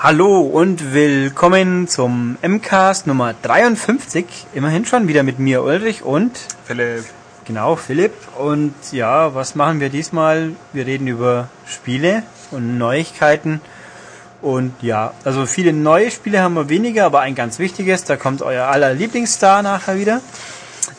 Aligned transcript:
Hallo 0.00 0.42
und 0.42 0.94
willkommen 0.94 1.88
zum 1.88 2.38
MCAST 2.40 3.08
Nummer 3.08 3.34
53. 3.42 4.24
Immerhin 4.54 4.84
schon 4.84 5.08
wieder 5.08 5.24
mit 5.24 5.40
mir 5.40 5.64
Ulrich 5.64 6.04
und 6.04 6.38
Philipp. 6.64 7.04
Genau, 7.44 7.74
Philipp. 7.74 8.12
Und 8.38 8.74
ja, 8.92 9.34
was 9.34 9.56
machen 9.56 9.80
wir 9.80 9.88
diesmal? 9.88 10.52
Wir 10.72 10.86
reden 10.86 11.08
über 11.08 11.48
Spiele 11.66 12.22
und 12.52 12.78
Neuigkeiten. 12.78 13.60
Und 14.40 14.72
ja, 14.82 15.14
also 15.24 15.46
viele 15.46 15.72
neue 15.72 16.12
Spiele 16.12 16.42
haben 16.42 16.54
wir 16.54 16.68
weniger, 16.68 17.04
aber 17.04 17.18
ein 17.18 17.34
ganz 17.34 17.58
wichtiges, 17.58 18.04
da 18.04 18.14
kommt 18.14 18.40
euer 18.40 18.68
aller 18.68 18.94
Lieblingsstar 18.94 19.64
nachher 19.64 19.98
wieder. 19.98 20.20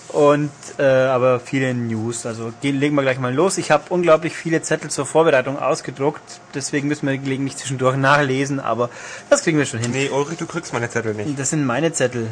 Und 0.10 0.52
äh, 0.80 0.84
aber 0.84 1.40
viele 1.40 1.74
News. 1.74 2.26
Also 2.26 2.52
gehen, 2.62 2.80
legen 2.80 2.96
wir 2.96 3.04
gleich 3.04 3.20
mal 3.20 3.34
los. 3.34 3.58
Ich 3.60 3.70
habe 3.70 3.84
unglaublich 3.90 4.34
viele 4.34 4.62
Zettel 4.62 4.90
zur 4.90 5.06
Vorbereitung 5.06 5.60
ausgedruckt, 5.60 6.24
deswegen 6.56 6.88
müssen 6.88 7.08
wir 7.08 7.18
gelegentlich 7.18 7.58
zwischendurch 7.58 7.96
nachlesen, 7.96 8.60
aber 8.60 8.90
das 9.30 9.44
kriegen 9.44 9.60
wir 9.60 9.68
schon 9.68 9.80
hin. 9.80 9.92
Nee, 9.92 10.10
Ulrich, 10.10 10.40
du 10.40 10.48
kriegst 10.48 10.74
meine 10.74 10.90
Zettel 10.90 11.14
nicht. 11.14 11.38
Das 11.40 11.52
sind 11.52 11.66
meine 11.66 11.94
Zettel. 11.94 12.28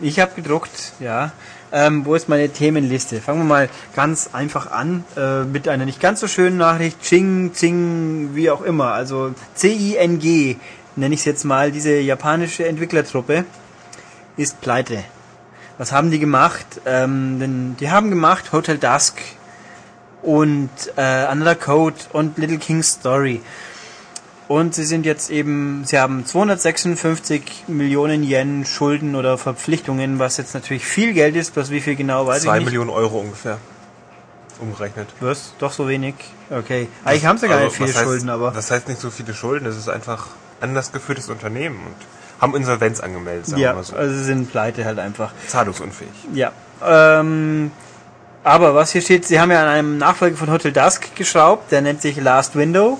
Ich 0.00 0.20
habe 0.20 0.32
gedruckt, 0.34 0.92
ja. 1.00 1.32
Ähm, 1.70 2.04
wo 2.04 2.14
ist 2.14 2.28
meine 2.28 2.48
Themenliste? 2.48 3.20
Fangen 3.20 3.40
wir 3.40 3.44
mal 3.44 3.68
ganz 3.94 4.30
einfach 4.32 4.70
an 4.70 5.04
äh, 5.16 5.44
mit 5.44 5.68
einer 5.68 5.84
nicht 5.84 6.00
ganz 6.00 6.20
so 6.20 6.26
schönen 6.26 6.56
Nachricht. 6.56 7.00
Ching, 7.02 7.52
Zing, 7.52 8.30
wie 8.34 8.50
auch 8.50 8.62
immer. 8.62 8.92
Also 8.92 9.34
C-I-N-G 9.54 10.56
nenne 10.96 11.14
ich 11.14 11.20
es 11.20 11.26
jetzt 11.26 11.44
mal. 11.44 11.70
Diese 11.70 11.98
japanische 11.98 12.66
Entwicklertruppe 12.66 13.44
ist 14.36 14.60
pleite. 14.60 15.04
Was 15.78 15.92
haben 15.92 16.10
die 16.10 16.18
gemacht? 16.18 16.66
Ähm, 16.84 17.38
denn 17.38 17.76
die 17.78 17.90
haben 17.90 18.10
gemacht 18.10 18.52
Hotel 18.52 18.78
Dusk 18.78 19.14
und 20.22 20.70
äh, 20.96 21.00
Another 21.00 21.54
Code 21.54 21.96
und 22.12 22.36
Little 22.36 22.58
King's 22.58 22.92
Story. 22.92 23.40
Und 24.48 24.74
sie 24.74 24.84
sind 24.84 25.04
jetzt 25.04 25.30
eben, 25.30 25.84
sie 25.84 25.98
haben 25.98 26.24
256 26.24 27.64
Millionen 27.68 28.24
Yen 28.24 28.64
Schulden 28.64 29.14
oder 29.14 29.36
Verpflichtungen, 29.36 30.18
was 30.18 30.38
jetzt 30.38 30.54
natürlich 30.54 30.86
viel 30.86 31.12
Geld 31.12 31.36
ist, 31.36 31.52
bloß 31.54 31.70
wie 31.70 31.80
viel 31.80 31.96
genau 31.96 32.26
weiß 32.26 32.42
Zwei 32.42 32.54
ich 32.54 32.60
nicht. 32.60 32.66
Millionen 32.66 32.90
Euro 32.90 33.20
ungefähr. 33.20 33.58
Umgerechnet. 34.58 35.08
Was? 35.20 35.52
Doch 35.58 35.70
so 35.70 35.86
wenig? 35.86 36.14
Okay. 36.50 36.88
Eigentlich 37.04 37.26
haben 37.26 37.38
sie 37.38 37.46
gar 37.46 37.56
nicht 37.56 37.64
Also, 37.66 37.76
viele 37.76 37.88
was 37.90 37.96
heißt, 37.96 38.04
Schulden, 38.04 38.30
aber... 38.30 38.50
Das 38.50 38.70
heißt 38.70 38.88
nicht 38.88 39.00
so 39.00 39.10
viele 39.10 39.34
Schulden, 39.34 39.66
das 39.66 39.76
ist 39.76 39.88
einfach 39.88 40.28
anders 40.60 40.92
geführtes 40.92 41.28
Unternehmen 41.28 41.78
und 41.86 41.94
haben 42.40 42.54
Insolvenz 42.54 43.00
angemeldet, 43.00 43.46
sagen 43.46 43.60
Ja, 43.60 43.70
wir 43.70 43.76
mal 43.76 43.84
so. 43.84 43.96
also 43.96 44.14
sie 44.14 44.24
sind 44.24 44.50
pleite 44.50 44.84
halt 44.84 44.98
einfach. 44.98 45.32
Zahlungsunfähig. 45.46 46.10
Ja. 46.32 46.52
Ähm, 46.86 47.70
aber 48.44 48.74
was 48.74 48.92
hier 48.92 49.02
steht, 49.02 49.26
sie 49.26 49.40
haben 49.40 49.50
ja 49.50 49.60
an 49.62 49.68
einem 49.68 49.98
Nachfolger 49.98 50.36
von 50.36 50.50
Hotel 50.50 50.72
Dusk 50.72 51.14
geschraubt, 51.16 51.72
der 51.72 51.82
nennt 51.82 52.00
sich 52.00 52.16
Last 52.16 52.54
Window. 52.56 52.98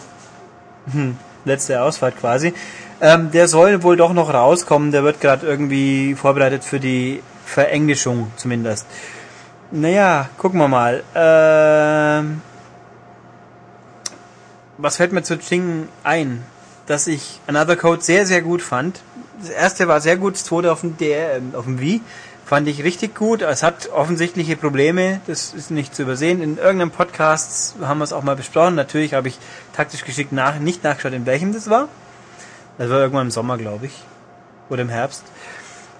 Hm, 0.92 1.16
letzte 1.44 1.81
Ausfahrt 1.83 2.19
quasi. 2.19 2.53
Ähm, 3.00 3.31
der 3.31 3.47
soll 3.47 3.83
wohl 3.84 3.97
doch 3.97 4.12
noch 4.12 4.33
rauskommen, 4.34 4.91
der 4.91 5.05
wird 5.05 5.20
gerade 5.20 5.47
irgendwie 5.47 6.16
vorbereitet 6.16 6.64
für 6.64 6.81
die 6.81 7.22
Verenglischung 7.47 8.33
zumindest. 8.36 8.86
Naja, 9.70 10.28
gucken 10.39 10.59
wir 10.59 10.66
mal. 10.69 11.03
Ähm, 11.14 12.42
was 14.78 14.97
fällt 14.97 15.12
mir 15.12 15.22
zu 15.22 15.39
Ching 15.39 15.89
ein? 16.03 16.42
Dass 16.86 17.06
ich 17.06 17.41
Another 17.47 17.77
Code 17.77 18.03
sehr, 18.03 18.27
sehr 18.27 18.42
gut 18.42 18.62
fand. 18.62 19.00
Das 19.41 19.50
erste 19.50 19.89
war 19.89 20.00
sehr 20.00 20.17
gut, 20.17 20.34
das 20.34 20.44
zweite 20.44 20.72
auf 20.72 20.81
dem, 20.81 20.97
DR, 20.97 21.36
ähm, 21.36 21.53
auf 21.55 21.64
dem 21.64 21.81
Wii 21.81 22.00
fand 22.44 22.67
ich 22.67 22.83
richtig 22.83 23.14
gut. 23.14 23.42
Es 23.42 23.62
hat 23.62 23.91
offensichtliche 23.91 24.56
Probleme, 24.56 25.20
das 25.27 25.53
ist 25.53 25.70
nicht 25.70 25.94
zu 25.94 26.03
übersehen. 26.03 26.42
In 26.42 26.56
irgendeinem 26.56 26.91
Podcast 26.91 27.77
haben 27.82 27.98
wir 27.98 28.04
es 28.04 28.12
auch 28.12 28.22
mal 28.22 28.37
besprochen. 28.37 28.75
Natürlich 28.75 29.15
habe 29.15 29.28
ich 29.28 29.38
taktisch 29.75 30.04
geschickt 30.04 30.32
nach, 30.32 30.59
nicht 30.59 30.82
nachgeschaut, 30.82 31.12
in 31.12 31.27
welchem 31.27 31.53
das 31.53 31.69
war. 31.69 31.88
Das 32.78 32.88
war 32.88 33.00
irgendwann 33.00 33.27
im 33.27 33.31
Sommer, 33.31 33.59
glaube 33.59 33.87
ich. 33.87 33.93
Oder 34.71 34.82
im 34.82 34.88
Herbst. 34.88 35.25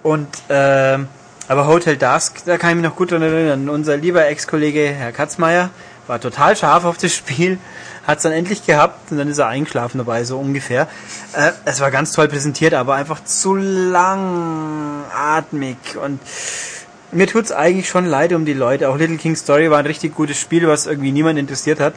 Und 0.03 0.29
ähm, 0.49 1.09
aber 1.49 1.67
Hotel 1.67 1.97
Dusk, 1.97 2.45
da 2.45 2.59
kann 2.59 2.71
ich 2.71 2.77
mich 2.77 2.85
noch 2.85 2.97
gut 2.97 3.11
dran 3.11 3.23
erinnern. 3.23 3.69
Unser 3.69 3.97
lieber 3.97 4.27
Ex-Kollege 4.27 4.89
Herr 4.89 5.13
Katzmeier 5.13 5.71
war 6.07 6.21
total 6.21 6.57
scharf 6.57 6.85
auf 6.85 6.99
das 6.99 7.15
Spiel, 7.15 7.59
hat 8.09 8.17
es 8.17 8.23
dann 8.23 8.33
endlich 8.33 8.67
gehabt 8.67 9.13
und 9.13 9.19
dann 9.19 9.29
ist 9.29 9.37
er 9.39 9.47
eingeschlafen 9.49 9.99
dabei, 9.99 10.25
so 10.25 10.39
ungefähr. 10.39 10.89
Äh, 11.35 11.53
es 11.67 11.79
war 11.81 11.91
ganz 11.91 12.13
toll 12.13 12.27
präsentiert, 12.27 12.73
aber 12.73 12.95
einfach 12.95 13.23
zu 13.23 13.55
langatmig 13.55 14.97
und 16.03 16.19
mir 17.13 17.27
tut's 17.27 17.53
eigentlich 17.53 17.87
schon 17.89 18.07
leid 18.07 18.33
um 18.33 18.47
die 18.47 18.55
Leute. 18.55 18.89
Auch 18.89 18.97
Little 18.97 19.19
King 19.19 19.37
Story 19.37 19.71
war 19.71 19.79
ein 19.79 19.87
richtig 19.87 20.15
gutes 20.15 20.41
Spiel, 20.41 20.67
was 20.67 20.87
irgendwie 20.87 21.13
niemand 21.13 21.39
interessiert 21.39 21.81
hat. 21.81 21.93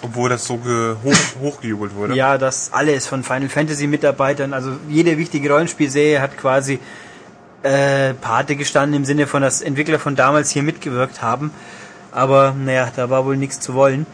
Obwohl 0.00 0.30
das 0.30 0.46
so 0.46 0.60
hoch, 1.04 1.14
hochgejubelt 1.42 1.94
wurde. 1.94 2.14
Ja, 2.14 2.38
das 2.38 2.72
alles 2.72 3.06
von 3.06 3.22
Final 3.22 3.50
Fantasy 3.50 3.86
Mitarbeitern, 3.86 4.54
also 4.54 4.72
jede 4.88 5.18
wichtige 5.18 5.50
Rollenspielserie 5.50 6.22
hat 6.22 6.38
quasi 6.38 6.78
äh, 7.62 8.14
Pate 8.14 8.56
gestanden 8.56 8.96
im 8.96 9.04
Sinne 9.04 9.26
von, 9.26 9.42
dass 9.42 9.60
Entwickler 9.60 9.98
von 9.98 10.16
damals 10.16 10.48
hier 10.50 10.62
mitgewirkt 10.62 11.20
haben. 11.20 11.50
Aber 12.12 12.54
naja, 12.58 12.90
da 12.96 13.10
war 13.10 13.26
wohl 13.26 13.36
nichts 13.36 13.60
zu 13.60 13.74
wollen. 13.74 14.06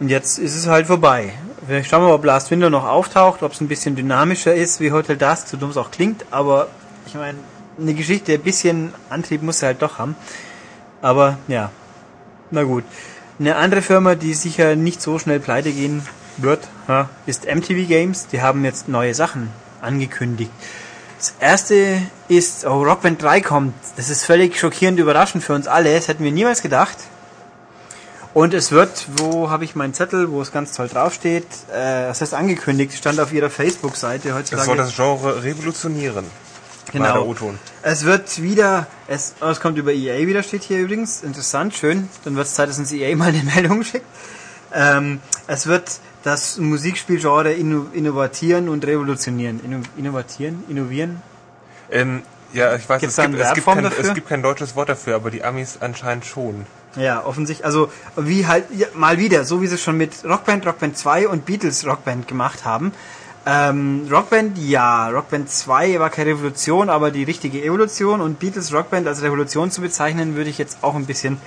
Und 0.00 0.08
jetzt 0.08 0.38
ist 0.38 0.54
es 0.54 0.66
halt 0.66 0.86
vorbei. 0.86 1.32
Vielleicht 1.66 1.90
schauen 1.90 2.02
wir 2.02 2.08
mal, 2.08 2.14
ob 2.14 2.24
Last 2.24 2.50
Window 2.50 2.70
noch 2.70 2.84
auftaucht, 2.84 3.42
ob 3.42 3.52
es 3.52 3.60
ein 3.60 3.68
bisschen 3.68 3.96
dynamischer 3.96 4.54
ist, 4.54 4.80
wie 4.80 4.92
Hotel 4.92 5.16
Dusk, 5.16 5.48
so 5.48 5.56
dumm 5.56 5.70
es 5.70 5.76
auch 5.76 5.90
klingt. 5.90 6.24
Aber 6.30 6.68
ich 7.06 7.14
meine, 7.14 7.38
eine 7.78 7.94
Geschichte, 7.94 8.34
ein 8.34 8.42
bisschen 8.42 8.94
Antrieb 9.10 9.42
muss 9.42 9.62
er 9.62 9.68
halt 9.68 9.82
doch 9.82 9.98
haben. 9.98 10.16
Aber 11.02 11.38
ja, 11.48 11.70
na 12.50 12.62
gut. 12.62 12.84
Eine 13.40 13.56
andere 13.56 13.82
Firma, 13.82 14.14
die 14.14 14.34
sicher 14.34 14.76
nicht 14.76 15.00
so 15.00 15.18
schnell 15.18 15.40
pleite 15.40 15.72
gehen 15.72 16.02
wird, 16.38 16.68
ist 17.26 17.46
MTV 17.46 17.86
Games. 17.86 18.26
Die 18.28 18.40
haben 18.40 18.64
jetzt 18.64 18.88
neue 18.88 19.14
Sachen 19.14 19.50
angekündigt. 19.80 20.50
Das 21.18 21.34
erste 21.40 22.00
ist, 22.28 22.64
oh, 22.64 22.82
Rock 22.84 23.02
Band 23.02 23.22
3 23.22 23.40
kommt. 23.40 23.74
Das 23.96 24.08
ist 24.08 24.24
völlig 24.24 24.58
schockierend 24.58 25.00
überraschend 25.00 25.42
für 25.42 25.54
uns 25.54 25.66
alle. 25.66 25.92
Das 25.94 26.06
hätten 26.08 26.22
wir 26.22 26.32
niemals 26.32 26.62
gedacht. 26.62 26.96
Und 28.38 28.54
es 28.54 28.70
wird, 28.70 29.08
wo 29.16 29.50
habe 29.50 29.64
ich 29.64 29.74
meinen 29.74 29.94
Zettel, 29.94 30.30
wo 30.30 30.40
es 30.40 30.52
ganz 30.52 30.72
toll 30.72 30.86
draufsteht, 30.86 31.42
äh, 31.72 32.06
das 32.06 32.20
heißt 32.20 32.34
angekündigt, 32.34 32.94
stand 32.94 33.18
auf 33.18 33.32
ihrer 33.32 33.50
Facebook-Seite 33.50 34.28
Das 34.28 34.36
heutzutage. 34.36 34.64
soll 34.64 34.76
das 34.76 34.94
Genre 34.94 35.42
revolutionieren. 35.42 36.24
Genau. 36.92 37.34
Es 37.82 38.04
wird 38.04 38.40
wieder, 38.40 38.86
es, 39.08 39.34
oh, 39.40 39.46
es 39.46 39.58
kommt 39.58 39.76
über 39.76 39.92
EA 39.92 40.24
wieder, 40.28 40.44
steht 40.44 40.62
hier 40.62 40.78
übrigens. 40.78 41.24
Interessant, 41.24 41.74
schön. 41.74 42.08
Dann 42.22 42.36
wird 42.36 42.46
es 42.46 42.54
Zeit, 42.54 42.68
dass 42.68 42.78
uns 42.78 42.92
EA 42.92 43.16
mal 43.16 43.30
eine 43.30 43.42
Meldung 43.54 43.82
schickt. 43.82 44.06
Ähm, 44.72 45.20
es 45.48 45.66
wird 45.66 45.98
das 46.22 46.58
Musikspielgenre 46.58 47.52
inno, 47.54 47.86
innovatieren 47.92 48.68
und 48.68 48.86
revolutionieren. 48.86 49.58
Inno, 49.64 49.80
innovatieren? 49.96 50.62
Innovieren? 50.68 51.22
Ähm, 51.90 52.22
ja, 52.52 52.76
ich 52.76 52.88
weiß, 52.88 53.00
Gibt's 53.00 53.18
es 53.18 53.24
gibt, 53.24 53.40
es, 53.40 53.54
gibt 53.54 53.66
kein, 53.66 53.84
es 53.84 54.14
gibt 54.14 54.28
kein 54.28 54.42
deutsches 54.44 54.76
Wort 54.76 54.90
dafür, 54.90 55.16
aber 55.16 55.32
die 55.32 55.42
Amis 55.42 55.78
anscheinend 55.80 56.24
schon. 56.24 56.66
Ja, 56.96 57.24
offensichtlich. 57.24 57.64
Also 57.64 57.90
wie 58.16 58.46
halt 58.46 58.64
ja, 58.70 58.86
mal 58.94 59.18
wieder, 59.18 59.44
so 59.44 59.62
wie 59.62 59.66
sie 59.66 59.76
es 59.76 59.82
schon 59.82 59.96
mit 59.96 60.24
Rockband, 60.24 60.66
Rockband 60.66 60.96
2 60.96 61.28
und 61.28 61.44
Beatles 61.44 61.86
Rockband 61.86 62.26
gemacht 62.26 62.64
haben. 62.64 62.92
Ähm, 63.46 64.06
Rockband, 64.10 64.58
ja, 64.58 65.08
Rockband 65.08 65.50
2 65.50 66.00
war 66.00 66.10
keine 66.10 66.30
Revolution, 66.30 66.90
aber 66.90 67.10
die 67.10 67.24
richtige 67.24 67.62
Evolution 67.62 68.20
und 68.20 68.38
Beatles 68.38 68.74
Rockband 68.74 69.06
als 69.06 69.22
Revolution 69.22 69.70
zu 69.70 69.80
bezeichnen, 69.80 70.36
würde 70.36 70.50
ich 70.50 70.58
jetzt 70.58 70.78
auch 70.82 70.94
ein 70.94 71.06
bisschen 71.06 71.40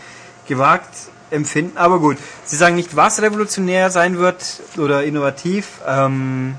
gewagt 0.48 0.90
empfinden. 1.32 1.78
Aber 1.78 2.00
gut, 2.00 2.18
sie 2.46 2.56
sagen 2.56 2.76
nicht, 2.76 2.96
was 2.96 3.22
revolutionär 3.22 3.90
sein 3.90 4.18
wird 4.18 4.62
oder 4.78 5.04
innovativ. 5.04 5.82
Ähm, 5.88 6.56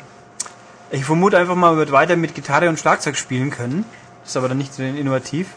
ich 0.91 1.05
vermute 1.05 1.39
einfach 1.39 1.55
mal, 1.55 1.77
wird 1.77 1.93
weiter 1.93 2.17
mit 2.17 2.35
Gitarre 2.35 2.69
und 2.69 2.79
Schlagzeug 2.79 3.17
spielen 3.17 3.51
können. 3.51 3.85
Ist 4.25 4.37
aber 4.37 4.49
dann 4.49 4.59
nicht 4.59 4.75
so 4.75 4.83
innovativ. 4.83 5.49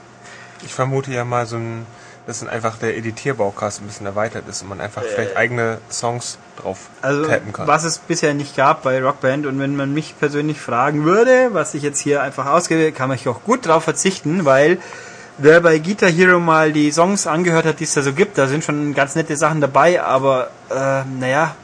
Ich 0.66 0.74
vermute 0.74 1.12
ja 1.12 1.26
mal 1.26 1.46
so 1.46 1.58
ein, 1.58 1.86
dass 2.28 2.40
dann 2.40 2.50
einfach 2.50 2.78
der 2.78 2.98
Editierbaukasten 2.98 3.86
ein 3.86 3.88
bisschen 3.88 4.06
erweitert 4.06 4.48
ist 4.48 4.62
und 4.62 4.70
man 4.70 4.82
einfach 4.82 5.04
vielleicht 5.04 5.38
eigene 5.38 5.80
Songs 5.92 6.38
drauf 6.62 6.90
Äh. 7.02 7.06
Also, 7.06 7.26
tappen 7.26 7.54
kann. 7.54 7.68
was 7.68 7.84
es 7.84 8.00
bisher 8.00 8.34
nicht 8.34 8.56
gab 8.56 8.84
bei 8.84 9.02
Rockband 9.02 9.46
und 9.46 9.60
wenn 9.60 9.76
man 9.76 9.94
mich 9.94 10.18
persönlich 10.20 10.60
fragen 10.60 11.06
würde, 11.06 11.50
was 11.52 11.74
ich 11.74 11.84
jetzt 11.84 12.00
hier 12.00 12.22
einfach 12.22 12.48
ausgebe, 12.48 12.92
kann 12.92 13.10
man 13.10 13.20
auch 13.28 13.44
gut 13.44 13.66
drauf 13.68 13.84
verzichten, 13.84 14.46
weil 14.46 14.80
wer 15.38 15.62
bei 15.62 15.80
Guitar 15.80 16.10
Hero 16.10 16.40
mal 16.40 16.72
die 16.72 16.92
Songs 16.92 17.28
angehört 17.28 17.66
hat, 17.66 17.80
die 17.80 17.84
es 17.84 17.94
da 17.94 18.02
so 18.02 18.14
gibt, 18.14 18.38
da 18.38 18.48
sind 18.48 18.64
schon 18.64 18.94
ganz 18.94 19.16
nette 19.16 19.36
Sachen 19.38 19.62
dabei, 19.62 20.02
aber 20.02 20.50
äh, 20.70 21.04
naja, 21.20 21.56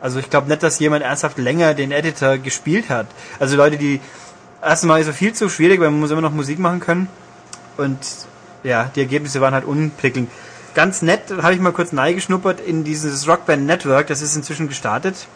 also 0.00 0.18
ich 0.18 0.28
glaube 0.28 0.48
nicht, 0.48 0.62
dass 0.62 0.78
jemand 0.80 1.04
ernsthaft 1.04 1.38
länger 1.38 1.74
den 1.74 1.92
Editor 1.92 2.36
gespielt 2.36 2.90
hat. 2.90 3.06
Also 3.38 3.56
Leute, 3.56 3.76
die 3.76 4.00
erstmal 4.60 5.00
ist 5.00 5.06
er 5.06 5.12
viel 5.12 5.32
zu 5.32 5.48
schwierig, 5.48 5.80
weil 5.80 5.90
man 5.90 6.00
muss 6.00 6.10
immer 6.10 6.20
noch 6.20 6.32
Musik 6.32 6.58
machen 6.58 6.80
können 6.80 7.08
und 7.76 7.98
ja, 8.64 8.90
die 8.94 9.00
Ergebnisse 9.00 9.40
waren 9.40 9.54
halt 9.54 9.64
unprickelnd. 9.64 10.30
Ganz 10.74 11.02
nett, 11.02 11.22
habe 11.42 11.54
ich 11.54 11.60
mal 11.60 11.72
kurz 11.72 11.90
geschnuppert 11.90 12.60
in 12.60 12.84
dieses 12.84 13.28
Rockband 13.28 13.66
Network, 13.66 14.06
das 14.06 14.22
ist 14.22 14.36
inzwischen 14.36 14.68
gestartet, 14.68 15.26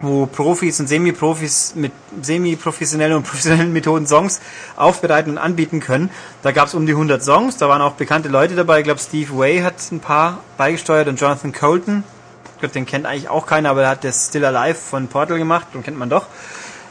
wo 0.00 0.26
Profis 0.26 0.78
und 0.78 0.88
Semi-Profis 0.88 1.74
mit 1.74 1.92
semi-professionellen 2.20 3.16
und 3.16 3.22
professionellen 3.24 3.72
Methoden 3.72 4.06
Songs 4.06 4.40
aufbereiten 4.76 5.32
und 5.32 5.38
anbieten 5.38 5.80
können. 5.80 6.10
Da 6.42 6.52
gab 6.52 6.68
es 6.68 6.74
um 6.74 6.84
die 6.84 6.92
100 6.92 7.22
Songs, 7.22 7.56
da 7.56 7.68
waren 7.68 7.80
auch 7.80 7.94
bekannte 7.94 8.28
Leute 8.28 8.56
dabei. 8.56 8.80
Ich 8.80 8.84
glaube, 8.84 9.00
Steve 9.00 9.38
Way 9.38 9.60
hat 9.60 9.76
ein 9.90 10.00
paar 10.00 10.38
beigesteuert 10.58 11.08
und 11.08 11.18
Jonathan 11.18 11.52
Colton. 11.52 12.04
Ich 12.54 12.60
glaube, 12.60 12.74
den 12.74 12.86
kennt 12.86 13.06
eigentlich 13.06 13.28
auch 13.28 13.46
keiner, 13.46 13.70
aber 13.70 13.84
er 13.84 13.90
hat 13.90 14.04
das 14.04 14.26
Still 14.26 14.44
Alive 14.44 14.74
von 14.74 15.08
Portal 15.08 15.38
gemacht, 15.38 15.68
den 15.72 15.82
kennt 15.82 15.96
man 15.96 16.10
doch. 16.10 16.26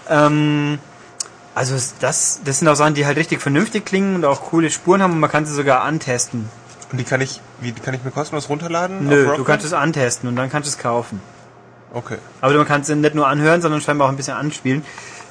Ähm, 0.10 0.80
also 1.58 1.76
das, 2.02 2.42
das 2.46 2.60
sind 2.60 2.68
auch 2.68 2.76
Sachen, 2.76 2.94
die 2.94 3.08
halt 3.08 3.18
richtig 3.18 3.42
vernünftig 3.42 3.84
klingen 3.84 4.14
und 4.14 4.26
auch 4.26 4.42
coole 4.44 4.70
Spuren 4.70 5.02
haben 5.02 5.14
und 5.14 5.20
man 5.20 5.32
kann 5.32 5.48
sie 5.48 5.56
sogar 5.56 5.82
antesten. 5.82 6.48
Und 6.92 7.00
die 7.00 7.04
kann 7.04 7.20
ich, 7.20 7.42
wie 7.62 7.72
kann 7.72 7.96
ich 7.96 8.04
mir 8.04 8.12
kostenlos 8.12 8.48
runterladen? 8.48 9.08
Nö, 9.08 9.36
du 9.36 9.44
kannst 9.44 9.66
es 9.66 9.74
antesten 9.74 10.30
und 10.30 10.36
dann 10.36 10.52
kannst 10.52 10.68
du 10.68 10.70
es 10.70 10.78
kaufen. 10.78 11.20
Okay. 11.94 12.18
Aber 12.42 12.54
man 12.54 12.68
kann 12.68 12.82
es 12.82 12.90
nicht 12.90 13.16
nur 13.16 13.28
anhören, 13.28 13.64
sondern 13.64 13.82
scheinbar 13.82 14.06
auch 14.06 14.12
ein 14.12 14.18
bisschen 14.18 14.36
anspielen. 14.36 14.86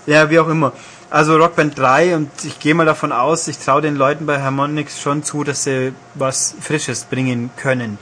Ja, 0.06 0.28
wie 0.28 0.40
auch 0.40 0.48
immer. 0.48 0.72
Also 1.10 1.36
Rockband 1.36 1.78
3 1.78 2.16
und 2.16 2.30
ich 2.42 2.58
gehe 2.58 2.74
mal 2.74 2.86
davon 2.86 3.12
aus, 3.12 3.46
ich 3.46 3.58
traue 3.58 3.80
den 3.80 3.94
Leuten 3.94 4.26
bei 4.26 4.42
Harmonix 4.42 5.00
schon 5.00 5.22
zu, 5.22 5.44
dass 5.44 5.62
sie 5.62 5.92
was 6.16 6.56
Frisches 6.60 7.04
bringen 7.04 7.50
können. 7.56 7.98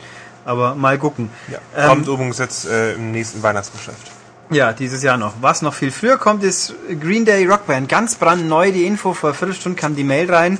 Aber 0.46 0.74
mal 0.74 0.98
gucken. 0.98 1.28
Ja. 1.52 1.58
Ähm, 1.76 1.88
Kommt 1.88 2.08
übrigens 2.08 2.38
jetzt 2.38 2.64
äh, 2.64 2.94
im 2.94 3.12
nächsten 3.12 3.42
Weihnachtsgeschäft. 3.42 4.13
Ja, 4.50 4.72
dieses 4.72 5.02
Jahr 5.02 5.16
noch. 5.16 5.34
Was 5.40 5.62
noch 5.62 5.74
viel 5.74 5.90
früher 5.90 6.18
kommt, 6.18 6.44
ist 6.44 6.74
Green 7.00 7.24
Day 7.24 7.46
Rockband. 7.46 7.88
Ganz 7.88 8.14
brandneu, 8.16 8.72
die 8.72 8.84
Info, 8.86 9.14
vor 9.14 9.30
einer 9.30 9.38
Viertelstunde 9.38 9.78
kam 9.80 9.96
die 9.96 10.04
Mail 10.04 10.32
rein. 10.32 10.58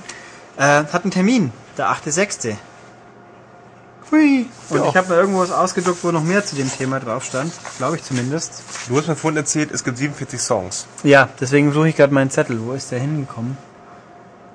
Äh, 0.56 0.62
hat 0.62 1.02
einen 1.02 1.10
Termin, 1.10 1.52
der 1.76 1.88
8.6. 1.90 2.56
Hui. 4.10 4.46
Und 4.70 4.78
Ja. 4.78 4.88
ich 4.88 4.96
habe 4.96 5.08
mir 5.08 5.14
irgendwo 5.20 5.40
was 5.40 5.50
ausgedruckt, 5.50 6.02
wo 6.02 6.10
noch 6.12 6.22
mehr 6.22 6.44
zu 6.44 6.56
dem 6.56 6.70
Thema 6.70 7.00
drauf 7.00 7.24
stand. 7.24 7.52
Glaube 7.78 7.96
ich 7.96 8.02
zumindest. 8.04 8.62
Du 8.88 8.96
hast 8.96 9.08
mir 9.08 9.16
vorhin 9.16 9.36
erzählt, 9.38 9.70
es 9.72 9.82
gibt 9.84 9.98
47 9.98 10.40
Songs. 10.40 10.86
Ja, 11.02 11.28
deswegen 11.40 11.72
suche 11.72 11.88
ich 11.88 11.96
gerade 11.96 12.12
meinen 12.14 12.30
Zettel. 12.30 12.60
Wo 12.64 12.72
ist 12.72 12.90
der 12.90 13.00
hingekommen? 13.00 13.56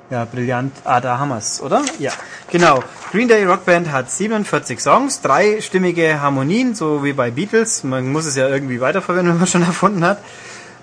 Ja, 0.09 0.25
brillant. 0.25 0.73
Ah, 0.85 0.99
da 0.99 1.19
haben 1.19 1.29
wir's, 1.29 1.61
oder? 1.61 1.83
Ja, 1.99 2.11
genau. 2.51 2.83
Green 3.11 3.27
Day 3.27 3.45
Rockband 3.45 3.91
hat 3.91 4.09
47 4.09 4.79
Songs, 4.79 5.21
dreistimmige 5.21 6.19
Harmonien, 6.19 6.73
so 6.73 7.03
wie 7.03 7.13
bei 7.13 7.29
Beatles. 7.29 7.83
Man 7.83 8.11
muss 8.11 8.25
es 8.25 8.35
ja 8.35 8.47
irgendwie 8.47 8.81
weiterverwenden, 8.81 9.33
wenn 9.33 9.39
man 9.39 9.47
schon 9.47 9.61
erfunden 9.61 10.03
hat. 10.03 10.17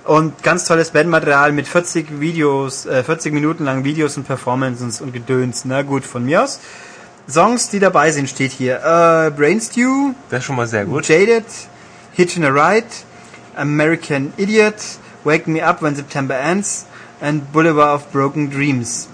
Und 0.04 0.44
ganz 0.44 0.64
tolles 0.64 0.90
Bandmaterial 0.90 1.50
mit 1.50 1.66
40 1.66 2.20
Videos, 2.20 2.86
äh, 2.86 3.02
40 3.02 3.32
Minuten 3.32 3.64
lang 3.64 3.82
Videos 3.82 4.16
und 4.16 4.24
Performances 4.24 5.00
und 5.00 5.12
Gedöns. 5.12 5.64
Na 5.64 5.82
gut, 5.82 6.04
von 6.04 6.24
mir 6.24 6.44
aus. 6.44 6.60
Songs, 7.28 7.68
die 7.70 7.80
dabei 7.80 8.12
sind, 8.12 8.28
steht 8.28 8.52
hier. 8.52 8.76
Äh, 8.76 9.30
Brain 9.32 9.60
Stew, 9.60 10.12
Das 10.30 10.40
ist 10.40 10.44
schon 10.44 10.54
mal 10.54 10.68
sehr 10.68 10.84
gut. 10.84 11.08
Jaded, 11.08 11.44
Hitchin' 12.12 12.44
a 12.44 12.50
Ride, 12.50 12.86
American 13.56 14.32
Idiot, 14.36 14.76
Wake 15.24 15.48
Me 15.48 15.66
Up 15.66 15.82
When 15.82 15.96
September 15.96 16.38
Ends 16.38 16.86
and 17.20 17.52
Boulevard 17.52 17.96
of 17.96 18.12
Broken 18.12 18.48
Dreams. 18.48 19.08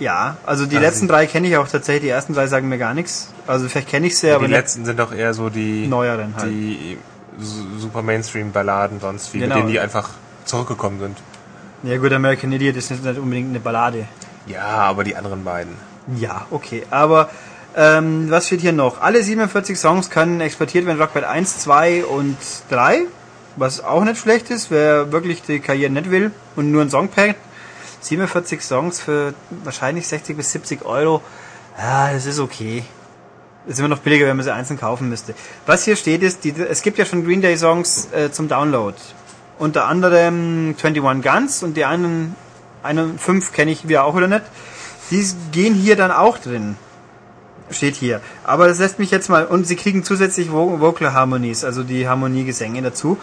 Ja, 0.00 0.36
also 0.44 0.66
die 0.66 0.76
Also- 0.76 0.86
letzten 0.88 1.08
drei 1.08 1.26
kenne 1.26 1.46
ich 1.48 1.56
auch 1.56 1.68
tatsächlich. 1.68 2.02
Die 2.04 2.08
ersten 2.08 2.34
drei 2.34 2.46
sagen 2.46 2.68
mir 2.68 2.78
gar 2.78 2.94
nichts. 2.94 3.28
Also 3.46 3.68
vielleicht 3.68 3.88
kenne 3.88 4.06
ich 4.08 4.18
sie, 4.18 4.30
aber 4.32 4.46
die 4.46 4.52
letzten 4.52 4.84
sind 4.84 4.98
doch 4.98 5.12
eher 5.14 5.34
so 5.34 5.50
die 5.50 5.86
neueren 5.86 6.34
halt. 6.36 6.50
die 6.50 6.98
su- 7.38 7.78
super 7.78 8.02
Mainstream-Balladen 8.02 9.00
sonst 9.00 9.32
wie, 9.34 9.38
Genau. 9.40 9.54
mit 9.54 9.62
denen 9.64 9.72
die 9.72 9.80
einfach 9.80 10.10
zurückgekommen 10.44 10.98
sind. 11.00 11.18
Ja 11.84 11.98
gut, 11.98 12.12
American 12.12 12.50
Idiot 12.52 12.76
ist 12.76 12.90
nicht 12.90 13.18
unbedingt 13.18 13.50
eine 13.50 13.60
Ballade. 13.60 14.06
Ja, 14.46 14.62
aber 14.64 15.04
die 15.04 15.14
anderen 15.16 15.44
beiden. 15.44 15.74
Ja, 16.18 16.46
okay. 16.50 16.82
Aber 16.90 17.30
ähm, 17.76 18.30
was 18.30 18.46
steht 18.46 18.60
hier 18.62 18.72
noch? 18.72 19.00
Alle 19.00 19.22
47 19.22 19.78
Songs 19.78 20.10
können 20.10 20.40
exportiert 20.40 20.86
werden, 20.86 21.00
Rockband 21.00 21.26
1, 21.26 21.58
2 21.60 22.04
und 22.04 22.36
3. 22.70 23.02
Was 23.56 23.82
auch 23.84 24.02
nicht 24.04 24.18
schlecht 24.20 24.50
ist, 24.50 24.70
wer 24.70 25.12
wirklich 25.12 25.42
die 25.42 25.60
Karriere 25.60 25.92
nicht 25.92 26.10
will 26.10 26.30
und 26.56 26.72
nur 26.72 26.82
ein 26.82 26.90
Song 26.90 27.08
packt. 27.08 27.36
47 28.04 28.60
Songs 28.60 29.00
für 29.00 29.34
wahrscheinlich 29.62 30.06
60 30.06 30.36
bis 30.36 30.52
70 30.52 30.84
Euro. 30.84 31.22
Ja, 31.78 32.12
das 32.12 32.26
ist 32.26 32.38
okay. 32.38 32.84
Ist 33.66 33.78
immer 33.78 33.88
noch 33.88 34.00
billiger, 34.00 34.26
wenn 34.26 34.36
man 34.36 34.44
sie 34.44 34.52
einzeln 34.52 34.78
kaufen 34.78 35.08
müsste. 35.08 35.34
Was 35.64 35.84
hier 35.84 35.96
steht 35.96 36.22
ist, 36.22 36.44
die, 36.44 36.50
es 36.50 36.82
gibt 36.82 36.98
ja 36.98 37.06
schon 37.06 37.24
Green 37.24 37.40
Day 37.40 37.56
Songs 37.56 38.08
äh, 38.12 38.30
zum 38.30 38.48
Download. 38.48 38.96
Unter 39.58 39.86
anderem 39.86 40.74
21 40.76 41.22
Guns 41.22 41.62
und 41.62 41.76
die 41.76 41.84
einen, 41.84 42.36
einen 42.82 43.18
fünf 43.18 43.52
kenne 43.52 43.70
ich 43.70 43.88
wieder 43.88 44.04
auch 44.04 44.16
wieder 44.16 44.28
nicht. 44.28 44.42
Die 45.10 45.24
gehen 45.52 45.74
hier 45.74 45.96
dann 45.96 46.10
auch 46.10 46.38
drin. 46.38 46.76
Steht 47.70 47.94
hier. 47.94 48.20
Aber 48.44 48.68
das 48.68 48.78
lässt 48.78 48.98
mich 48.98 49.10
jetzt 49.10 49.30
mal, 49.30 49.46
und 49.46 49.66
sie 49.66 49.76
kriegen 49.76 50.04
zusätzlich 50.04 50.50
Vo 50.50 50.80
Vocal 50.80 51.14
Harmonies, 51.14 51.64
also 51.64 51.82
die 51.82 52.06
Harmoniegesänge 52.06 52.82
dazu. 52.82 53.16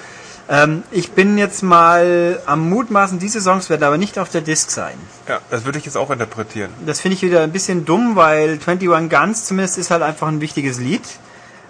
Ähm, 0.51 0.83
ich 0.91 1.13
bin 1.13 1.37
jetzt 1.37 1.63
mal 1.63 2.41
am 2.45 2.69
Mutmaßen, 2.69 3.19
diese 3.19 3.39
Songs 3.39 3.69
werden 3.69 3.83
aber 3.85 3.97
nicht 3.97 4.19
auf 4.19 4.27
der 4.27 4.41
Disc 4.41 4.69
sein. 4.69 4.95
Ja, 5.25 5.39
das 5.49 5.63
würde 5.63 5.79
ich 5.79 5.85
jetzt 5.85 5.95
auch 5.95 6.11
interpretieren. 6.11 6.71
Das 6.85 6.99
finde 6.99 7.15
ich 7.15 7.21
wieder 7.21 7.41
ein 7.41 7.53
bisschen 7.53 7.85
dumm, 7.85 8.17
weil 8.17 8.59
21 8.65 9.09
Guns 9.09 9.45
zumindest 9.45 9.77
ist 9.77 9.91
halt 9.91 10.01
einfach 10.01 10.27
ein 10.27 10.41
wichtiges 10.41 10.77
Lied. 10.77 11.03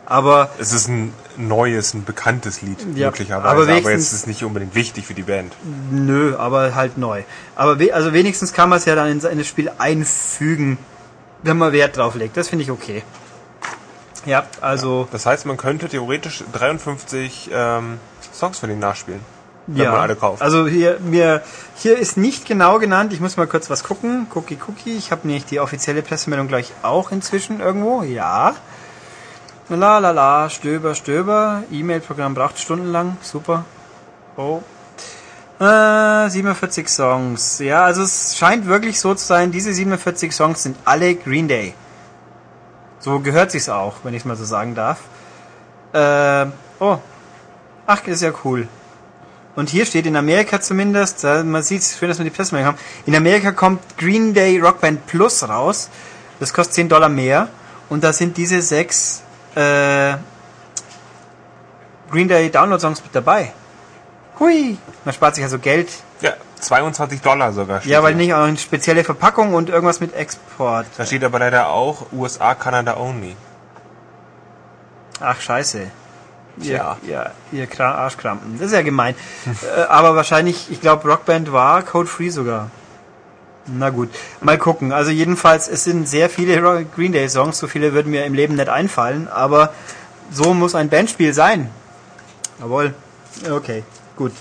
Aber 0.08 0.50
Es 0.58 0.74
ist 0.74 0.88
ein 0.88 1.14
neues, 1.38 1.94
ein 1.94 2.04
bekanntes 2.04 2.64
Lied, 2.64 2.80
Ja, 2.96 3.08
möglicherweise, 3.08 3.48
aber 3.48 3.62
aber, 3.62 3.72
jetzt 3.72 3.88
ist 3.88 4.14
es 4.14 4.28
nicht 4.28 4.44
unbedingt 4.44 4.74
wichtig 4.74 5.06
für 5.06 5.14
die 5.14 5.22
Band. 5.22 5.54
nö, 5.92 6.36
aber 6.36 6.74
halt 6.74 6.98
neu. 6.98 7.22
Aber 7.56 7.80
we 7.80 7.94
also 7.94 8.12
wenigstens 8.14 8.52
kann 8.52 8.68
man 8.68 8.80
es 8.80 8.86
ja 8.86 8.96
dann 8.96 9.12
in, 9.12 9.20
in 9.24 9.38
das 9.38 9.48
Spiel 9.48 9.72
einfügen, 9.78 10.80
wenn 11.44 11.58
man 11.58 11.72
Wert 11.72 11.98
drauf 11.98 12.16
legt. 12.16 12.36
Das 12.36 12.50
finde 12.50 12.64
ich 12.64 12.72
okay. 12.72 13.04
Ja, 14.26 14.46
also 14.60 15.08
Das 15.12 15.26
heißt, 15.28 15.46
man 15.46 15.58
könnte 15.58 15.88
theoretisch 15.88 16.44
53 16.52 17.52
ähm, 17.54 18.00
Songs 18.42 18.58
von 18.58 18.72
ihnen 18.72 18.80
nachspielen, 18.80 19.22
wenn 19.68 19.84
ja. 19.84 19.92
man 19.92 20.02
alle 20.02 20.16
kauft. 20.16 20.42
Also 20.42 20.66
hier 20.66 21.00
mir 21.00 21.44
hier 21.76 21.96
ist 22.00 22.18
nicht 22.18 22.48
genau 22.48 22.80
genannt. 22.80 23.14
Ich 23.14 23.20
muss 23.20 23.38
mal 23.38 23.46
kurz 23.46 23.70
was 23.70 23.84
gucken. 23.84 24.26
Cookie 24.34 24.58
Cookie. 24.68 24.98
Ich 24.98 25.12
habe 25.12 25.28
nämlich 25.28 25.46
die 25.46 25.60
offizielle 25.60 26.02
Pressemeldung 26.02 26.48
gleich 26.48 26.74
auch 26.82 27.12
inzwischen 27.12 27.60
irgendwo. 27.60 28.02
Ja. 28.02 28.56
La 29.70 30.00
la 30.00 30.10
la, 30.10 30.50
Stöber, 30.50 30.96
Stöber. 30.96 31.64
E-Mail-Programm 31.72 32.34
braucht 32.34 32.58
stundenlang. 32.58 33.18
Super. 33.22 33.64
Oh. 34.38 34.64
Äh, 35.60 36.28
47 36.28 36.90
Songs. 36.90 37.60
Ja, 37.60 37.86
also 37.86 38.02
es 38.02 38.36
scheint 38.36 38.66
wirklich 38.66 39.00
so 39.00 39.14
zu 39.14 39.24
sein, 39.24 39.52
diese 39.52 39.72
47 39.72 40.32
Songs 40.34 40.64
sind 40.64 40.78
alle 40.84 41.14
Green 41.14 41.48
Day. 41.48 41.76
So 43.00 43.20
gehört 43.20 43.52
sich's 43.52 43.70
auch, 43.70 43.98
wenn 44.04 44.16
ich 44.16 44.26
mal 44.26 44.36
so 44.36 44.46
sagen 44.46 44.74
darf. 44.74 44.98
Äh, 45.94 46.48
oh. 46.80 46.98
Ach, 47.94 48.08
ist 48.08 48.22
ja 48.22 48.32
cool. 48.46 48.70
Und 49.58 49.70
hier 49.70 49.86
steht 49.86 50.06
in 50.06 50.16
Amerika 50.16 50.62
zumindest, 50.62 51.26
man 51.26 51.62
sieht 51.62 51.84
schön, 51.84 52.08
dass 52.08 52.20
wir 52.20 52.24
die 52.24 52.30
Pressemeldung 52.30 52.70
haben, 52.70 52.78
in 53.06 53.14
Amerika 53.18 53.52
kommt 53.52 53.98
Green 53.98 54.34
Day 54.34 54.60
Rockband 54.60 55.08
Plus 55.08 55.48
raus. 55.50 55.90
Das 56.40 56.54
kostet 56.54 56.76
10 56.76 56.88
Dollar 56.88 57.10
mehr. 57.10 57.50
Und 57.90 58.06
da 58.06 58.14
sind 58.14 58.38
diese 58.38 58.62
sechs 58.62 59.24
äh, 59.56 60.14
Green 62.10 62.30
Day 62.30 62.50
Download-Songs 62.50 63.04
mit 63.04 63.14
dabei. 63.14 63.52
Hui! 64.40 64.78
Man 65.04 65.14
spart 65.14 65.36
sich 65.36 65.44
also 65.44 65.60
Geld. 65.60 65.90
ja, 66.22 66.32
22 66.62 67.20
Dollar 67.20 67.52
sogar. 67.52 67.82
steht 67.82 67.92
Ja, 67.92 68.02
weil 68.04 68.14
hier. 68.14 68.22
nicht 68.24 68.34
auch 68.34 68.44
eine 68.44 68.58
spezielle 68.58 69.04
Verpackung 69.04 69.54
und 69.54 69.70
irgendwas 69.70 70.00
mit 70.00 70.14
Export. 70.16 70.88
Da 70.98 71.06
steht 71.06 71.26
aber 71.26 71.40
leider 71.40 71.68
auch 71.68 72.06
USA, 72.14 72.56
Kanada 72.56 72.96
only. 72.96 73.36
Ach, 75.20 75.42
scheiße. 75.42 75.92
Ihr, 76.58 76.98
ja, 77.08 77.32
ihr 77.52 77.68
Kra 77.68 77.96
Arschkrampen. 77.96 78.58
Das 78.58 78.68
ist 78.68 78.74
ja 78.74 78.82
gemein. 78.82 79.16
äh, 79.78 79.82
aber 79.84 80.16
wahrscheinlich, 80.16 80.68
ich 80.70 80.82
glaube, 80.82 81.08
Rockband 81.10 81.52
war 81.52 81.82
Code-Free 81.84 82.30
sogar. 82.30 82.70
Na 83.68 83.90
gut, 83.90 84.10
mal 84.42 84.58
gucken. 84.58 84.92
Also 84.92 85.12
jedenfalls, 85.12 85.68
es 85.68 85.84
sind 85.84 86.08
sehr 86.08 86.30
viele 86.30 86.86
Green 86.96 87.12
Day 87.12 87.30
Songs, 87.30 87.60
so 87.60 87.68
viele 87.68 87.94
würden 87.94 88.12
mir 88.12 88.26
im 88.26 88.34
Leben 88.34 88.56
nicht 88.56 88.70
einfallen, 88.70 89.28
aber 89.28 89.74
so 90.32 90.54
muss 90.54 90.76
ein 90.76 90.90
Bandspiel 90.90 91.34
sein. 91.34 91.70
Jawohl. 92.60 92.94
Okay, 93.50 93.84
gut. 94.16 94.34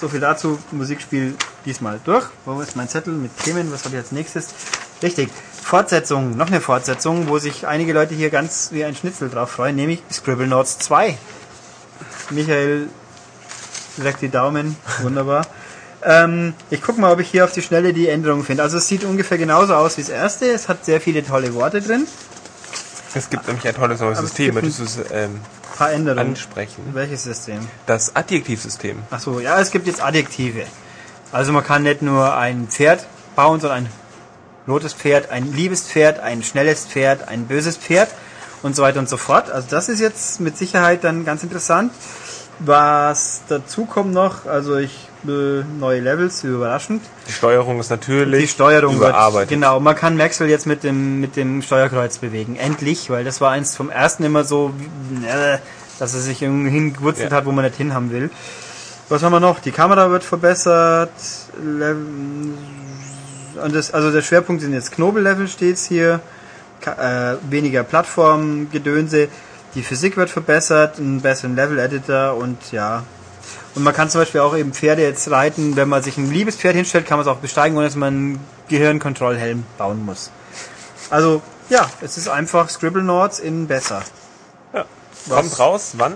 So 0.00 0.08
viel 0.08 0.20
dazu. 0.20 0.58
Musikspiel 0.72 1.34
diesmal 1.64 2.00
durch. 2.04 2.26
Wo 2.44 2.60
ist 2.60 2.76
mein 2.76 2.88
Zettel 2.88 3.14
mit 3.14 3.36
Themen? 3.38 3.72
Was 3.72 3.84
habe 3.84 3.96
ich 3.96 4.02
als 4.02 4.12
nächstes? 4.12 4.48
Richtig. 5.02 5.30
Fortsetzung, 5.62 6.36
noch 6.36 6.46
eine 6.46 6.60
Fortsetzung, 6.60 7.28
wo 7.28 7.38
sich 7.38 7.66
einige 7.66 7.92
Leute 7.92 8.14
hier 8.14 8.30
ganz 8.30 8.68
wie 8.70 8.84
ein 8.84 8.94
Schnitzel 8.94 9.28
drauf 9.28 9.50
freuen, 9.50 9.74
nämlich 9.74 10.00
Scribble 10.12 10.46
Notes 10.46 10.78
2. 10.78 11.18
Michael 12.30 12.88
leckt 13.98 14.20
die 14.22 14.28
Daumen, 14.28 14.76
wunderbar. 15.02 15.46
ähm, 16.04 16.54
ich 16.70 16.82
gucke 16.82 17.00
mal, 17.00 17.12
ob 17.12 17.20
ich 17.20 17.30
hier 17.30 17.44
auf 17.44 17.52
die 17.52 17.62
Schnelle 17.62 17.92
die 17.92 18.08
Änderungen 18.08 18.44
finde. 18.44 18.62
Also 18.62 18.78
es 18.78 18.88
sieht 18.88 19.04
ungefähr 19.04 19.38
genauso 19.38 19.74
aus 19.74 19.96
wie 19.96 20.02
das 20.02 20.10
erste. 20.10 20.46
Es 20.50 20.68
hat 20.68 20.84
sehr 20.84 21.00
viele 21.00 21.24
tolle 21.24 21.54
Worte 21.54 21.80
drin. 21.80 22.06
Es 23.14 23.30
gibt 23.30 23.46
nämlich 23.46 23.66
ein 23.66 23.74
tolles 23.74 24.00
neues 24.00 24.18
Aber 24.18 24.26
System, 24.26 24.54
möchtest 24.54 24.78
du 24.80 24.84
es 24.84 24.96
ähm, 25.10 25.36
Ein 25.36 25.40
paar 25.78 25.92
Änderungen. 25.92 26.28
ansprechen? 26.30 26.82
Welches 26.92 27.22
System? 27.24 27.60
Das 27.86 28.14
Adjektivsystem. 28.14 29.02
Ach 29.10 29.20
so, 29.20 29.40
ja, 29.40 29.58
es 29.60 29.70
gibt 29.70 29.86
jetzt 29.86 30.02
Adjektive. 30.02 30.64
Also 31.32 31.52
man 31.52 31.64
kann 31.64 31.82
nicht 31.84 32.02
nur 32.02 32.36
ein 32.36 32.68
Pferd 32.68 33.06
bauen, 33.34 33.60
sondern 33.60 33.84
ein 33.86 33.90
rotes 34.68 34.92
Pferd, 34.92 35.30
ein 35.30 35.52
liebes 35.54 35.82
Pferd, 35.82 36.20
ein 36.20 36.42
schnelles 36.42 36.84
Pferd, 36.84 37.28
ein 37.28 37.46
böses 37.46 37.76
Pferd 37.78 38.10
und 38.66 38.76
so 38.76 38.82
weiter 38.82 38.98
und 38.98 39.08
so 39.08 39.16
fort. 39.16 39.50
Also 39.50 39.66
das 39.70 39.88
ist 39.88 40.00
jetzt 40.00 40.40
mit 40.40 40.58
Sicherheit 40.58 41.04
dann 41.04 41.24
ganz 41.24 41.42
interessant. 41.42 41.92
Was 42.58 43.42
dazu 43.48 43.84
kommt 43.84 44.12
noch, 44.14 44.46
also 44.46 44.76
ich 44.76 45.08
äh, 45.28 45.62
neue 45.78 46.00
Levels, 46.00 46.42
überraschend. 46.44 47.02
Die 47.28 47.32
Steuerung 47.32 47.78
ist 47.80 47.90
natürlich 47.90 48.42
Die 48.42 48.48
Steuerung 48.48 48.98
wird, 48.98 49.10
überarbeitet. 49.10 49.48
genau, 49.50 49.78
man 49.80 49.94
kann 49.94 50.16
Maxwell 50.16 50.48
jetzt 50.48 50.66
mit 50.66 50.82
dem 50.82 51.20
mit 51.20 51.36
dem 51.36 51.60
Steuerkreuz 51.62 52.18
bewegen, 52.18 52.56
endlich, 52.56 53.10
weil 53.10 53.24
das 53.24 53.40
war 53.42 53.50
eins 53.50 53.76
vom 53.76 53.90
ersten 53.90 54.24
immer 54.24 54.44
so, 54.44 54.72
äh, 55.26 55.58
dass 55.98 56.14
er 56.14 56.20
sich 56.20 56.40
irgendwie 56.42 56.70
hingewurzelt 56.70 57.30
Ja. 57.30 57.36
hat, 57.38 57.44
wo 57.46 57.52
man 57.52 57.64
nicht 57.64 57.76
hinhaben 57.76 58.10
will. 58.10 58.30
Was 59.10 59.22
haben 59.22 59.32
wir 59.32 59.40
noch? 59.40 59.58
Die 59.60 59.72
Kamera 59.72 60.10
wird 60.10 60.24
verbessert. 60.24 61.10
Le 61.62 61.94
das, 63.72 63.92
also 63.92 64.10
der 64.10 64.22
Schwerpunkt 64.22 64.62
sind 64.62 64.72
jetzt 64.74 64.92
Knobellevel 64.92 65.48
steht's 65.48 65.84
hier. 65.86 66.20
Äh, 66.86 67.36
weniger 67.50 67.82
Plattformgedönse. 67.82 69.28
Die 69.74 69.82
Physik 69.82 70.16
wird 70.16 70.30
verbessert, 70.30 70.98
einen 70.98 71.20
besseren 71.20 71.56
Level-Editor 71.56 72.34
und 72.34 72.72
ja. 72.72 73.02
Und 73.74 73.82
man 73.82 73.92
kann 73.92 74.08
zum 74.08 74.22
Beispiel 74.22 74.40
auch 74.40 74.56
eben 74.56 74.72
Pferde 74.72 75.02
jetzt 75.02 75.30
reiten. 75.30 75.76
Wenn 75.76 75.88
man 75.88 76.02
sich 76.02 76.16
ein 76.16 76.30
liebes 76.30 76.56
Pferd 76.56 76.76
hinstellt, 76.76 77.06
kann 77.06 77.18
man 77.18 77.26
es 77.26 77.32
auch 77.32 77.38
besteigen, 77.38 77.76
ohne 77.76 77.86
dass 77.86 77.96
man 77.96 78.14
einen 78.14 78.40
Gehirnkontrollhelm 78.68 79.64
bauen 79.76 80.04
muss. 80.04 80.30
Also, 81.10 81.42
ja, 81.68 81.86
es 82.00 82.16
ist 82.16 82.28
einfach 82.28 82.70
Scribble 82.70 83.02
Nords 83.02 83.38
in 83.38 83.66
besser. 83.66 84.02
Ja. 84.72 84.84
Kommt 85.28 85.58
raus, 85.58 85.94
wann? 85.98 86.14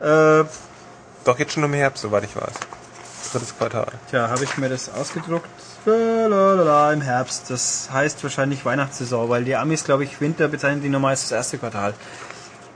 Äh, 0.00 0.44
Doch 1.24 1.38
jetzt 1.38 1.54
schon 1.54 1.64
im 1.64 1.72
Herbst, 1.72 2.02
soweit 2.02 2.24
ich 2.24 2.36
weiß. 2.36 2.52
Drittes 3.32 3.56
Quartal. 3.58 3.88
Tja, 4.10 4.28
habe 4.28 4.44
ich 4.44 4.56
mir 4.56 4.68
das 4.68 4.88
ausgedruckt? 4.94 5.48
Im 5.86 7.00
Herbst. 7.00 7.48
Das 7.48 7.88
heißt 7.92 8.22
wahrscheinlich 8.22 8.64
Weihnachtssaison, 8.64 9.28
weil 9.28 9.44
die 9.44 9.54
Amis, 9.54 9.84
glaube 9.84 10.04
ich, 10.04 10.20
Winter 10.20 10.48
bezeichnen 10.48 10.82
die 10.82 10.88
normal 10.88 11.12
das 11.12 11.30
erste 11.30 11.58
Quartal. 11.58 11.94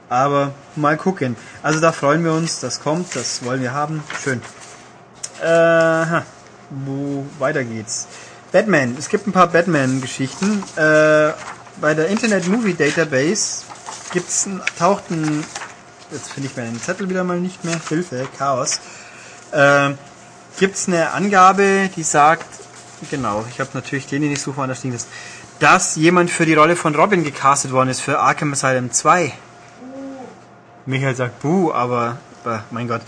Aber 0.08 0.52
mal 0.76 0.96
gucken. 0.96 1.36
Also 1.62 1.80
da 1.80 1.92
freuen 1.92 2.24
wir 2.24 2.32
uns, 2.32 2.60
das 2.60 2.80
kommt, 2.80 3.16
das 3.16 3.44
wollen 3.44 3.62
wir 3.62 3.72
haben. 3.72 4.02
Schön. 4.22 4.40
Äh, 5.42 6.20
wo 6.70 7.26
weiter 7.38 7.64
geht's? 7.64 8.06
Batman. 8.52 8.94
Es 8.98 9.08
gibt 9.08 9.26
ein 9.26 9.32
paar 9.32 9.48
Batman-Geschichten. 9.48 10.62
Äh, 10.76 11.32
bei 11.80 11.94
der 11.94 12.08
Internet 12.08 12.46
Movie 12.46 12.74
Database 12.74 13.64
gibt's 14.12 14.46
ein, 14.46 14.60
taucht 14.78 15.10
ein 15.10 15.44
jetzt 16.12 16.32
finde 16.32 16.48
ich 16.48 16.56
meinen 16.56 16.80
Zettel 16.80 17.08
wieder 17.08 17.24
mal 17.24 17.40
nicht 17.40 17.64
mehr. 17.64 17.80
Hilfe, 17.88 18.28
Chaos. 18.36 18.80
Äh, 19.52 19.90
Gibt 20.58 20.76
es 20.76 20.88
eine 20.88 21.12
Angabe, 21.12 21.88
die 21.94 22.02
sagt, 22.02 22.44
genau, 23.10 23.44
ich 23.50 23.60
habe 23.60 23.70
natürlich 23.74 24.06
den, 24.06 24.22
den 24.22 24.32
ich 24.32 24.40
suche, 24.40 24.58
woanders 24.58 24.82
liegen 24.82 24.96
ist, 24.96 25.08
dass 25.58 25.96
jemand 25.96 26.30
für 26.30 26.46
die 26.46 26.54
Rolle 26.54 26.76
von 26.76 26.94
Robin 26.94 27.22
gecastet 27.24 27.72
worden 27.72 27.90
ist 27.90 28.00
für 28.00 28.18
Arkham 28.18 28.52
Asylum 28.52 28.90
2. 28.90 29.32
Michael 30.86 31.14
sagt 31.14 31.40
Buh, 31.40 31.72
aber, 31.72 32.16
aber 32.44 32.64
mein 32.70 32.88
Gott. 32.88 33.02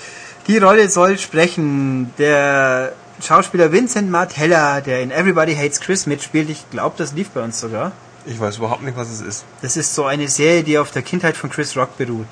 Die 0.47 0.59
Rolle 0.59 0.89
soll 0.89 1.19
sprechen 1.19 2.13
der 2.19 2.93
Schauspieler 3.21 3.73
Vincent 3.73 4.11
Martella, 4.11 4.81
der 4.81 5.03
in 5.03 5.11
Everybody 5.11 5.55
Hates 5.55 5.81
Chris 5.81 6.07
mitspielt. 6.07 6.51
Ich 6.51 6.69
glaube, 6.71 6.95
das 6.99 7.13
lief 7.13 7.31
bei 7.31 7.43
uns 7.43 7.61
sogar. 7.61 7.93
Ich 8.27 8.39
weiß 8.39 8.59
überhaupt 8.59 8.83
nicht, 8.83 8.97
was 8.97 9.11
es 9.11 9.21
ist. 9.21 9.45
Das 9.63 9.77
ist 9.77 9.95
so 9.95 10.05
eine 10.05 10.29
Serie, 10.29 10.63
die 10.63 10.79
auf 10.79 10.91
der 10.91 11.03
Kindheit 11.03 11.37
von 11.37 11.51
Chris 11.51 11.77
Rock 11.77 11.97
beruht. 11.97 12.27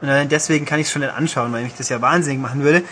Und 0.00 0.08
deswegen 0.30 0.66
kann 0.66 0.80
ich 0.80 0.86
es 0.86 0.92
schon 0.92 1.02
nicht 1.02 1.14
anschauen, 1.14 1.52
weil 1.52 1.62
mich 1.62 1.74
das 1.74 1.88
ja 1.88 2.00
wahnsinnig 2.00 2.40
machen 2.40 2.64
würde. 2.64 2.82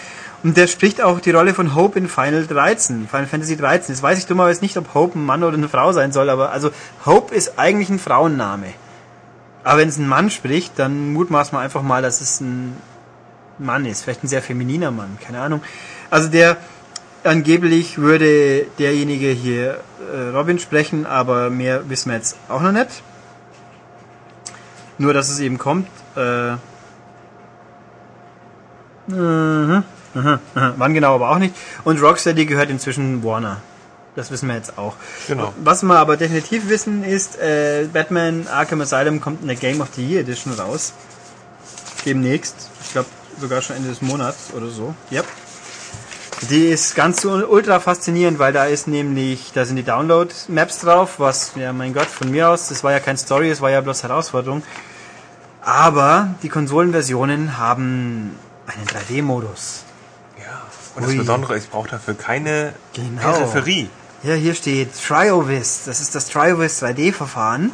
Und 0.43 0.57
der 0.57 0.67
spricht 0.67 1.03
auch 1.03 1.21
die 1.21 1.33
Rolle 1.33 1.53
von 1.53 1.75
Hope 1.75 1.99
in 1.99 2.09
Final 2.09 2.47
13, 2.47 3.09
Final 3.09 3.27
Fantasy 3.27 3.57
13. 3.57 3.95
Jetzt 3.95 4.03
weiß 4.03 4.19
ich 4.19 4.27
dummerweise 4.27 4.63
nicht, 4.63 4.77
ob 4.77 4.95
Hope 4.95 5.19
ein 5.19 5.25
Mann 5.25 5.45
oder 5.45 5.57
eine 5.57 5.69
Frau 5.69 5.93
sein 5.93 6.13
soll, 6.13 6.31
aber 6.31 6.51
also 6.51 6.71
Hope 7.05 7.35
ist 7.35 7.59
eigentlich 7.59 7.91
ein 7.91 7.99
Frauenname. 7.99 8.69
Aber 9.65 9.81
wenn 9.81 9.89
es 9.89 9.99
ein 9.99 10.09
Mann 10.09 10.31
spricht, 10.31 10.79
dann 10.79 11.13
mutmaßen 11.13 11.53
wir 11.53 11.61
einfach 11.61 11.83
mal, 11.83 12.01
dass 12.01 12.23
es 12.23 12.41
ein 12.41 12.75
Mann 13.59 13.85
ist. 13.85 14.03
Vielleicht 14.03 14.25
ein 14.25 14.29
sehr 14.29 14.41
femininer 14.41 14.91
Mann, 14.91 15.19
keine 15.23 15.43
Ahnung. 15.43 15.63
Also 16.09 16.29
der 16.29 16.57
angeblich 17.23 17.99
würde 17.99 18.67
derjenige 18.79 19.29
hier 19.29 19.81
äh, 20.11 20.29
Robin 20.35 20.59
sprechen, 20.59 21.05
aber 21.05 21.51
mehr 21.51 21.91
wissen 21.91 22.11
wir 22.11 22.17
jetzt 22.17 22.39
auch 22.49 22.63
noch 22.63 22.73
nicht. 22.73 23.03
Nur, 24.97 25.13
dass 25.13 25.29
es 25.29 25.41
eben 25.41 25.59
kommt. 25.59 25.87
Äh, 26.17 26.57
Mhm, 29.11 29.83
mhm. 30.15 30.39
Wann 30.55 30.95
genau 30.95 31.15
aber 31.15 31.31
auch 31.31 31.39
nicht. 31.39 31.55
Und 31.85 32.01
Rocksteady 32.03 32.47
gehört 32.47 32.71
inzwischen 32.71 33.23
Warner. 33.25 33.59
Das 34.17 34.31
wissen 34.31 34.49
wir 34.49 34.57
jetzt 34.57 34.77
auch. 34.77 34.95
Genau. 35.29 35.55
Was 35.63 35.83
wir 35.83 35.97
aber 35.97 36.17
definitiv 36.17 36.69
wissen 36.69 37.05
ist, 37.05 37.39
äh, 37.39 37.87
Batman 37.93 38.47
Arkham 38.49 38.81
Asylum 38.81 39.21
kommt 39.21 39.43
in 39.43 39.47
der 39.47 39.57
Game 39.57 39.81
of 39.81 39.89
the 39.95 40.07
Year 40.07 40.21
Edition 40.21 40.53
raus. 40.53 40.93
Demnächst. 42.05 42.71
Ich 42.85 42.93
glaube 42.93 43.09
sogar 43.41 43.63
schon 43.63 43.77
Ende 43.77 43.89
des 43.89 44.03
Monats 44.03 44.53
oder 44.55 44.69
so. 44.69 44.95
Yep. 45.13 45.25
Die 46.49 46.69
ist 46.69 46.95
ganz 46.95 47.25
ultra 47.25 47.81
faszinierend, 47.81 48.39
weil 48.39 48.53
da 48.53 48.65
ist 48.65 48.89
nämlich, 48.89 49.53
da 49.53 49.67
sind 49.67 49.77
die 49.77 49.83
Download-Maps 49.83 50.81
drauf, 50.81 51.15
was, 51.19 51.53
ja 51.57 51.73
mein 51.75 51.93
Gott, 51.93 52.07
von 52.07 52.31
mir 52.31 52.49
aus, 52.49 52.69
das 52.69 52.83
war 52.83 52.93
ja 52.93 52.99
kein 52.99 53.19
Story, 53.19 53.51
es 53.51 53.61
war 53.61 53.71
ja 53.71 53.83
bloß 53.83 54.05
Herausforderung. 54.05 54.63
Aber 55.61 56.35
die 56.43 56.49
Konsolenversionen 56.49 57.59
haben 57.59 58.37
einen 58.67 58.87
3D-Modus. 58.87 59.85
Und 61.01 61.07
das 61.07 61.13
Ui. 61.13 61.19
Besondere 61.19 61.57
ist, 61.57 61.65
ich 61.65 61.71
brauche 61.71 61.89
dafür 61.89 62.15
keine 62.15 62.75
Genau. 62.93 63.21
Peripherie. 63.21 63.89
Ja, 64.23 64.35
hier 64.35 64.55
steht 64.55 64.91
TrioVis. 65.03 65.85
Das 65.87 66.01
ist 66.01 66.15
das 66.15 66.29
TrioVis 66.29 66.83
3D-Verfahren. 66.83 67.73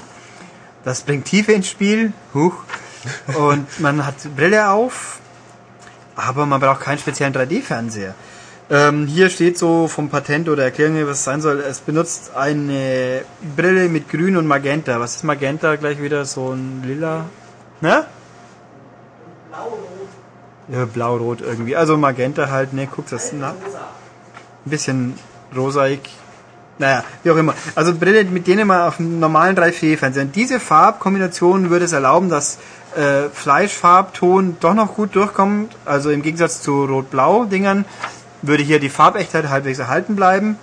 Das 0.84 1.02
bringt 1.02 1.24
Tiefe 1.24 1.52
ins 1.52 1.68
Spiel. 1.68 2.12
Huch. 2.34 2.54
Und 3.36 3.66
man 3.80 4.06
hat 4.06 4.14
Brille 4.36 4.70
auf, 4.70 5.18
aber 6.14 6.46
man 6.46 6.60
braucht 6.60 6.80
keinen 6.82 6.98
speziellen 6.98 7.34
3D-Fernseher. 7.34 8.14
Ähm, 8.68 9.06
hier 9.06 9.28
steht 9.30 9.58
so 9.58 9.86
vom 9.88 10.08
Patent 10.08 10.48
oder 10.48 10.64
Erklärung, 10.64 11.04
was 11.06 11.18
es 11.18 11.24
sein 11.24 11.40
soll. 11.40 11.60
Es 11.60 11.80
benutzt 11.80 12.32
eine 12.36 13.22
Brille 13.56 13.88
mit 13.88 14.08
Grün 14.08 14.36
und 14.36 14.46
Magenta. 14.46 14.98
Was 15.00 15.16
ist 15.16 15.24
Magenta? 15.24 15.76
Gleich 15.76 16.00
wieder 16.00 16.24
so 16.24 16.52
ein 16.52 16.82
Lila. 16.84 17.26
Ne? 17.80 18.06
Ja, 20.68 20.84
blau-rot 20.84 21.40
irgendwie. 21.42 21.76
Also 21.76 21.96
Magenta 21.96 22.50
halt, 22.50 22.72
ne, 22.72 22.88
guck 22.90 23.08
das 23.08 23.32
na, 23.32 23.50
ein 23.50 23.54
bisschen 24.64 25.14
rosaig. 25.54 26.00
Naja, 26.78 27.04
wie 27.22 27.30
auch 27.30 27.36
immer. 27.36 27.54
Also 27.74 27.94
Brille, 27.94 28.24
mit 28.24 28.46
denen 28.46 28.66
man 28.66 28.82
auf 28.82 28.98
einem 28.98 29.18
normalen 29.20 29.56
3D-Fernseher. 29.56 30.24
Und 30.24 30.36
diese 30.36 30.60
Farbkombination 30.60 31.70
würde 31.70 31.86
es 31.86 31.92
erlauben, 31.92 32.28
dass 32.28 32.58
äh, 32.96 33.28
Fleischfarbton 33.32 34.58
doch 34.60 34.74
noch 34.74 34.94
gut 34.94 35.14
durchkommt. 35.14 35.74
Also 35.84 36.10
im 36.10 36.22
Gegensatz 36.22 36.60
zu 36.60 36.84
Rot-Blau-Dingern 36.84 37.84
würde 38.42 38.62
hier 38.62 38.80
die 38.80 38.90
Farbechtheit 38.90 39.48
halbwegs 39.48 39.78
erhalten 39.78 40.16
bleiben. 40.16 40.58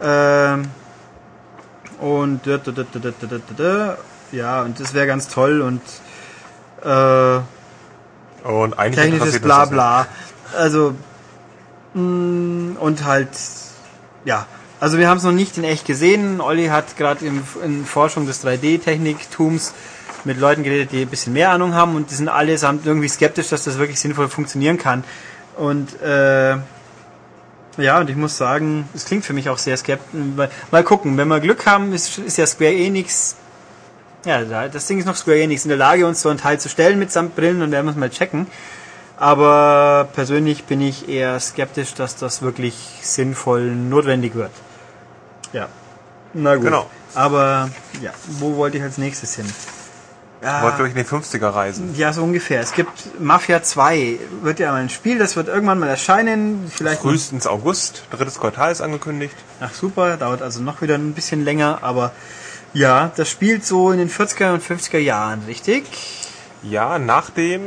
Ähm, 0.00 0.66
und 1.98 2.46
ja, 4.30 4.62
und 4.62 4.78
das 4.78 4.94
wäre 4.94 5.06
ganz 5.06 5.28
toll 5.28 5.60
und 5.62 5.80
äh, 6.84 7.40
Und 8.48 8.78
eigentlich 8.78 9.04
technisches 9.04 9.40
Blabla. 9.40 10.06
Also 10.56 10.94
mh, 11.94 12.78
und 12.80 13.04
halt 13.04 13.28
ja, 14.24 14.46
also 14.80 14.98
wir 14.98 15.08
haben 15.08 15.18
es 15.18 15.24
noch 15.24 15.32
nicht 15.32 15.58
in 15.58 15.64
echt 15.64 15.86
gesehen. 15.86 16.40
Olli 16.40 16.66
hat 16.66 16.96
gerade 16.96 17.24
in, 17.24 17.42
in 17.64 17.84
Forschung 17.84 18.26
des 18.26 18.44
3D-Techniktums 18.44 19.72
mit 20.24 20.38
Leuten 20.38 20.62
geredet, 20.64 20.92
die 20.92 21.02
ein 21.02 21.08
bisschen 21.08 21.32
mehr 21.32 21.50
Ahnung 21.50 21.74
haben 21.74 21.94
und 21.96 22.10
die 22.10 22.14
sind 22.14 22.28
allesamt 22.28 22.86
irgendwie 22.86 23.08
skeptisch, 23.08 23.48
dass 23.48 23.64
das 23.64 23.78
wirklich 23.78 24.00
sinnvoll 24.00 24.28
funktionieren 24.28 24.78
kann. 24.78 25.04
Und 25.56 26.00
äh, 26.02 26.56
ja, 27.76 28.00
und 28.00 28.10
ich 28.10 28.16
muss 28.16 28.36
sagen, 28.36 28.88
es 28.94 29.04
klingt 29.04 29.24
für 29.24 29.32
mich 29.32 29.48
auch 29.48 29.58
sehr 29.58 29.76
skeptisch. 29.76 30.20
Mal- 30.36 30.50
Mal 30.70 30.82
gucken, 30.84 31.16
wenn 31.16 31.28
wir 31.28 31.40
Glück 31.40 31.66
haben, 31.66 31.92
ist, 31.92 32.18
ist 32.18 32.36
ja 32.38 32.46
Square 32.46 32.74
Enix 32.74 33.36
ja, 34.28 34.44
da- 34.44 34.68
das 34.68 34.86
Ding 34.86 34.98
ist 34.98 35.06
noch 35.06 35.16
Square 35.16 35.40
Enix 35.40 35.64
in 35.64 35.70
der 35.70 35.78
Lage, 35.78 36.06
uns 36.06 36.20
so 36.20 36.28
einen 36.28 36.38
Teil 36.38 36.60
zu 36.60 36.68
stellen 36.68 36.98
mit 36.98 37.10
samt 37.10 37.34
Brillen 37.34 37.62
und 37.62 37.70
werden 37.72 37.86
wir 37.86 37.90
es 37.92 37.96
mal 37.96 38.10
checken. 38.10 38.46
Aber 39.16 40.08
persönlich 40.14 40.64
bin 40.64 40.80
ich 40.80 41.08
eher 41.08 41.40
skeptisch, 41.40 41.94
dass 41.94 42.14
das 42.16 42.42
wirklich 42.42 42.76
sinnvoll 43.02 43.62
notwendig 43.74 44.34
wird. 44.34 44.52
Ja. 45.52 45.68
Na 46.34 46.54
gut. 46.56 46.66
Genau. 46.66 46.86
Aber 47.14 47.70
ja, 48.02 48.12
wo 48.38 48.56
wollte 48.56 48.76
ich 48.76 48.82
als 48.82 48.98
nächstes 48.98 49.34
hin? 49.34 49.46
Ich 50.40 50.62
wollte 50.62 50.76
durch 50.78 50.90
in 50.94 50.98
die 50.98 51.04
50er 51.04 51.52
reisen. 51.52 51.96
Ja, 51.96 52.12
so 52.12 52.22
ungefähr. 52.22 52.60
Es 52.60 52.72
gibt 52.72 53.18
Mafia 53.20 53.60
2. 53.60 54.20
Wird 54.42 54.60
ja 54.60 54.70
mal 54.70 54.82
ein 54.82 54.88
Spiel, 54.88 55.18
das 55.18 55.34
wird 55.34 55.48
irgendwann 55.48 55.80
mal 55.80 55.88
erscheinen. 55.88 56.70
Vielleicht 56.72 57.00
Frühestens 57.00 57.48
August, 57.48 58.04
drittes 58.12 58.38
Quartal 58.38 58.70
ist 58.70 58.80
angekündigt. 58.80 59.34
Ach 59.60 59.74
super, 59.74 60.16
dauert 60.16 60.42
also 60.42 60.60
noch 60.62 60.80
wieder 60.80 60.94
ein 60.94 61.12
bisschen 61.14 61.42
länger, 61.44 61.78
aber 61.82 62.12
ja, 62.74 63.12
das 63.16 63.28
spielt 63.30 63.64
so 63.64 63.90
in 63.90 63.98
den 63.98 64.10
40er 64.10 64.52
und 64.54 64.62
50er 64.62 64.98
Jahren, 64.98 65.42
richtig? 65.46 65.84
Ja, 66.62 66.98
nach 66.98 67.30
dem 67.30 67.62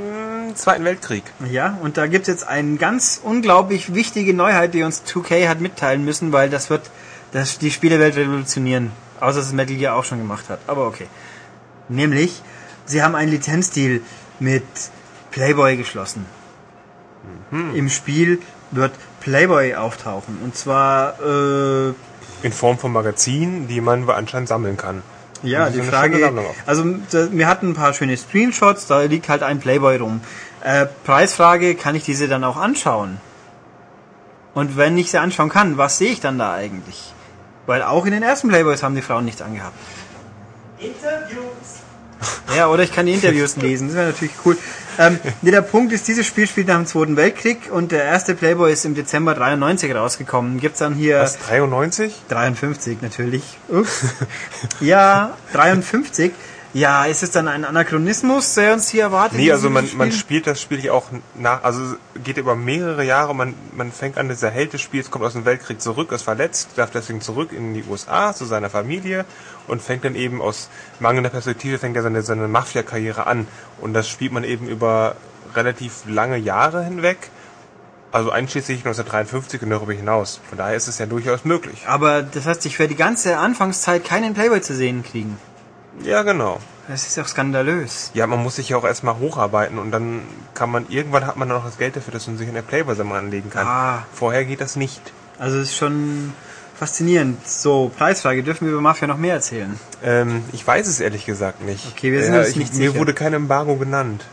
Zweiten 0.56 0.84
Weltkrieg. 0.84 1.24
Ja, 1.50 1.78
und 1.82 1.98
da 1.98 2.08
gibt's 2.08 2.28
jetzt 2.28 2.48
eine 2.48 2.76
ganz 2.78 3.20
unglaublich 3.24 3.94
wichtige 3.94 4.34
Neuheit, 4.34 4.74
die 4.74 4.84
uns 4.84 5.04
2K 5.06 5.48
hat 5.48 5.62
mitteilen 5.62 6.04
müssen, 6.04 6.34
weil 6.34 6.50
das 6.50 6.70
wird 6.70 6.90
das, 7.32 7.58
die 7.58 7.72
Spielewelt 7.72 8.16
revolutionieren. 8.16 8.92
Außer 9.20 9.38
dass 9.38 9.48
es 9.48 9.54
Metal 9.54 9.76
Gear 9.76 9.96
auch 9.96 10.04
schon 10.04 10.18
gemacht 10.18 10.50
hat. 10.50 10.60
Aber 10.68 10.88
okay. 10.88 11.08
Nämlich, 11.88 12.42
sie 12.86 13.04
haben 13.04 13.16
einen 13.16 13.32
Lizenzdeal 13.32 14.02
mit 14.40 14.64
Playboy 15.30 15.78
geschlossen. 15.78 16.26
Im 17.52 17.90
Spiel 17.90 18.40
wird 18.72 18.94
Playboy 19.20 19.76
auftauchen. 19.76 20.40
Und 20.44 20.56
zwar, 20.56 21.20
äh, 21.22 21.94
In 22.44 22.52
Form 22.52 22.78
von 22.78 22.92
Magazinen, 22.92 23.68
die 23.68 23.82
man 23.82 24.10
anscheinend 24.10 24.50
sammeln 24.50 24.78
kann. 24.78 25.04
Ja, 25.44 25.70
die 25.70 25.82
Frage, 25.82 26.32
also 26.68 26.84
da, 27.10 27.32
wir 27.32 27.48
hatten 27.48 27.70
ein 27.70 27.74
paar 27.74 27.94
schöne 27.94 28.16
Screenshots, 28.16 28.86
da 28.86 29.02
liegt 29.02 29.28
halt 29.28 29.42
ein 29.42 29.60
Playboy 29.60 29.98
rum. 29.98 30.22
Äh, 30.64 30.86
Preisfrage, 31.04 31.74
kann 31.74 31.96
ich 31.96 32.04
diese 32.04 32.28
dann 32.28 32.44
auch 32.44 32.58
anschauen? 32.58 33.18
Und 34.54 34.78
wenn 34.78 34.98
ich 34.98 35.10
sie 35.10 35.18
anschauen 35.18 35.50
kann, 35.50 35.78
was 35.78 35.98
sehe 35.98 36.12
ich 36.12 36.20
dann 36.20 36.38
da 36.38 36.54
eigentlich? 36.54 37.14
Weil 37.66 37.82
auch 37.82 38.06
in 38.06 38.12
den 38.12 38.22
ersten 38.22 38.50
Playboys 38.50 38.84
haben 38.84 38.96
die 38.96 39.02
Frauen 39.02 39.26
nichts 39.26 39.42
angehabt. 39.42 39.76
Interviews. 40.78 41.82
Ja, 42.56 42.68
oder 42.68 42.84
ich 42.84 42.92
kann 42.92 43.08
die 43.08 43.14
Interviews 43.14 43.56
lesen, 43.56 43.88
das 43.88 43.98
wäre 43.98 44.08
natürlich 44.08 44.34
cool. 44.46 44.58
Ähm, 45.02 45.20
nee, 45.42 45.50
der 45.50 45.62
Punkt 45.62 45.92
ist, 45.94 46.08
dieses 46.08 46.28
Spiel 46.28 46.46
spielt 46.48 46.68
nach 46.68 46.76
dem 46.76 46.86
Zweiten 46.86 47.18
Weltkrieg 47.18 47.72
und 47.72 47.92
der 47.92 48.04
erste 48.04 48.36
Playboy 48.36 48.72
ist 48.72 48.86
im 48.86 48.94
Dezember 48.94 49.34
93 49.34 49.96
rausgekommen. 49.96 50.60
Gibt's 50.60 50.80
dann 50.80 50.94
hier... 50.94 51.20
Was, 51.22 51.40
93? 51.40 52.14
53 52.30 53.02
natürlich. 53.02 53.44
Ups. 53.68 54.06
ja, 54.80 55.36
53. 55.54 56.32
Ja, 56.74 57.04
ist 57.04 57.22
es 57.22 57.32
dann 57.32 57.50
ein 57.50 57.66
Anachronismus, 57.66 58.54
der 58.54 58.74
uns 58.74 58.90
hier 58.90 59.04
erwartet? 59.04 59.38
Nee, 59.38 59.52
also 59.52 59.70
man, 59.70 59.90
man 59.98 60.12
spielt 60.14 60.48
das 60.48 60.62
Spiel 60.62 60.90
auch 60.90 61.08
nach, 61.36 61.64
also 61.64 61.96
geht 62.24 62.38
über 62.38 62.56
mehrere 62.56 63.04
Jahre, 63.04 63.36
man, 63.36 63.56
man 63.76 63.92
fängt 63.92 64.18
an, 64.18 64.30
dieser 64.30 64.50
Held 64.50 64.72
des 64.72 64.80
Spiels 64.80 65.12
kommt 65.12 65.26
aus 65.26 65.34
dem 65.34 65.44
Weltkrieg 65.44 65.82
zurück, 65.82 66.14
ist 66.14 66.22
verletzt, 66.22 66.70
darf 66.78 66.90
deswegen 66.92 67.20
zurück 67.20 67.52
in 67.52 67.74
die 67.74 67.84
USA 67.90 68.34
zu 68.34 68.46
seiner 68.46 68.70
Familie 68.70 69.26
und 69.68 69.82
fängt 69.82 70.06
dann 70.06 70.16
eben 70.16 70.42
aus 70.42 70.70
mangelnder 71.02 71.30
Perspektive, 71.30 71.78
fängt 71.78 71.98
er 71.98 72.04
seine, 72.04 72.22
seine 72.22 72.48
Mafia-Karriere 72.48 73.28
an. 73.28 73.48
Und 73.82 73.94
das 73.94 74.08
spielt 74.08 74.32
man 74.32 74.46
eben 74.46 74.68
über 74.68 75.16
relativ 75.56 76.04
lange 76.08 76.38
Jahre 76.38 76.84
hinweg. 76.86 77.18
Also 78.14 78.30
einschließlich 78.30 78.80
1953 78.80 79.62
und 79.62 79.70
darüber 79.70 79.94
hinaus. 79.94 80.42
Von 80.50 80.58
daher 80.58 80.76
ist 80.76 80.90
es 80.90 81.00
ja 81.00 81.06
durchaus 81.06 81.46
möglich. 81.46 81.84
Aber 81.88 82.22
das 82.22 82.46
heißt, 82.46 82.66
ich 82.66 82.78
werde 82.78 82.94
die 82.94 82.98
ganze 82.98 83.38
Anfangszeit 83.38 84.04
keinen 84.04 84.34
Playboy 84.34 84.62
zu 84.62 84.76
sehen 84.76 85.04
kriegen. 85.04 85.38
Ja, 86.04 86.24
genau. 86.24 86.60
Das 86.88 87.08
ist 87.08 87.20
auch 87.20 87.28
skandalös. 87.28 88.12
Ja, 88.14 88.28
man 88.28 88.42
muss 88.42 88.56
sich 88.56 88.70
ja 88.70 88.78
auch 88.78 88.84
erstmal 88.84 89.18
hocharbeiten 89.20 89.78
und 89.78 89.92
dann 89.92 90.22
kann 90.54 90.70
man, 90.72 90.88
irgendwann 90.90 91.26
hat 91.26 91.38
man 91.38 91.48
dann 91.48 91.58
noch 91.60 91.66
das 91.66 91.78
Geld 91.78 91.96
dafür, 91.96 92.14
dass 92.14 92.28
man 92.28 92.38
sich 92.38 92.48
in 92.48 92.54
der 92.54 92.64
Playboy-Sammlung 92.64 93.18
anlegen 93.18 93.50
kann. 93.50 93.68
Ah. 93.68 94.06
Vorher 94.14 94.46
geht 94.46 94.62
das 94.62 94.76
nicht. 94.76 95.02
Also 95.38 95.58
es 95.58 95.70
ist 95.70 95.78
schon 95.78 96.34
faszinierend. 96.76 97.48
So, 97.48 97.92
Preisfrage, 97.96 98.44
dürfen 98.44 98.66
wir 98.66 98.74
über 98.74 98.82
Mafia 98.82 99.08
noch 99.08 99.18
mehr 99.18 99.36
erzählen? 99.36 99.80
Ähm, 100.04 100.44
ich 100.52 100.66
weiß 100.66 100.88
es 100.88 101.00
ehrlich 101.00 101.26
gesagt 101.26 101.64
nicht. 101.64 101.86
Okay, 101.92 102.12
wir 102.12 102.24
sind 102.24 102.36
uns 102.36 102.50
ich, 102.50 102.56
nicht 102.56 102.74
Mir 102.74 102.90
sicher. 102.90 103.00
wurde 103.00 103.14
kein 103.14 103.34
Embargo 103.34 103.76
genannt. 103.76 104.26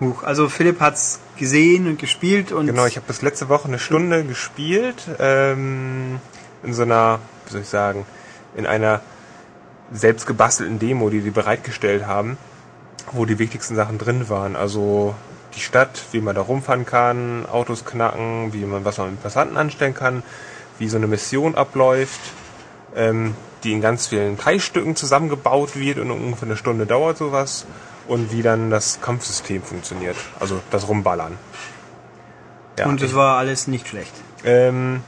Huch, 0.00 0.22
also 0.22 0.48
Philipp 0.48 0.80
hat's 0.80 1.20
gesehen 1.36 1.86
und 1.86 1.98
gespielt 1.98 2.52
und 2.52 2.66
Genau, 2.66 2.86
ich 2.86 2.96
habe 2.96 3.04
das 3.06 3.20
letzte 3.20 3.50
Woche 3.50 3.68
eine 3.68 3.78
Stunde 3.78 4.24
gespielt, 4.24 4.96
ähm, 5.18 6.20
in 6.62 6.72
so 6.72 6.82
einer, 6.82 7.18
wie 7.44 7.52
soll 7.52 7.60
ich 7.60 7.68
sagen, 7.68 8.06
in 8.56 8.66
einer 8.66 9.02
selbst 9.92 10.26
gebastelten 10.26 10.78
Demo, 10.78 11.10
die 11.10 11.20
sie 11.20 11.30
bereitgestellt 11.30 12.06
haben, 12.06 12.38
wo 13.12 13.24
die 13.24 13.38
wichtigsten 13.38 13.74
Sachen 13.74 13.98
drin 13.98 14.28
waren. 14.28 14.56
Also 14.56 15.14
die 15.54 15.60
Stadt, 15.60 16.04
wie 16.12 16.20
man 16.20 16.34
da 16.34 16.42
rumfahren 16.42 16.86
kann, 16.86 17.46
Autos 17.50 17.84
knacken, 17.84 18.52
wie 18.52 18.64
man 18.64 18.84
was 18.84 18.98
man 18.98 19.12
mit 19.12 19.22
Passanten 19.22 19.56
anstellen 19.56 19.94
kann, 19.94 20.22
wie 20.78 20.88
so 20.88 20.96
eine 20.96 21.06
Mission 21.06 21.54
abläuft, 21.54 22.20
ähm, 22.94 23.34
die 23.64 23.72
in 23.72 23.80
ganz 23.80 24.06
vielen 24.06 24.38
Teilstücken 24.38 24.96
zusammengebaut 24.96 25.76
wird 25.76 25.98
und 25.98 26.10
ungefähr 26.10 26.46
eine 26.48 26.56
Stunde 26.56 26.86
dauert 26.86 27.18
sowas 27.18 27.66
und 28.08 28.32
wie 28.32 28.42
dann 28.42 28.70
das 28.70 29.00
Kampfsystem 29.00 29.62
funktioniert, 29.62 30.16
also 30.38 30.60
das 30.70 30.88
Rumballern. 30.88 31.36
Ja, 32.78 32.86
und 32.86 33.02
es 33.02 33.14
war 33.14 33.36
alles 33.36 33.66
nicht 33.66 33.88
schlecht. 33.88 34.12
ähm, 34.44 35.02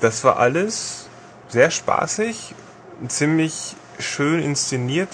das 0.00 0.24
war 0.24 0.38
alles 0.38 1.08
sehr 1.48 1.70
spaßig, 1.70 2.54
ziemlich 3.08 3.76
schön 4.02 4.42
inszeniert, 4.42 5.08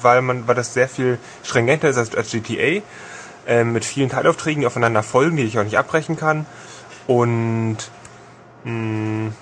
weil 0.00 0.22
man, 0.22 0.46
weil 0.46 0.54
das 0.54 0.74
sehr 0.74 0.88
viel 0.88 1.18
stringenter 1.42 1.88
ist 1.88 1.96
als, 1.98 2.14
als 2.14 2.30
GTA, 2.30 2.82
ähm, 3.46 3.72
mit 3.72 3.84
vielen 3.84 4.08
Teilaufträgen, 4.08 4.60
die 4.60 4.66
aufeinander 4.66 5.02
folgen, 5.02 5.36
die 5.36 5.42
ich 5.44 5.58
auch 5.58 5.64
nicht 5.64 5.78
abbrechen 5.78 6.16
kann. 6.16 6.46
Und 7.06 7.78
mh, 8.64 9.32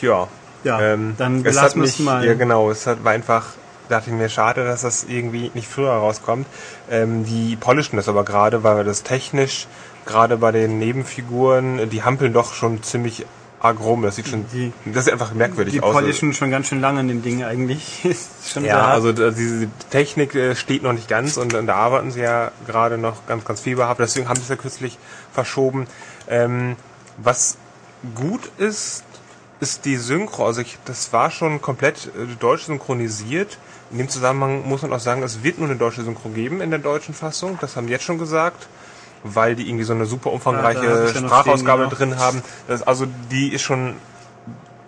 ja, 0.00 0.28
Ja, 0.64 0.80
ähm, 0.80 1.14
dann 1.18 1.44
es 1.44 1.60
hat 1.60 1.76
mich, 1.76 1.98
mal. 2.00 2.24
Ja, 2.24 2.34
genau, 2.34 2.70
es 2.70 2.86
hat, 2.86 3.04
war 3.04 3.12
einfach, 3.12 3.46
dachte 3.88 4.10
ich 4.10 4.16
mir, 4.16 4.28
schade, 4.28 4.64
dass 4.64 4.82
das 4.82 5.04
irgendwie 5.04 5.50
nicht 5.54 5.68
früher 5.68 5.92
rauskommt. 5.92 6.46
Ähm, 6.90 7.24
die 7.24 7.56
polischen 7.56 7.96
das 7.96 8.08
aber 8.08 8.24
gerade, 8.24 8.62
weil 8.64 8.84
das 8.84 9.02
technisch, 9.02 9.66
gerade 10.06 10.36
bei 10.36 10.52
den 10.52 10.78
Nebenfiguren, 10.78 11.90
die 11.90 12.02
hampeln 12.02 12.32
doch 12.32 12.54
schon 12.54 12.82
ziemlich 12.82 13.26
arg 13.60 13.80
rum. 13.80 14.02
Das 14.02 14.16
sieht 14.16 14.28
schon, 14.28 14.46
Die- 14.52 14.72
das 14.86 15.04
sieht 15.04 15.12
einfach 15.12 15.32
merkwürdig 15.34 15.74
Die 15.74 15.80
aus. 15.82 15.92
polischen 15.92 16.32
schon 16.32 16.50
ganz 16.50 16.68
schön 16.68 16.80
lange 16.80 17.00
an 17.00 17.08
dem 17.08 17.22
Ding 17.22 17.42
eigentlich. 17.44 18.02
Schon 18.46 18.64
Ja, 18.64 18.82
hart. 18.82 18.94
also 18.94 19.12
da- 19.12 19.30
diese 19.30 19.68
Technik 19.90 20.34
äh, 20.34 20.54
steht 20.54 20.82
noch 20.82 20.92
nicht 20.92 21.08
ganz 21.08 21.36
und, 21.36 21.54
und 21.54 21.66
da 21.66 21.74
arbeiten 21.74 22.10
sie 22.12 22.20
ja 22.20 22.52
gerade 22.66 22.98
noch 22.98 23.26
ganz, 23.26 23.44
ganz 23.44 23.60
fieberhaft. 23.60 24.00
Deswegen 24.00 24.28
haben 24.28 24.36
sie 24.36 24.42
es 24.42 24.48
ja 24.48 24.56
kürzlich 24.56 24.96
verschoben. 25.32 25.86
Ähm, 26.28 26.76
was 27.16 27.58
gut 28.14 28.48
ist, 28.58 29.02
ist 29.60 29.84
die 29.84 29.96
Synchro. 29.96 30.46
Also 30.46 30.60
ich, 30.60 30.78
das 30.84 31.12
war 31.12 31.30
schon 31.32 31.60
komplett 31.60 32.06
äh, 32.06 32.26
deutsch 32.38 32.64
synchronisiert. 32.66 33.58
In 33.90 33.98
dem 33.98 34.08
Zusammenhang 34.08 34.68
muss 34.68 34.82
man 34.82 34.92
auch 34.92 35.00
sagen, 35.00 35.22
es 35.24 35.42
wird 35.42 35.58
nur 35.58 35.66
eine 35.68 35.76
deutsche 35.76 36.02
Synchro 36.04 36.28
geben 36.28 36.60
in 36.60 36.70
der 36.70 36.78
deutschen 36.78 37.12
Fassung. 37.14 37.58
Das 37.60 37.74
haben 37.74 37.86
die 37.88 37.92
jetzt 37.92 38.04
schon 38.04 38.18
gesagt, 38.18 38.68
weil 39.22 39.54
die 39.56 39.68
irgendwie 39.68 39.84
so 39.84 39.92
eine 39.92 40.06
super 40.06 40.32
umfangreiche 40.32 41.10
ja 41.12 41.14
Sprachausgabe 41.14 41.86
stehen, 41.86 42.10
drin 42.10 42.18
haben. 42.18 42.42
Das, 42.66 42.82
also 42.82 43.06
die 43.30 43.52
ist 43.52 43.62
schon, 43.62 43.96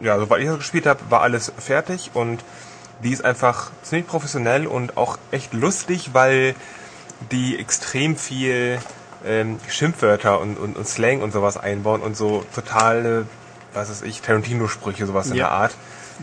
ja, 0.00 0.18
soweit 0.18 0.40
ich 0.40 0.46
das 0.46 0.58
gespielt 0.58 0.86
habe, 0.86 1.00
war 1.08 1.22
alles 1.22 1.52
fertig 1.58 2.10
und 2.14 2.42
die 3.02 3.12
ist 3.12 3.24
einfach 3.24 3.70
ziemlich 3.82 4.06
professionell 4.06 4.66
und 4.66 4.96
auch 4.96 5.18
echt 5.30 5.52
lustig, 5.54 6.10
weil 6.12 6.54
die 7.30 7.58
extrem 7.58 8.16
viel 8.16 8.78
ähm, 9.24 9.58
Schimpfwörter 9.68 10.40
und, 10.40 10.56
und, 10.58 10.76
und 10.76 10.86
Slang 10.86 11.20
und 11.22 11.32
sowas 11.32 11.56
einbauen 11.56 12.00
und 12.00 12.16
so 12.16 12.44
totale, 12.54 13.26
was 13.72 13.90
weiß 13.90 14.02
ich, 14.02 14.22
Tarantino-Sprüche, 14.22 15.06
sowas 15.06 15.26
in 15.30 15.36
Ja. 15.36 15.44
der 15.44 15.52
Art. 15.52 15.74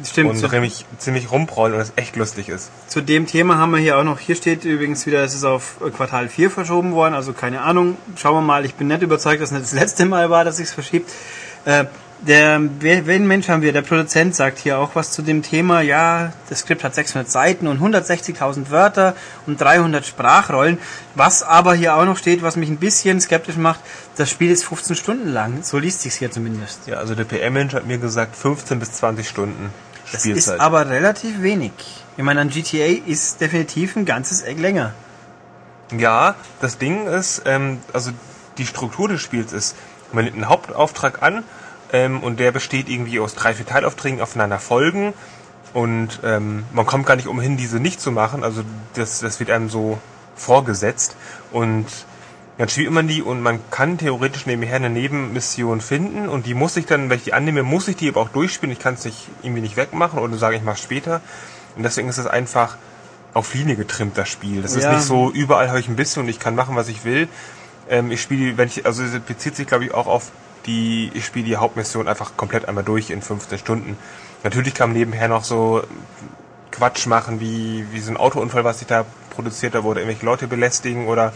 Stimmt, 0.05 0.31
und 0.31 0.37
ziemlich, 0.37 0.85
ziemlich 0.97 1.31
rumprollen 1.31 1.73
und 1.73 1.79
das 1.79 1.93
echt 1.95 2.15
lustig 2.15 2.49
ist. 2.49 2.69
zu 2.87 3.01
dem 3.01 3.25
Thema 3.25 3.57
haben 3.57 3.71
wir 3.71 3.79
hier 3.79 3.97
auch 3.97 4.03
noch, 4.03 4.19
hier 4.19 4.35
steht 4.35 4.65
übrigens 4.65 5.05
wieder, 5.05 5.23
es 5.23 5.33
ist 5.33 5.43
auf 5.43 5.77
äh, 5.85 5.89
Quartal 5.89 6.29
4 6.29 6.51
verschoben 6.51 6.93
worden, 6.93 7.13
also 7.13 7.33
keine 7.33 7.61
Ahnung, 7.61 7.97
schauen 8.15 8.35
wir 8.35 8.41
mal, 8.41 8.65
ich 8.65 8.75
bin 8.75 8.87
nicht 8.87 9.01
überzeugt, 9.01 9.41
dass 9.41 9.49
es 9.49 9.53
nicht 9.53 9.65
das 9.65 9.73
letzte 9.73 10.05
Mal 10.05 10.29
war, 10.29 10.43
dass 10.43 10.57
sich 10.57 10.69
verschiebt. 10.69 11.09
Äh, 11.65 11.85
der, 12.19 12.59
wen 12.79 13.27
Mensch 13.27 13.47
haben 13.47 13.61
wir? 13.61 13.73
Der 13.73 13.83
Produzent 13.83 14.35
sagt 14.35 14.57
hier 14.57 14.79
auch 14.79 14.95
was 14.95 15.11
zu 15.11 15.21
dem 15.21 15.43
Thema. 15.43 15.81
Ja, 15.81 16.33
das 16.49 16.59
Skript 16.59 16.83
hat 16.83 16.95
600 16.95 17.29
Seiten 17.29 17.67
und 17.67 17.79
160.000 17.79 18.71
Wörter 18.71 19.15
und 19.45 19.61
300 19.61 20.03
Sprachrollen. 20.05 20.79
Was 21.13 21.43
aber 21.43 21.75
hier 21.75 21.95
auch 21.95 22.05
noch 22.05 22.17
steht, 22.17 22.41
was 22.41 22.55
mich 22.55 22.69
ein 22.69 22.77
bisschen 22.77 23.21
skeptisch 23.21 23.57
macht, 23.57 23.81
das 24.15 24.31
Spiel 24.31 24.49
ist 24.49 24.65
15 24.65 24.95
Stunden 24.95 25.29
lang. 25.29 25.59
So 25.61 25.77
liest 25.77 26.01
sich's 26.01 26.15
hier 26.15 26.31
zumindest. 26.31 26.87
Ja, 26.87 26.97
also 26.97 27.13
der 27.13 27.25
PM-Mensch 27.25 27.73
hat 27.73 27.85
mir 27.85 27.99
gesagt 27.99 28.35
15 28.35 28.79
bis 28.79 28.93
20 28.93 29.27
Stunden 29.27 29.69
Das 30.11 30.21
Spielzeit. 30.21 30.55
ist 30.55 30.61
aber 30.61 30.89
relativ 30.89 31.41
wenig. 31.41 31.71
Ich 32.15 32.23
meine, 32.23 32.41
an 32.41 32.49
GTA 32.49 33.05
ist 33.05 33.41
definitiv 33.41 33.95
ein 33.95 34.05
ganzes 34.05 34.41
Eck 34.41 34.59
länger. 34.59 34.93
Ja, 35.95 36.35
das 36.59 36.77
Ding 36.77 37.07
ist, 37.07 37.43
ähm, 37.45 37.79
also 37.93 38.11
die 38.57 38.65
Struktur 38.65 39.07
des 39.07 39.21
Spiels 39.21 39.53
ist, 39.53 39.75
man 40.11 40.25
nimmt 40.25 40.35
einen 40.35 40.49
Hauptauftrag 40.49 41.21
an 41.21 41.43
ähm, 41.93 42.21
und 42.21 42.39
der 42.39 42.51
besteht 42.51 42.89
irgendwie 42.89 43.19
aus 43.19 43.35
drei, 43.35 43.53
vier 43.53 43.65
Teilaufträgen 43.65 44.21
aufeinander 44.21 44.59
folgen 44.59 45.13
und 45.73 46.19
ähm, 46.23 46.65
man 46.73 46.85
kommt 46.85 47.05
gar 47.05 47.15
nicht 47.15 47.27
umhin, 47.27 47.57
diese 47.57 47.79
nicht 47.79 48.01
zu 48.01 48.11
machen. 48.11 48.43
Also 48.43 48.63
das, 48.95 49.19
das 49.19 49.39
wird 49.39 49.51
einem 49.51 49.69
so 49.69 49.99
vorgesetzt 50.35 51.15
und 51.51 51.85
dann 52.57 52.69
spielt 52.69 52.91
man 52.91 53.07
die 53.07 53.21
und 53.21 53.41
man 53.41 53.59
kann 53.69 53.97
theoretisch 53.97 54.45
nebenher 54.47 54.77
eine 54.77 54.89
Nebenmission 54.89 55.79
finden 55.81 56.27
und 56.27 56.45
die 56.47 56.53
muss 56.55 56.75
ich 56.77 56.85
dann, 56.87 57.09
wenn 57.09 57.17
ich 57.17 57.23
die 57.25 57.33
annehme, 57.33 57.61
muss 57.63 57.87
ich 57.87 57.95
die 57.97 58.09
aber 58.09 58.21
auch 58.21 58.29
durchspielen. 58.29 58.73
Ich 58.73 58.79
kann 58.79 58.95
es 58.95 59.05
nicht 59.05 59.27
irgendwie 59.43 59.61
nicht 59.61 59.77
wegmachen 59.77 60.19
oder 60.19 60.37
sagen, 60.37 60.55
ich 60.57 60.63
mache 60.63 60.77
später. 60.77 61.21
Und 61.75 61.83
deswegen 61.83 62.09
ist 62.09 62.17
es 62.17 62.25
einfach 62.25 62.77
auf 63.35 63.53
Linie 63.53 63.75
getrimmt, 63.75 64.17
das 64.17 64.29
Spiel. 64.29 64.63
Das 64.63 64.73
ist 64.73 64.83
Ja. 64.85 64.93
nicht 64.93 65.03
so, 65.03 65.29
überall 65.31 65.69
habe 65.69 65.79
ich 65.79 65.87
ein 65.87 65.95
bisschen 65.95 66.23
und 66.23 66.29
ich 66.29 66.39
kann 66.39 66.55
machen, 66.55 66.75
was 66.75 66.87
ich 66.87 67.05
will. 67.05 67.27
Ähm, 67.89 68.11
ich 68.11 68.21
spiele, 68.21 68.57
wenn 68.57 68.67
ich, 68.67 68.85
also 68.87 69.03
es 69.03 69.19
bezieht 69.19 69.55
sich, 69.55 69.67
glaube 69.67 69.85
ich, 69.85 69.93
auch 69.93 70.07
auf 70.07 70.31
die, 70.65 71.11
ich 71.13 71.25
spiele 71.25 71.45
die 71.45 71.57
Hauptmission 71.57 72.07
einfach 72.07 72.35
komplett 72.35 72.67
einmal 72.67 72.83
durch 72.83 73.11
in 73.11 73.21
15 73.21 73.59
Stunden. 73.59 73.97
Natürlich 74.43 74.73
kann 74.73 74.89
man 74.89 74.97
nebenher 74.97 75.27
noch 75.27 75.43
so 75.43 75.83
Quatsch 76.71 77.05
machen, 77.05 77.39
wie, 77.39 77.85
wie 77.91 77.99
so 77.99 78.11
ein 78.11 78.17
Autounfall, 78.17 78.63
was 78.63 78.81
ich 78.81 78.87
da 78.87 79.05
produziert 79.29 79.75
habe, 79.75 79.87
oder 79.87 80.01
irgendwelche 80.01 80.25
Leute 80.25 80.47
belästigen 80.47 81.07
oder 81.07 81.31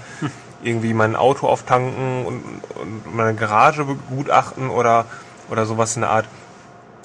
irgendwie 0.64 0.94
mein 0.94 1.16
Auto 1.16 1.48
auftanken 1.48 2.26
und, 2.26 2.44
und 2.76 3.16
meine 3.16 3.36
Garage 3.36 3.86
begutachten 3.86 4.70
oder, 4.70 5.06
oder 5.50 5.66
sowas 5.66 5.96
in 5.96 6.02
der 6.02 6.12
Art. 6.12 6.26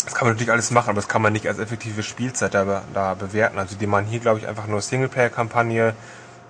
Das 0.04 0.14
kann 0.14 0.26
man 0.26 0.34
natürlich 0.34 0.52
alles 0.52 0.70
machen, 0.70 0.90
aber 0.90 0.96
das 0.96 1.08
kann 1.08 1.22
man 1.22 1.32
nicht 1.32 1.48
als 1.48 1.58
effektive 1.58 2.02
Spielzeit 2.02 2.54
da, 2.54 2.82
da 2.94 3.14
bewerten. 3.14 3.58
Also 3.58 3.76
die 3.76 3.86
machen 3.86 4.06
hier, 4.06 4.20
glaube 4.20 4.38
ich, 4.38 4.46
einfach 4.46 4.66
nur 4.66 4.80
Singleplayer-Kampagne, 4.80 5.94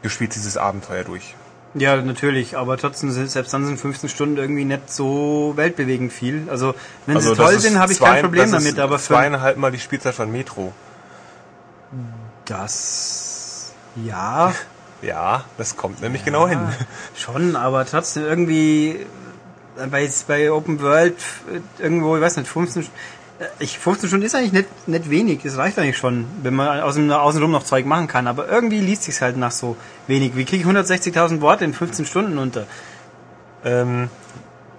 du 0.02 0.08
spielst 0.08 0.36
dieses 0.36 0.56
Abenteuer 0.56 1.04
durch. 1.04 1.34
Ja, 1.78 1.96
natürlich, 1.96 2.56
aber 2.56 2.78
trotzdem 2.78 3.10
sind 3.10 3.30
selbst 3.30 3.52
dann 3.52 3.66
sind 3.66 3.78
15 3.78 4.08
Stunden 4.08 4.36
irgendwie 4.38 4.64
nicht 4.64 4.90
so 4.90 5.52
weltbewegend 5.56 6.12
viel. 6.12 6.48
Also 6.48 6.74
wenn 7.04 7.16
also 7.16 7.34
sie 7.34 7.36
toll 7.36 7.58
sind, 7.58 7.78
habe 7.78 7.92
ich 7.92 8.00
kein 8.00 8.22
Problem 8.22 8.50
damit, 8.50 8.78
aber 8.78 8.98
für 8.98 9.14
zweieinhalb 9.14 9.58
Mal 9.58 9.72
die 9.72 9.78
Spielzeit 9.78 10.14
von 10.14 10.32
Metro. 10.32 10.72
das 12.46 13.72
ja, 13.96 14.54
Ja, 15.02 15.44
das 15.58 15.76
kommt 15.76 16.00
nämlich 16.00 16.24
genau 16.24 16.48
hin. 16.48 16.60
Schon, 17.14 17.54
aber 17.56 17.84
trotzdem 17.86 18.24
irgendwie 18.24 19.06
äh, 19.78 19.86
bei, 19.90 20.08
bei 20.26 20.50
Open 20.50 20.80
World 20.80 21.16
äh, 21.52 21.82
irgendwo, 21.82 22.16
ich 22.16 22.22
weiß 22.22 22.36
nicht, 22.38 22.48
15 22.48 22.82
St- 22.84 22.86
äh, 23.38 23.44
ich, 23.58 23.78
15 23.78 24.08
Stunden 24.08 24.24
ist 24.26 24.34
eigentlich 24.34 24.52
nicht, 24.52 24.88
nicht 24.88 25.10
wenig, 25.10 25.42
das 25.42 25.58
reicht 25.58 25.78
eigentlich 25.78 25.98
schon, 25.98 26.26
wenn 26.42 26.54
man 26.54 26.80
außen, 26.80 27.12
außenrum 27.12 27.50
noch 27.50 27.64
Zeug 27.64 27.84
machen 27.84 28.06
kann, 28.08 28.26
aber 28.26 28.48
irgendwie 28.48 28.80
liest 28.80 29.02
sich's 29.04 29.20
halt 29.20 29.36
nach 29.36 29.50
so 29.52 29.76
wenig. 30.06 30.34
Wie 30.34 30.44
kriege 30.46 30.62
ich 30.62 30.68
160.000 30.76 31.40
Worte 31.42 31.64
in 31.66 31.74
15 31.74 32.06
Stunden 32.06 32.38
unter? 32.38 32.66
Ähm, 33.64 34.08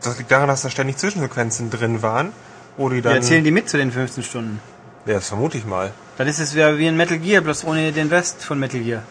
das 0.01 0.17
liegt 0.17 0.31
daran, 0.31 0.47
dass 0.47 0.63
da 0.63 0.69
ständig 0.69 0.97
Zwischensequenzen 0.97 1.69
drin 1.69 2.01
waren, 2.01 2.31
wo 2.77 2.89
die 2.89 2.95
Wir 2.95 3.01
dann... 3.03 3.15
erzählen 3.17 3.43
die 3.43 3.51
mit 3.51 3.69
zu 3.69 3.77
den 3.77 3.91
15 3.91 4.23
Stunden. 4.23 4.59
ja, 5.05 5.13
das 5.15 5.27
vermute 5.29 5.57
ich 5.59 5.65
mal. 5.65 5.91
Dann 6.17 6.27
ist 6.27 6.39
es 6.39 6.55
wie 6.55 6.63
ein 6.63 6.97
Metal 6.97 7.19
Gear, 7.19 7.41
bloß 7.43 7.65
ohne 7.65 7.91
den 7.91 8.07
Rest 8.07 8.43
von 8.43 8.57
Metal 8.59 8.79
Gear. 8.79 9.03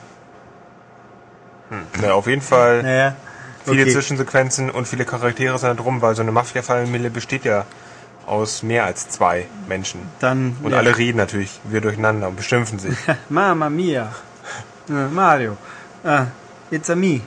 Ja, 2.02 2.14
auf 2.14 2.26
jeden 2.26 2.42
Fall 2.42 2.83
Naja. 2.83 3.16
viele 3.64 3.83
okay. 3.83 3.92
Zwischensequenzen 3.92 4.70
und 4.70 4.87
viele 4.87 5.05
Charaktere 5.05 5.59
sind 5.59 5.68
da 5.70 5.74
drum, 5.74 6.00
weil 6.02 6.14
so 6.14 6.22
eine 6.22 6.33
Mafia-Familie 6.33 7.11
besteht 7.11 7.44
ja 7.44 7.64
aus 8.26 8.62
mehr 8.62 8.85
als 8.85 9.09
zwei 9.09 9.46
Menschen. 9.68 10.00
Dann, 10.20 10.57
Und 10.62 10.72
ja. 10.72 10.79
alle 10.79 10.96
reden 10.96 11.18
natürlich 11.18 11.61
wir 11.64 11.81
durcheinander 11.81 12.29
und 12.29 12.37
beschimpfen 12.37 12.79
sich. 12.79 12.96
Mamma 13.29 13.68
mia. 13.70 14.12
Mario. 14.88 15.57
Ah, 16.05 16.26
it's 16.70 16.90
a 16.90 16.94
me. 16.96 17.20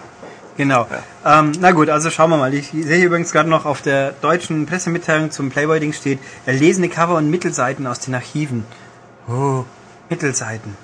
Genau. 0.58 0.88
Ähm, 1.26 1.54
na 1.60 1.72
gut, 1.72 1.90
also 1.90 2.10
schauen 2.10 2.30
wir 2.32 2.38
mal. 2.38 2.54
Ich 2.54 2.68
sehe 2.72 2.98
hier 2.98 3.06
übrigens 3.06 3.32
gerade 3.32 3.50
noch 3.50 3.66
auf 3.66 3.82
der 3.82 4.12
deutschen 4.22 4.66
Pressemitteilung 4.66 5.32
zum 5.32 5.50
Playboy-Ding 5.52 5.94
steht, 5.94 6.20
erlesene 6.46 6.90
Cover 6.90 7.16
und 7.16 7.30
Mittelseiten 7.30 7.88
aus 7.88 8.00
den 8.00 8.14
Archiven. 8.16 8.66
Oh, 9.30 9.64
Mittelseiten. 10.10 10.76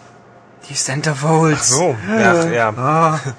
Die 0.69 0.73
Centerfolds. 0.73 1.69
so, 1.69 1.95
ja, 2.09 2.45
ja. 2.49 2.69
Ah. 2.75 3.19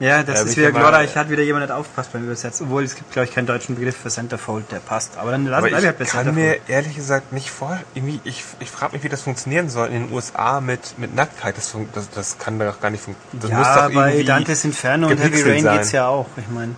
Ja, 0.00 0.22
das 0.22 0.36
Ja, 0.38 0.44
ist 0.46 0.50
ich 0.52 0.56
wieder 0.56 0.72
glorreich. 0.72 1.14
Hat 1.14 1.28
wieder 1.28 1.42
jemand 1.42 1.66
nicht 1.66 1.74
aufgepasst 1.74 2.10
beim 2.14 2.24
Übersetzen. 2.24 2.64
Obwohl, 2.64 2.84
es 2.84 2.94
gibt, 2.94 3.12
glaube 3.12 3.28
ich, 3.28 3.34
keinen 3.34 3.46
deutschen 3.46 3.74
Begriff 3.74 3.98
für 3.98 4.08
Centerfold, 4.08 4.72
der 4.72 4.78
passt. 4.78 5.18
Aber 5.18 5.30
dann 5.30 5.44
lass 5.44 5.58
Aber 5.58 5.68
bleib 5.68 5.80
ich 5.80 5.86
halt 5.88 5.98
bei 5.98 6.06
kann 6.06 6.24
Centerfold. 6.24 6.68
mir 6.68 6.74
ehrlich 6.74 6.96
gesagt 6.96 7.34
nicht 7.34 7.50
vor, 7.50 7.78
irgendwie, 7.92 8.18
ich, 8.24 8.42
ich 8.60 8.70
frage 8.70 8.94
mich, 8.94 9.04
wie 9.04 9.10
das 9.10 9.20
funktionieren 9.20 9.68
soll 9.68 9.88
in 9.88 10.06
den 10.06 10.12
USA 10.14 10.62
mit, 10.62 10.98
mit 10.98 11.14
Nacktheit. 11.14 11.58
Das, 11.58 11.76
das, 11.92 12.08
das 12.08 12.38
kann 12.38 12.58
doch 12.58 12.80
gar 12.80 12.88
nicht 12.88 13.04
funktionieren. 13.04 13.60
Ja, 13.60 13.88
bei 13.90 14.22
Dantes 14.22 14.64
Inferno 14.64 15.08
und 15.08 15.18
Heavy 15.18 15.42
Rain 15.42 15.62
sein. 15.64 15.76
geht's 15.76 15.92
ja 15.92 16.08
auch. 16.08 16.28
Ich 16.38 16.48
meine, 16.48 16.76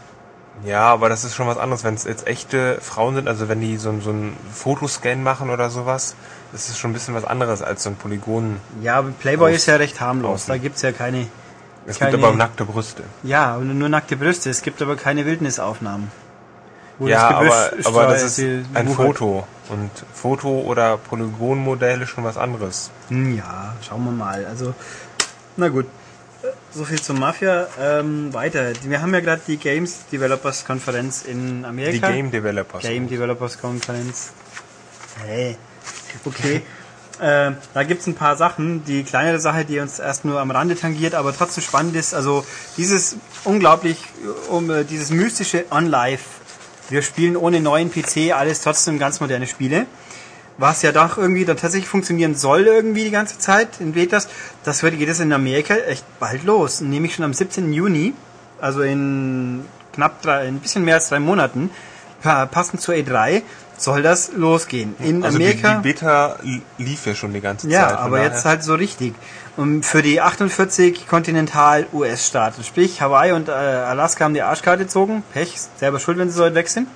Ja, 0.64 0.80
aber 0.86 1.08
das 1.08 1.22
ist 1.22 1.36
schon 1.36 1.46
was 1.46 1.58
anderes, 1.58 1.84
wenn 1.84 1.94
es 1.94 2.02
jetzt 2.02 2.26
echte 2.26 2.78
Frauen 2.80 3.14
sind, 3.14 3.28
also 3.28 3.48
wenn 3.48 3.60
die 3.60 3.76
so, 3.76 4.00
so 4.00 4.10
einen 4.10 4.36
Fotoscan 4.52 5.22
machen 5.22 5.48
oder 5.48 5.70
sowas, 5.70 6.16
das 6.52 6.68
ist 6.68 6.78
schon 6.78 6.90
ein 6.90 6.94
bisschen 6.94 7.14
was 7.14 7.24
anderes 7.24 7.62
als 7.62 7.82
so 7.82 7.90
ein 7.90 7.96
Polygon. 7.96 8.58
ja, 8.82 8.96
aber 8.96 9.10
Playboy 9.10 9.50
Aus- 9.52 9.56
ist 9.58 9.66
ja 9.66 9.76
recht 9.76 10.00
harmlos. 10.00 10.42
außen. 10.42 10.48
Da 10.54 10.58
gibt's 10.58 10.82
ja 10.82 10.92
keine, 10.92 11.26
Es 11.86 11.98
Keine- 11.98 12.12
gibt 12.12 12.22
aber 12.24 12.36
nackte 12.36 12.64
Brüste. 12.64 13.02
ja, 13.24 13.56
nur 13.58 13.88
nackte 13.88 14.16
Brüste. 14.16 14.50
Es 14.50 14.62
gibt 14.62 14.80
aber 14.82 14.94
keine 14.96 15.26
Wildnisaufnahmen. 15.26 16.10
Wo 16.98 17.08
ja, 17.08 17.28
aber, 17.30 17.72
aber 17.84 18.06
das 18.06 18.22
ist 18.22 18.38
die 18.38 18.64
ein 18.74 18.86
wuchert. 18.86 19.06
Foto. 19.18 19.46
Und 19.70 19.90
Foto- 20.14 20.60
oder 20.60 20.98
Polygonmodell 20.98 22.02
ist 22.02 22.10
schon 22.10 22.22
was 22.22 22.36
anderes. 22.36 22.90
Hm, 23.08 23.36
ja, 23.36 23.74
schauen 23.86 24.04
wir 24.04 24.12
mal. 24.12 24.44
Also, 24.46 24.74
na 25.56 25.68
gut. 25.68 25.86
So 26.72 26.84
viel 26.84 27.00
zur 27.00 27.16
Mafia. 27.16 27.66
Ähm, 27.80 28.32
weiter. 28.34 28.72
Wir 28.84 29.00
haben 29.02 29.12
ja 29.14 29.20
gerade 29.20 29.42
die 29.46 29.56
Games 29.56 30.06
Developers 30.12 30.64
Konferenz 30.64 31.22
in 31.22 31.60
Die 31.60 31.66
Amerika. 31.66 32.10
Game 32.10 32.30
Developers. 32.30 32.82
Game 32.82 33.08
Developers 33.08 33.58
Konferenz. 33.60 34.30
Hey. 35.24 35.56
Okay. 36.24 36.62
äh, 37.20 37.52
da 37.74 37.82
gibt's 37.84 38.06
ein 38.06 38.14
paar 38.14 38.36
Sachen. 38.36 38.84
Die 38.84 39.02
kleinere 39.04 39.38
Sache, 39.40 39.64
die 39.64 39.78
uns 39.80 39.98
erst 39.98 40.24
nur 40.24 40.40
am 40.40 40.50
Rande 40.50 40.76
tangiert, 40.76 41.14
aber 41.14 41.34
trotzdem 41.36 41.62
spannend 41.62 41.96
ist. 41.96 42.14
Also 42.14 42.44
dieses 42.76 43.16
unglaublich, 43.44 43.98
um 44.50 44.70
äh, 44.70 44.84
dieses 44.84 45.10
mystische 45.10 45.64
On-Live. 45.70 46.22
Wir 46.90 47.02
spielen 47.02 47.36
ohne 47.36 47.60
neuen 47.60 47.90
PC 47.90 48.32
alles 48.34 48.60
trotzdem 48.60 48.98
ganz 48.98 49.20
moderne 49.20 49.46
Spiele. 49.46 49.86
Was 50.58 50.82
ja 50.82 50.92
doch 50.92 51.16
irgendwie 51.16 51.44
dann 51.46 51.56
tatsächlich 51.56 51.88
funktionieren 51.88 52.34
soll 52.34 52.62
irgendwie 52.66 53.04
die 53.04 53.10
ganze 53.10 53.38
Zeit 53.38 53.80
in 53.80 53.92
Betas. 53.92 54.28
Das 54.64 54.82
wird, 54.82 54.98
geht 54.98 55.08
es 55.08 55.18
in 55.20 55.32
Amerika 55.32 55.74
echt 55.74 56.04
bald 56.20 56.44
los. 56.44 56.80
Nämlich 56.82 57.14
schon 57.14 57.24
am 57.24 57.32
17. 57.32 57.72
Juni. 57.72 58.12
Also 58.60 58.82
in 58.82 59.64
knapp 59.94 60.20
drei, 60.22 60.40
ein 60.48 60.58
bisschen 60.60 60.84
mehr 60.84 60.96
als 60.96 61.08
drei 61.08 61.20
Monaten. 61.20 61.70
pa- 62.22 62.46
Passend 62.46 62.80
zur 62.82 62.94
E3 62.94 63.42
soll 63.76 64.02
das 64.02 64.32
losgehen. 64.36 64.94
In 65.00 65.24
Also 65.24 65.38
die, 65.38 65.44
Amerika. 65.46 65.74
die 65.76 65.82
Beta 65.82 66.36
li- 66.42 66.62
lief 66.78 67.06
ja 67.06 67.14
schon 67.14 67.32
die 67.32 67.40
ganze 67.40 67.68
Ja, 67.68 67.88
Zeit. 67.88 67.96
von 67.96 67.98
aber 68.06 68.22
jetzt 68.22 68.44
halt 68.44 68.62
so 68.62 68.74
richtig. 68.74 69.14
Und 69.56 69.84
für 69.84 70.02
die 70.02 70.20
48 70.20 71.06
Kontinental-US-Staaten, 71.08 72.62
sprich 72.64 73.00
Hawaii 73.00 73.32
und 73.32 73.48
äh, 73.48 73.52
Alaska 73.52 74.24
haben 74.24 74.34
die 74.34 74.42
Arschkarte 74.42 74.84
gezogen. 74.84 75.22
Pech, 75.32 75.54
selber 75.76 75.98
schuld, 76.00 76.18
wenn 76.18 76.28
sie 76.30 76.36
so 76.36 76.42
weit 76.44 76.54
weg 76.54 76.68
sind. 76.68 76.88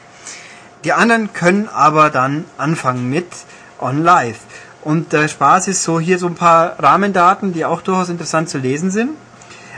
Die 0.84 0.92
anderen 0.92 1.32
können 1.32 1.68
aber 1.72 2.10
dann 2.10 2.44
anfangen 2.58 3.08
mit 3.10 3.26
On 3.80 4.02
Live. 4.02 4.38
Und 4.82 5.12
der 5.12 5.26
Spaß 5.28 5.68
ist 5.68 5.82
so 5.82 5.98
hier 5.98 6.18
so 6.18 6.26
ein 6.28 6.36
paar 6.36 6.78
Rahmendaten, 6.78 7.52
die 7.52 7.64
auch 7.64 7.82
durchaus 7.82 8.08
interessant 8.08 8.48
zu 8.48 8.58
lesen 8.58 8.90
sind. 8.90 9.10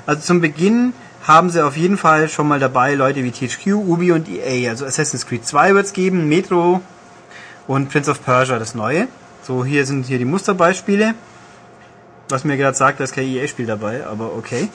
Also 0.07 0.21
zum 0.23 0.41
Beginn 0.41 0.93
haben 1.29 1.51
sie 1.51 1.63
auf 1.63 1.77
jeden 1.77 1.99
Fall 1.99 2.31
schon 2.31 2.49
mal 2.49 2.59
dabei 2.59 2.95
Leute 2.95 3.23
wie 3.23 3.31
THQ, 3.31 3.75
Ubi 3.75 4.13
und 4.13 4.29
EA. 4.29 4.71
Also 4.71 4.87
Assassin's 4.87 5.27
Creed 5.27 5.47
2 5.47 5.75
wird 5.75 5.87
es 5.87 5.93
geben, 5.93 6.27
Metro 6.27 6.81
und 7.67 7.91
Prince 7.91 8.11
of 8.11 8.25
Persia, 8.25 8.59
das 8.59 8.75
neue. 8.75 9.09
So, 9.43 9.63
hier 9.63 9.85
sind 9.85 10.07
hier 10.07 10.17
die 10.17 10.25
Musterbeispiele. 10.25 11.15
Was 12.31 12.45
mir 12.45 12.57
gerade 12.57 12.77
sagt, 12.77 12.99
da 13.01 13.05
ist 13.05 13.15
kein 13.15 13.27
EA-Spiel 13.27 13.67
dabei, 13.67 14.07
aber 14.07 14.35
okay. 14.37 14.71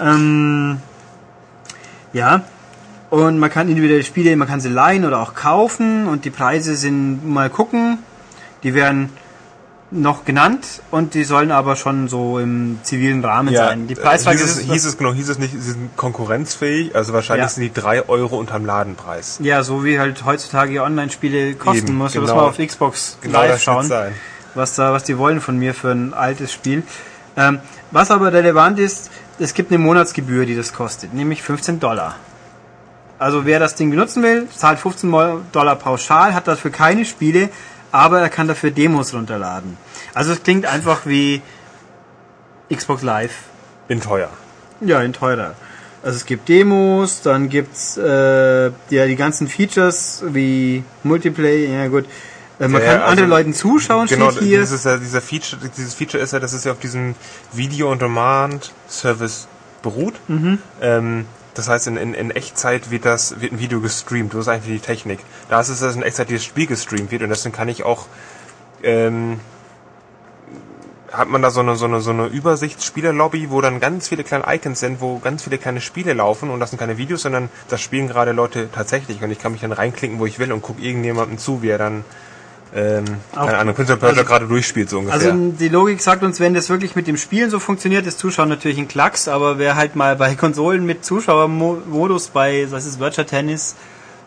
Ähm, 0.00 0.78
ja. 2.14 2.44
Und 3.10 3.38
man 3.38 3.50
kann 3.50 3.68
individuelle 3.68 4.02
Spiele, 4.02 4.34
man 4.36 4.48
kann 4.48 4.60
sie 4.60 4.68
leihen 4.70 5.04
oder 5.04 5.20
auch 5.20 5.34
kaufen 5.34 6.06
und 6.06 6.24
die 6.24 6.30
Preise 6.30 6.76
sind 6.76 7.28
mal 7.28 7.50
gucken. 7.50 7.98
Die 8.62 8.72
werden 8.72 9.10
noch 9.92 10.24
genannt 10.24 10.82
und 10.92 11.14
die 11.14 11.24
sollen 11.24 11.50
aber 11.50 11.74
schon 11.74 12.06
so 12.06 12.38
im 12.38 12.78
zivilen 12.84 13.24
Rahmen 13.24 13.52
ja, 13.52 13.66
sein. 13.66 13.88
Die 13.88 13.94
äh, 13.94 14.00
Preisfrage 14.00 14.38
hieß 14.38 14.46
es, 14.50 14.56
ist, 14.58 14.70
hieß 14.70 14.84
es 14.84 14.96
genau, 14.98 15.12
hieß 15.12 15.28
es 15.28 15.38
nicht, 15.38 15.52
sie 15.52 15.72
sind 15.72 15.96
konkurrenzfähig, 15.96 16.94
also 16.94 17.12
wahrscheinlich 17.12 17.44
Ja. 17.46 17.48
sind 17.48 17.62
die 17.64 17.72
3 17.72 18.08
Euro 18.08 18.36
unterm 18.38 18.64
Ladenpreis. 18.64 19.38
ja, 19.42 19.62
so 19.64 19.84
wie 19.84 19.98
halt 19.98 20.24
heutzutage 20.24 20.82
Online-Spiele 20.82 21.54
kosten. 21.54 21.88
Eben, 21.88 21.96
Muss 21.96 22.14
man 22.14 22.22
das 22.24 22.30
genau. 22.32 22.42
mal 22.42 22.48
auf 22.48 22.58
Xbox 22.58 23.18
Genau 23.20 23.40
live 23.40 23.50
das 23.52 23.62
schauen. 23.64 23.90
was 24.54 24.74
da, 24.76 24.92
was 24.92 25.02
die 25.04 25.18
wollen 25.18 25.40
von 25.40 25.58
mir 25.58 25.74
für 25.74 25.90
ein 25.90 26.14
altes 26.14 26.52
Spiel. 26.52 26.84
Ähm, 27.36 27.58
was 27.90 28.10
aber 28.12 28.32
relevant 28.32 28.78
ist, 28.78 29.10
es 29.40 29.54
gibt 29.54 29.72
eine 29.72 29.78
Monatsgebühr, 29.78 30.46
die 30.46 30.54
das 30.56 30.72
kostet, 30.72 31.14
nämlich 31.14 31.42
15 31.42 31.80
Dollar. 31.80 32.14
Also 33.18 33.44
wer 33.44 33.58
das 33.58 33.74
Ding 33.74 33.90
benutzen 33.90 34.22
will, 34.22 34.48
zahlt 34.54 34.78
15 34.78 35.10
Mo- 35.10 35.40
Dollar 35.52 35.76
pauschal, 35.76 36.32
hat 36.34 36.48
dafür 36.48 36.70
keine 36.70 37.04
Spiele, 37.04 37.50
aber 37.92 38.20
er 38.20 38.28
kann 38.28 38.48
dafür 38.48 38.70
Demos 38.70 39.12
runterladen. 39.14 39.76
Also 40.14 40.32
es 40.32 40.42
klingt 40.42 40.66
einfach 40.66 41.06
wie 41.06 41.42
Xbox 42.74 43.02
Live. 43.02 43.34
In 43.88 44.00
teuer. 44.00 44.30
Ja, 44.80 45.00
in 45.02 45.12
teurer. 45.12 45.54
Also 46.02 46.16
es 46.16 46.24
gibt 46.24 46.48
Demos, 46.48 47.20
dann 47.22 47.48
gibt's 47.48 47.96
äh, 47.98 48.66
ja, 48.90 49.06
die 49.06 49.16
ganzen 49.16 49.48
Features 49.48 50.22
wie 50.28 50.82
Multiplayer, 51.02 51.82
ja 51.82 51.88
gut. 51.88 52.06
Äh, 52.58 52.68
man 52.68 52.80
Ja, 52.80 52.88
kann 52.88 52.98
ja, 53.00 53.04
anderen 53.06 53.30
also- 53.32 53.36
Leuten 53.42 53.54
zuschauen, 53.54 54.06
Genau, 54.06 54.30
steht 54.30 54.44
hier. 54.44 54.60
dieses, 54.60 54.84
ja, 54.84 54.96
dieser 54.96 55.20
Feature, 55.20 55.60
dieses 55.76 55.92
Feature 55.94 56.22
ist 56.22 56.32
ja, 56.32 56.38
dass 56.40 56.52
es 56.54 56.64
ja 56.64 56.72
auf 56.72 56.78
diesem 56.78 57.14
Video-on-Demand-Service 57.52 59.48
beruht. 59.82 60.14
Mhm. 60.28 60.58
Ähm, 60.80 61.26
das 61.60 61.68
heißt, 61.68 61.86
in, 61.88 61.96
in, 61.96 62.14
in 62.14 62.30
Echtzeit 62.30 62.90
wird 62.90 63.04
das 63.04 63.40
wird 63.40 63.52
ein 63.52 63.58
Video 63.58 63.80
gestreamt. 63.80 64.32
Das 64.32 64.40
ist 64.40 64.48
eigentlich 64.48 64.80
die 64.80 64.86
Technik. 64.86 65.20
Da 65.48 65.60
ist 65.60 65.68
es, 65.68 65.80
dass 65.80 65.94
in 65.94 66.02
Echtzeit 66.02 66.30
dieses 66.30 66.44
Spiel 66.44 66.66
gestreamt 66.66 67.10
wird 67.10 67.22
und 67.22 67.28
deswegen 67.28 67.54
kann 67.54 67.68
ich 67.68 67.84
auch 67.84 68.06
ähm, 68.82 69.40
hat 71.12 71.28
man 71.28 71.42
da 71.42 71.50
so 71.50 71.60
eine, 71.60 71.76
so 71.76 71.86
eine, 71.86 72.00
so 72.00 72.10
eine 72.10 72.26
Übersichtsspielerlobby, 72.26 73.50
wo 73.50 73.60
dann 73.60 73.80
ganz 73.80 74.08
viele 74.08 74.24
kleine 74.24 74.44
Icons 74.46 74.80
sind, 74.80 75.00
wo 75.00 75.18
ganz 75.18 75.42
viele 75.42 75.58
kleine 75.58 75.80
Spiele 75.80 76.12
laufen 76.12 76.50
und 76.50 76.60
das 76.60 76.70
sind 76.70 76.78
keine 76.78 76.98
Videos, 76.98 77.22
sondern 77.22 77.48
das 77.68 77.80
spielen 77.80 78.08
gerade 78.08 78.32
Leute 78.32 78.70
tatsächlich 78.70 79.22
und 79.22 79.30
ich 79.30 79.38
kann 79.38 79.52
mich 79.52 79.60
dann 79.60 79.72
reinklicken, 79.72 80.18
wo 80.18 80.26
ich 80.26 80.38
will 80.38 80.52
und 80.52 80.62
gucke 80.62 80.80
irgendjemandem 80.80 81.38
zu, 81.38 81.62
wie 81.62 81.68
er 81.68 81.78
dann 81.78 82.04
ähm, 82.74 83.04
keine 83.34 83.58
Ahnung, 83.58 83.74
Prince 83.74 83.92
of 83.92 84.00
Persia 84.00 84.22
gerade 84.22 84.46
durchspielt, 84.46 84.88
so 84.90 85.00
ungefähr. 85.00 85.32
Also 85.32 85.52
die 85.58 85.68
Logik 85.68 86.00
sagt 86.00 86.22
uns, 86.22 86.38
wenn 86.38 86.54
das 86.54 86.68
wirklich 86.68 86.94
mit 86.94 87.08
dem 87.08 87.16
Spielen 87.16 87.50
so 87.50 87.58
funktioniert, 87.58 88.06
ist 88.06 88.18
Zuschauen 88.18 88.48
natürlich 88.48 88.78
ein 88.78 88.86
Klacks, 88.86 89.26
aber 89.26 89.58
wer 89.58 89.74
halt 89.74 89.96
mal 89.96 90.14
bei 90.14 90.34
Konsolen 90.36 90.86
mit 90.86 91.04
Zuschauermodus 91.04 92.28
bei, 92.28 92.66
was 92.70 92.86
ist 92.86 93.00
Virtual 93.00 93.26
Tennis 93.26 93.74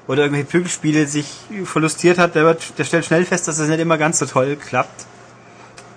oder 0.08 0.23
irgendwelche 0.23 0.49
Prügelspiele 0.49 1.08
sich 1.08 1.27
verlustiert 1.63 2.17
hat, 2.17 2.36
der, 2.36 2.43
wird, 2.43 2.77
der 2.77 2.84
stellt 2.84 3.06
schnell 3.06 3.23
fest, 3.23 3.47
dass 3.47 3.58
das 3.58 3.69
nicht 3.69 3.79
immer 3.79 3.97
ganz 3.97 4.19
so 4.19 4.25
toll 4.25 4.58
klappt. 4.58 5.06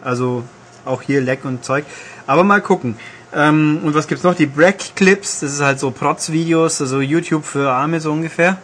Also 0.05 0.45
auch 0.85 1.03
hier 1.03 1.21
Leck 1.21 1.45
und 1.45 1.65
Zeug. 1.65 1.85
Aber 2.29 2.45
mal 2.45 2.61
gucken. 2.61 2.97
Ähm, 3.35 3.81
und 3.83 3.95
was 3.95 4.07
gibt's 4.07 4.23
noch? 4.23 4.37
Die 4.37 4.47
Break-Clips, 4.47 5.41
das 5.41 5.55
ist 5.55 5.61
halt 5.61 5.81
so 5.81 5.91
Protz-Videos, 5.91 6.81
also 6.81 7.01
YouTube 7.01 7.45
für 7.45 7.73
Arme 7.73 8.01
so 8.01 8.13
ungefähr. 8.13 8.59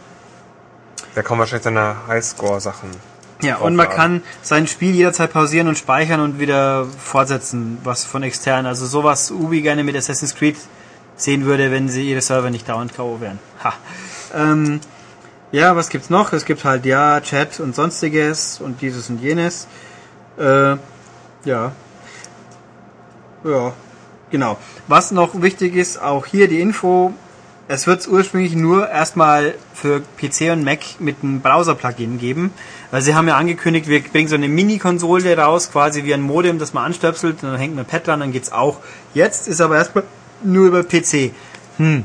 da 1.16 1.22
kommen 1.22 1.40
wahrscheinlich 1.40 1.64
seine 1.64 1.96
Highscore-Sachen. 2.06 3.11
Ja, 3.42 3.56
und 3.56 3.74
man 3.74 3.88
kann 3.88 4.22
sein 4.40 4.68
Spiel 4.68 4.94
jederzeit 4.94 5.32
pausieren 5.32 5.66
und 5.66 5.76
speichern 5.76 6.20
und 6.20 6.38
wieder 6.38 6.86
fortsetzen, 6.86 7.78
was 7.82 8.04
von 8.04 8.22
extern. 8.22 8.66
Also 8.66 8.86
sowas 8.86 9.30
Ubi 9.32 9.62
gerne 9.62 9.82
mit 9.82 9.96
Assassin's 9.96 10.34
Creed 10.34 10.56
sehen 11.16 11.44
würde, 11.44 11.70
wenn 11.70 11.88
sie 11.88 12.08
ihre 12.08 12.20
Server 12.20 12.50
nicht 12.50 12.68
dauernd 12.68 12.94
K.O. 12.94 13.20
wären. 13.20 13.40
Ha. 13.64 13.72
Ähm, 14.34 14.80
ja, 15.50 15.76
was 15.76 15.88
gibt's 15.88 16.08
noch? 16.08 16.32
Es 16.32 16.44
gibt 16.44 16.64
halt 16.64 16.86
ja 16.86 17.20
Chat 17.20 17.60
und 17.60 17.74
sonstiges 17.74 18.60
und 18.60 18.80
dieses 18.80 19.10
und 19.10 19.20
jenes. 19.20 19.66
Äh, 20.38 20.76
ja. 21.44 21.72
Ja, 23.44 23.72
genau. 24.30 24.56
Was 24.86 25.10
noch 25.10 25.42
wichtig 25.42 25.74
ist, 25.74 26.00
auch 26.00 26.26
hier 26.26 26.46
die 26.46 26.60
Info, 26.60 27.12
es 27.68 27.86
wird 27.86 28.06
ursprünglich 28.06 28.54
nur 28.54 28.88
erstmal 28.88 29.54
für 29.74 30.00
PC 30.00 30.52
und 30.52 30.64
Mac 30.64 30.80
mit 31.00 31.22
einem 31.22 31.40
Browser-Plugin 31.40 32.18
geben, 32.18 32.52
weil 32.92 33.00
sie 33.00 33.14
haben 33.14 33.26
ja 33.26 33.36
angekündigt, 33.36 33.88
wir 33.88 34.02
bringen 34.02 34.28
so 34.28 34.34
eine 34.34 34.48
Mini-Konsole 34.48 35.36
raus, 35.36 35.72
quasi 35.72 36.04
wie 36.04 36.12
ein 36.12 36.20
Modem, 36.20 36.58
das 36.58 36.74
man 36.74 36.84
anstöpselt, 36.84 37.42
und 37.42 37.50
dann 37.50 37.58
hängt 37.58 37.74
man 37.74 37.86
Pad 37.86 38.06
dran, 38.06 38.20
dann 38.20 38.32
geht's 38.32 38.52
auch. 38.52 38.80
Jetzt 39.14 39.48
ist 39.48 39.62
aber 39.62 39.76
erstmal 39.76 40.04
nur 40.44 40.66
über 40.66 40.84
PC. 40.84 41.32
Hm. 41.78 42.04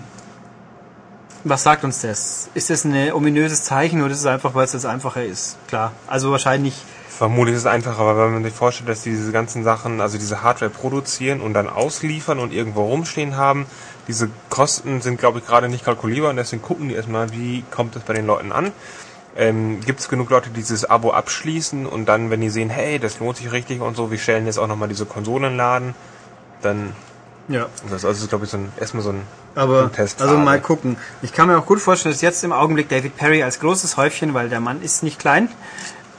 Was 1.43 1.63
sagt 1.63 1.83
uns 1.83 2.01
das? 2.01 2.49
Ist 2.53 2.69
das 2.69 2.85
ein 2.85 3.11
ominöses 3.11 3.65
Zeichen 3.65 4.01
oder 4.01 4.13
ist 4.13 4.21
es 4.21 4.25
einfach, 4.25 4.55
weil 4.55 4.63
es 4.63 4.71
das 4.71 4.85
einfacher 4.85 5.25
ist? 5.25 5.57
Klar. 5.67 5.91
Also 6.07 6.31
wahrscheinlich. 6.31 6.73
Vermutlich 7.09 7.55
ist 7.55 7.61
es 7.61 7.67
einfacher, 7.67 7.99
aber 7.99 8.25
wenn 8.25 8.35
man 8.35 8.43
sich 8.45 8.53
vorstellt, 8.53 8.87
dass 8.87 9.01
die 9.01 9.09
diese 9.09 9.33
ganzen 9.33 9.65
Sachen, 9.65 9.99
also 9.99 10.17
diese 10.17 10.41
Hardware 10.41 10.71
produzieren 10.71 11.41
und 11.41 11.53
dann 11.53 11.67
ausliefern 11.67 12.39
und 12.39 12.53
irgendwo 12.53 12.83
rumstehen 12.85 13.35
haben, 13.35 13.65
diese 14.07 14.29
Kosten 14.49 15.01
sind, 15.01 15.19
glaube 15.19 15.39
ich, 15.39 15.47
gerade 15.47 15.67
nicht 15.67 15.83
kalkulierbar 15.83 16.29
und 16.29 16.37
deswegen 16.37 16.61
gucken 16.61 16.87
die 16.87 16.95
erstmal, 16.95 17.33
wie 17.33 17.65
kommt 17.71 17.97
es 17.97 18.03
bei 18.03 18.13
den 18.13 18.25
Leuten 18.25 18.53
an. 18.53 18.71
Ähm, 19.39 19.81
Gibt 19.85 19.99
es 19.99 20.09
genug 20.09 20.31
Leute, 20.31 20.49
die 20.49 20.55
dieses 20.55 20.83
Abo 20.85 21.11
abschließen 21.11 21.85
und 21.85 22.07
dann, 22.07 22.31
wenn 22.31 22.41
die 22.41 22.49
sehen, 22.49 22.71
hey, 22.71 22.97
das 22.97 23.19
lohnt 23.19 23.37
sich 23.37 23.51
richtig 23.51 23.81
und 23.81 23.95
so, 23.95 24.09
wir 24.09 24.17
stellen 24.17 24.47
jetzt 24.47 24.57
auch 24.57 24.65
nochmal 24.67 24.89
diese 24.89 25.05
Konsolen 25.05 25.55
laden, 25.55 25.93
dann 26.63 26.93
Ja. 27.47 27.67
das 27.89 28.03
also 28.03 28.23
ist, 28.23 28.29
glaube 28.29 28.45
ich, 28.45 28.51
so 28.51 28.57
ein, 28.57 28.71
erstmal 28.79 29.03
so 29.03 29.11
ein, 29.11 29.21
Aber, 29.53 29.83
ein 29.83 29.91
Test. 29.93 30.21
also 30.23 30.37
mal 30.37 30.59
gucken. 30.59 30.97
Ich 31.21 31.33
kann 31.33 31.47
mir 31.47 31.57
auch 31.59 31.67
gut 31.67 31.79
vorstellen, 31.79 32.13
dass 32.13 32.21
jetzt 32.21 32.43
im 32.43 32.51
Augenblick 32.51 32.89
David 32.89 33.15
Perry 33.15 33.43
als 33.43 33.59
großes 33.59 33.95
Häufchen, 33.95 34.33
weil 34.33 34.49
der 34.49 34.59
Mann 34.59 34.81
ist 34.81 35.03
nicht 35.03 35.19
klein, 35.19 35.49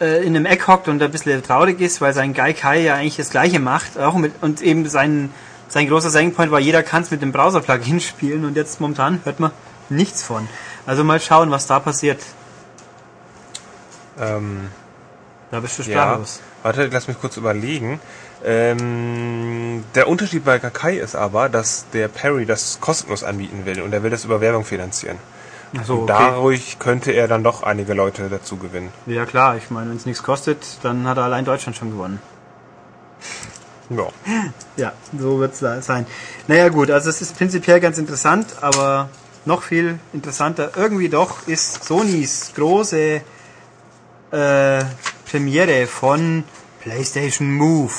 äh, 0.00 0.24
in 0.24 0.37
einem 0.37 0.46
Eck 0.46 0.68
hockt 0.68 0.87
und 0.87 1.02
ein 1.02 1.11
bisschen 1.11 1.42
traurig 1.42 1.81
ist, 1.81 2.00
weil 2.00 2.14
sein 2.14 2.35
Guy 2.35 2.54
Kai 2.54 2.83
ja 2.83 2.94
eigentlich 2.94 3.16
das 3.16 3.31
Gleiche 3.31 3.59
macht, 3.59 3.98
auch 3.98 4.14
mit, 4.14 4.33
und 4.42 4.62
eben 4.62 4.88
sein, 4.88 5.31
sein 5.68 5.88
großer 5.88 6.11
Selling 6.11 6.35
Point 6.35 6.52
war, 6.52 6.61
jeder 6.61 6.85
kann 6.85 7.02
es 7.02 7.11
mit 7.11 7.20
dem 7.20 7.33
Browser-Plugin 7.33 7.98
spielen 8.11 8.44
und 8.44 8.57
jetzt 8.57 8.81
momentan 8.81 9.20
hört 9.24 9.40
man 9.40 9.50
nichts 9.88 10.22
von. 10.22 10.48
Also 10.87 11.02
mal 11.02 11.18
schauen, 11.20 11.50
was 11.50 11.66
da 11.66 11.81
passiert. 11.81 12.20
Ähm, 14.20 14.68
Da 15.50 15.61
bist 15.61 15.78
du 15.78 15.83
ja, 15.83 16.02
sprachlos. 16.02 16.40
warte, 16.62 16.87
lass 16.87 17.09
mich 17.09 17.20
kurz 17.20 17.37
überlegen. 17.37 18.00
Ähm, 18.44 19.85
der 19.94 20.09
Unterschied 20.09 20.44
bei 20.44 20.59
Kakai 20.59 20.98
ist 20.98 21.16
aber, 21.16 21.48
dass 21.48 21.87
der 21.92 22.09
Perry 22.09 22.46
das 22.46 22.78
kostenlos 22.81 23.24
anbieten 23.24 23.64
will 23.64 23.81
und 23.83 23.92
er 23.92 24.02
will 24.02 24.11
das 24.11 24.24
über 24.24 24.40
Werbung 24.40 24.64
finanzieren. 24.64 25.18
Ach 25.78 25.85
so, 25.85 26.00
Und 26.00 26.07
dadurch 26.07 26.78
könnte 26.78 27.12
er 27.12 27.28
dann 27.28 27.42
doch 27.44 27.62
einige 27.62 27.94
Leute 27.94 28.28
dazu 28.28 28.57
gewinnen. 28.57 28.90
Ja 29.07 29.26
klar, 29.26 29.57
ich 29.57 29.70
meine, 29.70 29.90
wenn 29.90 29.96
es 29.96 30.07
nichts 30.07 30.22
kostet, 30.22 30.78
dann 30.83 31.07
hat 31.07 31.18
er 31.18 31.24
allein 31.24 31.44
Deutschland 31.44 31.76
schon 31.76 31.90
gewonnen. 31.90 32.20
Ja. 33.90 34.07
Ja, 34.76 34.92
so 35.18 35.40
wird 35.40 35.54
es 35.61 35.87
sein. 35.87 36.07
Naja 36.46 36.68
gut, 36.68 36.90
also 36.90 37.11
es 37.11 37.20
ist 37.22 37.37
prinzipiell 37.37 37.81
ganz 37.81 37.98
interessant, 37.98 38.46
aber 38.61 39.09
noch 39.44 39.62
viel 39.62 39.98
interessanter 40.12 40.72
irgendwie 40.76 41.09
doch 41.09 41.46
ist 41.48 41.85
Sonys 41.85 42.52
große 42.54 43.22
äh, 44.31 44.85
Premiere 45.31 45.87
von 45.87 46.45
PlayStation 46.81 47.53
Move. 47.55 47.93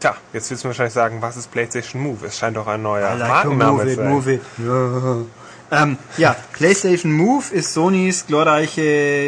Tja, 0.00 0.16
jetzt 0.32 0.50
willst 0.50 0.62
du 0.64 0.68
wahrscheinlich 0.68 0.94
sagen, 0.94 1.20
was 1.20 1.36
ist 1.36 1.50
PlayStation 1.50 2.00
Move? 2.02 2.26
Es 2.26 2.38
scheint 2.38 2.56
doch 2.56 2.66
ein 2.66 2.82
neuer 2.82 3.14
like 3.16 3.28
Markenname 3.28 3.84
zu 3.84 3.94
sein. 3.96 4.08
move 4.08 4.32
it. 4.34 4.42
Ja. 4.58 5.16
Ähm, 5.70 5.98
ja, 6.16 6.34
PlayStation 6.54 7.12
Move 7.12 7.44
ist 7.52 7.74
Sonys 7.74 8.26
glorreiche 8.26 8.80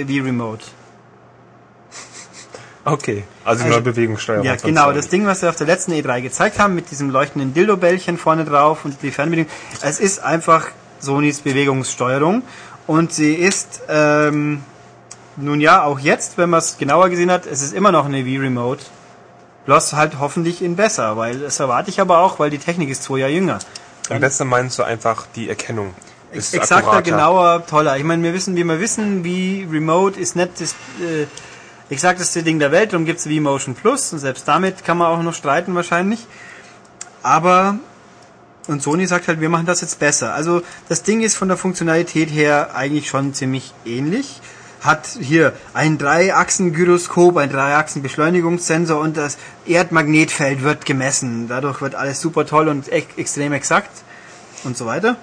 Wii-Remote. 0.08 0.64
Okay, 2.84 3.24
also, 3.44 3.64
Also- 3.64 3.74
neue 3.74 3.82
Bewegungssteuerung. 3.82 4.46
Ja, 4.46 4.56
genau, 4.56 4.84
Sony. 4.84 4.94
das 4.96 5.08
Ding, 5.08 5.26
was 5.26 5.42
wir 5.42 5.50
auf 5.50 5.56
der 5.56 5.66
letzten 5.66 5.92
E3 5.92 6.22
gezeigt 6.22 6.58
haben, 6.58 6.74
mit 6.74 6.90
diesem 6.90 7.10
leuchtenden 7.10 7.52
Dildo-Bällchen 7.52 8.16
vorne 8.16 8.46
drauf 8.46 8.86
und 8.86 9.02
die 9.02 9.10
Fernbedienung. 9.10 9.50
Es 9.82 10.00
ist 10.00 10.20
einfach 10.20 10.68
Sonys 10.98 11.40
Bewegungssteuerung 11.40 12.42
und 12.86 13.12
sie 13.12 13.34
ist, 13.34 13.82
ähm, 13.90 14.62
nun 15.42 15.60
ja, 15.60 15.82
auch 15.84 15.98
jetzt, 15.98 16.38
wenn 16.38 16.50
man 16.50 16.58
es 16.58 16.78
genauer 16.78 17.08
gesehen 17.08 17.30
hat, 17.30 17.46
es 17.46 17.62
ist 17.62 17.72
immer 17.72 17.92
noch 17.92 18.06
eine 18.06 18.24
Wii 18.24 18.38
Remote. 18.38 18.84
Bloß 19.66 19.92
halt 19.92 20.18
hoffentlich 20.18 20.62
in 20.62 20.76
besser, 20.76 21.16
weil 21.16 21.40
das 21.40 21.60
erwarte 21.60 21.90
ich 21.90 22.00
aber 22.00 22.18
auch, 22.18 22.38
weil 22.38 22.50
die 22.50 22.58
Technik 22.58 22.88
ist 22.88 23.02
zwei 23.02 23.18
Jahre 23.18 23.32
jünger. 23.32 23.58
Am 24.08 24.20
besten 24.20 24.48
meinst 24.48 24.78
du 24.78 24.82
einfach 24.82 25.26
die 25.36 25.48
Erkennung. 25.48 25.94
Ist 26.32 26.54
Exakter, 26.54 26.76
akkurater. 26.88 27.02
genauer, 27.02 27.66
toller. 27.66 27.96
Ich 27.96 28.04
meine, 28.04 28.22
wir 28.22 28.32
wissen, 28.32 28.56
wie 28.56 28.64
wir 28.64 28.80
wissen, 28.80 29.24
wie 29.24 29.66
Remote 29.70 30.18
ist 30.18 30.36
nicht 30.36 30.60
das 30.60 30.72
äh, 31.00 31.26
exakteste 31.92 32.42
Ding 32.42 32.58
der 32.58 32.72
Welt, 32.72 32.92
darum 32.92 33.04
gibt's 33.04 33.28
Wii 33.28 33.40
Motion 33.40 33.74
Plus 33.74 34.12
und 34.12 34.20
selbst 34.20 34.46
damit 34.46 34.84
kann 34.84 34.98
man 34.98 35.08
auch 35.08 35.22
noch 35.22 35.34
streiten 35.34 35.74
wahrscheinlich. 35.74 36.26
Aber 37.22 37.78
und 38.68 38.82
Sony 38.82 39.06
sagt 39.06 39.26
halt, 39.26 39.40
wir 39.40 39.48
machen 39.48 39.66
das 39.66 39.80
jetzt 39.80 39.98
besser. 39.98 40.32
Also 40.34 40.62
das 40.88 41.02
Ding 41.02 41.22
ist 41.22 41.36
von 41.36 41.48
der 41.48 41.56
Funktionalität 41.56 42.30
her 42.30 42.70
eigentlich 42.74 43.08
schon 43.08 43.34
ziemlich 43.34 43.74
ähnlich. 43.84 44.40
Hat 44.80 45.06
hier 45.20 45.52
ein 45.74 45.98
Dreiachsen-Gyroskop, 45.98 47.36
ein 47.36 47.50
Dreiachsen-Beschleunigungssensor 47.50 48.98
und 49.00 49.16
das 49.16 49.36
Erdmagnetfeld 49.66 50.62
wird 50.62 50.86
gemessen. 50.86 51.48
Dadurch 51.48 51.80
wird 51.82 51.94
alles 51.94 52.20
super 52.20 52.46
toll 52.46 52.68
und 52.68 52.90
e 52.90 53.04
extrem 53.16 53.52
exakt 53.52 53.90
und 54.64 54.76
so 54.76 54.86
weiter. 54.86 55.16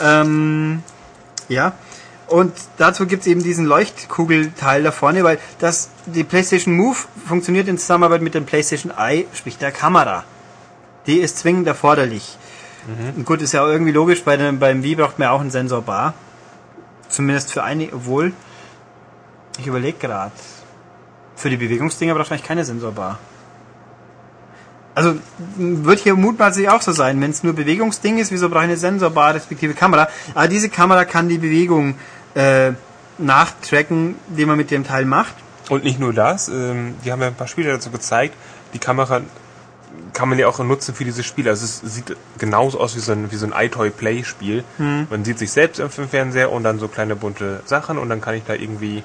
Ähm, 0.00 0.82
ja. 1.48 1.72
Und 2.28 2.52
dazu 2.76 3.06
gibt's 3.06 3.26
eben 3.26 3.42
diesen 3.42 3.64
Leuchtkugelteil 3.64 4.82
da 4.82 4.92
vorne, 4.92 5.24
weil 5.24 5.38
das, 5.58 5.88
die 6.06 6.24
PlayStation 6.24 6.74
Move 6.74 6.96
funktioniert 7.26 7.68
in 7.68 7.78
Zusammenarbeit 7.78 8.20
mit 8.20 8.34
dem 8.34 8.44
PlayStation 8.44 8.92
Eye, 8.96 9.26
sprich 9.32 9.56
der 9.56 9.72
Kamera. 9.72 10.24
Die 11.06 11.20
ist 11.20 11.38
zwingend 11.38 11.66
erforderlich. 11.66 12.36
Und 13.16 13.26
gut, 13.26 13.42
ist 13.42 13.52
ja 13.52 13.62
auch 13.62 13.68
irgendwie 13.68 13.92
logisch, 13.92 14.24
bei 14.24 14.36
dem, 14.36 14.58
beim 14.58 14.82
Wii 14.82 14.94
braucht 14.94 15.18
man 15.18 15.26
ja 15.26 15.32
auch 15.32 15.40
einen 15.40 15.50
Sensorbar. 15.50 16.14
Zumindest 17.08 17.52
für 17.52 17.62
einige, 17.62 17.94
obwohl, 17.94 18.32
ich 19.58 19.66
überlege 19.66 19.98
gerade, 19.98 20.32
für 21.36 21.50
die 21.50 21.56
Bewegungsdinger 21.56 22.14
braucht 22.14 22.30
man 22.30 22.38
eigentlich 22.38 22.48
keine 22.48 22.64
Sensorbar. 22.64 23.18
Also 24.94 25.14
wird 25.56 26.00
hier 26.00 26.16
mutmaßlich 26.16 26.68
auch 26.68 26.82
so 26.82 26.90
sein. 26.90 27.20
Wenn 27.20 27.30
es 27.30 27.44
nur 27.44 27.52
Bewegungsding 27.52 28.18
ist, 28.18 28.32
wieso 28.32 28.48
brauche 28.48 28.64
ich 28.64 28.70
eine 28.70 28.76
Sensorbar 28.76 29.34
respektive 29.34 29.74
Kamera? 29.74 30.08
Aber 30.34 30.48
diese 30.48 30.68
Kamera 30.68 31.04
kann 31.04 31.28
die 31.28 31.38
Bewegung 31.38 31.94
äh, 32.34 32.72
nachtracken, 33.18 34.16
die 34.28 34.44
man 34.44 34.56
mit 34.56 34.72
dem 34.72 34.84
Teil 34.84 35.04
macht. 35.04 35.34
Und 35.68 35.84
nicht 35.84 36.00
nur 36.00 36.12
das, 36.12 36.48
ähm, 36.48 36.96
die 37.04 37.12
haben 37.12 37.20
ja 37.20 37.28
ein 37.28 37.34
paar 37.34 37.46
Spiele 37.46 37.70
dazu 37.70 37.90
gezeigt. 37.90 38.34
Die 38.74 38.80
Kamera 38.80 39.20
kann 40.14 40.28
man 40.28 40.38
ja 40.38 40.48
auch 40.48 40.58
nutzen 40.58 40.94
für 40.94 41.04
diese 41.04 41.22
Spiele. 41.22 41.50
Also 41.50 41.64
es 41.64 41.94
sieht 41.94 42.16
genauso 42.38 42.80
aus 42.80 42.96
wie 42.96 43.00
so 43.00 43.12
ein, 43.12 43.30
wie 43.30 43.36
so 43.36 43.46
ein 43.46 43.52
iToy 43.56 43.90
Play 43.90 44.24
Spiel. 44.24 44.64
Hm. 44.78 45.06
Man 45.10 45.24
sieht 45.24 45.38
sich 45.38 45.52
selbst 45.52 45.78
im 45.78 45.90
Fernseher 45.90 46.50
und 46.50 46.64
dann 46.64 46.80
so 46.80 46.88
kleine 46.88 47.14
bunte 47.14 47.60
Sachen 47.66 47.98
und 47.98 48.08
dann 48.08 48.20
kann 48.20 48.34
ich 48.34 48.42
da 48.44 48.54
irgendwie 48.54 49.04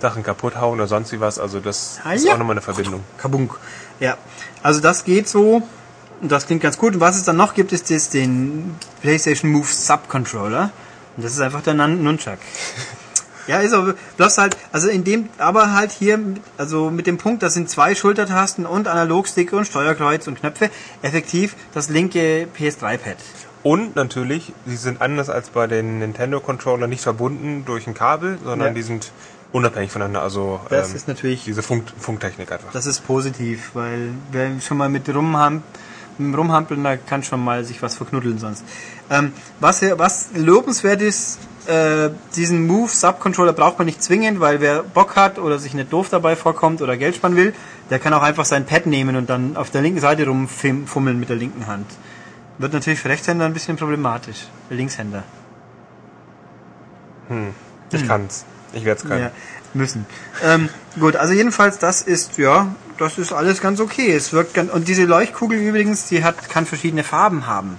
Sachen 0.00 0.22
kaputt 0.22 0.56
hauen 0.60 0.78
oder 0.78 0.86
sonst 0.86 1.12
wie 1.12 1.20
was. 1.20 1.38
Also 1.38 1.60
das 1.60 1.98
Ah, 2.04 2.12
ist 2.12 2.24
ja. 2.24 2.34
auch 2.34 2.38
nochmal 2.38 2.54
eine 2.54 2.60
Verbindung. 2.62 3.02
Kabunk. 3.18 3.56
Ja, 4.00 4.16
also 4.62 4.80
das 4.80 5.04
geht 5.04 5.28
so. 5.28 5.62
Und 6.20 6.32
das 6.32 6.46
klingt 6.46 6.62
ganz 6.62 6.78
gut. 6.78 6.94
Und 6.94 7.00
was 7.00 7.16
es 7.16 7.24
dann 7.24 7.36
noch 7.36 7.54
gibt, 7.54 7.72
ist 7.72 7.90
das, 7.90 8.10
den 8.10 8.74
PlayStation 9.02 9.50
Move 9.50 9.66
Subcontroller. 9.68 10.70
Und 11.16 11.24
das 11.24 11.32
ist 11.32 11.40
einfach 11.40 11.62
der 11.62 11.74
Nun- 11.74 12.02
Nunchuck. 12.02 12.38
Ja, 13.46 13.60
ist 13.60 13.72
aber 13.72 13.94
bloß 14.18 14.36
halt, 14.36 14.58
also 14.72 14.90
in 14.90 15.04
dem, 15.04 15.30
aber 15.38 15.72
halt 15.72 15.90
hier, 15.90 16.18
also 16.58 16.90
mit 16.90 17.06
dem 17.06 17.16
Punkt, 17.16 17.42
das 17.42 17.54
sind 17.54 17.70
zwei 17.70 17.94
Schultertasten 17.94 18.66
und 18.66 18.88
Analogstick 18.88 19.54
und 19.54 19.64
Steuerkreuz 19.64 20.26
und 20.28 20.38
Knöpfe, 20.40 20.68
effektiv 21.00 21.56
das 21.72 21.88
linke 21.88 22.46
PS3-Pad. 22.58 23.16
Und 23.62 23.96
natürlich, 23.96 24.52
die 24.66 24.76
sind 24.76 25.00
anders 25.00 25.30
als 25.30 25.48
bei 25.48 25.66
den 25.66 25.98
Nintendo 25.98 26.40
Controller 26.40 26.88
nicht 26.88 27.00
verbunden 27.02 27.64
durch 27.64 27.86
ein 27.86 27.94
Kabel, 27.94 28.38
sondern 28.44 28.68
Ja. 28.68 28.74
die 28.74 28.82
sind 28.82 29.12
unabhängig 29.52 29.90
voneinander. 29.90 30.22
Also 30.22 30.60
Das 30.68 30.90
ähm, 30.90 30.96
ist 30.96 31.08
natürlich, 31.08 31.44
diese 31.44 31.62
Funk 31.62 31.84
Funktechnik 31.98 32.50
einfach. 32.52 32.72
das 32.72 32.86
ist 32.86 33.06
positiv, 33.06 33.70
weil 33.74 34.10
wer 34.30 34.60
schon 34.60 34.76
mal 34.76 34.88
mit 34.88 35.08
rumham, 35.14 35.62
mit 36.18 36.26
dem 36.26 36.34
rumhampeln, 36.34 36.84
da 36.84 36.96
kann 36.96 37.22
schon 37.22 37.42
mal 37.42 37.64
sich 37.64 37.82
was 37.82 37.96
verknuddeln 37.96 38.38
sonst. 38.38 38.64
Ähm, 39.10 39.32
was, 39.60 39.82
was 39.82 40.30
lobenswert 40.34 41.00
ist, 41.00 41.38
äh, 41.66 42.10
diesen 42.34 42.66
Move 42.66 42.90
Subcontroller 42.90 43.52
braucht 43.52 43.78
man 43.78 43.86
nicht 43.86 44.02
zwingend, 44.02 44.40
weil 44.40 44.60
wer 44.60 44.82
Bock 44.82 45.16
hat 45.16 45.38
oder 45.38 45.58
sich 45.58 45.74
nicht 45.74 45.92
doof 45.92 46.08
dabei 46.10 46.34
vorkommt 46.34 46.82
oder 46.82 46.96
Geld 46.96 47.16
sparen 47.16 47.36
will, 47.36 47.54
der 47.90 47.98
kann 47.98 48.12
auch 48.14 48.22
einfach 48.22 48.44
sein 48.44 48.66
Pad 48.66 48.86
nehmen 48.86 49.16
und 49.16 49.30
dann 49.30 49.56
auf 49.56 49.70
der 49.70 49.82
linken 49.82 50.00
Seite 50.00 50.26
rumfummeln 50.26 51.18
mit 51.20 51.28
der 51.28 51.36
linken 51.36 51.66
Hand. 51.66 51.86
Wird 52.58 52.72
natürlich 52.72 52.98
für 52.98 53.08
Rechtshänder 53.08 53.44
ein 53.44 53.52
bisschen 53.52 53.76
problematisch. 53.76 54.46
Für 54.68 54.74
Linkshänder. 54.74 55.22
Ich 57.92 58.06
kann's. 58.06 58.44
Ich 58.78 58.84
werde 58.84 59.00
es 59.02 59.08
können. 59.08 59.22
Ja, 59.22 59.30
müssen. 59.74 60.06
Ähm, 60.42 60.68
gut, 60.98 61.16
also 61.16 61.32
jedenfalls, 61.32 61.78
das 61.78 62.02
ist, 62.02 62.38
ja, 62.38 62.74
das 62.98 63.18
ist 63.18 63.32
alles 63.32 63.60
ganz 63.60 63.80
okay. 63.80 64.12
Es 64.12 64.32
wirkt 64.32 64.54
ganz, 64.54 64.72
und 64.72 64.88
diese 64.88 65.04
Leuchtkugel 65.04 65.58
übrigens, 65.58 66.06
die 66.06 66.24
hat, 66.24 66.48
kann 66.48 66.66
verschiedene 66.66 67.04
Farben 67.04 67.46
haben. 67.46 67.78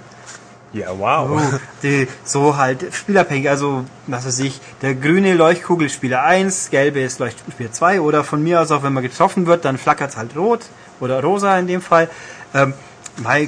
Ja, 0.72 0.96
wow. 0.96 1.30
Oh, 1.32 1.58
die, 1.82 2.06
so 2.22 2.56
halt 2.56 2.94
spielabhängig, 2.94 3.50
also 3.50 3.84
was 4.06 4.24
weiß 4.24 4.38
ich, 4.40 4.60
der 4.82 4.94
grüne 4.94 5.34
Leuchtkugel 5.34 5.86
ist 5.86 5.94
Spieler 5.94 6.22
1, 6.22 6.70
gelbe 6.70 7.00
ist 7.00 7.18
Leuchtspieler 7.18 7.72
2 7.72 8.00
oder 8.00 8.22
von 8.22 8.42
mir 8.42 8.60
aus 8.60 8.70
auch, 8.70 8.84
wenn 8.84 8.92
man 8.92 9.02
getroffen 9.02 9.46
wird, 9.46 9.64
dann 9.64 9.78
flackert 9.78 10.10
es 10.10 10.16
halt 10.16 10.36
rot 10.36 10.66
oder 11.00 11.20
rosa 11.22 11.58
in 11.58 11.66
dem 11.66 11.82
Fall. 11.82 12.08
Ähm, 12.54 12.74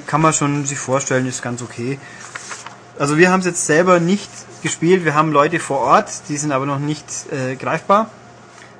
kann 0.06 0.20
man 0.20 0.32
schon 0.32 0.66
sich 0.66 0.78
vorstellen, 0.78 1.26
ist 1.28 1.42
ganz 1.42 1.62
okay. 1.62 1.98
Also 2.98 3.16
wir 3.16 3.30
haben 3.30 3.40
es 3.40 3.46
jetzt 3.46 3.66
selber 3.66 4.00
nicht 4.00 4.30
gespielt, 4.62 5.04
wir 5.04 5.14
haben 5.14 5.32
Leute 5.32 5.58
vor 5.58 5.80
Ort, 5.80 6.10
die 6.28 6.36
sind 6.36 6.52
aber 6.52 6.66
noch 6.66 6.78
nicht 6.78 7.04
äh, 7.32 7.56
greifbar. 7.56 8.08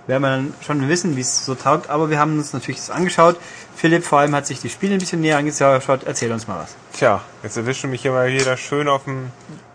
Werden 0.06 0.22
wir 0.22 0.30
dann 0.30 0.54
schon 0.66 0.88
wissen, 0.88 1.16
wie 1.16 1.20
es 1.20 1.44
so 1.46 1.54
taugt, 1.54 1.88
aber 1.88 2.10
wir 2.10 2.18
haben 2.18 2.36
uns 2.38 2.52
natürlich 2.52 2.78
das 2.80 2.90
angeschaut. 2.90 3.36
Philipp 3.76 4.04
vor 4.04 4.18
allem 4.18 4.34
hat 4.34 4.46
sich 4.46 4.60
die 4.60 4.68
Spiele 4.68 4.94
ein 4.94 4.98
bisschen 4.98 5.20
näher 5.20 5.38
angeschaut. 5.38 6.02
Erzähl 6.04 6.32
uns 6.32 6.48
mal 6.48 6.58
was. 6.62 6.74
Tja, 6.92 7.20
jetzt 7.44 7.56
erwischt 7.56 7.84
du 7.84 7.88
mich 7.88 8.02
hier 8.02 8.10
mal 8.10 8.28
wieder 8.32 8.56
schön 8.56 8.88
auf 8.88 9.04
dem 9.04 9.30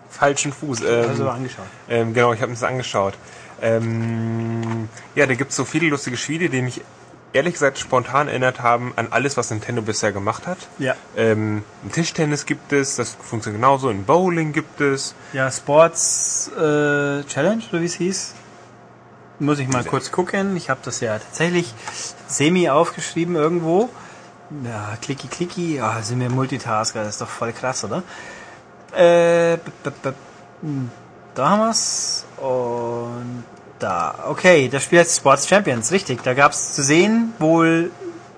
falschen 0.09 0.51
Fuß. 0.51 0.81
Ähm, 0.81 1.09
Also 1.09 1.29
angeschaut. 1.29 1.65
ähm, 1.89 2.13
genau, 2.13 2.33
ich 2.33 2.41
habe 2.41 2.49
mir 2.49 2.55
das 2.57 2.63
angeschaut. 2.63 3.13
Ähm, 3.61 4.89
ja, 5.15 5.25
da 5.25 5.33
gibt 5.33 5.51
es 5.51 5.55
so 5.57 5.65
viele 5.65 5.87
lustige 5.87 6.17
Spiele, 6.17 6.49
die 6.49 6.61
mich 6.61 6.81
ehrlich 7.33 7.53
gesagt 7.53 7.77
spontan 7.77 8.27
erinnert 8.27 8.61
haben 8.61 8.93
an 8.95 9.07
alles, 9.11 9.37
was 9.37 9.51
Nintendo 9.51 9.81
bisher 9.81 10.11
gemacht 10.11 10.47
hat. 10.47 10.57
Ja. 10.79 10.95
Ähm, 11.15 11.63
im 11.83 11.91
Tischtennis 11.91 12.45
gibt 12.45 12.73
es, 12.73 12.95
das 12.95 13.15
funktioniert 13.15 13.61
genauso, 13.61 13.89
in 13.89 14.05
Bowling 14.05 14.53
gibt 14.53 14.81
es. 14.81 15.13
Ja, 15.33 15.51
Sports 15.51 16.49
äh, 16.55 17.23
Challenge, 17.23 17.63
oder 17.71 17.81
wie 17.81 17.85
es 17.85 17.95
hieß. 17.95 18.33
Muss 19.39 19.59
ich 19.59 19.67
mal 19.67 19.83
kurz 19.83 20.11
gucken. 20.11 20.57
Ich 20.57 20.69
habe 20.71 20.79
das 20.83 20.99
ja 20.99 21.19
tatsächlich 21.19 21.73
semi 22.27 22.69
aufgeschrieben 22.69 23.35
irgendwo. 23.35 23.89
Ja, 24.63 24.97
klicki 25.01 25.27
klicki. 25.27 25.79
Ah, 25.79 26.01
sind 26.01 26.19
wir 26.19 26.29
Multitasker, 26.29 27.03
das 27.03 27.15
ist 27.15 27.21
doch 27.21 27.29
voll 27.29 27.53
krass, 27.53 27.83
oder? 27.83 28.01
Äh, 28.93 29.57
b 29.57 29.71
-b 29.83 29.91
-b 30.03 30.13
hm, 30.61 30.89
da 31.35 31.49
haben 31.49 31.59
wir's. 31.59 32.25
Und 32.37 33.43
da. 33.79 34.15
Okay, 34.27 34.69
das 34.69 34.83
Spiel 34.83 34.99
heißt 34.99 35.17
Sports 35.17 35.47
Champions, 35.47 35.91
richtig. 35.91 36.23
Da 36.23 36.33
gab's 36.33 36.73
zu 36.73 36.83
sehen 36.83 37.33
wohl 37.39 37.91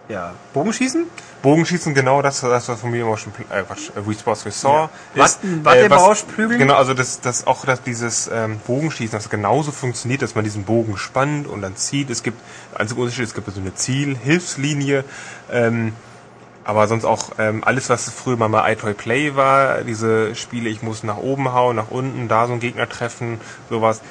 ja, 0.09 0.33
Bogenschießen. 0.53 1.05
Bogenschießen, 1.41 1.93
genau 1.93 2.21
das, 2.21 2.41
das 2.41 2.67
was 2.67 2.81
von 2.81 2.91
mir 2.91 3.03
immer 3.03 3.15
schon, 3.15 3.31
äh, 3.49 3.61
Quatsch, 3.63 3.91
äh, 3.95 4.05
Wii 4.05 4.17
Sports 4.19 4.43
Saw. 4.59 4.89
Ja. 5.15 5.23
ist, 5.25 5.39
Watten- 5.41 5.63
Wattebausch 5.63 6.23
prügeln? 6.23 6.59
Genau, 6.59 6.73
also 6.75 6.93
das, 6.93 7.21
das 7.21 7.47
auch, 7.47 7.63
dass 7.63 7.81
dieses 7.81 8.29
ähm, 8.33 8.59
Bogenschießen, 8.67 9.17
das 9.17 9.29
genauso 9.29 9.71
funktioniert, 9.71 10.21
dass 10.21 10.35
man 10.35 10.43
diesen 10.43 10.63
Bogen 10.65 10.97
spannt 10.97 11.47
und 11.47 11.61
dann 11.61 11.77
zieht. 11.77 12.09
Es 12.09 12.23
gibt, 12.23 12.41
einziger 12.75 12.99
Unterschied, 13.01 13.23
es 13.23 13.33
gibt 13.33 13.49
so 13.53 13.61
eine 13.61 13.73
Zielhilfslinie, 13.73 15.05
ähm, 15.51 15.93
aber 16.65 16.87
sonst 16.87 17.05
auch 17.05 17.31
ähm, 17.39 17.63
alles, 17.63 17.89
was 17.89 18.09
früher 18.09 18.35
mal 18.35 18.69
iToy 18.71 18.93
Play 18.93 19.35
war, 19.35 19.81
diese 19.83 20.35
Spiele, 20.35 20.69
ich 20.69 20.83
muss 20.83 21.03
nach 21.03 21.17
oben 21.17 21.53
hauen, 21.53 21.75
nach 21.77 21.89
unten, 21.89 22.27
da 22.27 22.47
so 22.47 22.51
einen 22.51 22.59
Gegner 22.61 22.89
treffen, 22.89 23.39
sowas 23.69 24.01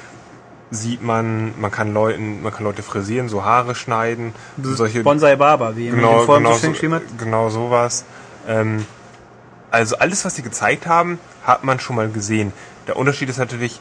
sieht 0.71 1.01
man, 1.01 1.59
man 1.59 1.71
kann 1.71 1.93
Leuten, 1.93 2.43
man 2.43 2.53
kann 2.53 2.63
Leute 2.63 2.83
frisieren, 2.83 3.29
so 3.29 3.43
Haare 3.43 3.75
schneiden, 3.75 4.33
solche 4.61 5.03
Bonsai 5.03 5.35
Barber, 5.35 5.75
wie 5.75 5.89
genau, 5.89 6.25
genau, 6.25 6.53
so 6.53 6.73
genau 7.17 7.49
sowas. 7.49 8.05
Ähm, 8.47 8.85
also 9.71 9.97
alles, 9.97 10.25
was 10.25 10.35
sie 10.35 10.41
gezeigt 10.41 10.87
haben, 10.87 11.19
hat 11.43 11.63
man 11.63 11.79
schon 11.79 11.95
mal 11.95 12.09
gesehen. 12.09 12.53
Der 12.87 12.97
Unterschied 12.97 13.29
ist 13.29 13.37
natürlich, 13.37 13.79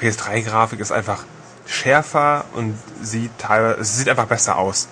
PS3-Grafik 0.00 0.80
ist 0.80 0.92
einfach 0.92 1.24
schärfer 1.66 2.44
und 2.54 2.76
sieht 3.02 3.30
teilweise, 3.38 3.80
es 3.80 3.96
sieht 3.96 4.08
einfach 4.08 4.26
besser 4.26 4.56
aus. 4.56 4.88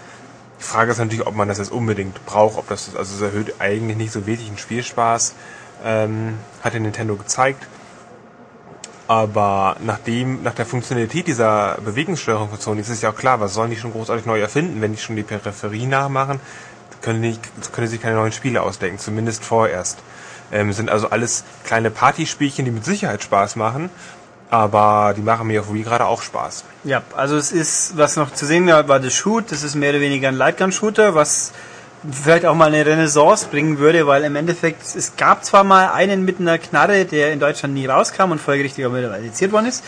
Die 0.61 0.64
Frage 0.64 0.90
ist 0.90 0.99
natürlich, 0.99 1.27
ob 1.27 1.35
man 1.35 1.49
das 1.49 1.59
jetzt 1.59 1.71
unbedingt 1.73 2.25
braucht, 2.27 2.59
ob 2.59 2.68
das, 2.68 2.94
also 2.97 3.14
es 3.14 3.21
erhöht 3.21 3.55
eigentlich 3.61 3.97
nicht 3.97 4.12
so 4.12 4.27
wirklich 4.27 4.49
den 4.49 4.59
Spielspaß, 4.59 5.35
ähm, 5.85 6.35
hat 6.62 6.73
der 6.73 6.81
Nintendo 6.81 7.16
gezeigt. 7.16 7.66
Aber 9.09 9.77
nachdem, 9.81 10.42
nach 10.42 10.53
der 10.53 10.66
Funktionalität 10.66 11.27
dieser 11.27 11.79
Bewegungssteuerung 11.83 12.51
von 12.51 12.61
Sony 12.61 12.83
ist 12.83 12.90
es 12.90 13.01
ja 13.01 13.11
auch 13.11 13.16
klar, 13.16 13.40
was 13.40 13.55
sollen 13.55 13.71
die 13.71 13.77
schon 13.77 13.92
großartig 13.92 14.27
neu 14.27 14.38
erfinden, 14.38 14.83
wenn 14.83 14.92
die 14.92 14.99
schon 14.99 15.16
die 15.16 15.23
Peripherie 15.23 15.87
nachmachen, 15.87 16.40
können 17.01 17.23
die, 17.23 17.38
können 17.73 17.87
sie 17.87 17.97
keine 17.97 18.16
neuen 18.16 18.33
Spiele 18.33 18.61
ausdenken, 18.61 18.99
zumindest 18.99 19.44
vorerst. 19.44 19.99
Ähm, 20.53 20.75
sind 20.75 20.90
also 20.90 21.09
alles 21.09 21.44
kleine 21.64 21.90
Partyspielchen, 21.90 22.66
die 22.66 22.71
mit 22.71 22.85
Sicherheit 22.85 23.23
Spaß 23.23 23.57
machen, 23.57 23.88
aber 24.51 25.14
die 25.16 25.23
machen 25.23 25.47
mir 25.47 25.62
auf 25.62 25.73
Wii 25.73 25.85
gerade 25.85 26.05
auch 26.05 26.21
Spaß. 26.21 26.64
Ja, 26.85 27.03
also 27.16 27.37
es 27.37 27.51
ist, 27.51 27.97
was 27.97 28.16
noch 28.16 28.35
zu 28.35 28.44
sehen 28.44 28.66
war, 28.66 28.88
war 28.88 29.01
das 29.01 29.14
Shoot. 29.14 29.51
Das 29.51 29.62
ist 29.62 29.75
mehr 29.75 29.90
oder 29.90 30.01
weniger 30.01 30.29
ein 30.29 30.37
Lightgun-Shooter, 30.37 31.14
was 31.14 31.53
vielleicht 32.11 32.47
auch 32.47 32.55
mal 32.55 32.67
eine 32.67 32.85
Renaissance 32.85 33.47
bringen 33.51 33.79
würde, 33.79 34.07
weil 34.07 34.25
im 34.25 34.37
Endeffekt, 34.37 34.83
es 34.83 35.17
gab 35.17 35.45
zwar 35.45 35.65
mal 35.65 35.91
einen 35.91 36.25
mit 36.25 36.41
einer 36.41 36.59
Knarre, 36.59 37.05
der 37.05 37.33
in 37.33 37.41
Deutschland 37.41 37.75
nie 37.75 37.87
rauskam 37.87 38.31
und 38.31 38.41
folgerichtig 38.41 38.87
auch 38.87 38.95
wieder 38.95 39.17
lizenziert 39.19 39.53
worden 39.53 39.67
ist, 39.67 39.85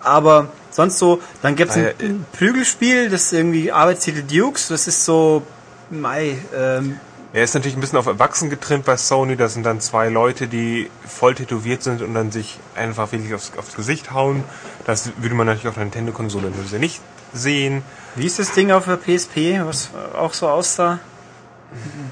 aber 0.00 0.48
sonst 0.70 0.98
so, 0.98 1.20
dann 1.42 1.56
gibt's 1.56 1.76
ein, 1.76 1.84
Äh, 1.84 1.90
äh. 1.90 2.04
ein 2.06 2.26
Prügelspiel, 2.36 3.08
das 3.10 3.32
irgendwie 3.32 3.72
Arbeitstitel 3.72 4.22
Dukes, 4.22 4.68
das 4.68 4.86
ist 4.86 5.04
so, 5.04 5.42
mei, 5.90 6.36
ähm, 6.56 7.00
Er 7.32 7.44
ist 7.44 7.54
natürlich 7.54 7.76
ein 7.76 7.80
bisschen 7.80 7.98
auf 7.98 8.06
Erwachsen 8.06 8.48
getrimmt 8.48 8.86
bei 8.86 8.96
Sony. 8.96 9.36
Das 9.36 9.52
sind 9.52 9.64
dann 9.64 9.82
zwei 9.82 10.08
Leute, 10.08 10.48
die 10.48 10.90
voll 11.06 11.34
tätowiert 11.34 11.82
sind 11.82 12.00
und 12.00 12.14
dann 12.14 12.32
sich 12.32 12.58
einfach 12.74 13.12
wirklich 13.12 13.34
aufs, 13.34 13.52
aufs 13.58 13.76
Gesicht 13.76 14.12
hauen. 14.12 14.44
Das 14.86 15.10
würde 15.18 15.34
man 15.34 15.46
natürlich 15.46 15.68
auf 15.68 15.76
einer 15.76 15.84
Nintendo-Konsole 15.84 16.50
nicht 16.78 17.02
sehen. 17.34 17.82
wie 18.14 18.24
ist 18.24 18.38
das 18.38 18.52
Ding 18.52 18.70
auf 18.70 18.86
der 18.86 18.96
PSP, 18.96 19.60
was 19.62 19.90
auch 20.16 20.32
so 20.32 20.48
aussah? 20.48 21.00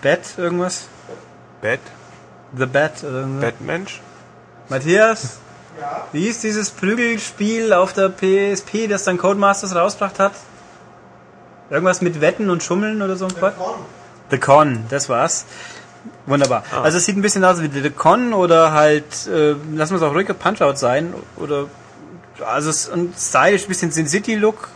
Bat, 0.03 0.21
irgendwas? 0.37 0.89
Bad, 1.61 1.81
The 2.57 2.67
Bat 2.67 3.05
oder? 3.05 3.27
Batmensch. 3.41 4.01
Matthias? 4.69 5.39
Wie 6.13 6.27
ist 6.27 6.43
dieses 6.43 6.71
Prügelspiel 6.71 7.73
auf 7.73 7.93
der 7.93 8.09
PSP, 8.09 8.89
das 8.89 9.05
dann 9.05 9.19
Codemasters 9.19 9.75
rausgebracht 9.75 10.19
hat? 10.19 10.33
Irgendwas 11.71 12.01
mit 12.01 12.21
Wetten 12.21 12.49
und 12.51 12.63
Schummeln 12.63 13.03
oder 13.03 13.17
so 13.17 13.27
ein 13.27 13.35
Quatsch? 13.35 13.55
The 14.31 14.39
Con, 14.39 14.85
das 14.89 15.09
war's. 15.09 15.45
Wunderbar. 16.27 16.65
Also 16.83 16.99
es 16.99 17.05
sieht 17.05 17.17
ein 17.17 17.23
bisschen 17.23 17.45
aus 17.45 17.61
wie 17.61 17.69
The 17.69 17.91
Con 17.91 18.33
oder 18.33 18.73
halt, 18.73 19.27
äh, 19.27 19.55
lassen 19.75 19.93
wir 19.93 19.97
es 19.97 20.03
auch 20.03 20.15
ruhig 20.15 20.29
Punch-Out 20.39 20.79
sein. 20.79 21.15
Oder 21.37 21.67
also 22.45 22.71
es 22.71 22.91
stylisch, 23.19 23.65
ein 23.65 23.69
bisschen 23.69 23.91
Sin 23.91 24.07
City-Look, 24.09 24.69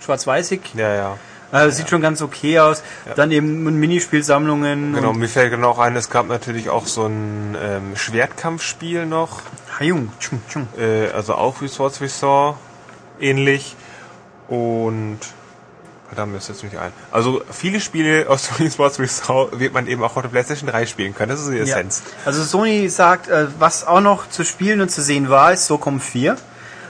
schwarz-weißig. 0.00 0.60
Ja, 0.74 0.94
ja. 0.94 1.18
Also 1.52 1.76
sieht 1.76 1.88
schon 1.88 2.00
ganz 2.00 2.22
okay 2.22 2.58
aus. 2.58 2.82
Dann 3.14 3.30
eben 3.30 3.62
Minispielsammlungen. 3.78 4.94
Genau, 4.94 5.12
mir 5.12 5.28
fällt 5.28 5.50
genau 5.50 5.70
auch 5.70 5.78
ein, 5.78 5.94
es 5.96 6.10
gab 6.10 6.28
natürlich 6.28 6.70
auch 6.70 6.86
so 6.86 7.06
ein 7.06 7.56
ähm, 7.60 7.96
Schwertkampfspiel 7.96 9.06
noch. 9.06 9.42
Hayung. 9.78 10.10
Äh, 10.78 11.10
also 11.10 11.34
auch 11.34 11.60
wie 11.60 11.68
Swords 11.68 12.00
We 12.00 12.08
Saw 12.08 12.56
ähnlich. 13.20 13.76
Und 14.48 15.18
verdammt, 16.08 16.32
mir 16.32 16.38
ist 16.38 16.48
jetzt 16.48 16.62
nicht 16.64 16.76
ein. 16.78 16.92
Also 17.10 17.42
viele 17.50 17.80
Spiele 17.80 18.26
aus 18.28 18.46
Sony 18.46 18.70
Swords 18.70 18.96
Saw 18.96 19.48
wird 19.58 19.72
man 19.72 19.86
eben 19.86 20.02
auch 20.02 20.16
auf 20.16 20.22
der 20.22 20.28
PlayStation 20.28 20.68
3 20.68 20.86
spielen 20.86 21.14
können. 21.14 21.30
Das 21.30 21.40
ist 21.40 21.50
die 21.50 21.56
Ja. 21.56 21.62
Essenz. 21.62 22.02
Also 22.24 22.42
Sony 22.42 22.88
sagt, 22.88 23.28
äh, 23.28 23.46
was 23.58 23.86
auch 23.86 24.00
noch 24.00 24.28
zu 24.28 24.44
spielen 24.44 24.80
und 24.80 24.90
zu 24.90 25.02
sehen 25.02 25.30
war, 25.30 25.52
ist 25.52 25.66
SOCOM 25.66 26.00
4. 26.00 26.36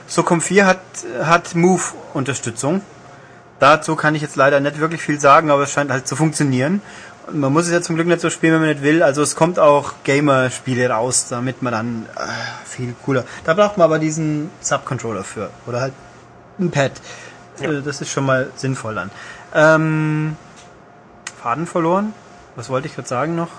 SOCOM 0.07 0.41
4 0.41 0.65
hat, 0.65 0.79
hat 1.21 1.55
Move-Unterstützung. 1.55 2.81
Dazu 3.59 3.95
kann 3.95 4.15
ich 4.15 4.21
jetzt 4.21 4.35
leider 4.35 4.59
nicht 4.59 4.79
wirklich 4.79 5.01
viel 5.01 5.19
sagen, 5.19 5.49
aber 5.49 5.63
es 5.63 5.71
scheint 5.71 5.91
halt 5.91 6.07
zu 6.07 6.15
funktionieren. 6.15 6.81
Und 7.27 7.39
man 7.39 7.51
muss 7.51 7.65
es 7.65 7.71
ja 7.71 7.81
zum 7.81 7.95
Glück 7.95 8.07
nicht 8.07 8.21
so 8.21 8.29
spielen, 8.29 8.53
wenn 8.53 8.61
man 8.61 8.69
nicht 8.69 8.83
will. 8.83 9.03
Also 9.03 9.21
es 9.21 9.35
kommt 9.35 9.59
auch 9.59 9.93
Gamer-Spiele 10.03 10.89
raus, 10.89 11.27
damit 11.29 11.61
man 11.61 11.73
dann 11.73 12.05
äh, 12.15 12.19
viel 12.65 12.95
cooler. 13.03 13.25
Da 13.43 13.53
braucht 13.53 13.77
man 13.77 13.85
aber 13.85 13.99
diesen 13.99 14.49
Subcontroller 14.61 15.23
für. 15.23 15.49
Oder 15.65 15.81
halt 15.81 15.93
ein 16.59 16.71
Pad. 16.71 16.93
Äh, 17.59 17.81
Das 17.83 17.99
ist 18.01 18.11
schon 18.11 18.25
mal 18.25 18.49
sinnvoll 18.55 18.95
dann. 18.95 19.11
Ähm, 19.53 20.35
Faden 21.41 21.67
verloren. 21.67 22.13
Was 22.55 22.69
wollte 22.69 22.87
ich 22.87 22.95
gerade 22.95 23.07
sagen 23.07 23.35
noch? 23.35 23.49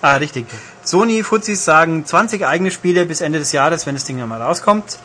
Ah, 0.00 0.16
richtig. 0.16 0.46
Sony 0.82 1.22
Fuzis 1.24 1.64
sagen 1.64 2.06
20 2.06 2.46
eigene 2.46 2.70
Spiele 2.70 3.04
bis 3.04 3.20
Ende 3.20 3.38
des 3.38 3.52
Jahres, 3.52 3.86
wenn 3.86 3.94
das 3.94 4.04
Ding 4.04 4.18
dann 4.18 4.28
mal 4.28 4.40
rauskommt. 4.40 4.98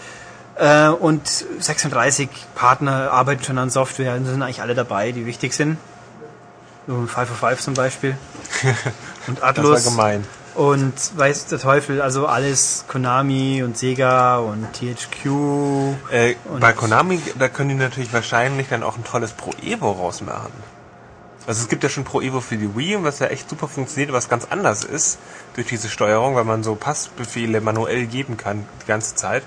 Äh, 0.55 0.89
und 0.89 1.27
36 1.27 2.29
Partner 2.55 3.11
arbeiten 3.11 3.43
schon 3.43 3.57
an 3.57 3.69
Software. 3.69 4.17
Da 4.19 4.25
sind 4.25 4.41
eigentlich 4.41 4.61
alle 4.61 4.75
dabei, 4.75 5.11
die 5.11 5.25
wichtig 5.25 5.53
sind. 5.53 5.77
So 6.87 6.93
505 6.93 7.61
zum 7.61 7.73
Beispiel. 7.73 8.17
Und 9.27 9.39
Das 9.41 9.57
war 9.57 9.79
gemein. 9.79 10.25
Und 10.53 10.93
weiß 11.17 11.45
der 11.47 11.57
Teufel, 11.57 12.01
also 12.01 12.27
alles 12.27 12.83
Konami 12.87 13.63
und 13.63 13.75
Sega 13.77 14.37
und 14.37 14.67
THQ. 14.73 15.25
Äh, 16.11 16.35
Und- 16.45 16.59
bei 16.59 16.73
Konami, 16.73 17.19
da 17.39 17.47
können 17.47 17.69
die 17.69 17.75
natürlich 17.75 18.13
wahrscheinlich 18.13 18.67
dann 18.69 18.83
auch 18.83 18.97
ein 18.97 19.03
tolles 19.03 19.31
Pro 19.31 19.51
Evo 19.63 19.91
rausmachen. 19.91 20.51
Also 21.47 21.61
es 21.63 21.69
gibt 21.69 21.83
ja 21.83 21.89
schon 21.89 22.03
Pro 22.03 22.21
Evo 22.21 22.39
für 22.39 22.57
die 22.57 22.75
Wii, 22.75 23.03
was 23.03 23.19
ja 23.19 23.27
echt 23.27 23.49
super 23.49 23.67
funktioniert, 23.67 24.13
was 24.13 24.29
ganz 24.29 24.45
anders 24.49 24.83
ist 24.83 25.17
durch 25.55 25.67
diese 25.67 25.89
Steuerung, 25.89 26.35
weil 26.35 26.43
man 26.43 26.63
so 26.63 26.75
Passbefehle 26.75 27.59
manuell 27.59 28.05
geben 28.05 28.37
kann 28.37 28.65
die 28.83 28.87
ganze 28.87 29.15
Zeit. 29.15 29.43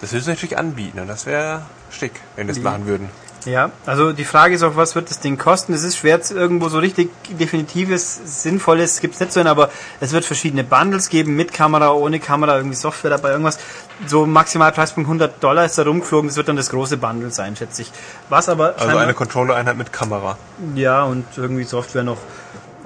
Das 0.00 0.12
würden 0.12 0.24
sie 0.24 0.30
natürlich 0.30 0.58
anbieten 0.58 1.00
und 1.00 1.08
das 1.08 1.26
wäre 1.26 1.62
schick, 1.90 2.12
wenn 2.36 2.46
die 2.46 2.54
das 2.54 2.62
machen 2.62 2.86
würden. 2.86 3.08
Ja, 3.46 3.70
also 3.86 4.12
die 4.12 4.24
Frage 4.24 4.56
ist 4.56 4.64
auch, 4.64 4.74
was 4.74 4.96
wird 4.96 5.08
das 5.08 5.20
Ding 5.20 5.38
kosten? 5.38 5.72
Es 5.72 5.84
ist 5.84 5.96
schwer, 5.96 6.20
irgendwo 6.30 6.68
so 6.68 6.80
richtig 6.80 7.10
definitives, 7.38 8.42
sinnvolles 8.42 9.00
gibt's 9.00 9.20
nicht 9.20 9.32
so 9.32 9.38
hin, 9.38 9.46
aber 9.46 9.70
es 10.00 10.10
wird 10.12 10.24
verschiedene 10.24 10.64
Bundles 10.64 11.08
geben, 11.08 11.36
mit 11.36 11.52
Kamera, 11.52 11.92
ohne 11.92 12.18
Kamera, 12.18 12.56
irgendwie 12.56 12.74
Software 12.74 13.10
dabei, 13.10 13.30
irgendwas. 13.30 13.58
So 14.06 14.26
maximal 14.26 14.72
Preispunkt 14.72 15.06
100 15.06 15.42
Dollar 15.42 15.64
ist 15.64 15.78
da 15.78 15.84
rumgeflogen, 15.84 16.28
das 16.28 16.36
wird 16.36 16.48
dann 16.48 16.56
das 16.56 16.70
große 16.70 16.96
Bundle 16.96 17.30
sein, 17.30 17.54
schätze 17.54 17.82
ich. 17.82 17.92
Was 18.28 18.48
aber... 18.48 18.74
Also 18.78 18.96
eine 18.96 19.14
Controller-Einheit 19.14 19.76
mit 19.76 19.92
Kamera. 19.92 20.36
Ja, 20.74 21.04
und 21.04 21.24
irgendwie 21.36 21.64
Software 21.64 22.02
noch 22.02 22.18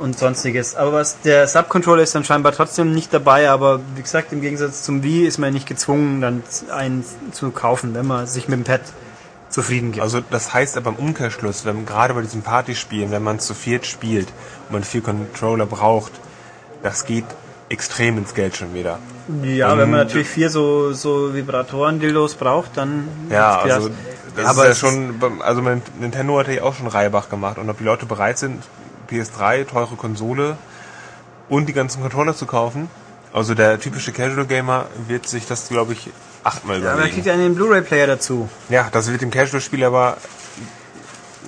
und 0.00 0.18
sonstiges. 0.18 0.74
Aber 0.74 0.94
was 0.94 1.20
der 1.20 1.46
Subcontroller 1.46 2.02
ist 2.02 2.14
dann 2.14 2.24
scheinbar 2.24 2.52
trotzdem 2.52 2.92
nicht 2.92 3.12
dabei, 3.12 3.50
aber 3.50 3.80
wie 3.94 4.02
gesagt, 4.02 4.32
im 4.32 4.40
Gegensatz 4.40 4.82
zum 4.82 5.02
Wii 5.02 5.26
ist 5.26 5.38
man 5.38 5.52
nicht 5.52 5.68
gezwungen, 5.68 6.20
dann 6.20 6.42
einen 6.74 7.04
zu 7.32 7.50
kaufen, 7.50 7.94
wenn 7.94 8.06
man 8.06 8.26
sich 8.26 8.48
mit 8.48 8.58
dem 8.58 8.64
Pad 8.64 8.80
zufrieden 9.50 9.92
gibt. 9.92 10.02
Also 10.02 10.20
das 10.30 10.54
heißt 10.54 10.76
aber 10.78 10.90
im 10.90 10.96
Umkehrschluss, 10.96 11.66
wenn 11.66 11.84
gerade 11.84 12.14
bei 12.14 12.22
diesen 12.22 12.42
Partyspielen, 12.42 13.10
wenn 13.10 13.22
man 13.22 13.40
zu 13.40 13.52
viert 13.52 13.84
spielt 13.84 14.28
und 14.68 14.72
man 14.72 14.84
vier 14.84 15.02
Controller 15.02 15.66
braucht, 15.66 16.12
das 16.82 17.04
geht 17.04 17.26
extrem 17.68 18.16
ins 18.18 18.34
Geld 18.34 18.56
schon 18.56 18.72
wieder. 18.74 18.98
Ja, 19.44 19.72
und 19.72 19.78
wenn 19.78 19.90
man 19.90 20.00
natürlich 20.00 20.28
vier 20.28 20.50
so, 20.50 20.92
so 20.92 21.34
Vibratoren-Dildos 21.34 22.34
braucht, 22.34 22.76
dann... 22.76 23.06
Ja, 23.28 23.60
also 23.60 23.90
das 24.34 24.46
aber 24.46 24.68
ist 24.68 24.82
ja 24.82 24.88
schon, 24.88 25.14
also 25.40 25.60
Nintendo 26.00 26.38
hat 26.38 26.48
ja 26.48 26.62
auch 26.62 26.74
schon 26.74 26.86
Reibach 26.86 27.28
gemacht 27.28 27.58
und 27.58 27.68
ob 27.68 27.78
die 27.78 27.84
Leute 27.84 28.06
bereit 28.06 28.38
sind, 28.38 28.62
PS3, 29.10 29.66
teure 29.66 29.96
Konsole 29.96 30.56
und 31.48 31.66
die 31.66 31.72
ganzen 31.72 32.00
Controller 32.02 32.34
zu 32.34 32.46
kaufen. 32.46 32.88
Also 33.32 33.54
der 33.54 33.78
typische 33.78 34.12
Casual 34.12 34.46
Gamer 34.46 34.86
wird 35.06 35.28
sich 35.28 35.46
das, 35.46 35.68
glaube 35.68 35.92
ich, 35.92 36.10
achtmal 36.42 36.78
überlegen. 36.78 36.98
Ja, 36.98 37.04
aber 37.04 37.12
kriegt 37.12 37.26
ja 37.26 37.32
einen 37.34 37.54
Blu-ray-Player 37.54 38.06
dazu. 38.06 38.48
Ja, 38.68 38.88
das 38.90 39.10
wird 39.10 39.20
dem 39.22 39.30
Casual-Spiel 39.30 39.84
aber 39.84 40.16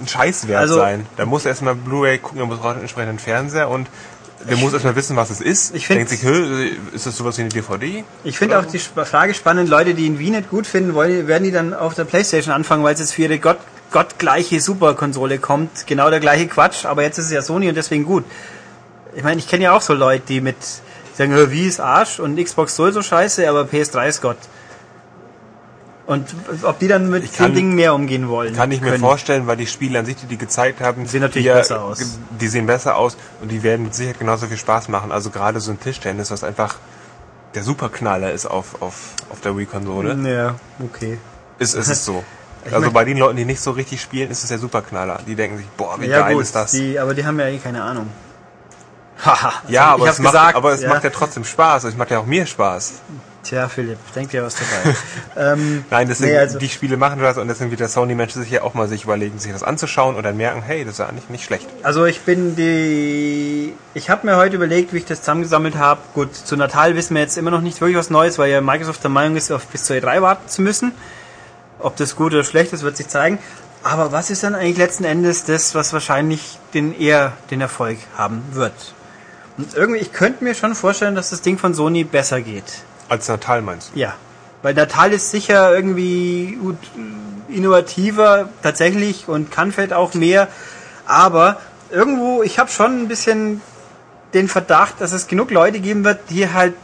ein 0.01 0.09
Scheißwert 0.09 0.61
also, 0.61 0.77
sein. 0.77 1.07
Da 1.17 1.27
muss 1.27 1.45
erstmal 1.45 1.75
Blu-ray 1.75 2.19
gucken, 2.19 2.39
da 2.39 2.47
muss 2.47 2.61
auch 2.61 2.71
einen 2.71 2.81
entsprechenden 2.81 3.19
Fernseher 3.19 3.69
und 3.69 3.89
der 4.49 4.57
muss 4.57 4.73
erstmal 4.73 4.97
wissen, 4.97 5.17
was 5.17 5.31
es 5.31 5.41
ist. 5.41 5.75
Ich 5.75 5.87
Denkt 5.87 6.09
sich, 6.09 6.25
ist 6.25 7.07
das 7.07 7.17
sowas 7.17 7.39
wie 7.39 7.43
eine 7.43 7.51
DVD? 7.51 8.05
Ich 8.25 8.39
finde 8.39 8.59
auch 8.59 8.65
die 8.65 8.79
Frage 8.79 9.35
spannend, 9.35 9.69
Leute, 9.69 9.95
die 9.95 10.07
in 10.07 10.19
Wien 10.19 10.33
nicht 10.33 10.51
gut 10.51 10.67
finden, 10.67 10.95
wollen, 10.95 11.29
werden 11.29 11.45
die 11.45 11.53
dann 11.53 11.75
auf 11.75 11.95
der 11.95 12.05
Playstation 12.05 12.53
anfangen, 12.53 12.83
weil 12.83 12.95
es 12.95 13.01
jetzt 13.01 13.15
für 13.15 13.23
ihre 13.23 13.39
Gott 13.39 13.59
gottgleiche 13.93 14.61
Superkonsole 14.61 15.39
kommt. 15.39 15.87
Genau 15.87 16.11
der 16.11 16.21
gleiche 16.21 16.49
Quatsch, 16.49 16.85
aber 16.85 17.03
jetzt 17.03 17.19
ist 17.19 17.27
es 17.27 17.33
ja 17.33 17.43
Sony 17.43 17.69
und 17.69 17.77
deswegen 17.77 18.05
gut. 18.05 18.25
Ich 19.15 19.23
meine, 19.23 19.39
ich 19.39 19.49
kenne 19.49 19.65
ja 19.65 19.77
auch 19.77 19.83
so 19.83 19.95
Leute, 19.95 20.25
die 20.27 20.41
mit 20.41 20.57
sagen, 21.15 21.51
wie 21.51 21.67
ist 21.67 21.81
Arsch 21.81 22.19
und 22.19 22.43
Xbox 22.43 22.75
soll 22.77 22.93
so 22.93 23.03
scheiße, 23.03 23.49
aber 23.49 23.63
PS3 23.63 24.09
ist 24.09 24.23
Gott. 24.23 24.39
Und 26.07 26.35
ob 26.63 26.79
die 26.81 26.89
dann 26.89 27.11
mit 27.11 27.33
kann, 27.33 27.51
den 27.51 27.55
Dingen 27.55 27.75
mehr 27.75 27.95
umgehen 27.95 28.29
wollen. 28.29 28.57
Kann 28.57 28.73
ich 28.73 28.81
mir 28.81 28.91
können. 28.91 29.01
vorstellen, 29.01 29.47
weil 29.47 29.57
die 29.57 29.69
Spiele 29.69 30.01
an 30.01 30.05
sich, 30.05 30.17
die 30.17 30.27
die 30.27 30.37
gezeigt 30.37 30.81
haben, 30.81 31.07
sehen 31.07 31.21
natürlich 31.21 31.47
die, 31.47 31.53
besser 31.53 31.83
aus. 31.83 32.19
Die 32.41 32.49
sehen 32.49 32.67
besser 32.67 32.97
aus 32.97 33.17
und 33.41 33.51
die 33.51 33.63
werden 33.63 33.85
mit 33.85 33.95
Sicherheit 33.95 34.19
genauso 34.19 34.47
viel 34.47 34.57
Spaß 34.57 34.89
machen. 34.89 35.13
Also 35.13 35.31
gerade 35.31 35.61
so 35.61 35.71
ein 35.71 35.79
Tischtennis, 35.79 36.31
was 36.31 36.43
einfach 36.43 36.77
der 37.55 37.63
Superknaller 37.63 38.33
ist 38.33 38.47
auf, 38.47 38.83
auf, 38.83 39.15
auf 39.31 39.41
der 39.41 39.57
Wii-Konsole. 39.57 40.17
Ja, 40.29 40.55
okay. 40.85 41.19
Ist, 41.59 41.75
ist 41.75 41.89
es 41.89 42.05
so. 42.05 42.25
Ich 42.65 42.73
also 42.73 42.91
bei 42.91 43.05
den 43.05 43.19
Leuten, 43.19 43.37
die 43.37 43.45
nicht 43.45 43.61
so 43.61 43.73
richtig 43.73 44.01
spielen, 44.01 44.31
ist 44.31 44.43
es 44.43 44.49
der 44.49 44.59
Superknaller. 44.59 45.21
Die 45.27 45.35
denken 45.35 45.57
sich, 45.57 45.67
boah, 45.77 46.01
wie 46.01 46.07
ja, 46.07 46.21
geil 46.21 46.35
gut, 46.35 46.43
ist 46.43 46.55
das. 46.55 46.71
Die, 46.73 46.99
aber 46.99 47.15
die 47.15 47.25
haben 47.25 47.39
ja 47.41 47.47
eh 47.47 47.59
keine 47.59 47.83
Ahnung. 47.83 48.09
Haha. 49.25 49.53
ja, 49.69 49.87
aber 49.87 50.09
es, 50.09 50.19
macht, 50.19 50.33
gesagt, 50.33 50.57
aber 50.57 50.73
es 50.73 50.83
ja. 50.83 50.89
macht 50.89 51.05
ja 51.05 51.11
trotzdem 51.11 51.45
Spaß. 51.45 51.85
Es 51.85 51.97
macht 51.97 52.11
ja 52.11 52.19
auch 52.19 52.27
mir 52.27 52.45
Spaß. 52.47 52.95
Tja, 53.45 53.69
Philipp, 53.69 53.99
denk 54.15 54.31
dir 54.31 54.45
was 54.45 54.55
dabei. 54.55 54.97
ähm, 55.53 55.85
Nein, 55.91 56.07
deswegen, 56.07 56.33
nee, 56.33 56.39
also 56.39 56.61
die 56.61 56.69
Spiele 56.69 56.97
machen 56.97 57.21
das 57.21 57.39
und 57.39 57.49
deswegen 57.49 57.71
wird 57.71 57.81
der 57.81 57.89
Sony-Mensch 57.89 58.35
sich 58.35 58.51
ja 58.51 58.63
auch 58.63 58.75
mal 58.75 58.87
sich 58.87 59.03
überlegen, 59.03 59.39
sich 59.41 59.53
das 59.53 59.65
anzuschauen 59.65 60.15
und 60.15 60.23
dann 60.23 60.37
merken, 60.37 60.63
hey, 60.63 60.85
das 60.85 60.95
ist 60.95 60.99
ja 60.99 61.07
eigentlich 61.07 61.29
nicht 61.29 61.45
schlecht. 61.45 61.69
Also 61.83 62.05
ich 62.05 62.21
bin 62.21 62.55
die... 62.55 63.75
Ich 63.95 64.11
habe 64.11 64.27
mir 64.27 64.37
heute 64.37 64.55
überlegt, 64.55 64.93
wie 64.93 64.99
ich 64.99 65.07
das 65.07 65.21
zusammengesammelt 65.21 65.77
habe. 65.77 66.01
Gut, 66.15 66.37
zu 66.37 66.57
Natal 66.57 66.95
wissen 66.95 67.15
wir 67.15 67.23
jetzt 67.23 67.37
immer 67.37 67.51
noch 67.51 67.63
nicht 67.63 67.81
wirklich 67.81 67.99
was 67.99 68.11
Neues, 68.11 68.39
weil 68.39 68.51
ja 68.51 68.61
Microsoft 68.61 69.03
der 69.03 69.11
Meinung 69.11 69.37
ist, 69.37 69.51
auf 69.51 69.67
bis 69.67 69.85
zur 69.85 69.97
E3 69.97 70.23
warten 70.23 70.49
zu 70.49 70.63
müssen. 70.63 70.93
Ob 71.83 71.97
das 71.97 72.17
gut 72.17 72.33
oder 72.33 72.45
schlecht 72.45 72.73
ist, 72.73 72.83
wird 72.83 72.97
sich 72.97 73.09
zeigen. 73.09 73.39
Aber 73.83 74.13
was 74.13 74.31
ist 74.31 74.45
dann 74.45 74.55
eigentlich 74.55 74.79
letzten 74.79 75.05
Endes 75.05 75.45
das, 75.45 75.75
was 75.75 75.93
wahrscheinlich 75.93 76.59
den 76.73 76.99
eher 76.99 77.33
den 77.51 77.61
Erfolg 77.61 77.99
haben 78.17 78.43
wird? 78.53 78.95
Und 79.59 79.75
irgendwie, 79.75 80.01
ich 80.01 80.13
könnte 80.13 80.45
mir 80.45 80.55
schon 80.55 80.75
vorstellen, 80.75 81.15
dass 81.15 81.31
das 81.31 81.43
Ding 81.43 81.59
von 81.59 81.75
Sony 81.75 82.05
besser 82.05 82.41
geht. 82.41 82.65
Als 83.09 83.29
Natal 83.29 83.61
meinst 83.63 83.91
du? 83.95 83.99
Ja. 83.99 84.15
Weil 84.63 84.75
Natal 84.75 85.13
ist 85.13 85.31
sicher 85.31 85.75
irgendwie 85.75 86.57
gut, 86.61 86.79
innovativer 87.49 88.49
tatsächlich 88.63 89.29
und 89.29 89.51
kann 89.51 89.73
vielleicht 89.73 89.93
auch 89.93 90.15
mehr. 90.15 90.49
Aber 91.07 91.61
irgendwo, 91.91 92.43
ich 92.43 92.59
habe 92.59 92.71
schon 92.71 93.03
ein 93.03 93.09
bisschen 93.09 93.61
den 94.33 94.49
Verdacht, 94.49 95.01
dass 95.01 95.13
es 95.13 95.27
genug 95.27 95.51
Leute 95.51 95.81
geben 95.81 96.05
wird, 96.05 96.21
die 96.31 96.51
halt 96.51 96.75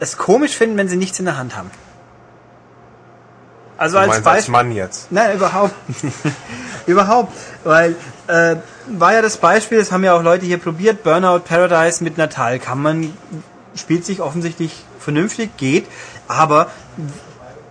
es 0.00 0.16
komisch 0.16 0.56
finden, 0.56 0.76
wenn 0.76 0.88
sie 0.88 0.96
nichts 0.96 1.18
in 1.18 1.24
der 1.24 1.38
Hand 1.38 1.56
haben. 1.56 1.70
Also 3.80 3.96
du 3.96 4.02
als 4.02 4.10
Beispiel. 4.16 4.32
Als 4.32 4.48
Mann 4.48 4.72
jetzt. 4.72 5.10
Nein, 5.10 5.36
überhaupt. 5.36 5.74
überhaupt. 6.86 7.32
Weil 7.64 7.96
äh, 8.26 8.56
war 8.88 9.14
ja 9.14 9.22
das 9.22 9.38
Beispiel, 9.38 9.78
das 9.78 9.90
haben 9.90 10.04
ja 10.04 10.14
auch 10.14 10.22
Leute 10.22 10.44
hier 10.44 10.58
probiert, 10.58 11.02
Burnout 11.02 11.40
Paradise 11.40 12.04
mit 12.04 12.18
Natal. 12.18 12.58
Kann 12.58 12.82
man, 12.82 13.14
spielt 13.74 14.04
sich 14.04 14.20
offensichtlich 14.20 14.84
vernünftig, 14.98 15.56
geht, 15.56 15.86
aber 16.28 16.70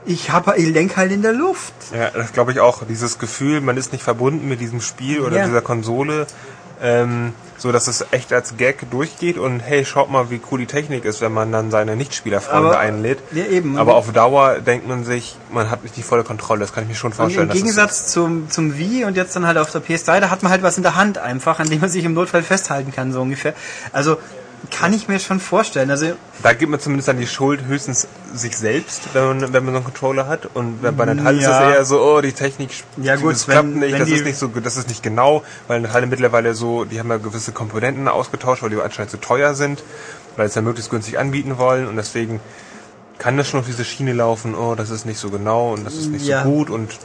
ich 0.04 0.32
habe 0.32 0.56
ich 0.58 0.70
lenk 0.70 0.98
halt 0.98 1.12
in 1.12 1.22
der 1.22 1.34
Luft. 1.34 1.74
Ja, 1.94 2.10
das 2.10 2.34
glaube 2.34 2.54
ich 2.54 2.60
auch. 2.60 2.82
Dieses 2.90 3.20
Gefühl, 3.20 3.62
man 3.62 3.78
ist 3.78 3.92
nicht 3.92 4.04
verbunden 4.04 4.50
mit 4.50 4.60
diesem 4.62 4.82
Spiel 4.82 5.22
oder 5.22 5.38
ja. 5.38 5.46
dieser 5.46 5.62
Konsole. 5.62 6.26
Ähm, 6.82 7.34
so 7.60 7.72
dass 7.72 7.88
es 7.88 8.06
echt 8.12 8.34
als 8.34 8.58
Gag 8.58 8.90
durchgeht 8.90 9.38
und 9.38 9.60
hey, 9.60 9.86
schaut 9.86 10.10
mal, 10.10 10.32
wie 10.32 10.42
cool 10.50 10.60
die 10.60 10.66
Technik 10.66 11.06
ist, 11.06 11.22
wenn 11.22 11.34
man 11.34 11.52
dann 11.52 11.70
seine 11.70 11.96
Nichtspielerfreunde 11.96 12.78
einlädt. 12.78 13.20
Ja, 13.32 13.46
eben. 13.46 13.78
Aber 13.78 13.96
auf 13.96 14.12
Dauer 14.12 14.60
denkt 14.60 14.88
man 14.88 15.04
sich, 15.04 15.36
man 15.52 15.70
hat 15.70 15.84
nicht 15.84 15.96
die 15.98 16.04
volle 16.04 16.24
Kontrolle. 16.24 16.62
Das 16.62 16.74
kann 16.74 16.84
ich 16.84 16.90
mir 16.90 16.96
schon 16.96 17.14
vorstellen. 17.14 17.50
Und 17.50 17.56
Im 17.56 17.62
Gegensatz 17.62 18.08
zum, 18.08 18.50
zum 18.50 18.78
Wii 18.78 19.06
und 19.06 19.16
jetzt 19.18 19.36
dann 19.36 19.46
halt 19.46 19.58
auf 19.58 19.72
der 19.72 19.84
PS3, 19.84 20.22
da 20.22 20.30
hat 20.30 20.42
man 20.42 20.52
halt 20.52 20.64
was 20.64 20.78
in 20.78 20.84
der 20.84 20.96
Hand 20.96 21.18
einfach, 21.18 21.60
an 21.60 21.70
dem 21.70 21.82
man 21.82 21.90
sich 21.90 22.06
im 22.06 22.14
Notfall 22.14 22.44
festhalten 22.44 22.94
kann, 22.94 23.12
so 23.12 23.22
ungefähr. 23.22 23.54
Also 23.92 24.18
kann 24.72 24.94
ich 24.94 25.08
mir 25.08 25.20
schon 25.20 25.40
vorstellen. 25.40 25.90
Also 25.92 26.14
da 26.44 26.54
gibt 26.54 26.72
man 26.72 26.80
zumindest 26.80 27.08
dann 27.08 27.18
die 27.18 27.28
Schuld 27.28 27.66
höchstens 27.66 28.08
sich 28.34 28.58
selbst, 28.58 29.14
wenn 29.14 29.24
man, 29.24 29.54
wenn 29.54 29.66
man 29.66 29.74
so 29.74 29.78
einen 29.78 29.86
Controller 29.86 30.28
hat. 30.28 30.50
Und 30.54 30.82
bei 30.82 31.06
Natal 31.06 31.36
ja. 31.36 31.40
ist 31.40 31.48
das 31.48 31.76
eher 31.76 31.86
so, 31.86 32.02
oh, 32.02 32.22
die 32.22 32.32
Technik 32.32 32.70
ja, 32.98 33.16
gut, 33.16 33.34
das 33.34 33.46
klappt 33.46 33.70
wenn, 33.70 33.80
nicht, 33.80 33.94
wenn 33.94 34.00
das 34.00 34.10
ist 34.10 34.26
nicht 34.26 34.38
so, 34.38 34.48
das 34.48 34.78
ist 34.78 34.88
nicht 34.88 35.04
genau, 35.04 35.44
weil 35.68 35.82
Natal 35.82 36.06
mittlerweile 36.08 36.54
so, 36.54 36.86
die 36.86 37.00
haben 37.00 37.10
ja 37.10 37.18
gewisse 37.18 37.52
Komponenten 37.52 38.08
ausgetauscht, 38.08 38.64
weil 38.64 38.70
die 38.70 38.82
anscheinend 38.82 39.12
zu 39.12 39.18
teuer 39.18 39.56
sind, 39.56 39.84
weil 40.36 40.48
sie 40.48 40.52
es 40.52 40.56
ja 40.56 40.62
möglichst 40.62 40.92
günstig 40.92 41.20
anbieten 41.20 41.58
wollen 41.58 41.88
und 41.88 41.96
deswegen 41.96 42.40
kann 43.18 43.38
das 43.38 43.50
schon 43.50 43.60
auf 43.60 43.66
diese 43.66 43.84
Schiene 43.84 44.14
laufen, 44.14 44.56
oh, 44.56 44.76
das 44.76 44.90
ist 44.90 45.06
nicht 45.06 45.20
so 45.20 45.30
genau 45.30 45.74
und 45.74 45.86
das 45.86 45.96
ist 45.96 46.10
nicht 46.10 46.26
ja. 46.26 46.44
so 46.44 46.50
gut 46.50 46.70
und 46.70 46.98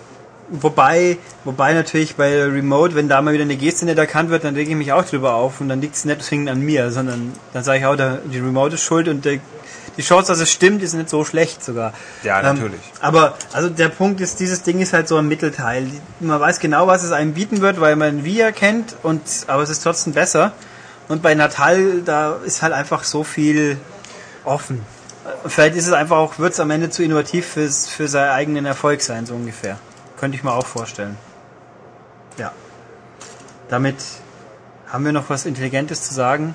Wobei, 0.48 1.16
wobei 1.44 1.72
natürlich 1.72 2.16
bei 2.16 2.44
Remote, 2.44 2.94
wenn 2.94 3.08
da 3.08 3.22
mal 3.22 3.32
wieder 3.32 3.44
eine 3.44 3.56
Geste 3.56 3.86
nicht 3.86 3.96
erkannt 3.96 4.28
wird, 4.28 4.44
dann 4.44 4.54
rege 4.54 4.70
ich 4.70 4.76
mich 4.76 4.92
auch 4.92 5.04
drüber 5.04 5.34
auf 5.34 5.60
und 5.60 5.68
dann 5.70 5.80
liegt 5.80 5.96
es 5.96 6.04
nicht 6.04 6.22
zwingend 6.22 6.50
an 6.50 6.60
mir, 6.60 6.90
sondern 6.90 7.32
dann 7.54 7.64
sage 7.64 7.78
ich 7.78 7.86
auch, 7.86 7.96
der, 7.96 8.18
die 8.24 8.38
Remote 8.38 8.74
ist 8.74 8.82
schuld 8.82 9.08
und 9.08 9.24
der, 9.24 9.40
die 9.96 10.02
Chance, 10.02 10.32
dass 10.32 10.40
es 10.40 10.50
stimmt, 10.50 10.82
ist 10.82 10.92
nicht 10.92 11.08
so 11.08 11.24
schlecht 11.24 11.64
sogar. 11.64 11.94
Ja, 12.22 12.40
ähm, 12.40 12.56
natürlich. 12.56 12.80
Ähm, 12.80 12.98
aber 13.00 13.38
also 13.52 13.70
der 13.70 13.88
Punkt 13.88 14.20
ist, 14.20 14.38
dieses 14.38 14.62
Ding 14.62 14.80
ist 14.80 14.92
halt 14.92 15.08
so 15.08 15.16
ein 15.16 15.26
Mittelteil. 15.26 15.86
Man 16.20 16.40
weiß 16.40 16.60
genau, 16.60 16.86
was 16.86 17.04
es 17.04 17.12
einem 17.12 17.32
bieten 17.32 17.62
wird, 17.62 17.80
weil 17.80 17.96
man 17.96 18.24
Via 18.24 18.52
kennt 18.52 18.96
und 19.02 19.22
aber 19.46 19.62
es 19.62 19.70
ist 19.70 19.82
trotzdem 19.82 20.12
besser. 20.12 20.52
Und 21.08 21.22
bei 21.22 21.34
Natal, 21.34 22.02
da 22.04 22.36
ist 22.44 22.62
halt 22.62 22.72
einfach 22.72 23.04
so 23.04 23.24
viel 23.24 23.78
offen. 24.44 24.82
Vielleicht 25.46 25.76
ist 25.76 25.86
es 25.86 25.92
einfach 25.92 26.16
auch, 26.16 26.38
wird 26.38 26.52
es 26.52 26.60
am 26.60 26.70
Ende 26.70 26.90
zu 26.90 27.02
innovativ 27.02 27.46
fürs, 27.46 27.86
für 27.86 28.08
seinen 28.08 28.30
eigenen 28.30 28.66
Erfolg 28.66 29.00
sein, 29.00 29.24
so 29.24 29.34
ungefähr. 29.34 29.78
Könnte 30.24 30.38
ich 30.38 30.42
mir 30.42 30.54
auch 30.54 30.64
vorstellen. 30.64 31.18
Ja. 32.38 32.50
Damit 33.68 33.96
haben 34.88 35.04
wir 35.04 35.12
noch 35.12 35.28
was 35.28 35.44
Intelligentes 35.44 36.08
zu 36.08 36.14
sagen? 36.14 36.54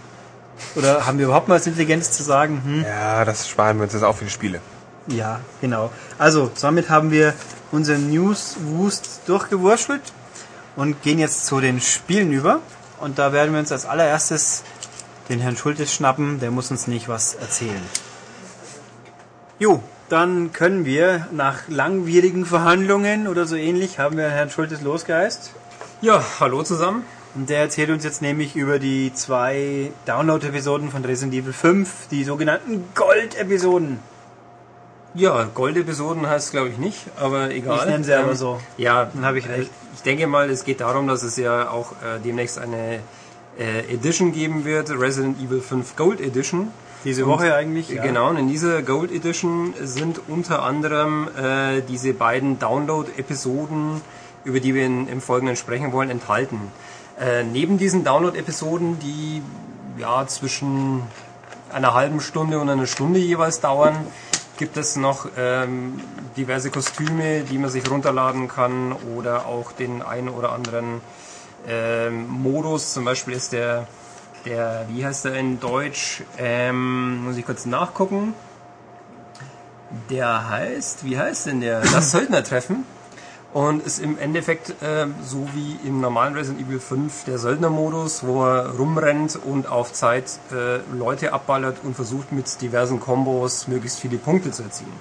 Oder 0.73 1.05
haben 1.05 1.19
wir 1.19 1.25
überhaupt 1.25 1.49
mal 1.49 1.53
was 1.53 1.67
Intelligentes 1.67 2.13
zu 2.13 2.23
sagen? 2.23 2.63
Hm? 2.65 2.83
Ja, 2.83 3.23
das 3.25 3.47
sparen 3.47 3.77
wir 3.77 3.83
uns 3.83 3.93
jetzt 3.93 4.01
auch 4.01 4.15
für 4.15 4.25
die 4.25 4.31
Spiele. 4.31 4.59
Ja, 5.05 5.41
genau. 5.61 5.91
Also, 6.17 6.49
somit 6.55 6.89
haben 6.89 7.11
wir 7.11 7.35
unseren 7.71 8.09
News-Wust 8.09 9.21
durchgewurschtelt 9.27 10.13
und 10.75 11.03
gehen 11.03 11.19
jetzt 11.19 11.45
zu 11.45 11.59
den 11.59 11.79
Spielen 11.79 12.31
über. 12.31 12.61
Und 12.99 13.19
da 13.19 13.33
werden 13.33 13.53
wir 13.53 13.59
uns 13.59 13.71
als 13.71 13.85
allererstes 13.85 14.63
den 15.29 15.41
Herrn 15.41 15.57
Schultes 15.57 15.93
schnappen. 15.93 16.39
Der 16.39 16.49
muss 16.49 16.71
uns 16.71 16.87
nicht 16.87 17.07
was 17.07 17.35
erzählen. 17.35 17.83
Jo, 19.59 19.83
dann 20.09 20.51
können 20.53 20.85
wir 20.85 21.27
nach 21.31 21.67
langwierigen 21.67 22.45
Verhandlungen 22.45 23.27
oder 23.27 23.45
so 23.45 23.55
ähnlich, 23.55 23.99
haben 23.99 24.17
wir 24.17 24.29
Herrn 24.29 24.49
Schultes 24.49 24.81
losgeheist. 24.81 25.53
Ja, 26.01 26.23
hallo 26.39 26.63
zusammen. 26.63 27.03
Und 27.35 27.49
der 27.49 27.59
erzählt 27.59 27.91
uns 27.91 28.03
jetzt 28.03 28.21
nämlich 28.21 28.55
über 28.55 28.79
die 28.79 29.13
zwei 29.13 29.91
Download-Episoden 30.07 30.89
von 30.89 31.05
Resident 31.05 31.33
Evil 31.35 31.53
5, 31.53 32.07
die 32.09 32.23
sogenannten 32.23 32.85
Gold-Episoden. 32.95 33.99
Ja, 35.13 35.43
Gold-Episoden 35.53 36.27
heißt 36.27 36.51
glaube 36.51 36.69
ich 36.69 36.77
nicht, 36.77 37.05
aber 37.19 37.51
egal. 37.51 37.79
Ich 37.79 37.85
nenne 37.85 38.03
sie 38.03 38.13
aber 38.13 38.35
so. 38.35 38.59
Ja, 38.77 39.09
Dann 39.13 39.25
habe 39.25 39.39
ich 39.39 39.47
recht. 39.47 39.69
Ich 39.95 40.01
denke 40.01 40.27
mal, 40.27 40.49
es 40.49 40.63
geht 40.63 40.81
darum, 40.81 41.07
dass 41.07 41.23
es 41.23 41.35
ja 41.37 41.69
auch 41.69 41.91
äh, 41.93 42.19
demnächst 42.23 42.57
eine 42.57 42.99
äh, 43.59 43.93
Edition 43.93 44.31
geben 44.31 44.65
wird, 44.65 44.89
Resident 44.91 45.39
Evil 45.41 45.61
5 45.61 45.95
Gold 45.95 46.21
Edition. 46.21 46.71
Diese 47.03 47.25
Und- 47.25 47.31
Woche 47.31 47.55
eigentlich. 47.55 47.89
Ja. 47.89 48.03
Genau, 48.03 48.29
und 48.29 48.37
in 48.37 48.47
dieser 48.49 48.81
Gold 48.81 49.11
Edition 49.11 49.73
sind 49.81 50.19
unter 50.27 50.63
anderem 50.63 51.27
äh, 51.37 51.81
diese 51.81 52.13
beiden 52.13 52.59
Download-Episoden, 52.59 54.01
über 54.43 54.59
die 54.59 54.73
wir 54.73 54.85
in, 54.85 55.07
im 55.07 55.21
Folgenden 55.21 55.55
sprechen 55.55 55.91
wollen, 55.93 56.09
enthalten. 56.09 56.59
Äh, 57.19 57.43
neben 57.43 57.77
diesen 57.77 58.03
Download-Episoden, 58.03 58.99
die 58.99 59.41
ja 59.97 60.25
zwischen 60.27 61.03
einer 61.71 61.93
halben 61.93 62.19
Stunde 62.21 62.59
und 62.59 62.69
einer 62.69 62.87
Stunde 62.87 63.19
jeweils 63.19 63.59
dauern, 63.59 63.95
gibt 64.57 64.75
es 64.75 64.95
noch 64.97 65.27
ähm, 65.37 66.01
diverse 66.35 66.69
Kostüme, 66.69 67.41
die 67.41 67.57
man 67.57 67.69
sich 67.69 67.89
runterladen 67.89 68.47
kann 68.49 68.93
oder 69.15 69.45
auch 69.45 69.71
den 69.71 70.01
einen 70.01 70.27
oder 70.29 70.51
anderen 70.51 70.99
ähm, 71.67 72.27
Modus. 72.27 72.93
Zum 72.93 73.05
Beispiel 73.05 73.33
ist 73.35 73.53
der, 73.53 73.87
der, 74.45 74.85
wie 74.89 75.05
heißt 75.05 75.25
der 75.25 75.35
in 75.35 75.59
Deutsch? 75.59 76.23
Ähm, 76.37 77.25
muss 77.25 77.37
ich 77.37 77.45
kurz 77.45 77.65
nachgucken. 77.65 78.33
Der 80.09 80.49
heißt, 80.49 81.03
wie 81.03 81.17
heißt 81.17 81.47
denn 81.47 81.61
der? 81.61 81.81
Das 81.81 82.11
Söldnertreffen. 82.11 82.85
Und 83.51 83.83
ist 83.83 83.99
im 83.99 84.19
Endeffekt 84.19 84.75
ähm, 84.83 85.15
so 85.25 85.47
wie 85.55 85.79
im 85.87 86.01
normalen 86.01 86.35
Resident 86.35 86.67
Evil 86.67 86.79
5 86.79 87.23
der 87.23 87.39
Söldnermodus, 87.39 88.23
wo 88.23 88.45
er 88.45 88.75
rumrennt 88.75 89.39
und 89.43 89.67
auf 89.67 89.91
Zeit 89.91 90.39
äh, 90.51 90.77
Leute 90.95 91.33
abballert 91.33 91.77
und 91.83 91.95
versucht 91.95 92.31
mit 92.31 92.61
diversen 92.61 92.99
Kombos 92.99 93.67
möglichst 93.67 93.99
viele 93.99 94.17
Punkte 94.17 94.51
zu 94.51 94.61
erzielen. 94.61 94.93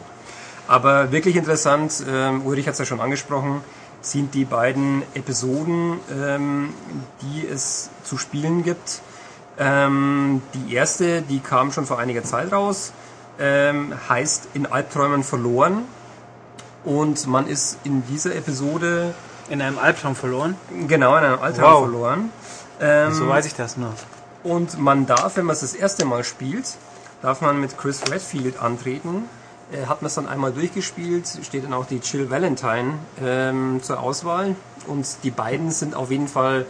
Aber 0.67 1.13
wirklich 1.13 1.37
interessant, 1.37 2.05
ähm, 2.11 2.45
Ulrich 2.47 2.67
hat 2.67 2.73
es 2.73 2.79
ja 2.79 2.85
schon 2.87 3.01
angesprochen, 3.01 3.61
sind 4.01 4.35
die 4.35 4.45
beiden 4.45 5.03
Episoden, 5.15 5.99
ähm, 6.11 6.73
die 7.23 7.47
es 7.47 7.91
zu 8.05 8.17
spielen 8.17 8.63
gibt. 8.63 9.01
Ähm, 9.59 10.41
die 10.55 10.75
erste, 10.75 11.23
die 11.23 11.41
kam 11.41 11.73
schon 11.73 11.87
vor 11.87 11.99
einiger 11.99 12.23
Zeit 12.23 12.53
raus, 12.53 12.93
ähm, 13.41 13.93
heißt 14.09 14.49
In 14.55 14.67
Albträumen 14.67 15.25
verloren. 15.25 15.83
Und 16.85 17.27
man 17.27 17.47
ist 17.49 17.79
in 17.85 18.05
dieser 18.07 18.35
Episode 18.37 19.15
In 19.51 19.61
einem 19.63 19.79
Albtraum 19.79 20.15
verloren. 20.15 20.55
genau 20.87 21.17
in 21.17 21.25
einem 21.25 21.41
Albtraum 21.41 21.73
Wow. 21.73 21.83
verloren. 21.91 22.31
Ähm, 22.81 23.13
So 23.15 23.29
weiß 23.29 23.47
ich 23.47 23.55
das 23.55 23.77
noch. 23.77 23.95
und 24.45 24.79
man 24.79 25.07
darf, 25.07 25.37
wenn 25.37 25.45
man 25.47 25.55
es 25.55 25.61
das 25.61 25.75
erste 25.75 26.05
Mal 26.05 26.23
spielt, 26.23 26.77
darf 27.23 27.41
man 27.41 27.61
mit 27.61 27.77
Chris 27.77 28.03
Redfield 28.11 28.61
antreten. 28.63 29.25
Äh, 29.73 29.87
hat 29.87 30.01
man 30.03 30.07
es 30.07 30.15
dann 30.15 30.29
einmal 30.29 30.53
durchgespielt, 30.53 31.27
steht 31.43 31.65
dann 31.65 31.75
auch 31.75 31.87
die 31.87 31.97
Jill 31.99 32.31
Valentine 32.31 32.95
ähm, 33.23 33.81
zur 33.83 33.99
Auswahl. 34.01 34.55
Und 34.87 35.07
die 35.25 35.31
beiden 35.33 35.71
sind 35.73 35.95
auf 35.97 36.11
jeden 36.11 36.29
Fall 36.29 36.65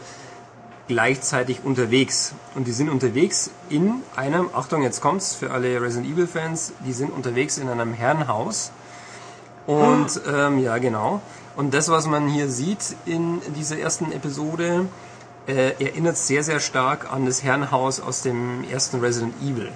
gleichzeitig 0.89 1.61
unterwegs. 1.63 2.35
Und 2.55 2.67
die 2.67 2.73
sind 2.73 2.89
unterwegs 2.89 3.51
in 3.69 4.03
einem, 4.17 4.51
Achtung, 4.55 4.83
jetzt 4.83 5.01
kommt's 5.01 5.35
für 5.35 5.51
alle 5.51 5.81
Resident 5.81 6.11
Evil 6.13 6.27
Fans, 6.27 6.73
die 6.85 6.93
sind 6.93 7.13
unterwegs 7.13 7.59
in 7.59 7.69
einem 7.69 7.93
Herrenhaus. 7.93 8.73
Und 9.67 10.21
ähm, 10.27 10.59
ja, 10.59 10.79
genau. 10.79 11.21
Und 11.55 11.75
das, 11.75 11.89
was 11.91 12.07
man 12.07 12.29
hier 12.29 12.49
sieht 12.49 12.97
in 13.05 13.41
dieser 13.55 13.79
ersten 13.79 14.13
Episode, 14.13 14.87
äh, 15.47 15.73
erinnert 15.83 16.17
sehr, 16.17 16.43
sehr 16.43 16.61
stark 16.61 17.13
an 17.13 17.27
das 17.27 17.43
Herrenhaus 17.43 18.01
aus 18.01 18.23
dem 18.23 18.65
ersten 18.71 19.01
Resident 19.01 19.35
Evil. 19.43 19.71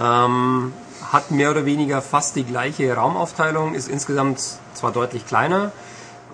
Ähm, 0.00 0.72
hat 1.10 1.30
mehr 1.30 1.50
oder 1.50 1.64
weniger 1.64 2.02
fast 2.02 2.36
die 2.36 2.44
gleiche 2.44 2.94
Raumaufteilung, 2.94 3.74
ist 3.74 3.88
insgesamt 3.88 4.40
zwar 4.74 4.92
deutlich 4.92 5.26
kleiner, 5.26 5.72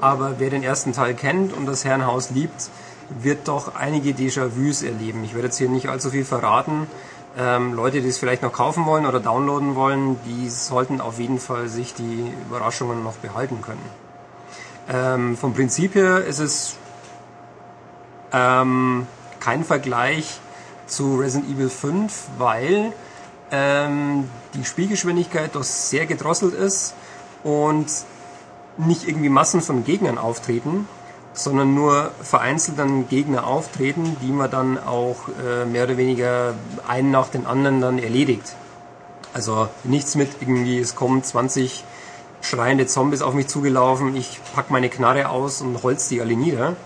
aber 0.00 0.36
wer 0.38 0.50
den 0.50 0.62
ersten 0.62 0.92
Teil 0.92 1.14
kennt 1.14 1.52
und 1.52 1.66
das 1.66 1.84
Herrenhaus 1.84 2.30
liebt, 2.30 2.70
wird 3.08 3.48
doch 3.48 3.74
einige 3.74 4.10
Déjà-vus 4.10 4.82
erleben. 4.82 5.24
Ich 5.24 5.34
werde 5.34 5.48
jetzt 5.48 5.58
hier 5.58 5.68
nicht 5.68 5.88
allzu 5.88 6.10
viel 6.10 6.24
verraten. 6.24 6.86
Ähm, 7.38 7.72
Leute, 7.72 8.02
die 8.02 8.08
es 8.08 8.18
vielleicht 8.18 8.42
noch 8.42 8.52
kaufen 8.52 8.84
wollen 8.84 9.06
oder 9.06 9.20
downloaden 9.20 9.74
wollen, 9.74 10.18
die 10.26 10.50
sollten 10.50 11.00
auf 11.00 11.18
jeden 11.18 11.38
Fall 11.38 11.68
sich 11.68 11.94
die 11.94 12.32
Überraschungen 12.48 13.02
noch 13.02 13.14
behalten 13.14 13.62
können. 13.62 13.82
Ähm, 14.92 15.36
vom 15.36 15.54
Prinzip 15.54 15.94
her 15.94 16.24
ist 16.24 16.40
es 16.40 16.76
ähm, 18.32 19.06
kein 19.40 19.64
Vergleich 19.64 20.40
zu 20.86 21.16
Resident 21.16 21.50
Evil 21.50 21.70
5, 21.70 22.28
weil 22.38 22.92
ähm, 23.50 24.28
die 24.54 24.64
Spielgeschwindigkeit 24.64 25.54
doch 25.54 25.62
sehr 25.62 26.06
gedrosselt 26.06 26.54
ist 26.54 26.94
und 27.44 27.86
nicht 28.76 29.06
irgendwie 29.06 29.28
Massen 29.28 29.60
von 29.60 29.84
Gegnern 29.84 30.18
auftreten, 30.18 30.88
sondern 31.34 31.74
nur 31.74 32.10
vereinzelt 32.20 32.78
dann 32.78 33.08
Gegner 33.08 33.46
auftreten, 33.46 34.16
die 34.22 34.32
man 34.32 34.50
dann 34.50 34.78
auch 34.78 35.28
äh, 35.28 35.64
mehr 35.64 35.84
oder 35.84 35.96
weniger 35.96 36.54
einen 36.86 37.10
nach 37.10 37.28
den 37.28 37.46
anderen 37.46 37.80
dann 37.80 37.98
erledigt. 37.98 38.54
Also 39.34 39.68
nichts 39.84 40.14
mit 40.14 40.28
irgendwie, 40.40 40.78
es 40.78 40.94
kommen 40.94 41.22
20 41.22 41.84
schreiende 42.42 42.86
Zombies 42.86 43.22
auf 43.22 43.34
mich 43.34 43.46
zugelaufen, 43.48 44.14
ich 44.16 44.40
pack 44.54 44.70
meine 44.70 44.88
Knarre 44.88 45.28
aus 45.30 45.62
und 45.62 45.82
holz 45.82 46.08
die 46.08 46.20
alle 46.20 46.34
nieder, 46.34 46.76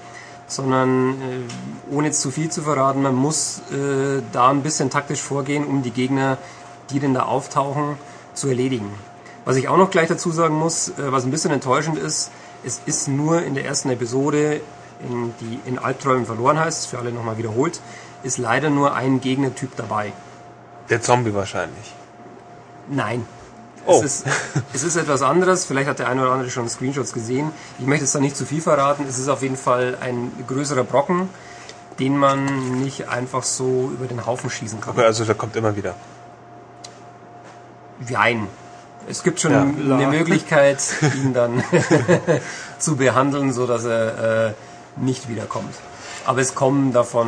sondern 0.46 1.10
äh, 1.10 1.94
ohne 1.94 2.12
zu 2.12 2.30
viel 2.30 2.50
zu 2.50 2.62
verraten, 2.62 3.02
man 3.02 3.14
muss 3.14 3.62
äh, 3.72 4.22
da 4.32 4.50
ein 4.50 4.62
bisschen 4.62 4.90
taktisch 4.90 5.20
vorgehen, 5.20 5.66
um 5.66 5.82
die 5.82 5.90
Gegner, 5.90 6.38
die 6.90 7.00
denn 7.00 7.14
da 7.14 7.22
auftauchen, 7.22 7.96
zu 8.34 8.48
erledigen. 8.48 8.92
Was 9.44 9.56
ich 9.56 9.68
auch 9.68 9.78
noch 9.78 9.90
gleich 9.90 10.08
dazu 10.08 10.30
sagen 10.30 10.54
muss, 10.54 10.90
äh, 10.90 11.10
was 11.10 11.24
ein 11.24 11.30
bisschen 11.30 11.50
enttäuschend 11.50 11.98
ist, 11.98 12.30
es 12.66 12.82
ist 12.84 13.06
nur 13.06 13.42
in 13.42 13.54
der 13.54 13.64
ersten 13.64 13.90
Episode, 13.90 14.60
in, 15.00 15.32
die 15.40 15.60
in 15.66 15.78
Albträumen 15.78 16.26
verloren 16.26 16.58
heißt, 16.58 16.88
für 16.88 16.98
alle 16.98 17.12
nochmal 17.12 17.38
wiederholt, 17.38 17.80
ist 18.24 18.38
leider 18.38 18.70
nur 18.70 18.94
ein 18.94 19.20
Gegnertyp 19.20 19.76
dabei. 19.76 20.12
Der 20.90 21.00
Zombie 21.00 21.32
wahrscheinlich. 21.32 21.94
Nein. 22.88 23.24
Oh. 23.86 24.02
Es, 24.02 24.22
ist, 24.22 24.26
es 24.72 24.82
ist 24.82 24.96
etwas 24.96 25.22
anderes. 25.22 25.64
Vielleicht 25.64 25.88
hat 25.88 26.00
der 26.00 26.08
eine 26.08 26.22
oder 26.22 26.32
andere 26.32 26.50
schon 26.50 26.68
Screenshots 26.68 27.12
gesehen. 27.12 27.52
Ich 27.78 27.86
möchte 27.86 28.04
jetzt 28.04 28.16
da 28.16 28.18
nicht 28.18 28.36
zu 28.36 28.44
viel 28.44 28.60
verraten. 28.60 29.06
Es 29.08 29.18
ist 29.18 29.28
auf 29.28 29.42
jeden 29.42 29.56
Fall 29.56 29.96
ein 30.00 30.32
größerer 30.48 30.82
Brocken, 30.82 31.28
den 32.00 32.16
man 32.18 32.80
nicht 32.82 33.08
einfach 33.08 33.44
so 33.44 33.92
über 33.94 34.06
den 34.06 34.26
Haufen 34.26 34.50
schießen 34.50 34.80
kann. 34.80 34.94
Okay, 34.94 35.06
also 35.06 35.24
der 35.24 35.36
kommt 35.36 35.54
immer 35.54 35.76
wieder. 35.76 35.94
Jein. 38.08 38.48
Es 39.08 39.22
gibt 39.22 39.40
schon 39.40 39.52
Ja. 39.52 39.96
eine 39.96 40.08
Möglichkeit, 40.08 40.82
ihn 41.16 41.32
dann 41.32 41.62
zu 42.78 42.96
behandeln, 42.96 43.52
so 43.52 43.66
dass 43.66 43.84
er 43.84 44.48
äh, 44.48 44.52
nicht 44.96 45.28
wiederkommt. 45.28 45.74
Aber 46.24 46.40
es 46.40 46.54
kommen 46.54 46.92
davon 46.92 47.26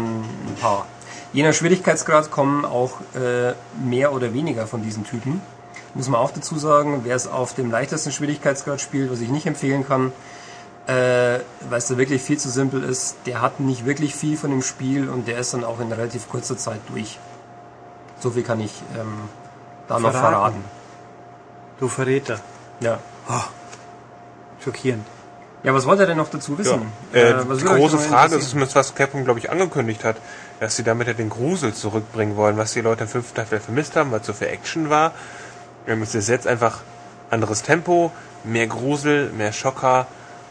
ein 0.49 0.57
paar. 0.61 0.87
Je 1.33 1.43
nach 1.43 1.53
Schwierigkeitsgrad 1.53 2.31
kommen 2.31 2.65
auch 2.65 2.93
äh, 3.15 3.53
mehr 3.83 4.13
oder 4.13 4.33
weniger 4.33 4.67
von 4.67 4.83
diesen 4.83 5.05
Typen. 5.05 5.41
Muss 5.95 6.09
man 6.09 6.21
auch 6.21 6.31
dazu 6.31 6.59
sagen, 6.59 7.01
wer 7.05 7.15
es 7.17 7.27
auf 7.27 7.55
dem 7.55 7.71
leichtesten 7.71 8.13
Schwierigkeitsgrad 8.13 8.81
spielt, 8.81 9.11
was 9.13 9.21
ich 9.21 9.29
nicht 9.29 9.47
empfehlen 9.47 9.87
kann, 9.87 10.13
äh, 10.87 11.41
weil 11.69 11.79
es 11.79 11.87
da 11.87 11.99
wirklich 11.99 12.23
viel 12.23 12.39
zu 12.39 12.49
simpel 12.49 12.83
ist, 12.83 13.17
der 13.27 13.41
hat 13.43 13.61
nicht 13.61 13.85
wirklich 13.85 14.15
viel 14.15 14.37
von 14.37 14.51
dem 14.51 14.63
Spiel 14.63 15.09
und 15.09 15.29
der 15.29 15.39
ist 15.39 15.53
dann 15.55 15.65
auch 15.65 15.81
in 15.81 15.93
relativ 15.93 16.29
kurzer 16.29 16.57
Zeit 16.57 16.81
durch. 16.89 17.19
So 18.21 18.31
viel 18.31 18.43
kann 18.43 18.61
ich 18.61 18.73
ähm, 18.99 19.29
da 19.87 19.99
noch 19.99 20.13
Verraten. 20.13 20.65
Du 21.79 21.89
Verräter. 21.89 22.41
Ja. 22.81 22.99
Schockierend. 24.65 25.07
Ja, 25.63 25.75
was 25.75 25.87
wollt 25.87 26.01
ihr 26.01 26.07
denn 26.07 26.17
noch 26.17 26.31
dazu 26.31 26.53
Ja. 26.53 26.59
wissen? 26.59 26.93
Äh, 27.13 27.35
was 27.47 27.59
die 27.59 27.65
große 27.65 27.99
Frage 27.99 28.37
ist 28.37 28.51
zumindest, 28.51 28.77
was 28.77 28.95
Capcom, 28.95 29.25
glaube 29.25 29.39
ich, 29.41 29.51
angekündigt 29.51 30.05
hat, 30.05 30.17
dass 30.61 30.77
sie 30.77 30.85
damit 30.85 31.09
ja 31.09 31.15
den 31.15 31.31
Grusel 31.31 31.75
zurückbringen 31.75 32.37
wollen, 32.37 32.57
was 32.57 32.73
die 32.73 32.81
Leute 32.81 33.05
im 33.05 33.09
fünften 33.09 33.35
Teil 33.37 33.47
vermisst 33.61 33.97
haben, 33.97 34.11
weil 34.13 34.21
es 34.21 34.27
so 34.27 34.33
viel 34.33 34.49
Action 34.49 34.89
war. 34.91 35.13
Ähm, 35.87 36.03
es 36.03 36.15
ist 36.15 36.29
jetzt 36.29 36.47
einfach 36.47 36.81
anderes 37.31 37.63
Tempo, 37.63 38.13
mehr 38.45 38.67
Grusel, 38.67 39.31
mehr 39.31 39.53
Schocker, 39.53 40.07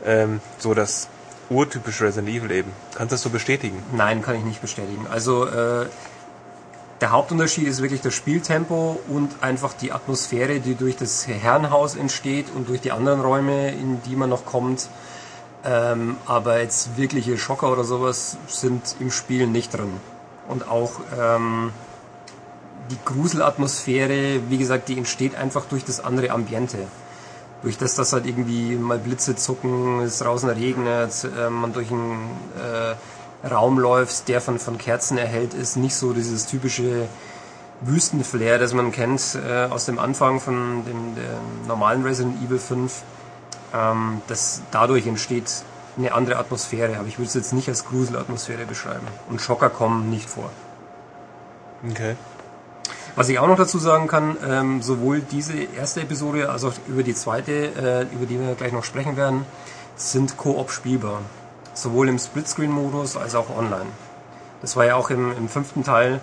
ähm, 0.05 0.41
so 0.57 0.73
das 0.73 1.07
urtypische 1.49 2.03
Resident 2.05 2.29
Evil 2.29 2.51
eben. 2.51 2.71
Kannst 2.95 3.11
du 3.11 3.15
das 3.15 3.21
so 3.21 3.29
bestätigen? 3.29 3.81
Nein, 3.93 4.21
kann 4.21 4.35
ich 4.35 4.43
nicht 4.43 4.61
bestätigen. 4.61 5.07
Also 5.09 5.45
äh, 5.47 5.85
der 7.01 7.11
Hauptunterschied 7.11 7.67
ist 7.67 7.81
wirklich 7.81 8.01
das 8.01 8.15
Spieltempo 8.15 8.99
und 9.07 9.43
einfach 9.43 9.73
die 9.73 9.91
Atmosphäre, 9.91 10.59
die 10.59 10.75
durch 10.75 10.95
das 10.95 11.27
Herrenhaus 11.27 11.95
entsteht 11.95 12.47
und 12.55 12.69
durch 12.69 12.81
die 12.81 12.91
anderen 12.91 13.21
Räume, 13.21 13.69
in 13.71 14.01
die 14.03 14.15
man 14.15 14.29
noch 14.29 14.45
kommt. 14.45 14.89
Ähm, 15.63 16.17
aber 16.25 16.61
jetzt 16.61 16.97
wirkliche 16.97 17.37
Schocker 17.37 17.71
oder 17.71 17.83
sowas 17.83 18.37
sind 18.47 18.95
im 18.99 19.11
Spiel 19.11 19.45
nicht 19.47 19.73
drin. 19.73 19.91
Und 20.47 20.69
auch 20.69 20.93
ähm, 21.19 21.71
die 22.89 22.97
Gruselatmosphäre, 23.05 24.49
wie 24.49 24.57
gesagt, 24.57 24.87
die 24.87 24.97
entsteht 24.97 25.35
einfach 25.35 25.65
durch 25.65 25.83
das 25.83 25.99
andere 25.99 26.31
Ambiente. 26.31 26.77
Durch 27.61 27.77
das, 27.77 27.95
dass 27.95 28.13
halt 28.13 28.25
irgendwie 28.25 28.75
mal 28.75 28.97
Blitze 28.97 29.35
zucken, 29.35 29.99
es 30.01 30.19
draußen 30.19 30.49
regnet, 30.49 31.11
äh, 31.23 31.49
man 31.49 31.73
durch 31.73 31.91
einen 31.91 32.29
äh, 32.55 32.95
Raum 33.43 33.79
läuft, 33.79 34.27
der 34.27 34.41
von, 34.41 34.59
von 34.59 34.77
Kerzen 34.77 35.17
erhellt 35.17 35.53
ist, 35.53 35.77
nicht 35.77 35.95
so 35.95 36.13
dieses 36.13 36.47
typische 36.47 37.07
Wüstenflair, 37.81 38.57
das 38.57 38.73
man 38.73 38.91
kennt 38.91 39.21
äh, 39.35 39.65
aus 39.65 39.85
dem 39.85 39.99
Anfang 39.99 40.39
von 40.39 40.83
dem, 40.85 41.15
dem 41.15 41.67
normalen 41.67 42.03
Resident 42.03 42.41
Evil 42.43 42.59
5. 42.59 43.03
Ähm, 43.73 44.21
das 44.27 44.61
dadurch 44.71 45.05
entsteht 45.05 45.63
eine 45.97 46.13
andere 46.13 46.37
Atmosphäre, 46.37 46.97
aber 46.97 47.07
ich 47.07 47.17
würde 47.17 47.27
es 47.27 47.33
jetzt 47.33 47.53
nicht 47.53 47.69
als 47.69 47.85
Gruselatmosphäre 47.85 48.65
beschreiben. 48.65 49.05
Und 49.29 49.41
Schocker 49.41 49.69
kommen 49.69 50.09
nicht 50.09 50.29
vor. 50.29 50.49
Okay. 51.89 52.15
Was 53.15 53.29
ich 53.29 53.39
auch 53.39 53.47
noch 53.47 53.57
dazu 53.57 53.79
sagen 53.79 54.07
kann, 54.07 54.37
ähm, 54.47 54.81
sowohl 54.81 55.21
diese 55.21 55.53
erste 55.53 56.01
Episode 56.01 56.49
als 56.49 56.63
auch 56.63 56.73
über 56.87 57.01
die 57.01 57.15
zweite, 57.15 57.51
äh, 57.51 58.01
über 58.13 58.27
die 58.27 58.39
wir 58.39 58.53
gleich 58.55 58.71
noch 58.71 58.83
sprechen 58.83 59.17
werden, 59.17 59.45
sind 59.95 60.37
Koop 60.37 60.71
spielbar. 60.71 61.21
Sowohl 61.77 62.09
im 62.09 62.17
Splitscreen-Modus 62.17 63.17
als 63.17 63.35
auch 63.35 63.55
online. 63.55 63.91
Das 64.61 64.75
war 64.75 64.85
ja 64.85 64.95
auch 64.95 65.11
im, 65.11 65.31
im 65.37 65.47
fünften 65.47 65.83
Teil 65.83 66.19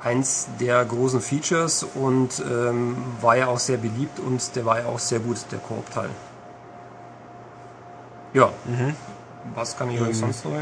eins 0.00 0.48
der 0.60 0.84
großen 0.84 1.20
Features 1.20 1.84
und 1.94 2.40
ähm, 2.48 2.96
war 3.20 3.36
ja 3.36 3.48
auch 3.48 3.58
sehr 3.58 3.78
beliebt 3.78 4.20
und 4.20 4.54
der 4.54 4.64
war 4.64 4.80
ja 4.80 4.86
auch 4.86 5.00
sehr 5.00 5.18
gut, 5.18 5.38
der 5.50 5.58
Koop-Teil. 5.58 6.10
Ja. 8.34 8.50
Mhm. 8.64 8.94
Was 9.54 9.76
kann 9.76 9.90
ich 9.90 10.00
euch 10.00 10.16
sonst 10.16 10.44
noch 10.44 10.52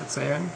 erzählen? 0.00 0.50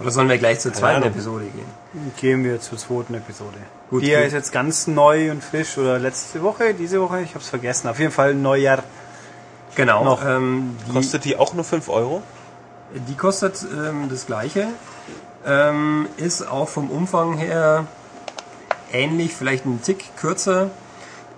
Oder 0.00 0.10
sollen 0.10 0.28
wir 0.30 0.38
gleich 0.38 0.60
zur 0.60 0.72
zweiten. 0.72 1.02
Episode 1.02 1.44
gehen? 1.44 2.12
Gehen 2.16 2.44
wir 2.44 2.60
zur 2.60 2.78
zweiten 2.78 3.14
Episode. 3.14 3.58
Gut, 3.90 4.02
die 4.02 4.10
gut. 4.10 4.20
ist 4.20 4.32
jetzt 4.32 4.52
ganz 4.52 4.86
neu 4.86 5.30
und 5.30 5.44
frisch 5.44 5.76
oder 5.76 5.98
letzte 5.98 6.42
Woche, 6.42 6.72
diese 6.72 7.00
Woche, 7.00 7.20
ich 7.20 7.30
habe 7.30 7.40
es 7.40 7.50
vergessen. 7.50 7.88
Auf 7.88 7.98
jeden 7.98 8.10
Fall 8.10 8.34
Neujahr. 8.34 8.82
Genau. 9.74 10.04
Noch. 10.04 10.24
Ähm, 10.24 10.76
die, 10.86 10.92
Kostet 10.92 11.24
die 11.24 11.36
auch 11.36 11.54
nur 11.54 11.64
5 11.64 11.88
Euro? 11.88 12.22
Die 13.08 13.14
kostet 13.14 13.64
ähm, 13.72 14.08
das 14.10 14.26
gleiche. 14.26 14.68
Ähm, 15.46 16.06
ist 16.18 16.46
auch 16.46 16.68
vom 16.68 16.90
Umfang 16.90 17.38
her 17.38 17.86
ähnlich, 18.92 19.34
vielleicht 19.34 19.64
ein 19.64 19.80
Tick 19.82 20.16
kürzer. 20.16 20.70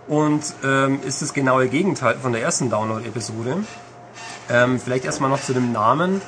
Und 0.06 0.42
ähm, 0.62 1.00
ist 1.06 1.22
das 1.22 1.32
genaue 1.32 1.68
Gegenteil 1.68 2.16
von 2.16 2.32
der 2.32 2.42
ersten 2.42 2.68
Download-Episode. 2.68 3.64
Ähm, 4.50 4.78
vielleicht 4.78 5.04
erstmal 5.04 5.30
noch 5.30 5.40
zu 5.40 5.54
dem 5.54 5.72
Namen. 5.72 6.20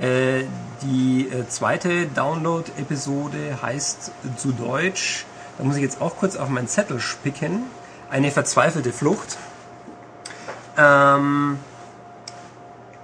Äh, 0.00 0.44
die 0.82 1.28
äh, 1.28 1.48
zweite 1.48 2.06
Download-Episode 2.06 3.58
heißt 3.62 4.10
zu 4.36 4.52
Deutsch, 4.52 5.24
da 5.56 5.64
muss 5.64 5.76
ich 5.76 5.82
jetzt 5.82 6.02
auch 6.02 6.16
kurz 6.16 6.36
auf 6.36 6.48
meinen 6.48 6.68
Zettel 6.68 7.00
spicken, 7.00 7.62
eine 8.10 8.30
verzweifelte 8.30 8.92
Flucht. 8.92 9.38
Ähm, 10.76 11.58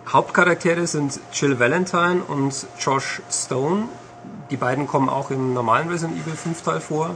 Hauptcharaktere 0.08 0.86
sind 0.86 1.20
Jill 1.32 1.60
Valentine 1.60 2.22
und 2.26 2.66
Josh 2.78 3.20
Stone. 3.30 3.88
Die 4.50 4.56
beiden 4.56 4.86
kommen 4.86 5.08
auch 5.08 5.30
im 5.30 5.52
normalen 5.52 5.88
Resident 5.88 6.18
Evil 6.18 6.34
5 6.34 6.62
Teil 6.62 6.80
vor. 6.80 7.14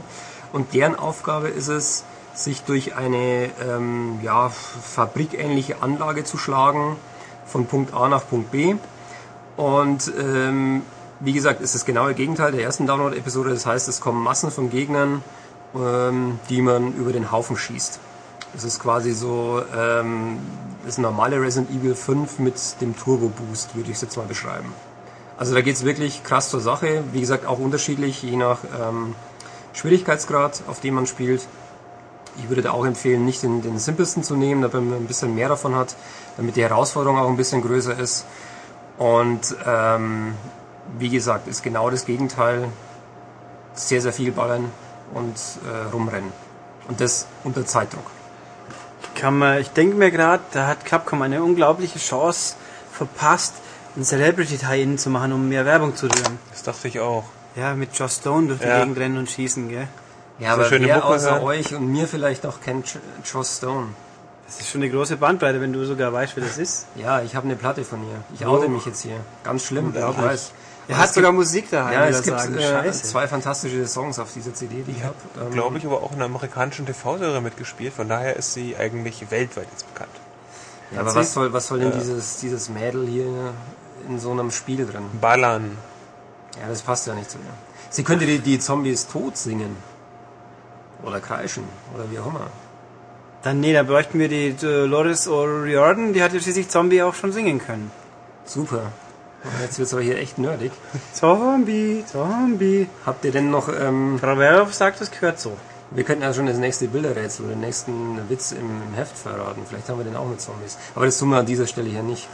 Und 0.51 0.73
deren 0.73 0.95
Aufgabe 0.95 1.47
ist 1.47 1.69
es, 1.69 2.03
sich 2.35 2.63
durch 2.63 2.95
eine 2.95 3.49
ähm, 3.61 4.19
ja, 4.21 4.49
fabrikähnliche 4.49 5.81
Anlage 5.81 6.23
zu 6.23 6.37
schlagen, 6.37 6.95
von 7.45 7.65
Punkt 7.67 7.93
A 7.93 8.07
nach 8.07 8.27
Punkt 8.27 8.51
B. 8.51 8.75
Und 9.57 10.11
ähm, 10.19 10.83
wie 11.19 11.33
gesagt, 11.33 11.61
ist 11.61 11.75
das 11.75 11.85
genaue 11.85 12.13
Gegenteil 12.13 12.51
der 12.51 12.63
ersten 12.63 12.87
Download-Episode. 12.87 13.51
Das 13.51 13.65
heißt, 13.65 13.87
es 13.87 14.01
kommen 14.01 14.23
Massen 14.23 14.51
von 14.51 14.69
Gegnern, 14.69 15.23
ähm, 15.75 16.39
die 16.49 16.61
man 16.61 16.93
über 16.93 17.11
den 17.11 17.31
Haufen 17.31 17.57
schießt. 17.57 17.99
Das 18.53 18.63
ist 18.63 18.79
quasi 18.79 19.13
so 19.13 19.61
ähm, 19.75 20.39
das 20.85 20.97
normale 20.97 21.41
Resident 21.41 21.71
Evil 21.71 21.95
5 21.95 22.39
mit 22.39 22.81
dem 22.81 22.95
Turbo 22.95 23.29
Boost, 23.29 23.75
würde 23.75 23.89
ich 23.89 23.95
es 23.95 24.01
jetzt 24.01 24.17
mal 24.17 24.25
beschreiben. 24.25 24.73
Also 25.37 25.55
da 25.55 25.61
geht 25.61 25.75
es 25.75 25.83
wirklich 25.83 26.23
krass 26.23 26.49
zur 26.49 26.59
Sache. 26.59 27.03
Wie 27.11 27.19
gesagt, 27.19 27.45
auch 27.45 27.59
unterschiedlich, 27.59 28.21
je 28.21 28.35
nach 28.35 28.59
ähm, 28.79 29.15
Schwierigkeitsgrad, 29.73 30.63
auf 30.67 30.79
dem 30.79 30.93
man 30.93 31.07
spielt. 31.07 31.47
Ich 32.37 32.49
würde 32.49 32.61
da 32.61 32.71
auch 32.71 32.85
empfehlen, 32.85 33.25
nicht 33.25 33.43
den, 33.43 33.61
den 33.61 33.79
simpelsten 33.79 34.23
zu 34.23 34.35
nehmen, 34.35 34.61
damit 34.61 34.89
man 34.89 34.93
ein 34.93 35.07
bisschen 35.07 35.35
mehr 35.35 35.49
davon 35.49 35.75
hat, 35.75 35.95
damit 36.37 36.55
die 36.55 36.63
Herausforderung 36.63 37.17
auch 37.17 37.29
ein 37.29 37.37
bisschen 37.37 37.61
größer 37.61 37.97
ist. 37.97 38.25
Und 38.97 39.55
ähm, 39.65 40.35
wie 40.99 41.09
gesagt, 41.09 41.47
ist 41.47 41.63
genau 41.63 41.89
das 41.89 42.05
Gegenteil. 42.05 42.67
Sehr, 43.73 44.01
sehr 44.01 44.13
viel 44.13 44.31
ballern 44.31 44.71
und 45.15 45.35
äh, 45.35 45.91
rumrennen. 45.91 46.31
Und 46.87 47.01
das 47.01 47.27
unter 47.43 47.65
Zeitdruck. 47.65 48.05
Kann 49.15 49.37
man, 49.37 49.59
ich 49.59 49.69
denke 49.69 49.95
mir 49.95 50.11
gerade, 50.11 50.43
da 50.51 50.67
hat 50.67 50.85
Capcom 50.85 51.21
eine 51.21 51.43
unglaubliche 51.43 51.99
Chance 51.99 52.55
verpasst, 52.91 53.53
ein 53.95 54.03
Celebrity-Tie-In 54.03 54.97
zu 54.97 55.09
machen, 55.09 55.33
um 55.33 55.47
mehr 55.49 55.65
Werbung 55.65 55.95
zu 55.95 56.07
rühren. 56.07 56.39
Das 56.51 56.63
dachte 56.63 56.87
ich 56.87 56.99
auch. 56.99 57.25
Ja, 57.55 57.75
mit 57.75 57.93
Joss 57.97 58.15
Stone 58.17 58.47
durch 58.47 58.59
die 58.59 58.65
Ja. 58.67 58.79
Gegend 58.79 58.97
rennen 58.97 59.17
und 59.17 59.29
schießen, 59.29 59.69
gell? 59.69 59.87
Ja, 60.39 60.49
So 60.49 60.53
aber 60.61 60.65
schöne 60.69 60.87
wer 60.87 60.95
Mucke 60.95 61.07
außer 61.07 61.31
hören. 61.35 61.43
euch 61.43 61.75
und 61.75 61.87
mir 61.91 62.07
vielleicht 62.07 62.43
noch 62.43 62.59
kennt 62.61 62.97
Joss 63.31 63.57
Stone? 63.57 63.89
Das 64.47 64.59
ist 64.59 64.69
schon 64.69 64.81
eine 64.81 64.91
große 64.91 65.17
Bandbreite, 65.17 65.61
wenn 65.61 65.71
du 65.73 65.85
sogar 65.85 66.11
weißt, 66.11 66.35
wer 66.35 66.43
das 66.43 66.57
ist. 66.57 66.87
Ja, 66.95 67.21
ich 67.21 67.35
habe 67.35 67.45
eine 67.45 67.55
Platte 67.55 67.83
von 67.83 68.01
ihr. 68.01 68.23
Ich 68.33 68.45
Wo? 68.45 68.51
oute 68.51 68.67
mich 68.67 68.85
jetzt 68.85 69.01
hier. 69.03 69.17
Ganz 69.43 69.63
schlimm, 69.65 69.93
ich 69.95 70.01
weiß. 70.17 70.51
Er 70.87 70.97
hat 70.97 71.13
sogar 71.13 71.31
Musik 71.31 71.69
daheim, 71.69 71.93
Ja, 71.93 72.05
es 72.07 72.23
gibt 72.23 72.37
äh, 72.37 72.91
zwei 72.91 73.27
fantastische 73.27 73.87
Songs 73.87 74.19
auf 74.19 74.33
dieser 74.33 74.53
CD, 74.53 74.83
die 74.83 74.91
ich 74.91 75.03
habe. 75.03 75.15
Ähm, 75.39 75.51
Glaube 75.51 75.77
ich, 75.77 75.85
aber 75.85 76.03
auch 76.03 76.11
in 76.11 76.17
einer 76.17 76.25
amerikanischen 76.25 76.85
TV-Serie 76.85 77.39
mitgespielt. 77.41 77.93
Von 77.93 78.09
daher 78.09 78.35
ist 78.35 78.53
sie 78.53 78.75
eigentlich 78.75 79.31
weltweit 79.31 79.67
jetzt 79.71 79.91
bekannt. 79.93 80.11
Ja, 80.91 80.99
aber 81.01 81.15
was 81.15 81.33
soll, 81.33 81.53
was 81.53 81.67
soll 81.67 81.79
denn 81.79 81.91
dieses, 81.91 82.37
dieses 82.37 82.69
Mädel 82.69 83.07
hier 83.07 83.53
in 84.09 84.19
so 84.19 84.31
einem 84.31 84.51
Spiel 84.51 84.85
drin? 84.85 85.03
Ballern. 85.21 85.77
Ja, 86.61 86.67
das 86.67 86.81
passt 86.81 87.07
ja 87.07 87.15
nicht 87.15 87.31
zu 87.31 87.37
ihr. 87.37 87.43
Sie 87.89 88.03
könnte 88.03 88.25
die, 88.25 88.39
die 88.39 88.59
Zombies 88.59 89.07
tot 89.07 89.37
singen. 89.37 89.77
Oder 91.03 91.19
kreischen. 91.19 91.63
Oder 91.95 92.11
wie 92.11 92.19
auch 92.19 92.27
immer. 92.27 92.47
Dann, 93.43 93.59
nee, 93.59 93.73
da 93.73 93.83
bräuchten 93.83 94.19
wir 94.19 94.29
die 94.29 94.55
äh, 94.63 94.85
Loris 94.85 95.27
O'Riordan, 95.27 96.13
die 96.13 96.23
hat 96.23 96.33
ja 96.33 96.39
schließlich 96.39 96.69
Zombie 96.69 97.01
auch 97.03 97.13
schon 97.13 97.33
singen 97.33 97.59
können. 97.59 97.91
Super. 98.45 98.91
Und 99.43 99.51
Jetzt 99.61 99.77
wird's 99.79 99.93
aber 99.93 100.01
hier 100.01 100.17
echt 100.17 100.37
nerdig. 100.37 100.71
Zombie, 101.13 102.03
Zombie. 102.11 102.87
Habt 103.05 103.25
ihr 103.25 103.31
denn 103.31 103.51
noch, 103.51 103.67
ähm, 103.69 104.19
Werhoff 104.21 104.73
sagt, 104.73 105.01
das 105.01 105.11
gehört 105.11 105.39
so. 105.39 105.57
wir 105.91 106.03
könnten 106.03 106.23
ja 106.23 106.33
schon 106.33 106.47
das 106.47 106.57
nächste 106.57 106.87
Bilderrätsel 106.87 107.45
oder 107.45 107.53
den 107.55 107.61
nächsten 107.61 108.17
Witz 108.29 108.51
im, 108.51 108.59
im 108.89 108.93
Heft 108.95 109.17
verraten. 109.17 109.61
Vielleicht 109.67 109.89
haben 109.89 109.99
wir 109.99 110.05
den 110.05 110.15
auch 110.15 110.27
mit 110.27 110.41
Zombies. 110.41 110.77
Aber 110.95 111.05
das 111.05 111.17
tun 111.19 111.29
wir 111.29 111.37
an 111.37 111.45
dieser 111.45 111.67
Stelle 111.67 111.89
hier 111.89 112.03
nicht. 112.03 112.27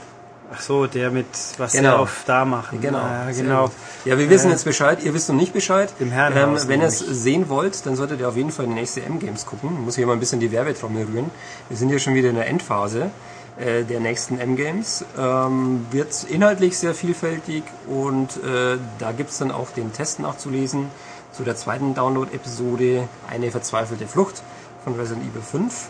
Ach 0.51 0.61
so, 0.61 0.87
der 0.87 1.11
mit, 1.11 1.27
was 1.57 1.73
Genau. 1.73 1.89
der 1.89 1.99
auf 1.99 2.23
da 2.25 2.43
machen. 2.45 2.81
Genau. 2.81 2.97
Ja, 2.97 3.31
sehr 3.31 3.43
genau. 3.43 3.69
Ja, 4.05 4.17
wir 4.17 4.29
wissen 4.31 4.47
Äh, 4.47 4.53
jetzt 4.53 4.63
Bescheid, 4.65 5.03
ihr 5.03 5.13
wisst 5.13 5.29
noch 5.29 5.35
nicht 5.35 5.53
Bescheid. 5.53 5.93
Im 5.99 6.11
Ähm, 6.11 6.57
wenn 6.67 6.81
ihr 6.81 6.87
es 6.87 6.99
sehen 6.99 7.49
wollt, 7.49 7.85
dann 7.85 7.95
solltet 7.95 8.19
ihr 8.19 8.27
auf 8.29 8.35
jeden 8.35 8.51
Fall 8.51 8.65
die 8.65 8.73
nächste 8.73 9.03
M-Games 9.03 9.45
gucken. 9.45 9.69
Ich 9.73 9.79
muss 9.85 9.95
hier 9.95 10.07
mal 10.07 10.13
ein 10.13 10.19
bisschen 10.19 10.39
die 10.39 10.51
Werbetrommel 10.51 11.05
rühren. 11.05 11.29
Wir 11.67 11.77
sind 11.77 11.89
ja 11.91 11.99
schon 11.99 12.15
wieder 12.15 12.29
in 12.29 12.35
der 12.35 12.47
Endphase 12.47 13.11
äh, 13.59 13.83
der 13.83 13.99
nächsten 13.99 14.39
M-Games. 14.39 15.05
Ähm, 15.17 15.85
wird 15.91 16.25
inhaltlich 16.29 16.77
sehr 16.77 16.93
vielfältig 16.93 17.63
und 17.87 18.37
äh, 18.43 18.77
da 18.99 19.11
gibt's 19.11 19.37
dann 19.39 19.51
auch 19.51 19.71
den 19.71 19.91
Test 19.91 20.19
nachzulesen 20.19 20.87
zu 21.31 21.43
der 21.43 21.55
zweiten 21.55 21.93
Download-Episode 21.93 23.07
Eine 23.29 23.51
verzweifelte 23.51 24.07
Flucht 24.07 24.41
von 24.83 24.95
Resident 24.95 25.25
Evil 25.29 25.41
5. 25.41 25.89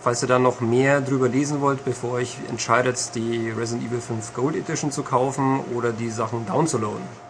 Falls 0.00 0.22
ihr 0.22 0.28
da 0.28 0.38
noch 0.38 0.60
mehr 0.60 1.00
drüber 1.00 1.28
lesen 1.28 1.60
wollt, 1.60 1.84
bevor 1.84 2.12
euch 2.12 2.36
entscheidet, 2.48 3.14
die 3.14 3.50
Resident 3.50 3.88
Evil 3.88 4.00
5 4.00 4.34
Gold 4.34 4.56
Edition 4.56 4.90
zu 4.90 5.02
kaufen 5.02 5.60
oder 5.74 5.92
die 5.92 6.10
Sachen 6.10 6.46
downzuladen. 6.46 7.21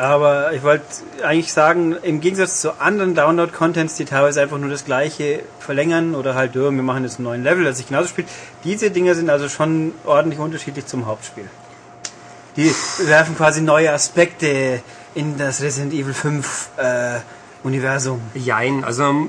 Aber 0.00 0.54
ich 0.54 0.62
wollte 0.62 0.84
eigentlich 1.22 1.52
sagen, 1.52 1.94
im 2.02 2.22
Gegensatz 2.22 2.62
zu 2.62 2.80
anderen 2.80 3.14
Download-Contents, 3.14 3.96
die 3.96 4.06
teilweise 4.06 4.40
einfach 4.40 4.56
nur 4.56 4.70
das 4.70 4.86
gleiche 4.86 5.42
verlängern 5.58 6.14
oder 6.14 6.34
halt, 6.34 6.54
ja, 6.54 6.62
wir 6.62 6.70
machen 6.70 7.04
jetzt 7.04 7.18
einen 7.18 7.24
neuen 7.24 7.44
Level, 7.44 7.64
das 7.64 7.76
sich 7.76 7.88
genauso 7.88 8.08
spielt, 8.08 8.26
diese 8.64 8.90
Dinge 8.90 9.14
sind 9.14 9.28
also 9.28 9.50
schon 9.50 9.92
ordentlich 10.06 10.40
unterschiedlich 10.40 10.86
zum 10.86 11.04
Hauptspiel. 11.04 11.44
Die 12.56 12.74
werfen 13.04 13.36
quasi 13.36 13.60
neue 13.60 13.92
Aspekte 13.92 14.80
in 15.14 15.36
das 15.36 15.60
Resident 15.60 15.92
Evil 15.92 16.14
5 16.14 16.70
äh, 16.78 17.18
Universum. 17.62 18.22
Jein, 18.32 18.84
also 18.84 19.28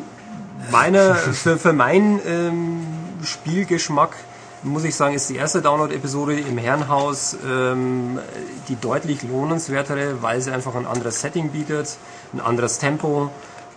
meine, 0.71 1.15
für, 1.15 1.57
für 1.57 1.73
meinen 1.73 2.21
ähm, 2.25 2.87
Spielgeschmack 3.25 4.15
muss 4.63 4.83
ich 4.83 4.95
sagen, 4.95 5.15
ist 5.15 5.29
die 5.29 5.35
erste 5.35 5.61
Download-Episode 5.61 6.39
im 6.39 6.57
Herrenhaus 6.57 7.35
ähm, 7.45 8.19
die 8.67 8.75
deutlich 8.75 9.23
lohnenswertere, 9.23 10.21
weil 10.21 10.41
sie 10.41 10.51
einfach 10.51 10.75
ein 10.75 10.85
anderes 10.85 11.21
Setting 11.21 11.49
bietet, 11.49 11.97
ein 12.33 12.39
anderes 12.39 12.77
Tempo 12.77 13.29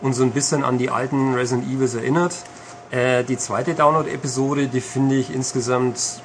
und 0.02 0.12
so 0.14 0.22
ein 0.22 0.32
bisschen 0.32 0.64
an 0.64 0.78
die 0.78 0.90
alten 0.90 1.34
Resident 1.34 1.66
Evils 1.66 1.94
erinnert. 1.94 2.34
Äh, 2.90 3.24
die 3.24 3.38
zweite 3.38 3.74
Download-Episode, 3.74 4.68
die 4.68 4.80
finde 4.80 5.16
ich 5.16 5.34
insgesamt 5.34 6.20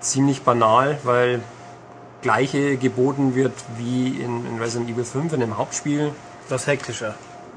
ziemlich 0.00 0.42
banal, 0.42 0.98
weil 1.04 1.40
gleiche 2.22 2.76
geboten 2.76 3.34
wird 3.34 3.52
wie 3.76 4.08
in, 4.08 4.46
in 4.46 4.58
Resident 4.60 4.90
Evil 4.90 5.04
5 5.04 5.32
in 5.32 5.40
dem 5.40 5.56
Hauptspiel. 5.56 6.12
Das 6.48 6.66
hektischer. 6.66 7.14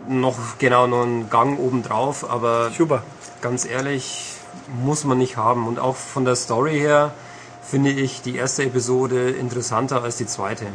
Noch 0.07 0.38
genau 0.57 0.88
noch 0.88 1.03
einen 1.03 1.29
Gang 1.29 1.59
obendrauf, 1.59 2.27
aber 2.29 2.71
Super. 2.71 3.03
ganz 3.41 3.65
ehrlich, 3.65 4.36
muss 4.83 5.03
man 5.03 5.17
nicht 5.17 5.37
haben. 5.37 5.67
Und 5.67 5.79
auch 5.79 5.95
von 5.95 6.25
der 6.25 6.35
Story 6.35 6.79
her 6.79 7.13
finde 7.61 7.91
ich 7.91 8.21
die 8.21 8.35
erste 8.35 8.63
Episode 8.63 9.29
interessanter 9.29 10.03
als 10.03 10.17
die 10.17 10.25
zweite. 10.25 10.65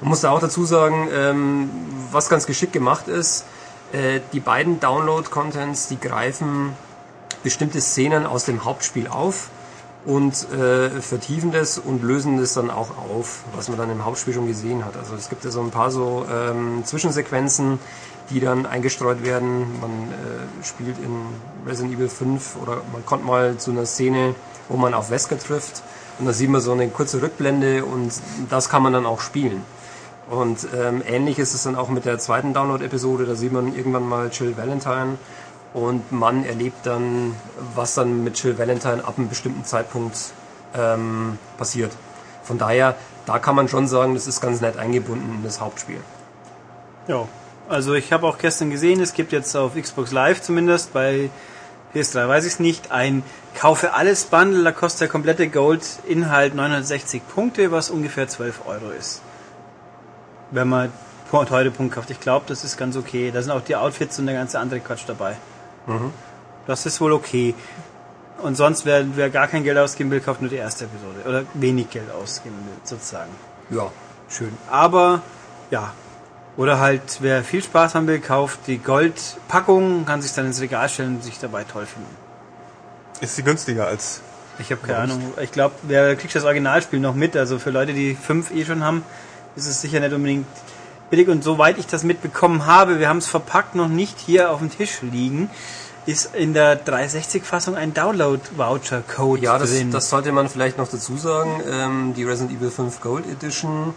Man 0.00 0.10
muss 0.10 0.20
da 0.20 0.30
auch 0.30 0.40
dazu 0.40 0.64
sagen, 0.64 1.08
ähm, 1.12 1.70
was 2.10 2.28
ganz 2.28 2.46
geschickt 2.46 2.72
gemacht 2.72 3.08
ist, 3.08 3.44
äh, 3.92 4.20
die 4.32 4.40
beiden 4.40 4.80
Download-Contents, 4.80 5.88
die 5.88 5.98
greifen 5.98 6.76
bestimmte 7.42 7.80
Szenen 7.80 8.26
aus 8.26 8.44
dem 8.44 8.64
Hauptspiel 8.64 9.06
auf 9.06 9.50
und 10.04 10.50
äh, 10.52 11.00
vertiefen 11.00 11.52
das 11.52 11.78
und 11.78 12.02
lösen 12.02 12.38
das 12.38 12.54
dann 12.54 12.70
auch 12.70 12.90
auf, 12.98 13.44
was 13.54 13.68
man 13.68 13.78
dann 13.78 13.90
im 13.90 14.04
Hauptspiel 14.04 14.34
schon 14.34 14.46
gesehen 14.46 14.84
hat. 14.84 14.96
Also 14.96 15.14
es 15.14 15.28
gibt 15.28 15.44
ja 15.44 15.50
so 15.50 15.60
ein 15.60 15.70
paar 15.70 15.90
so 15.90 16.26
ähm, 16.30 16.82
Zwischensequenzen, 16.84 17.78
die 18.30 18.40
dann 18.40 18.66
eingestreut 18.66 19.22
werden. 19.22 19.80
Man 19.80 19.90
äh, 19.90 20.64
spielt 20.64 20.98
in 20.98 21.26
Resident 21.66 21.94
Evil 21.94 22.08
5 22.08 22.56
oder 22.62 22.82
man 22.92 23.04
kommt 23.04 23.24
mal 23.24 23.56
zu 23.58 23.70
einer 23.70 23.86
Szene, 23.86 24.34
wo 24.68 24.76
man 24.76 24.94
auf 24.94 25.10
Wesker 25.10 25.38
trifft 25.38 25.82
und 26.18 26.26
da 26.26 26.32
sieht 26.32 26.50
man 26.50 26.60
so 26.60 26.72
eine 26.72 26.88
kurze 26.88 27.20
Rückblende 27.20 27.84
und 27.84 28.12
das 28.48 28.68
kann 28.68 28.82
man 28.82 28.92
dann 28.92 29.06
auch 29.06 29.20
spielen. 29.20 29.62
Und 30.30 30.66
ähm, 30.74 31.02
ähnlich 31.06 31.38
ist 31.38 31.54
es 31.54 31.64
dann 31.64 31.76
auch 31.76 31.88
mit 31.88 32.06
der 32.06 32.18
zweiten 32.18 32.54
Download-Episode, 32.54 33.26
da 33.26 33.34
sieht 33.34 33.52
man 33.52 33.74
irgendwann 33.74 34.08
mal 34.08 34.30
Chill 34.30 34.56
Valentine 34.56 35.18
und 35.74 36.12
man 36.12 36.44
erlebt 36.44 36.86
dann, 36.86 37.34
was 37.74 37.94
dann 37.94 38.24
mit 38.24 38.34
Chill 38.34 38.56
Valentine 38.56 39.04
ab 39.04 39.14
einem 39.18 39.28
bestimmten 39.28 39.64
Zeitpunkt 39.64 40.16
ähm, 40.74 41.38
passiert. 41.58 41.92
Von 42.42 42.58
daher, 42.58 42.94
da 43.26 43.38
kann 43.38 43.54
man 43.54 43.68
schon 43.68 43.86
sagen, 43.86 44.14
das 44.14 44.26
ist 44.26 44.40
ganz 44.40 44.60
nett 44.60 44.78
eingebunden 44.78 45.34
in 45.36 45.44
das 45.44 45.60
Hauptspiel. 45.60 46.00
Ja, 47.06 47.26
also 47.68 47.94
ich 47.94 48.12
habe 48.12 48.26
auch 48.26 48.38
gestern 48.38 48.70
gesehen, 48.70 49.00
es 49.00 49.14
gibt 49.14 49.32
jetzt 49.32 49.54
auf 49.56 49.74
Xbox 49.74 50.12
Live 50.12 50.42
zumindest, 50.42 50.92
bei 50.92 51.30
PS3 51.94 52.28
weiß 52.28 52.44
ich 52.44 52.54
es 52.54 52.60
nicht, 52.60 52.90
ein 52.90 53.22
Kaufe 53.56 53.94
alles 53.94 54.24
Bundle, 54.24 54.64
da 54.64 54.72
kostet 54.72 55.02
der 55.02 55.08
komplette 55.08 55.48
Gold-Inhalt 55.48 56.54
960 56.54 57.22
Punkte, 57.28 57.70
was 57.70 57.90
ungefähr 57.90 58.28
12 58.28 58.66
Euro 58.66 58.90
ist. 58.90 59.22
Wenn 60.50 60.68
man 60.68 60.92
heute 61.32 61.70
Punkt 61.70 61.94
kauft. 61.94 62.10
Ich 62.10 62.20
glaube, 62.20 62.44
das 62.48 62.64
ist 62.64 62.76
ganz 62.76 62.96
okay. 62.96 63.30
Da 63.32 63.42
sind 63.42 63.50
auch 63.50 63.60
die 63.60 63.76
Outfits 63.76 64.18
und 64.18 64.26
der 64.26 64.36
ganze 64.36 64.58
andere 64.58 64.80
Quatsch 64.80 65.04
dabei. 65.06 65.36
Mhm. 65.86 66.12
Das 66.66 66.86
ist 66.86 67.00
wohl 67.00 67.12
okay. 67.12 67.54
Und 68.42 68.56
sonst, 68.56 68.84
wer, 68.84 69.04
wer 69.16 69.30
gar 69.30 69.48
kein 69.48 69.64
Geld 69.64 69.78
ausgeben 69.78 70.10
will, 70.10 70.20
kauft 70.20 70.40
nur 70.40 70.50
die 70.50 70.56
erste 70.56 70.84
Episode. 70.84 71.28
Oder 71.28 71.44
wenig 71.54 71.90
Geld 71.90 72.10
ausgeben 72.10 72.56
will, 72.66 72.76
sozusagen. 72.84 73.30
Ja, 73.70 73.90
schön. 74.28 74.52
Aber, 74.70 75.22
ja. 75.70 75.92
Oder 76.56 76.78
halt, 76.78 77.18
wer 77.20 77.42
viel 77.42 77.62
Spaß 77.62 77.94
haben 77.94 78.06
will, 78.06 78.20
kauft 78.20 78.60
die 78.66 78.78
Goldpackung, 78.78 80.04
kann 80.06 80.22
sich 80.22 80.32
dann 80.32 80.46
ins 80.46 80.60
Regal 80.60 80.88
stellen 80.88 81.16
und 81.16 81.24
sich 81.24 81.38
dabei 81.38 81.64
toll 81.64 81.86
finden. 81.86 82.14
Ist 83.20 83.36
sie 83.36 83.42
günstiger 83.42 83.86
als. 83.86 84.20
Ich 84.60 84.70
habe 84.70 84.86
keine 84.86 84.98
Ahnung. 84.98 85.34
Ich 85.40 85.50
glaube, 85.50 85.74
wer 85.82 86.14
kriegt 86.14 86.34
das 86.34 86.44
Originalspiel 86.44 87.00
noch 87.00 87.14
mit? 87.14 87.36
Also 87.36 87.58
für 87.58 87.70
Leute, 87.70 87.92
die 87.92 88.14
fünf 88.14 88.52
eh 88.52 88.64
schon 88.64 88.84
haben, 88.84 89.02
ist 89.56 89.66
es 89.66 89.80
sicher 89.80 89.98
nicht 89.98 90.12
unbedingt 90.12 90.46
billig. 91.10 91.28
Und 91.28 91.42
soweit 91.42 91.78
ich 91.78 91.88
das 91.88 92.04
mitbekommen 92.04 92.66
habe, 92.66 93.00
wir 93.00 93.08
haben 93.08 93.18
es 93.18 93.26
verpackt 93.26 93.74
noch 93.74 93.88
nicht 93.88 94.20
hier 94.20 94.52
auf 94.52 94.60
dem 94.60 94.70
Tisch 94.70 95.02
liegen, 95.02 95.50
ist 96.06 96.34
in 96.34 96.54
der 96.54 96.84
360-Fassung 96.84 97.76
ein 97.76 97.94
Download-Voucher-Code 97.94 99.42
ja, 99.42 99.58
das, 99.58 99.70
drin. 99.70 99.90
das 99.90 100.10
sollte 100.10 100.30
man 100.32 100.48
vielleicht 100.48 100.78
noch 100.78 100.88
dazu 100.88 101.16
sagen. 101.16 101.62
Ähm, 101.68 102.14
die 102.14 102.24
Resident 102.24 102.56
Evil 102.56 102.70
5 102.70 103.00
Gold 103.00 103.26
Edition 103.26 103.94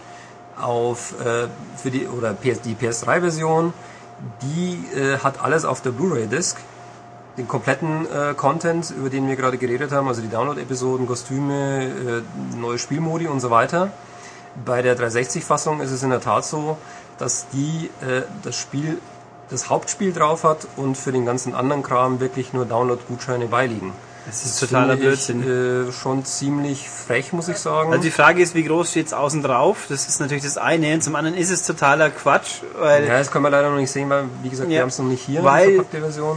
auf 0.60 1.14
äh, 1.20 1.48
für 1.76 1.92
die 1.92 2.08
oder 2.08 2.34
PS, 2.34 2.62
die 2.62 2.76
PS3-Version, 2.76 3.74
die 4.42 4.84
äh, 4.98 5.20
hat 5.20 5.44
alles 5.44 5.66
auf 5.66 5.82
der 5.82 5.92
Blu-ray-Disc 5.92 6.58
den 7.38 7.48
kompletten 7.48 8.08
äh, 8.12 8.34
Content, 8.34 8.92
über 8.92 9.10
den 9.10 9.28
wir 9.28 9.36
gerade 9.36 9.58
geredet 9.58 9.92
haben, 9.92 10.08
also 10.08 10.22
die 10.22 10.30
Download-Episoden, 10.30 11.06
Kostüme, 11.06 12.24
äh, 12.24 12.58
neue 12.58 12.80
Spielmodi 12.80 13.28
und 13.28 13.40
so 13.40 13.52
weiter. 13.52 13.92
Bei 14.66 14.82
der 14.82 14.98
360-Fassung 14.98 15.82
ist 15.82 15.92
es 15.92 16.02
in 16.02 16.10
der 16.10 16.20
Tat 16.20 16.46
so, 16.46 16.78
dass 17.20 17.48
die 17.50 17.92
äh, 18.02 18.24
das 18.42 18.56
Spiel, 18.56 18.98
das 19.50 19.70
Hauptspiel 19.70 20.14
drauf 20.14 20.44
hat 20.44 20.68
und 20.78 20.98
für 20.98 21.12
den 21.12 21.26
ganzen 21.26 21.54
anderen 21.54 21.84
Kram 21.84 22.20
wirklich 22.20 22.54
nur 22.54 22.66
Download-Gutscheine 22.66 23.48
beiliegen. 23.48 23.94
Das 24.28 24.44
ist 24.44 24.62
das 24.62 24.70
totaler 24.70 24.98
Blödsinn. 24.98 25.88
Äh, 25.88 25.92
schon 25.94 26.26
ziemlich 26.26 26.90
frech, 26.90 27.32
muss 27.32 27.48
ich 27.48 27.58
sagen. 27.58 27.92
Also 27.92 28.04
die 28.04 28.12
Frage 28.12 28.44
ist, 28.44 28.56
wie 28.56 28.64
groß 28.64 28.92
steht 28.92 29.08
es 29.08 29.14
außen 29.14 29.42
drauf? 29.42 29.86
Das 29.88 30.06
ist 30.10 30.20
natürlich 30.20 30.44
das 30.44 30.58
eine. 30.58 31.00
Zum 31.00 31.16
anderen 31.16 31.38
ist 31.38 31.50
es 31.50 31.66
totaler 31.66 32.10
Quatsch. 32.10 32.62
Weil 32.78 33.08
ja, 33.08 33.18
das 33.20 33.32
können 33.32 33.46
wir 33.46 33.50
leider 33.50 33.70
noch 33.70 33.78
nicht 33.78 33.90
sehen, 33.90 34.10
weil, 34.10 34.26
wie 34.44 34.50
gesagt, 34.50 34.70
ja, 34.70 34.76
wir 34.76 34.82
haben 34.82 34.90
es 34.90 35.00
noch 35.00 35.06
nicht 35.06 35.26
hier. 35.26 35.46
Weil 35.46 35.86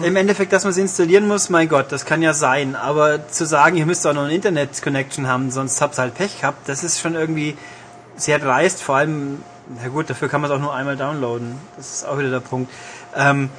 im 0.05 0.15
Endeffekt, 0.15 0.53
dass 0.53 0.63
man 0.63 0.71
es 0.71 0.77
installieren 0.77 1.27
muss, 1.27 1.51
mein 1.51 1.69
Gott, 1.69 1.91
das 1.91 2.05
kann 2.05 2.23
ja 2.23 2.33
sein. 2.33 2.77
Aber 2.77 3.29
zu 3.29 3.45
sagen, 3.45 3.77
ihr 3.77 3.87
müsst 3.87 4.07
auch 4.07 4.15
noch 4.15 4.23
eine 4.23 4.35
Internet-Connection 4.35 5.27
haben, 5.27 5.51
sonst 5.51 5.81
habt 5.81 5.99
ihr 5.99 6.03
halt 6.03 6.15
Pech 6.15 6.43
gehabt, 6.43 6.69
das 6.69 6.85
ist 6.85 7.01
schon 7.01 7.17
irgendwie 7.17 7.57
sehr 8.15 8.39
dreist. 8.39 8.83
Vor 8.83 8.97
allem, 8.97 9.43
na 9.83 9.89
gut, 9.89 10.09
dafür 10.09 10.29
kann 10.29 10.41
man 10.41 10.49
es 10.49 10.57
auch 10.57 10.61
nur 10.61 10.73
einmal 10.73 10.97
downloaden. 10.97 11.57
Das 11.77 11.93
ist 11.93 12.07
auch 12.07 12.19
wieder 12.19 12.31
der 12.31 12.41
Punkt. 12.41 12.71
Ähm, 13.17 13.51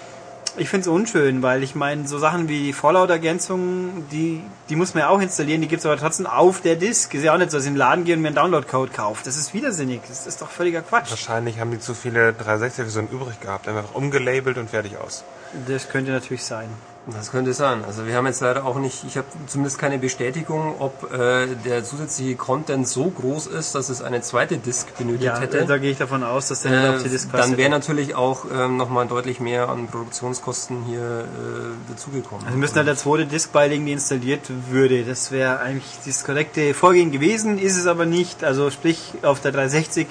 ich 0.57 0.69
finde 0.69 0.81
es 0.81 0.87
unschön, 0.87 1.41
weil 1.41 1.63
ich 1.63 1.75
meine, 1.75 2.07
so 2.07 2.17
Sachen 2.17 2.49
wie 2.49 2.59
die 2.63 2.73
Fallout-Ergänzung, 2.73 4.05
die, 4.11 4.41
die 4.69 4.75
muss 4.75 4.93
man 4.93 5.01
ja 5.01 5.09
auch 5.09 5.21
installieren, 5.21 5.61
die 5.61 5.67
gibt 5.67 5.79
es 5.79 5.85
aber 5.85 5.97
trotzdem 5.97 6.27
auf 6.27 6.61
der 6.61 6.75
Disk. 6.75 7.13
Ist 7.13 7.23
ja 7.23 7.33
auch 7.33 7.37
nicht 7.37 7.51
so, 7.51 7.57
dass 7.57 7.63
ich 7.63 7.69
in 7.69 7.75
den 7.75 7.79
Laden 7.79 8.03
gehe 8.03 8.15
und 8.15 8.21
mir 8.21 8.29
einen 8.29 8.35
Download-Code 8.35 8.91
kaufe. 8.91 9.21
Das 9.23 9.37
ist 9.37 9.53
widersinnig. 9.53 10.01
Das 10.07 10.27
ist 10.27 10.41
doch 10.41 10.49
völliger 10.49 10.81
Quatsch. 10.81 11.09
Wahrscheinlich 11.09 11.59
haben 11.59 11.71
die 11.71 11.79
zu 11.79 11.93
viele 11.93 12.31
360-Versionen 12.31 13.09
übrig 13.09 13.39
gehabt. 13.39 13.67
Einfach 13.67 13.93
umgelabelt 13.93 14.57
und 14.57 14.69
fertig 14.69 14.97
aus. 14.97 15.23
Das 15.67 15.89
könnte 15.89 16.11
natürlich 16.11 16.43
sein. 16.43 16.69
Das 17.07 17.31
könnte 17.31 17.53
sein. 17.53 17.83
Also 17.83 18.05
wir 18.05 18.15
haben 18.15 18.27
jetzt 18.27 18.41
leider 18.41 18.63
auch 18.63 18.77
nicht, 18.77 19.03
ich 19.07 19.17
habe 19.17 19.25
zumindest 19.47 19.79
keine 19.79 19.97
Bestätigung, 19.97 20.75
ob 20.77 21.11
äh, 21.11 21.47
der 21.65 21.83
zusätzliche 21.83 22.35
Content 22.35 22.87
so 22.87 23.09
groß 23.09 23.47
ist, 23.47 23.73
dass 23.73 23.89
es 23.89 24.03
eine 24.03 24.21
zweite 24.21 24.57
Disk 24.57 24.95
benötigt 24.97 25.23
ja, 25.23 25.39
hätte. 25.39 25.65
Da 25.65 25.79
gehe 25.79 25.91
ich 25.91 25.97
davon 25.97 26.23
aus, 26.23 26.49
dass 26.49 26.61
der 26.61 26.71
äh, 26.71 26.89
auf 26.89 27.01
die 27.01 27.09
Disk 27.09 27.29
Dann 27.31 27.57
wäre 27.57 27.71
natürlich 27.71 28.13
auch 28.13 28.45
ähm, 28.53 28.77
nochmal 28.77 29.07
deutlich 29.07 29.39
mehr 29.39 29.69
an 29.69 29.87
Produktionskosten 29.87 30.83
hier 30.85 30.99
äh, 30.99 31.91
dazugekommen. 31.91 32.45
Also 32.45 32.55
wir 32.55 32.59
müssen 32.59 32.75
halt 32.75 32.87
der 32.87 32.97
zweite 32.97 33.25
Disk 33.25 33.51
beilegen, 33.51 33.87
die 33.87 33.93
installiert 33.93 34.41
würde. 34.69 35.03
Das 35.03 35.31
wäre 35.31 35.59
eigentlich 35.59 35.97
das 36.05 36.23
korrekte 36.23 36.75
Vorgehen 36.75 37.11
gewesen, 37.11 37.57
ist 37.57 37.77
es 37.77 37.87
aber 37.87 38.05
nicht. 38.05 38.43
Also 38.43 38.69
sprich 38.69 39.15
auf 39.23 39.41
der 39.41 39.51
360, 39.51 40.05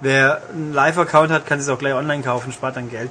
wer 0.00 0.42
einen 0.52 0.72
Live-Account 0.72 1.30
hat, 1.30 1.46
kann 1.46 1.60
es 1.60 1.68
auch 1.68 1.78
gleich 1.78 1.94
online 1.94 2.24
kaufen, 2.24 2.50
spart 2.50 2.76
dann 2.76 2.90
Geld. 2.90 3.10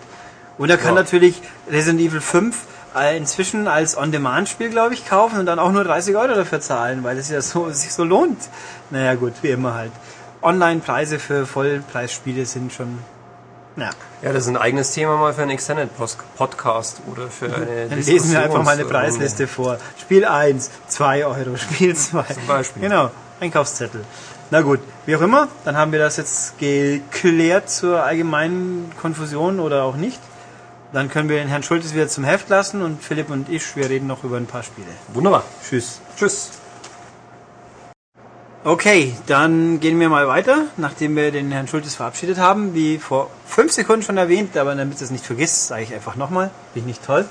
Und 0.57 0.69
er 0.69 0.77
kann 0.77 0.95
ja. 0.95 1.01
natürlich 1.01 1.41
Resident 1.69 2.01
Evil 2.01 2.19
5 2.19 2.55
äh, 2.55 2.70
inzwischen 3.15 3.67
als 3.67 3.97
On-Demand-Spiel, 3.97 4.69
glaube 4.69 4.93
ich, 4.93 5.07
kaufen 5.07 5.39
und 5.39 5.45
dann 5.45 5.59
auch 5.59 5.71
nur 5.71 5.83
30 5.83 6.15
Euro 6.15 6.33
dafür 6.33 6.59
zahlen, 6.59 7.03
weil 7.03 7.17
es 7.17 7.29
ja 7.29 7.41
so, 7.41 7.69
sich 7.71 7.93
so 7.93 8.03
lohnt. 8.03 8.49
Naja, 8.89 9.15
gut, 9.15 9.33
wie 9.41 9.49
immer 9.49 9.73
halt. 9.75 9.91
Online-Preise 10.41 11.19
für 11.19 11.45
Vollpreisspiele 11.45 12.45
sind 12.45 12.73
schon, 12.73 12.99
ja. 13.77 13.91
Ja, 14.21 14.33
das 14.33 14.43
ist 14.43 14.49
ein 14.49 14.57
eigenes 14.57 14.91
Thema 14.91 15.17
mal 15.17 15.33
für 15.33 15.43
einen 15.43 15.51
Extended 15.51 15.89
Podcast 16.35 17.01
oder 17.11 17.27
für 17.27 17.45
eine 17.45 17.89
Dann 17.89 18.01
lesen 18.01 18.31
wir 18.31 18.41
einfach 18.43 18.63
mal 18.63 18.73
eine 18.73 18.85
Preisliste 18.85 19.47
vor. 19.47 19.77
Spiel 19.99 20.25
1, 20.25 20.69
2 20.87 21.25
Euro, 21.25 21.57
Spiel 21.57 21.95
2. 21.95 22.23
Zum 22.23 22.47
Beispiel. 22.47 22.81
Genau, 22.81 23.11
Einkaufszettel. 23.39 24.03
Na 24.49 24.61
gut, 24.61 24.79
wie 25.05 25.15
auch 25.15 25.21
immer, 25.21 25.47
dann 25.63 25.77
haben 25.77 25.93
wir 25.93 25.99
das 25.99 26.17
jetzt 26.17 26.59
geklärt 26.59 27.69
zur 27.69 28.03
allgemeinen 28.03 28.91
Konfusion 28.99 29.59
oder 29.61 29.83
auch 29.83 29.95
nicht. 29.95 30.19
Dann 30.93 31.09
können 31.09 31.29
wir 31.29 31.37
den 31.37 31.47
Herrn 31.47 31.63
Schultes 31.63 31.93
wieder 31.93 32.09
zum 32.09 32.23
Heft 32.25 32.49
lassen 32.49 32.81
und 32.81 33.01
Philipp 33.01 33.29
und 33.29 33.47
ich, 33.47 33.75
wir 33.75 33.89
reden 33.89 34.07
noch 34.07 34.23
über 34.23 34.37
ein 34.37 34.45
paar 34.45 34.63
Spiele. 34.63 34.89
Wunderbar. 35.13 35.43
Tschüss. 35.63 36.01
Tschüss. 36.17 36.51
Okay, 38.63 39.15
dann 39.25 39.79
gehen 39.79 39.99
wir 39.99 40.09
mal 40.09 40.27
weiter, 40.27 40.65
nachdem 40.77 41.15
wir 41.15 41.31
den 41.31 41.51
Herrn 41.51 41.67
Schultes 41.67 41.95
verabschiedet 41.95 42.37
haben. 42.37 42.75
Wie 42.75 42.99
vor 42.99 43.31
fünf 43.47 43.71
Sekunden 43.71 44.03
schon 44.03 44.17
erwähnt, 44.17 44.55
aber 44.55 44.75
damit 44.75 44.99
du 44.99 45.03
es 45.03 45.11
nicht 45.11 45.25
vergisst, 45.25 45.67
sage 45.67 45.83
ich 45.83 45.93
einfach 45.93 46.15
nochmal. 46.15 46.51
Bin 46.73 46.83
ich 46.83 46.87
nicht 46.87 47.05
toll? 47.05 47.25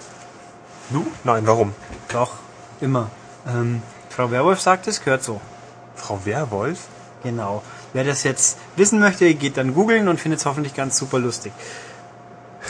Du? 0.89 1.07
Nein, 1.23 1.47
warum? 1.47 1.73
Doch, 2.09 2.33
immer. 2.81 3.11
Ähm, 3.47 3.83
Frau 4.09 4.31
Werwolf 4.31 4.61
sagt 4.61 4.89
es, 4.89 5.05
gehört 5.05 5.23
so. 5.23 5.41
Frau 5.95 6.19
Werwolf? 6.25 6.81
Genau. 7.23 7.63
Wer 7.93 8.05
das 8.05 8.25
jetzt 8.25 8.59
wissen 8.75 8.99
möchte, 8.99 9.33
geht 9.35 9.57
dann 9.57 9.75
googeln 9.75 10.09
und 10.09 10.19
findet 10.19 10.41
es 10.41 10.47
hoffentlich 10.47 10.75
ganz 10.75 10.97
super 10.97 11.19
lustig. 11.19 11.53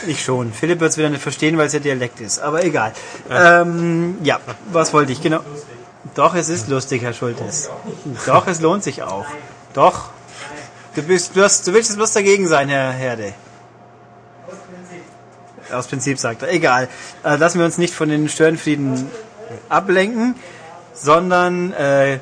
Ich 0.07 0.23
schon. 0.23 0.53
Philipp 0.53 0.79
wird 0.79 0.91
es 0.91 0.97
wieder 0.97 1.09
nicht 1.09 1.21
verstehen, 1.21 1.57
weil 1.57 1.67
es 1.67 1.73
ja 1.73 1.79
Dialekt 1.79 2.19
ist. 2.21 2.39
Aber 2.39 2.63
egal. 2.63 2.93
Ja, 3.29 3.61
ähm, 3.61 4.17
ja 4.23 4.39
was 4.71 4.93
wollte 4.93 5.11
ich? 5.11 5.21
Genau. 5.21 5.41
Doch, 6.15 6.35
es 6.35 6.49
ist 6.49 6.67
lustig, 6.67 7.03
Herr 7.03 7.13
Schultes. 7.13 7.69
Doch, 8.25 8.47
es 8.47 8.59
lohnt 8.61 8.83
sich 8.83 9.03
auch. 9.03 9.25
Doch. 9.73 10.09
Du, 10.95 11.03
bist, 11.03 11.35
du, 11.35 11.43
hast, 11.43 11.65
du 11.67 11.73
willst 11.73 11.89
jetzt 11.89 11.97
bloß 11.97 12.13
dagegen 12.13 12.47
sein, 12.47 12.67
Herr 12.67 12.91
Herde. 12.91 13.33
Aus 15.71 15.87
Prinzip 15.87 16.19
sagt 16.19 16.41
er. 16.41 16.51
Egal. 16.51 16.89
Äh, 17.23 17.37
lassen 17.37 17.59
wir 17.59 17.65
uns 17.65 17.77
nicht 17.77 17.93
von 17.93 18.09
den 18.09 18.27
Störenfrieden 18.27 19.09
ablenken, 19.69 20.35
sondern 20.93 21.73
äh, 21.73 22.19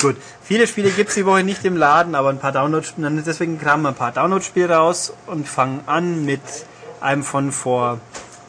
gut. 0.00 0.16
Viele 0.42 0.66
Spiele 0.66 0.90
gibt 0.90 1.10
es 1.10 1.14
die 1.14 1.26
Woche 1.26 1.44
nicht 1.44 1.64
im 1.64 1.76
Laden, 1.76 2.14
aber 2.14 2.30
ein 2.30 2.38
paar 2.38 2.52
Download-Spiele. 2.52 3.22
Deswegen 3.24 3.58
kramen 3.58 3.82
wir 3.82 3.90
ein 3.90 3.94
paar 3.94 4.12
Download-Spiele 4.12 4.74
raus 4.74 5.12
und 5.26 5.48
fangen 5.48 5.80
an 5.86 6.24
mit 6.24 6.40
einem 7.02 7.22
von 7.22 7.52
vor 7.52 8.00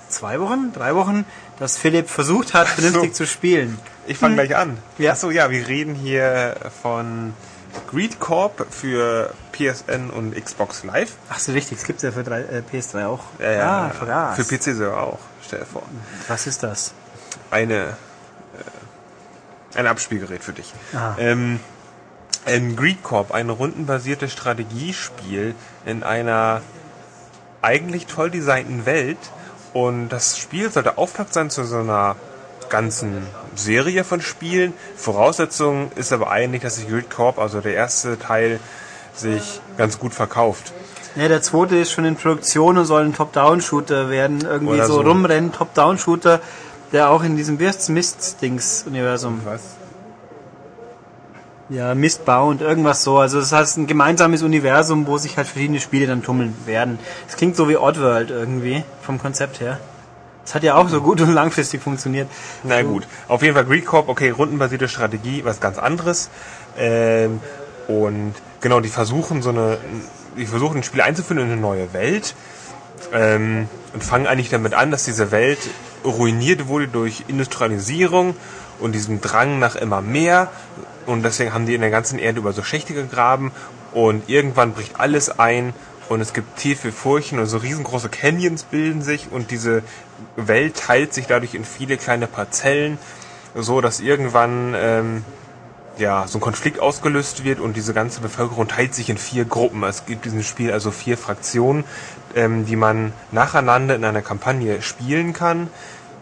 zwei 0.10 0.40
Wochen, 0.40 0.74
drei 0.74 0.96
Wochen, 0.96 1.26
das 1.60 1.78
Philipp 1.78 2.10
versucht 2.10 2.54
hat, 2.54 2.68
vernünftig 2.68 3.12
so. 3.12 3.24
zu 3.24 3.28
spielen. 3.28 3.78
Ich 4.08 4.18
fange 4.18 4.38
hm. 4.38 4.48
gleich 4.48 4.58
an. 4.58 4.78
Ja. 4.98 5.12
Achso, 5.12 5.30
ja, 5.30 5.50
wir 5.52 5.68
reden 5.68 5.94
hier 5.94 6.56
von 6.82 7.34
Greed 7.90 8.20
Corp 8.20 8.66
für 8.72 9.34
PSN 9.52 10.10
und 10.10 10.36
Xbox 10.36 10.84
Live. 10.84 11.14
Ach 11.30 11.40
so, 11.40 11.52
richtig, 11.52 11.78
das 11.78 11.88
gibt's 11.88 12.04
ja 12.04 12.12
für 12.12 12.24
drei, 12.24 12.42
äh, 12.42 12.64
PS3 12.72 13.06
auch. 13.06 13.24
Ja, 13.40 13.52
ja, 13.52 13.92
ah. 14.08 14.34
Für 14.34 14.44
PC 14.44 14.76
sogar 14.76 15.04
auch. 15.04 15.20
Stell 15.46 15.60
dir 15.60 15.66
vor. 15.66 15.84
Was 16.28 16.48
ist 16.48 16.64
das? 16.64 16.94
Eine, 17.52 17.98
äh, 19.76 19.78
ein 19.78 19.88
Abspielgerät 19.88 20.44
für 20.44 20.54
dich. 20.54 20.74
Ah. 20.94 21.16
Ähm, 21.18 21.60
ein 22.46 22.76
Greed 22.76 23.04
Corp, 23.04 23.32
ein 23.32 23.50
rundenbasiertes 23.50 24.32
Strategiespiel 24.32 25.56
in 25.86 26.04
einer 26.04 26.62
eigentlich 27.62 28.06
toll 28.06 28.30
designten 28.30 28.86
Welt. 28.86 29.18
Und 29.74 30.10
das 30.10 30.38
Spiel 30.38 30.72
sollte 30.72 30.98
Auftakt 30.98 31.34
sein 31.34 31.50
zu 31.50 31.64
so 31.64 31.78
einer 31.78 32.16
ganzen 32.70 33.26
Serie 33.56 34.04
von 34.04 34.22
Spielen. 34.22 34.74
Voraussetzung 34.96 35.92
ist 35.96 36.14
aber 36.14 36.32
eigentlich, 36.32 36.62
dass 36.62 36.76
sich 36.76 36.88
Grid 36.88 37.10
Corp, 37.10 37.40
also 37.40 37.62
der 37.62 37.74
erste 37.74 38.18
Teil, 38.18 38.60
sich 39.14 39.62
ganz 39.78 40.00
gut 40.00 40.14
verkauft. 40.14 40.72
Ja, 41.16 41.28
der 41.28 41.42
zweite 41.42 41.76
ist 41.76 41.92
schon 41.92 42.06
in 42.06 42.16
Produktion 42.16 42.78
und 42.78 42.86
soll 42.86 43.04
ein 43.04 43.14
Top-Down-Shooter 43.14 44.10
werden. 44.10 44.42
Irgendwie 44.42 44.80
so, 44.82 44.94
so. 44.94 45.02
rumrennen, 45.02 45.52
Top-Down-Shooter, 45.52 46.40
der 46.94 47.10
auch 47.10 47.24
in 47.24 47.36
diesem 47.36 47.60
Wirst 47.60 47.90
Mist-Dings-Universum. 47.90 49.42
Was? 49.44 49.62
Ja, 51.70 51.94
Mistbound, 51.94 52.62
irgendwas 52.62 53.04
so. 53.04 53.20
Also 53.20 53.40
das 53.40 53.52
heißt 53.52 53.78
ein 53.78 53.86
gemeinsames 53.86 54.42
Universum, 54.42 55.06
wo 55.06 55.18
sich 55.18 55.38
halt 55.38 55.48
verschiedene 55.48 55.80
Spiele 55.80 56.08
dann 56.08 56.24
tummeln 56.24 56.56
werden. 56.66 56.98
Das 57.28 57.38
klingt 57.38 57.56
so 57.56 57.70
wie 57.70 57.78
Oddworld 57.78 58.32
irgendwie, 58.32 58.84
vom 59.04 59.20
Konzept 59.20 59.60
her. 59.60 59.80
Das 60.44 60.56
hat 60.56 60.64
ja 60.64 60.74
auch 60.74 60.90
so 60.90 61.00
gut 61.02 61.22
und 61.22 61.32
langfristig 61.32 61.80
funktioniert. 61.84 62.28
Na 62.64 62.82
gut, 62.82 63.06
auf 63.28 63.44
jeden 63.44 63.54
Fall 63.54 63.66
Greed 63.66 63.86
Corp, 63.86 64.10
okay, 64.10 64.32
rundenbasierte 64.32 64.88
Strategie, 64.88 65.46
was 65.46 65.60
ganz 65.60 65.78
anderes. 65.78 66.32
Ähm, 66.76 67.40
und 67.88 68.34
genau, 68.60 68.80
die 68.80 68.90
versuchen 68.90 69.44
so 69.44 69.52
eine, 69.52 69.78
die 70.38 70.48
versuchen 70.48 70.78
ein 70.78 70.84
Spiel 70.84 71.02
einzuführen 71.02 71.44
in 71.44 71.52
eine 71.52 71.62
neue 71.62 71.94
Welt 71.94 72.34
ähm, 73.14 73.68
und 73.94 74.04
fangen 74.04 74.26
eigentlich 74.26 74.50
damit 74.50 74.74
an, 74.74 74.90
dass 74.90 75.04
diese 75.04 75.30
Welt 75.30 75.60
ruiniert 76.04 76.68
wurde 76.68 76.88
durch 76.88 77.26
Industrialisierung 77.28 78.36
und 78.80 78.94
diesem 78.94 79.22
Drang 79.22 79.60
nach 79.60 79.76
immer 79.76 80.02
mehr. 80.02 80.50
Und 81.10 81.24
deswegen 81.24 81.54
haben 81.54 81.66
die 81.66 81.74
in 81.74 81.82
der 81.82 81.90
ganzen 81.90 82.20
Erde 82.20 82.38
über 82.38 82.54
so 82.54 82.62
Schächte 82.62 82.94
gegraben 82.94 83.52
und 83.94 84.30
irgendwann 84.30 84.74
bricht 84.74 85.00
alles 85.00 85.40
ein 85.40 85.74
und 86.08 86.22
es 86.22 86.34
gibt 86.34 86.58
tiefe 86.58 86.92
Furchen 86.92 87.40
und 87.40 87.48
so 87.48 87.58
riesengroße 87.58 88.10
Canyons 88.10 88.62
bilden 88.62 89.02
sich 89.02 89.32
und 89.32 89.50
diese 89.50 89.82
Welt 90.36 90.76
teilt 90.76 91.16
sich 91.16 91.26
dadurch 91.26 91.56
in 91.56 91.66
viele 91.66 91.98
kleine 91.98 92.28
Parzellen, 92.28 93.00
so 93.56 93.82
dass 93.82 94.02
irgendwann 94.02 94.76
ähm, 94.78 95.26
ja, 95.98 96.28
so 96.28 96.38
ein 96.38 96.42
Konflikt 96.42 96.80
ausgelöst 96.80 97.44
wird 97.44 97.60
und 97.60 97.76
diese 97.76 97.96
ganze 97.96 98.22
Bevölkerung 98.22 98.68
teilt 98.68 98.94
sich 98.94 99.10
in 99.10 99.18
vier 99.18 99.46
Gruppen. 99.46 99.82
Es 99.82 100.06
gibt 100.06 100.28
in 100.28 100.34
diesem 100.34 100.44
Spiel 100.44 100.72
also 100.72 100.92
vier 100.92 101.18
Fraktionen, 101.18 101.86
ähm, 102.36 102.68
die 102.68 102.76
man 102.76 103.14
nacheinander 103.32 103.96
in 103.96 104.06
einer 104.06 104.22
Kampagne 104.22 104.84
spielen 104.84 105.34
kann. 105.34 105.70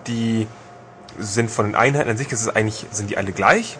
Die 0.08 0.48
sind 1.20 1.52
von 1.52 1.66
den 1.66 1.76
Einheiten 1.76 2.10
an 2.10 2.16
sich, 2.16 2.32
ist 2.32 2.48
eigentlich, 2.56 2.86
sind 2.92 3.10
die 3.10 3.18
alle 3.18 3.34
gleich, 3.34 3.78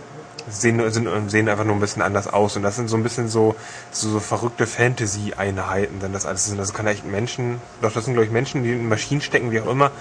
sehen, 0.50 0.92
sind, 0.92 1.30
sehen 1.30 1.50
einfach 1.50 1.64
nur 1.64 1.76
ein 1.76 1.80
bisschen 1.80 2.02
anders 2.02 2.28
aus. 2.28 2.56
Und 2.56 2.64
das 2.64 2.76
sind 2.76 2.88
so 2.88 2.98
ein 2.98 3.04
bisschen 3.04 3.30
so, 3.30 3.56
so, 3.92 4.10
so 4.10 4.20
verrückte 4.20 4.68
Fantasy-Einheiten, 4.68 6.00
denn 6.00 6.14
das 6.14 6.26
alles 6.26 6.46
sind. 6.46 6.58
Das 6.58 6.74
kann 6.74 6.88
echt 6.88 7.06
Menschen, 7.06 7.62
doch 7.82 7.94
das 7.94 8.06
sind 8.06 8.14
glaube 8.14 8.26
ich 8.26 8.32
Menschen, 8.32 8.64
die 8.64 8.74
in 8.74 8.88
Maschinen 8.88 9.22
stecken, 9.22 9.52
wie 9.52 9.62
auch 9.62 9.68
immer. 9.68 9.92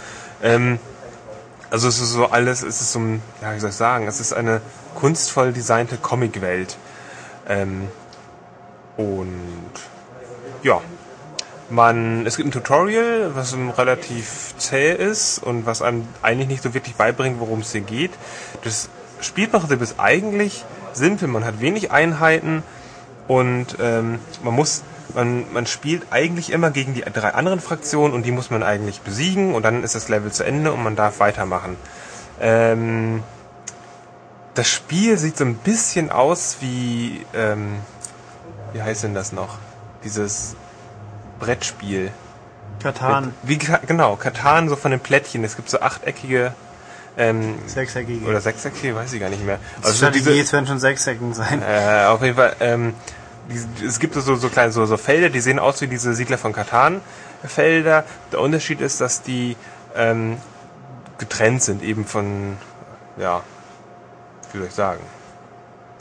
Ähm, 0.42 0.78
also 1.70 1.88
es 1.88 2.00
ist 2.00 2.12
so 2.12 2.26
alles, 2.26 2.62
es 2.62 2.80
ist 2.80 2.92
so 2.92 3.00
ein, 3.00 3.22
ja, 3.42 3.54
wie 3.54 3.60
soll 3.60 3.70
ich 3.70 3.76
sagen, 3.76 4.06
es 4.06 4.20
ist 4.20 4.32
eine 4.32 4.60
kunstvoll 4.94 5.52
designte 5.52 5.96
Comicwelt. 5.96 6.76
Ähm, 7.48 7.88
und 8.96 9.72
ja, 10.62 10.80
man, 11.68 12.26
es 12.26 12.36
gibt 12.36 12.48
ein 12.48 12.52
Tutorial, 12.52 13.34
was 13.34 13.56
relativ 13.76 14.54
zäh 14.58 14.92
ist 14.92 15.38
und 15.38 15.66
was 15.66 15.82
einem 15.82 16.06
eigentlich 16.22 16.48
nicht 16.48 16.62
so 16.62 16.74
wirklich 16.74 16.94
beibringt, 16.94 17.40
worum 17.40 17.60
es 17.60 17.72
hier 17.72 17.80
geht. 17.80 18.12
Das 18.62 18.88
Spielprinzip 19.20 19.80
ist 19.80 19.98
eigentlich 19.98 20.64
simpel. 20.92 21.28
Man 21.28 21.44
hat 21.44 21.60
wenig 21.60 21.90
Einheiten 21.90 22.62
und 23.28 23.76
ähm, 23.80 24.18
man 24.42 24.54
muss, 24.54 24.82
man, 25.14 25.52
man 25.52 25.66
spielt 25.66 26.06
eigentlich 26.10 26.50
immer 26.50 26.70
gegen 26.70 26.94
die 26.94 27.00
drei 27.02 27.30
anderen 27.34 27.60
Fraktionen 27.60 28.14
und 28.14 28.24
die 28.24 28.32
muss 28.32 28.50
man 28.50 28.62
eigentlich 28.62 29.00
besiegen 29.00 29.54
und 29.54 29.64
dann 29.64 29.82
ist 29.82 29.94
das 29.94 30.08
Level 30.08 30.32
zu 30.32 30.44
Ende 30.44 30.72
und 30.72 30.82
man 30.82 30.96
darf 30.96 31.20
weitermachen. 31.20 31.76
Ähm, 32.40 33.22
das 34.54 34.68
Spiel 34.68 35.18
sieht 35.18 35.36
so 35.36 35.44
ein 35.44 35.56
bisschen 35.56 36.10
aus 36.10 36.58
wie, 36.60 37.26
ähm, 37.34 37.76
wie 38.72 38.82
heißt 38.82 39.04
denn 39.04 39.14
das 39.14 39.32
noch? 39.32 39.58
Dieses 40.04 40.56
Brettspiel. 41.38 42.10
Katan, 42.82 43.34
Wie, 43.42 43.58
genau, 43.58 44.16
Katan, 44.16 44.68
so 44.68 44.76
von 44.76 44.90
den 44.90 45.00
Plättchen. 45.00 45.44
Es 45.44 45.56
gibt 45.56 45.70
so 45.70 45.80
achteckige 45.80 46.52
ähm, 47.16 47.58
sechseckige. 47.66 48.26
oder 48.26 48.40
sechseckige, 48.40 48.94
weiß 48.94 49.12
ich 49.12 49.20
gar 49.20 49.30
nicht 49.30 49.44
mehr. 49.44 49.58
Also 49.82 50.06
so 50.06 50.10
diese, 50.10 50.32
jetzt 50.32 50.52
werden 50.52 50.66
schon 50.66 50.78
sechsecken 50.78 51.34
sein. 51.34 51.62
äh, 51.66 52.04
auf 52.06 52.22
jeden 52.22 52.36
Fall, 52.36 52.56
ähm, 52.60 52.94
die, 53.48 53.84
es 53.84 53.98
gibt 53.98 54.14
so, 54.14 54.36
so 54.36 54.48
kleine 54.48 54.72
so, 54.72 54.84
so 54.86 54.96
Felder, 54.96 55.30
die 55.30 55.40
sehen 55.40 55.58
aus 55.58 55.80
wie 55.80 55.86
diese 55.86 56.14
Siedler 56.14 56.38
von 56.38 56.52
Katan 56.52 57.00
Felder. 57.44 58.04
Der 58.32 58.40
Unterschied 58.40 58.80
ist, 58.80 59.00
dass 59.00 59.22
die 59.22 59.56
ähm, 59.94 60.36
getrennt 61.18 61.62
sind, 61.62 61.82
eben 61.82 62.04
von, 62.04 62.56
ja, 63.16 63.42
wie 64.52 64.58
soll 64.58 64.66
ich 64.66 64.74
sagen? 64.74 65.00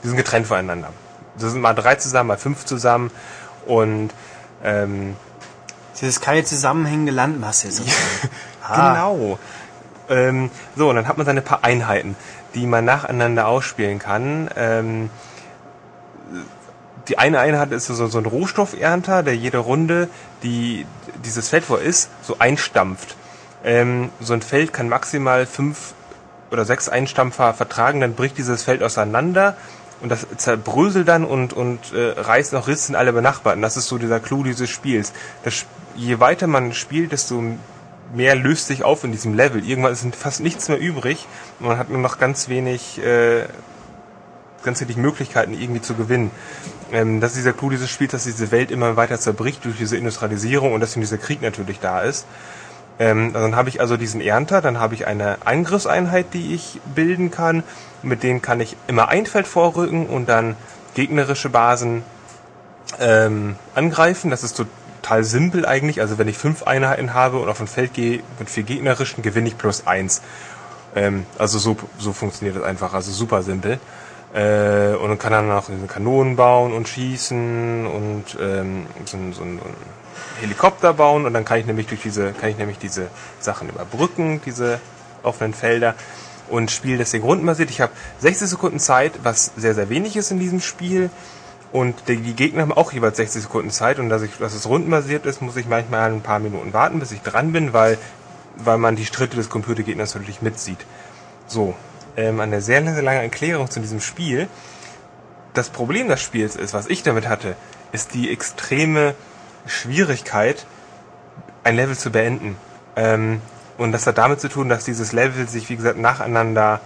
Die 0.03 0.07
sind 0.07 0.17
getrennt 0.17 0.47
voneinander. 0.47 0.89
Das 1.37 1.51
sind 1.51 1.61
mal 1.61 1.73
drei 1.73 1.95
zusammen, 1.95 2.27
mal 2.27 2.37
fünf 2.37 2.65
zusammen 2.65 3.11
und 3.65 4.11
ähm, 4.63 5.15
Das 5.93 6.03
ist 6.03 6.21
keine 6.21 6.43
zusammenhängende 6.43 7.11
Landmasse. 7.11 7.71
sozusagen. 7.71 7.95
Ah. 8.67 8.93
Genau. 8.93 9.37
Ähm, 10.09 10.49
so, 10.75 10.89
und 10.89 10.95
dann 10.95 11.07
hat 11.07 11.17
man 11.17 11.25
seine 11.25 11.41
paar 11.41 11.63
Einheiten, 11.63 12.15
die 12.53 12.67
man 12.67 12.85
nacheinander 12.85 13.47
ausspielen 13.47 13.99
kann. 13.99 14.49
Ähm, 14.55 15.09
die 17.07 17.17
eine 17.17 17.39
Einheit 17.39 17.71
ist 17.71 17.87
so, 17.87 18.07
so 18.07 18.17
ein 18.17 18.25
Rohstoffernter, 18.25 19.23
der 19.23 19.35
jede 19.35 19.59
Runde 19.59 20.09
die 20.43 20.85
dieses 21.23 21.49
Feld, 21.49 21.69
wo 21.69 21.75
er 21.75 21.81
ist, 21.81 22.09
so 22.21 22.37
einstampft. 22.39 23.15
Ähm, 23.63 24.09
so 24.19 24.33
ein 24.33 24.41
Feld 24.41 24.73
kann 24.73 24.89
maximal 24.89 25.45
fünf 25.45 25.93
oder 26.51 26.65
sechs 26.65 26.87
Einstampfer 26.87 27.53
vertragen, 27.53 28.01
dann 28.01 28.13
bricht 28.13 28.37
dieses 28.37 28.63
Feld 28.63 28.83
auseinander 28.83 29.57
und 30.01 30.09
das 30.09 30.27
zerbröselt 30.37 31.07
dann 31.07 31.25
und, 31.25 31.53
und 31.53 31.93
äh, 31.93 32.19
reißt 32.19 32.53
noch 32.53 32.67
Risse 32.67 32.91
in 32.91 32.95
alle 32.95 33.11
Benachbarten. 33.13 33.61
Das 33.61 33.77
ist 33.77 33.87
so 33.87 33.97
dieser 33.97 34.19
Clou 34.19 34.43
dieses 34.43 34.69
Spiels. 34.69 35.13
Das, 35.43 35.65
je 35.95 36.19
weiter 36.19 36.47
man 36.47 36.73
spielt, 36.73 37.11
desto 37.11 37.43
mehr 38.13 38.35
löst 38.35 38.67
sich 38.67 38.83
auf 38.83 39.03
in 39.03 39.11
diesem 39.11 39.33
Level. 39.33 39.65
Irgendwann 39.65 39.93
ist 39.93 40.05
fast 40.15 40.41
nichts 40.41 40.69
mehr 40.69 40.79
übrig 40.79 41.27
und 41.59 41.67
man 41.67 41.77
hat 41.77 41.89
nur 41.89 41.99
noch 41.99 42.17
ganz 42.17 42.49
wenig, 42.49 43.01
äh, 43.03 43.43
ganz 44.63 44.81
wenig 44.81 44.97
Möglichkeiten 44.97 45.53
irgendwie 45.53 45.81
zu 45.81 45.95
gewinnen. 45.95 46.31
Ähm, 46.91 47.21
das 47.21 47.31
ist 47.31 47.37
dieser 47.37 47.53
Clou 47.53 47.69
dieses 47.69 47.89
Spiels, 47.89 48.11
dass 48.11 48.23
diese 48.23 48.51
Welt 48.51 48.71
immer 48.71 48.95
weiter 48.95 49.19
zerbricht 49.19 49.65
durch 49.65 49.77
diese 49.77 49.97
Industrialisierung 49.97 50.73
und 50.73 50.81
deswegen 50.81 51.01
dieser 51.01 51.17
Krieg 51.17 51.41
natürlich 51.41 51.79
da 51.79 52.01
ist. 52.01 52.25
Ähm, 52.97 53.33
dann 53.33 53.55
habe 53.55 53.67
ich 53.69 53.81
also 53.81 53.97
diesen 53.97 54.21
Ernter, 54.21 54.61
dann 54.61 54.79
habe 54.79 54.93
ich 54.93 55.05
eine 55.05 55.37
Angriffseinheit, 55.45 56.27
die 56.33 56.53
ich 56.53 56.79
bilden 56.93 57.29
kann. 57.29 57.63
Mit 58.03 58.23
denen 58.23 58.41
kann 58.41 58.61
ich 58.61 58.77
immer 58.87 59.09
ein 59.09 59.25
Feld 59.25 59.47
vorrücken 59.47 60.05
und 60.05 60.29
dann 60.29 60.55
gegnerische 60.93 61.49
Basen 61.49 62.03
ähm, 62.99 63.55
angreifen. 63.73 64.31
Das 64.31 64.43
ist 64.43 64.55
total 65.05 65.23
simpel 65.23 65.65
eigentlich. 65.65 66.01
Also 66.01 66.17
wenn 66.17 66.27
ich 66.27 66.37
fünf 66.37 66.63
Einheiten 66.63 67.13
habe 67.13 67.37
und 67.37 67.47
auf 67.47 67.61
ein 67.61 67.67
Feld 67.67 67.93
gehe 67.93 68.23
mit 68.39 68.49
vier 68.49 68.63
gegnerischen, 68.63 69.21
gewinne 69.21 69.47
ich 69.47 69.57
plus 69.57 69.85
eins. 69.85 70.21
Ähm, 70.95 71.25
also 71.37 71.59
so, 71.59 71.77
so 71.99 72.11
funktioniert 72.11 72.57
das 72.57 72.63
einfach. 72.63 72.93
Also 72.93 73.11
super 73.11 73.43
simpel. 73.43 73.79
Äh, 74.33 74.95
und 74.95 75.09
dann 75.09 75.19
kann 75.19 75.31
dann 75.31 75.61
diese 75.67 75.87
Kanonen 75.87 76.35
bauen 76.35 76.73
und 76.73 76.87
schießen 76.87 77.85
und 77.85 78.23
ähm, 78.41 78.87
so, 79.05 79.17
so, 79.31 79.33
so 79.33 79.43
ein 79.43 79.59
Helikopter 80.41 80.93
bauen 80.93 81.25
und 81.25 81.33
dann 81.33 81.45
kann 81.45 81.59
ich 81.59 81.65
nämlich 81.65 81.87
durch 81.87 82.01
diese, 82.01 82.33
kann 82.33 82.49
ich 82.49 82.57
nämlich 82.57 82.77
diese 82.77 83.07
Sachen 83.39 83.69
überbrücken, 83.69 84.41
diese 84.45 84.79
offenen 85.23 85.53
Felder 85.53 85.95
und 86.49 86.71
spiele 86.71 86.97
deswegen 86.97 87.23
rundenbasiert. 87.23 87.69
Ich 87.69 87.79
habe 87.79 87.93
60 88.19 88.49
Sekunden 88.49 88.79
Zeit, 88.79 89.13
was 89.23 89.51
sehr, 89.55 89.73
sehr 89.73 89.89
wenig 89.89 90.17
ist 90.17 90.31
in 90.31 90.39
diesem 90.39 90.59
Spiel. 90.59 91.09
Und 91.75 92.07
die, 92.07 92.15
Gegner 92.15 92.61
haben 92.61 92.71
auch 92.71 92.93
jeweils 92.93 93.17
60 93.17 93.41
Sekunden 93.41 93.69
Zeit 93.69 93.99
und 93.99 94.07
dass, 94.07 94.21
ich, 94.21 94.37
dass 94.37 94.53
es 94.53 94.65
rundenbasiert 94.65 95.25
ist, 95.25 95.41
muss 95.41 95.57
ich 95.57 95.67
manchmal 95.67 96.09
ein 96.09 96.21
paar 96.21 96.39
Minuten 96.39 96.71
warten, 96.71 96.99
bis 96.99 97.11
ich 97.11 97.19
dran 97.19 97.51
bin, 97.51 97.73
weil, 97.73 97.97
weil 98.55 98.77
man 98.77 98.95
die 98.95 99.05
Schritte 99.05 99.35
des 99.35 99.49
Computergegners 99.49 100.15
natürlich 100.15 100.41
mitsieht. 100.41 100.77
So, 101.47 101.75
ähm, 102.15 102.39
eine 102.39 102.61
sehr, 102.61 102.81
sehr 102.81 103.03
lange 103.03 103.21
Erklärung 103.21 103.69
zu 103.69 103.81
diesem 103.81 103.99
Spiel. 103.99 104.47
Das 105.53 105.69
Problem 105.69 106.07
des 106.07 106.21
Spiels 106.21 106.55
ist, 106.55 106.73
was 106.73 106.87
ich 106.87 107.03
damit 107.03 107.27
hatte, 107.27 107.57
ist 107.91 108.13
die 108.13 108.31
extreme 108.31 109.13
Schwierigkeit, 109.65 110.65
ein 111.65 111.75
Level 111.75 111.97
zu 111.97 112.09
beenden. 112.09 112.55
Ähm, 112.95 113.41
und 113.77 113.91
das 113.91 114.07
hat 114.07 114.17
damit 114.17 114.39
zu 114.39 114.47
tun, 114.47 114.69
dass 114.69 114.85
dieses 114.85 115.11
Level 115.11 115.45
sich, 115.49 115.69
wie 115.69 115.75
gesagt, 115.75 115.99
nacheinander, 115.99 116.79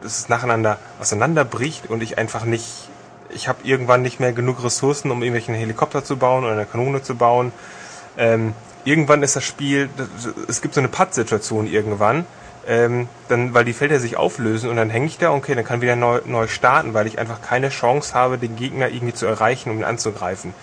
dass 0.00 0.18
es 0.20 0.30
nacheinander 0.30 0.78
auseinanderbricht 0.98 1.90
und 1.90 2.02
ich 2.02 2.16
einfach 2.16 2.46
nicht, 2.46 2.88
ich 3.34 3.48
habe 3.48 3.58
irgendwann 3.64 4.02
nicht 4.02 4.20
mehr 4.20 4.32
genug 4.32 4.62
Ressourcen, 4.62 5.10
um 5.10 5.22
irgendwelchen 5.22 5.54
Helikopter 5.54 6.04
zu 6.04 6.16
bauen 6.16 6.44
oder 6.44 6.52
eine 6.52 6.66
Kanone 6.66 7.02
zu 7.02 7.16
bauen. 7.16 7.52
Ähm, 8.16 8.54
irgendwann 8.84 9.22
ist 9.22 9.36
das 9.36 9.44
Spiel, 9.44 9.88
es 10.48 10.60
gibt 10.60 10.74
so 10.74 10.80
eine 10.80 10.88
Patt-Situation 10.88 11.66
irgendwann, 11.66 12.26
ähm, 12.66 13.08
dann, 13.28 13.54
weil 13.54 13.64
die 13.64 13.72
Felder 13.72 13.98
sich 14.00 14.16
auflösen 14.16 14.70
und 14.70 14.76
dann 14.76 14.90
hänge 14.90 15.06
ich 15.06 15.18
da, 15.18 15.32
okay, 15.32 15.54
dann 15.54 15.64
kann 15.64 15.80
wieder 15.80 15.96
neu, 15.96 16.20
neu 16.24 16.46
starten, 16.46 16.94
weil 16.94 17.06
ich 17.06 17.18
einfach 17.18 17.42
keine 17.42 17.68
Chance 17.68 18.14
habe, 18.14 18.38
den 18.38 18.56
Gegner 18.56 18.88
irgendwie 18.88 19.14
zu 19.14 19.26
erreichen, 19.26 19.70
um 19.70 19.78
ihn 19.78 19.84
anzugreifen. 19.84 20.54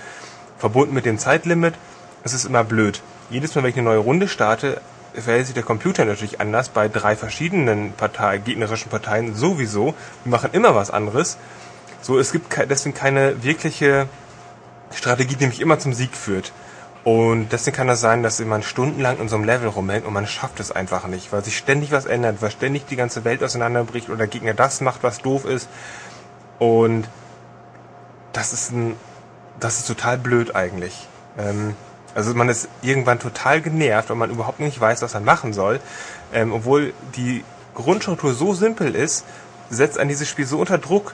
Verbunden 0.58 0.94
mit 0.94 1.06
dem 1.06 1.18
Zeitlimit, 1.18 1.74
es 2.24 2.34
ist 2.34 2.46
immer 2.46 2.64
blöd. 2.64 3.02
Jedes 3.30 3.56
Mal, 3.56 3.64
wenn 3.64 3.72
ich 3.72 3.78
eine 3.78 3.86
neue 3.86 3.98
Runde 3.98 4.28
starte, 4.28 4.82
verhält 5.14 5.48
sich 5.48 5.56
der 5.56 5.64
Computer 5.64 6.06
natürlich 6.06 6.40
anders 6.40 6.70
bei 6.70 6.88
drei 6.88 7.16
verschiedenen 7.16 7.94
Partei, 7.94 8.38
gegnerischen 8.38 8.90
Parteien 8.90 9.36
sowieso. 9.36 9.94
Die 10.24 10.30
machen 10.30 10.52
immer 10.54 10.76
was 10.76 10.92
anderes. 10.92 11.38
So, 12.02 12.20
es 12.20 12.32
gibt 12.32 12.48
deswegen 12.70 12.96
keine 12.96 13.44
wirkliche 13.44 14.08
Strategie, 14.94 15.36
die 15.36 15.48
mich 15.48 15.62
immer 15.62 15.80
zum 15.80 15.94
Sieg 15.94 16.16
führt. 16.16 16.52
Und 17.04 17.50
deswegen 17.52 17.78
kann 17.78 17.88
das 17.88 18.00
sein, 18.00 18.22
dass 18.22 18.40
man 18.40 18.62
stundenlang 18.62 19.20
in 19.20 19.28
so 19.28 19.36
einem 19.36 19.46
Level 19.46 19.70
rumhängt 19.70 20.06
und 20.06 20.14
man 20.14 20.28
schafft 20.28 20.60
es 20.60 20.72
einfach 20.72 21.08
nicht, 21.08 21.32
weil 21.32 21.44
sich 21.44 21.58
ständig 21.58 21.92
was 21.92 22.06
ändert, 22.06 22.42
weil 22.42 22.52
ständig 22.52 22.86
die 22.86 22.96
ganze 22.96 23.24
Welt 23.24 23.44
auseinanderbricht 23.44 24.10
oder 24.10 24.20
der 24.20 24.28
Gegner 24.28 24.54
das 24.54 24.82
macht, 24.82 25.02
was 25.02 25.20
doof 25.20 25.46
ist. 25.46 25.68
Und 26.60 27.08
das 28.34 28.54
ist 28.54 28.72
ein, 28.72 28.96
das 29.60 29.80
ist 29.80 29.88
total 29.88 30.20
blöd 30.20 30.56
eigentlich. 30.56 31.08
Ähm, 31.40 31.76
also 32.14 32.36
man 32.36 32.50
ist 32.50 32.68
irgendwann 32.84 33.20
total 33.20 33.62
genervt, 33.62 34.10
weil 34.10 34.18
man 34.18 34.30
überhaupt 34.30 34.60
nicht 34.60 34.80
weiß, 34.80 35.02
was 35.02 35.14
man 35.16 35.26
machen 35.26 35.54
soll. 35.54 35.80
Ähm, 36.34 36.54
obwohl 36.54 36.94
die 37.16 37.44
Grundstruktur 37.74 38.34
so 38.34 38.54
simpel 38.54 38.94
ist, 38.94 39.26
setzt 39.72 39.98
ein 39.98 40.08
dieses 40.08 40.30
Spiel 40.30 40.46
so 40.46 40.60
unter 40.60 40.78
Druck, 40.78 41.14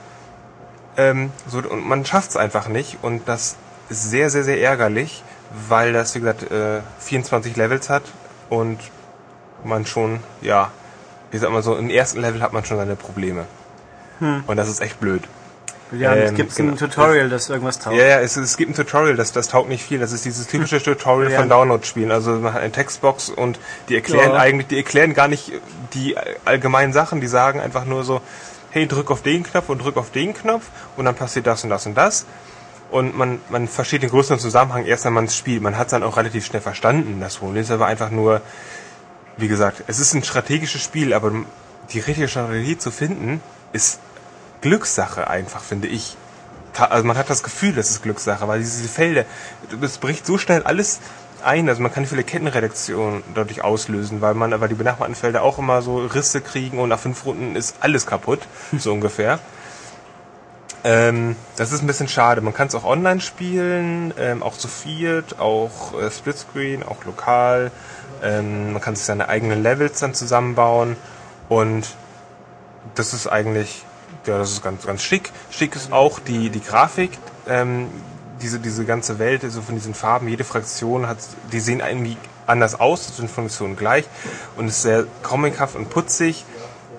ähm, 0.98 1.32
so, 1.48 1.58
und 1.58 1.88
man 1.88 2.04
schafft 2.04 2.30
es 2.30 2.36
einfach 2.36 2.68
nicht. 2.68 2.98
Und 3.00 3.26
das 3.26 3.56
ist 3.88 4.10
sehr, 4.10 4.28
sehr, 4.28 4.44
sehr 4.44 4.60
ärgerlich 4.60 5.22
weil 5.68 5.92
das, 5.92 6.14
wie 6.14 6.20
gesagt, 6.20 6.50
äh, 6.50 6.80
24 7.00 7.56
Levels 7.56 7.88
hat 7.88 8.02
und 8.50 8.78
man 9.64 9.86
schon, 9.86 10.20
ja, 10.40 10.70
wie 11.30 11.38
sagt 11.38 11.52
man 11.52 11.62
so, 11.62 11.76
im 11.76 11.90
ersten 11.90 12.20
Level 12.20 12.42
hat 12.42 12.52
man 12.52 12.64
schon 12.64 12.76
seine 12.76 12.96
Probleme. 12.96 13.46
Hm. 14.18 14.44
Und 14.46 14.56
das 14.56 14.68
ist 14.68 14.80
echt 14.80 15.00
blöd. 15.00 15.22
Ja, 15.92 16.14
ähm, 16.14 16.24
es 16.24 16.34
gibt 16.34 16.54
genau. 16.54 16.72
ein 16.72 16.76
Tutorial, 16.76 17.30
das 17.30 17.48
irgendwas 17.48 17.78
taugt. 17.78 17.96
Ja, 17.96 18.04
ja, 18.04 18.20
es, 18.20 18.36
es 18.36 18.58
gibt 18.58 18.70
ein 18.70 18.74
Tutorial, 18.74 19.16
das, 19.16 19.32
das 19.32 19.48
taugt 19.48 19.70
nicht 19.70 19.82
viel. 19.82 19.98
Das 19.98 20.12
ist 20.12 20.24
dieses 20.24 20.46
typische. 20.46 20.82
Tutorial 20.82 21.32
ja. 21.32 21.38
von 21.38 21.48
Download-Spielen. 21.48 22.10
Also 22.10 22.32
man 22.32 22.52
hat 22.52 22.60
eine 22.60 22.72
Textbox 22.72 23.30
und 23.30 23.58
die 23.88 23.94
erklären 23.94 24.32
ja. 24.32 24.38
eigentlich, 24.38 24.66
die 24.66 24.76
erklären 24.76 25.14
gar 25.14 25.28
nicht 25.28 25.52
die 25.94 26.14
allgemeinen 26.44 26.92
Sachen, 26.92 27.22
die 27.22 27.26
sagen 27.26 27.60
einfach 27.60 27.86
nur 27.86 28.04
so, 28.04 28.20
hey, 28.70 28.86
drück 28.86 29.10
auf 29.10 29.22
den 29.22 29.42
Knopf 29.42 29.68
und 29.68 29.82
drück 29.82 29.96
auf 29.96 30.10
den 30.10 30.34
Knopf 30.34 30.64
und 30.96 31.04
dann 31.04 31.14
passiert 31.14 31.46
das 31.46 31.64
und 31.64 31.70
das 31.70 31.86
und 31.86 31.94
das 31.94 32.26
und 32.90 33.16
man, 33.16 33.40
man 33.50 33.68
versteht 33.68 34.02
den 34.02 34.10
größeren 34.10 34.38
Zusammenhang 34.38 34.86
erst, 34.86 35.04
wenn 35.04 35.12
man 35.12 35.26
es 35.26 35.36
spielt. 35.36 35.62
Man 35.62 35.76
hat 35.76 35.88
es 35.88 35.90
dann 35.90 36.02
auch 36.02 36.16
relativ 36.16 36.46
schnell 36.46 36.62
verstanden. 36.62 37.20
Das 37.20 37.36
Problem 37.36 37.62
ist 37.62 37.70
aber 37.70 37.86
einfach 37.86 38.10
nur, 38.10 38.40
wie 39.36 39.48
gesagt, 39.48 39.84
es 39.86 39.98
ist 39.98 40.14
ein 40.14 40.24
strategisches 40.24 40.82
Spiel, 40.82 41.12
aber 41.12 41.32
die 41.92 42.00
richtige 42.00 42.28
Strategie 42.28 42.78
zu 42.78 42.90
finden, 42.90 43.42
ist 43.72 44.00
Glückssache 44.60 45.28
einfach, 45.28 45.62
finde 45.62 45.88
ich. 45.88 46.16
Also 46.74 47.04
man 47.04 47.16
hat 47.18 47.28
das 47.28 47.42
Gefühl, 47.42 47.72
das 47.72 47.90
ist 47.90 48.02
Glückssache, 48.02 48.46
weil 48.46 48.60
diese 48.60 48.88
Felder, 48.88 49.24
das 49.80 49.98
bricht 49.98 50.24
so 50.24 50.38
schnell 50.38 50.62
alles 50.62 51.00
ein, 51.42 51.68
also 51.68 51.82
man 51.82 51.92
kann 51.92 52.06
viele 52.06 52.24
Kettenredaktionen 52.24 53.22
dadurch 53.34 53.62
auslösen, 53.62 54.20
weil 54.20 54.34
man 54.34 54.52
aber 54.52 54.68
die 54.68 54.74
benachbarten 54.74 55.14
Felder 55.14 55.42
auch 55.42 55.58
immer 55.58 55.82
so 55.82 55.98
Risse 55.98 56.40
kriegen 56.40 56.78
und 56.78 56.88
nach 56.88 56.98
fünf 56.98 57.24
Runden 57.24 57.56
ist 57.56 57.76
alles 57.80 58.06
kaputt, 58.06 58.40
so 58.78 58.92
ungefähr. 58.92 59.38
Ähm, 60.84 61.36
das 61.56 61.72
ist 61.72 61.82
ein 61.82 61.86
bisschen 61.86 62.08
schade. 62.08 62.40
Man 62.40 62.54
kann 62.54 62.68
es 62.68 62.74
auch 62.74 62.84
online 62.84 63.20
spielen, 63.20 64.14
ähm, 64.18 64.42
auch 64.42 64.56
zu 64.56 64.68
viert, 64.68 65.40
auch 65.40 66.00
äh, 66.00 66.10
Splitscreen, 66.10 66.82
auch 66.82 67.04
lokal. 67.04 67.72
Ähm, 68.22 68.72
man 68.72 68.80
kann 68.80 68.94
sich 68.94 69.04
seine 69.04 69.28
eigenen 69.28 69.62
Levels 69.62 69.98
dann 70.00 70.14
zusammenbauen 70.14 70.96
und 71.48 71.96
das 72.94 73.12
ist 73.12 73.26
eigentlich, 73.26 73.84
ja, 74.26 74.38
das 74.38 74.52
ist 74.52 74.62
ganz, 74.62 74.86
ganz 74.86 75.02
schick. 75.02 75.30
Schick 75.50 75.74
ist 75.76 75.92
auch 75.92 76.20
die, 76.20 76.50
die 76.50 76.62
Grafik, 76.62 77.10
ähm, 77.48 77.88
diese, 78.40 78.60
diese 78.60 78.84
ganze 78.84 79.18
Welt, 79.18 79.44
also 79.44 79.62
von 79.62 79.74
diesen 79.74 79.94
Farben, 79.94 80.28
jede 80.28 80.44
Fraktion 80.44 81.06
hat, 81.06 81.18
die 81.52 81.60
sehen 81.60 81.80
irgendwie 81.80 82.16
anders 82.46 82.78
aus, 82.78 83.16
sind 83.16 83.30
Funktionen 83.30 83.76
gleich 83.76 84.04
und 84.56 84.68
ist 84.68 84.82
sehr 84.82 85.04
comichaft 85.22 85.76
und 85.76 85.90
putzig 85.90 86.44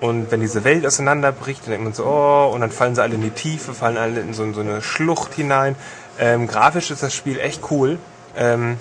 und 0.00 0.30
wenn 0.30 0.40
diese 0.40 0.64
Welt 0.64 0.86
auseinanderbricht, 0.86 1.62
dann 1.64 1.72
denkt 1.72 1.84
man 1.84 1.92
so, 1.92 2.06
oh, 2.06 2.50
und 2.54 2.62
dann 2.62 2.70
fallen 2.70 2.94
sie 2.94 3.02
alle 3.02 3.14
in 3.14 3.22
die 3.22 3.30
Tiefe, 3.30 3.74
fallen 3.74 3.98
alle 3.98 4.20
in 4.20 4.32
so, 4.32 4.50
so 4.52 4.60
eine 4.60 4.80
Schlucht 4.80 5.34
hinein. 5.34 5.76
Ähm, 6.18 6.46
grafisch 6.46 6.90
ist 6.90 7.02
das 7.02 7.14
Spiel 7.14 7.38
echt 7.38 7.70
cool. 7.70 7.98
Ähm, 8.34 8.78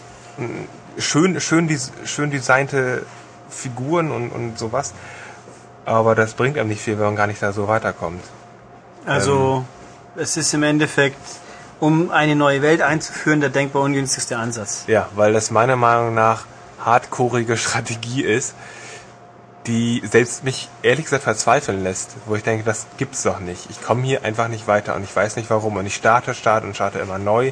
schön, 0.98 1.40
schön, 1.42 1.70
schön 2.06 2.32
designte 2.32 3.06
Figuren 3.50 4.12
und, 4.12 4.30
und 4.30 4.58
sowas. 4.58 4.94
Aber 5.86 6.16
das 6.16 6.36
bringt 6.36 6.58
einem 6.58 6.70
nicht 6.70 6.82
viel, 6.82 6.98
wenn 6.98 7.06
man 7.06 7.16
gar 7.18 7.28
nicht 7.28 7.42
da 7.42 7.52
so 7.52 7.68
weiterkommt. 7.68 8.24
Also, 9.06 9.66
ähm, 10.16 10.22
es 10.22 10.38
ist 10.38 10.54
im 10.54 10.64
Endeffekt, 10.64 11.20
um 11.80 12.12
eine 12.12 12.36
neue 12.36 12.62
Welt 12.62 12.82
einzuführen, 12.82 13.42
der 13.42 13.50
denkbar 13.50 13.84
ungünstigste 13.84 14.38
Ansatz. 14.38 14.84
Ja, 14.88 15.08
weil 15.16 15.34
das 15.34 15.52
meiner 15.52 15.76
Meinung 15.76 16.14
nach 16.14 16.46
hardcoreige 16.80 17.58
Strategie 17.58 18.24
ist 18.24 18.54
die 19.70 20.02
selbst 20.10 20.44
mich 20.44 20.68
ehrlich 20.82 21.06
gesagt 21.06 21.24
verzweifeln 21.24 21.84
lässt, 21.84 22.16
wo 22.26 22.36
ich 22.36 22.44
denke, 22.44 22.64
das 22.64 22.88
gibt's 22.98 23.24
doch 23.24 23.40
nicht. 23.40 23.70
Ich 23.70 23.82
komme 23.82 24.04
hier 24.04 24.24
einfach 24.24 24.48
nicht 24.48 24.68
weiter 24.68 24.96
und 24.96 25.04
ich 25.04 25.16
weiß 25.16 25.36
nicht 25.36 25.50
warum. 25.50 25.78
Und 25.78 25.86
ich 25.86 25.96
starte, 25.96 26.34
starte 26.34 26.66
und 26.66 26.76
starte 26.76 27.00
immer 27.00 27.20
neu 27.20 27.52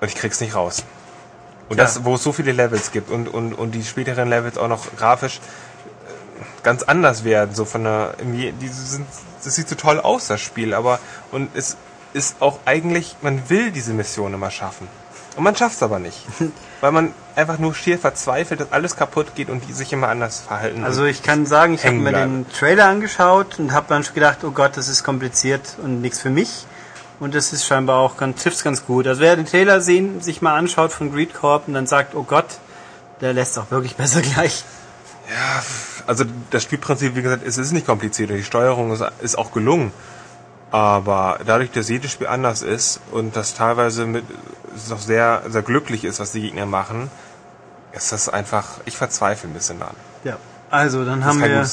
und 0.00 0.08
ich 0.08 0.14
krieg's 0.14 0.40
nicht 0.40 0.54
raus. 0.54 0.84
Und 1.68 1.78
ja. 1.78 1.84
das, 1.84 2.04
wo 2.04 2.14
es 2.14 2.22
so 2.22 2.32
viele 2.32 2.52
Levels 2.52 2.92
gibt 2.92 3.10
und, 3.10 3.28
und, 3.28 3.54
und 3.54 3.72
die 3.72 3.82
späteren 3.82 4.28
Levels 4.28 4.58
auch 4.58 4.68
noch 4.68 4.94
grafisch 4.96 5.38
äh, 5.38 6.62
ganz 6.62 6.82
anders 6.82 7.24
werden, 7.24 7.54
so 7.54 7.64
von 7.64 7.84
der, 7.84 8.14
die 8.20 8.68
sind, 8.68 9.06
das 9.42 9.54
sieht 9.54 9.68
so 9.68 9.74
toll 9.74 9.98
aus, 9.98 10.28
das 10.28 10.40
Spiel, 10.40 10.74
aber, 10.74 11.00
und 11.30 11.50
es 11.56 11.76
ist 12.12 12.40
auch 12.40 12.60
eigentlich, 12.64 13.16
man 13.22 13.48
will 13.48 13.70
diese 13.70 13.92
Mission 13.92 14.34
immer 14.34 14.50
schaffen. 14.50 14.88
Und 15.36 15.44
man 15.44 15.56
schafft 15.56 15.76
es 15.76 15.82
aber 15.82 15.98
nicht. 15.98 16.18
weil 16.82 16.92
man 16.92 17.14
einfach 17.36 17.58
nur 17.58 17.74
schier 17.74 17.98
verzweifelt, 17.98 18.60
dass 18.60 18.72
alles 18.72 18.96
kaputt 18.96 19.34
geht 19.34 19.48
und 19.48 19.66
die 19.68 19.72
sich 19.72 19.92
immer 19.92 20.08
anders 20.08 20.40
verhalten. 20.40 20.84
Also 20.84 21.04
ich 21.04 21.22
kann 21.22 21.46
sagen, 21.46 21.74
ich 21.74 21.86
habe 21.86 21.96
mir 21.96 22.12
den 22.12 22.44
Trailer 22.50 22.86
angeschaut 22.86 23.58
und 23.58 23.72
habe 23.72 23.86
dann 23.88 24.04
schon 24.04 24.14
gedacht, 24.14 24.38
oh 24.42 24.50
Gott, 24.50 24.76
das 24.76 24.88
ist 24.88 25.04
kompliziert 25.04 25.76
und 25.82 26.00
nichts 26.00 26.20
für 26.20 26.30
mich. 26.30 26.66
Und 27.20 27.36
das 27.36 27.52
ist 27.52 27.64
scheinbar 27.64 28.00
auch 28.00 28.16
ganz, 28.16 28.42
trifft's 28.42 28.64
ganz 28.64 28.84
gut. 28.84 29.06
Also 29.06 29.20
wer 29.20 29.36
den 29.36 29.46
Trailer 29.46 29.80
sehen, 29.80 30.20
sich 30.20 30.42
mal 30.42 30.56
anschaut 30.56 30.92
von 30.92 31.12
Greed 31.12 31.32
Corp 31.32 31.68
und 31.68 31.74
dann 31.74 31.86
sagt, 31.86 32.16
oh 32.16 32.24
Gott, 32.24 32.58
der 33.20 33.32
lässt 33.32 33.56
auch 33.58 33.70
wirklich 33.70 33.94
besser 33.96 34.22
gleich. 34.22 34.64
Ja, 35.30 35.62
also 36.08 36.24
das 36.50 36.64
Spielprinzip, 36.64 37.14
wie 37.14 37.22
gesagt, 37.22 37.46
es 37.46 37.58
ist 37.58 37.70
nicht 37.70 37.86
kompliziert. 37.86 38.30
Die 38.30 38.42
Steuerung 38.42 38.92
ist, 38.92 39.04
ist 39.20 39.38
auch 39.38 39.52
gelungen. 39.52 39.92
Aber 40.72 41.38
dadurch, 41.46 41.70
dass 41.70 41.88
jedes 41.90 42.10
Spiel 42.10 42.26
anders 42.26 42.62
ist 42.62 43.00
und 43.10 43.36
das 43.36 43.54
teilweise 43.54 44.06
mit 44.06 44.24
doch 44.88 45.00
sehr, 45.00 45.42
sehr 45.48 45.62
glücklich 45.62 46.04
ist, 46.04 46.18
was 46.18 46.32
die 46.32 46.40
Gegner 46.40 46.64
machen, 46.66 47.10
ist 47.92 48.10
das 48.10 48.28
einfach, 48.28 48.80
ich 48.86 48.96
verzweifle 48.96 49.50
ein 49.50 49.52
bisschen 49.52 49.78
daran. 49.78 49.94
Ja, 50.24 50.38
also 50.70 51.04
dann 51.04 51.24
haben 51.26 51.42
wir, 51.42 51.66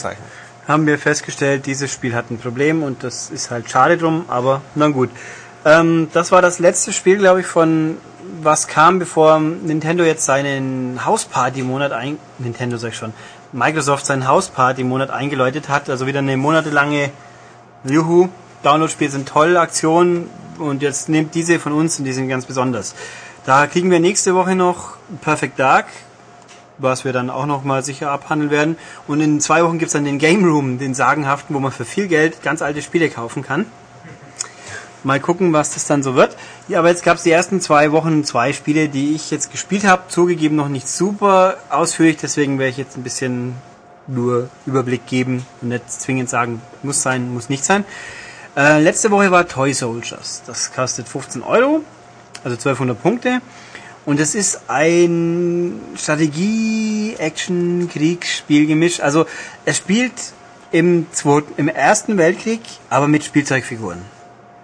haben 0.68 0.86
wir 0.86 1.00
festgestellt, 1.00 1.66
dieses 1.66 1.92
Spiel 1.92 2.14
hat 2.14 2.30
ein 2.30 2.40
Problem 2.40 2.84
und 2.84 3.04
das 3.04 3.30
ist 3.30 3.52
halt 3.52 3.72
schade 3.72 3.98
drum, 3.98 4.26
aber 4.28 4.62
na 4.76 4.90
gut. 4.90 5.10
Ähm, 5.64 6.10
das 6.14 6.32
war 6.34 6.42
das 6.42 6.60
letzte 6.60 6.92
Spiel, 6.92 7.18
glaube 7.18 7.40
ich, 7.40 7.46
von 7.46 7.98
was 8.42 8.68
kam, 8.68 9.00
bevor 9.00 9.40
Nintendo 9.40 10.04
jetzt 10.04 10.26
seinen 10.26 11.06
Hausparty-Monat 11.06 11.94
ein, 11.94 12.18
Nintendo 12.38 12.78
sag 12.78 12.90
ich 12.90 12.98
schon, 12.98 13.14
Microsoft 13.52 14.06
seinen 14.06 14.28
Hausparty-Monat 14.28 15.10
eingeläutet 15.10 15.70
hat, 15.70 15.90
also 15.90 16.06
wieder 16.06 16.20
eine 16.20 16.38
monatelange 16.38 17.12
Juhu, 17.84 18.30
Download-Spiele 18.64 19.12
sind 19.12 19.28
toll, 19.28 19.58
Aktionen 19.58 20.30
und 20.58 20.82
jetzt 20.82 21.10
nehmt 21.10 21.36
diese 21.36 21.60
von 21.60 21.74
uns 21.74 22.00
und 22.00 22.06
die 22.06 22.14
sind 22.14 22.28
ganz 22.28 22.46
besonders. 22.46 22.96
Da 23.46 23.68
kriegen 23.68 23.90
wir 23.90 24.00
nächste 24.00 24.36
Woche 24.36 24.56
noch 24.56 24.98
Perfect 25.22 25.58
Dark, 25.60 25.88
was 26.78 27.06
wir 27.06 27.14
dann 27.14 27.30
auch 27.30 27.46
noch 27.46 27.64
mal 27.64 27.84
sicher 27.84 28.12
abhandeln 28.12 28.52
werden. 28.52 28.78
Und 29.08 29.22
in 29.22 29.40
zwei 29.40 29.64
Wochen 29.64 29.80
gibt's 29.80 29.94
dann 29.94 30.06
den 30.06 30.20
Game 30.20 30.44
Room, 30.44 30.78
den 30.78 30.94
sagenhaften, 30.94 31.56
wo 31.56 31.60
man 31.60 31.72
für 31.72 31.86
viel 31.86 32.08
Geld 32.08 32.44
ganz 32.44 32.62
alte 32.62 32.82
Spiele 32.82 33.10
kaufen 33.10 33.44
kann. 33.44 33.66
Mal 35.04 35.22
gucken, 35.22 35.54
was 35.54 35.74
das 35.74 35.88
dann 35.88 36.04
so 36.04 36.16
wird. 36.16 36.36
Ja, 36.68 36.80
aber 36.80 36.90
jetzt 36.90 37.04
gab's 37.04 37.24
die 37.24 37.32
ersten 37.32 37.62
zwei 37.62 37.94
Wochen 37.94 38.26
zwei 38.26 38.52
Spiele, 38.52 38.90
die 38.90 39.16
ich 39.16 39.32
jetzt 39.32 39.50
gespielt 39.50 39.86
habe. 39.86 40.04
Zugegeben 40.10 40.58
noch 40.58 40.68
nicht 40.68 40.90
super 40.90 41.56
ausführlich, 41.70 42.18
deswegen 42.18 42.60
werde 42.60 42.72
ich 42.72 42.78
jetzt 42.78 42.98
ein 42.98 43.04
bisschen 43.04 43.56
nur 44.08 44.50
Überblick 44.66 45.08
geben 45.08 45.46
und 45.62 45.70
nicht 45.70 45.90
zwingend 45.90 46.30
sagen, 46.30 46.62
muss 46.84 47.02
sein, 47.02 47.34
muss 47.34 47.48
nicht 47.48 47.64
sein. 47.64 47.86
Äh, 48.60 48.82
letzte 48.82 49.10
Woche 49.10 49.32
war 49.32 49.48
Toy 49.48 49.74
Soldiers. 49.74 50.44
Das 50.46 50.74
kostet 50.74 51.08
15 51.08 51.44
Euro, 51.44 51.82
also 52.44 52.58
1200 52.58 53.02
Punkte. 53.02 53.40
Und 54.06 54.20
es 54.20 54.36
ist 54.36 54.64
ein 54.68 55.80
Strategie, 55.96 57.16
Action, 57.18 57.88
Kriegsspiel 57.90 58.68
gemischt. 58.68 59.00
Also 59.00 59.28
es 59.64 59.78
spielt 59.78 60.12
im, 60.74 61.08
zweiten, 61.14 61.54
im 61.56 61.70
Ersten 61.70 62.18
Weltkrieg, 62.18 62.60
aber 62.90 63.08
mit 63.08 63.24
Spielzeugfiguren. 63.24 64.02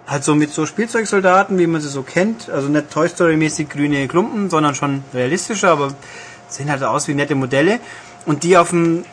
halt 0.06 0.24
so 0.24 0.34
mit 0.34 0.52
so 0.52 0.66
Spielzeugsoldaten, 0.66 1.58
wie 1.58 1.66
man 1.66 1.80
sie 1.80 1.88
so 1.88 2.02
kennt. 2.02 2.50
Also 2.50 2.68
nicht 2.68 2.90
Toy 2.90 3.08
Story-mäßig 3.08 3.70
grüne 3.70 4.06
Klumpen, 4.08 4.50
sondern 4.50 4.74
schon 4.74 5.04
realistischer, 5.14 5.70
aber 5.70 5.94
sehen 6.50 6.70
halt 6.70 6.82
aus 6.82 7.08
wie 7.08 7.14
nette 7.14 7.34
Modelle. 7.34 7.80
Und 8.26 8.42
die 8.42 8.58
auf 8.58 8.70
dem 8.70 9.06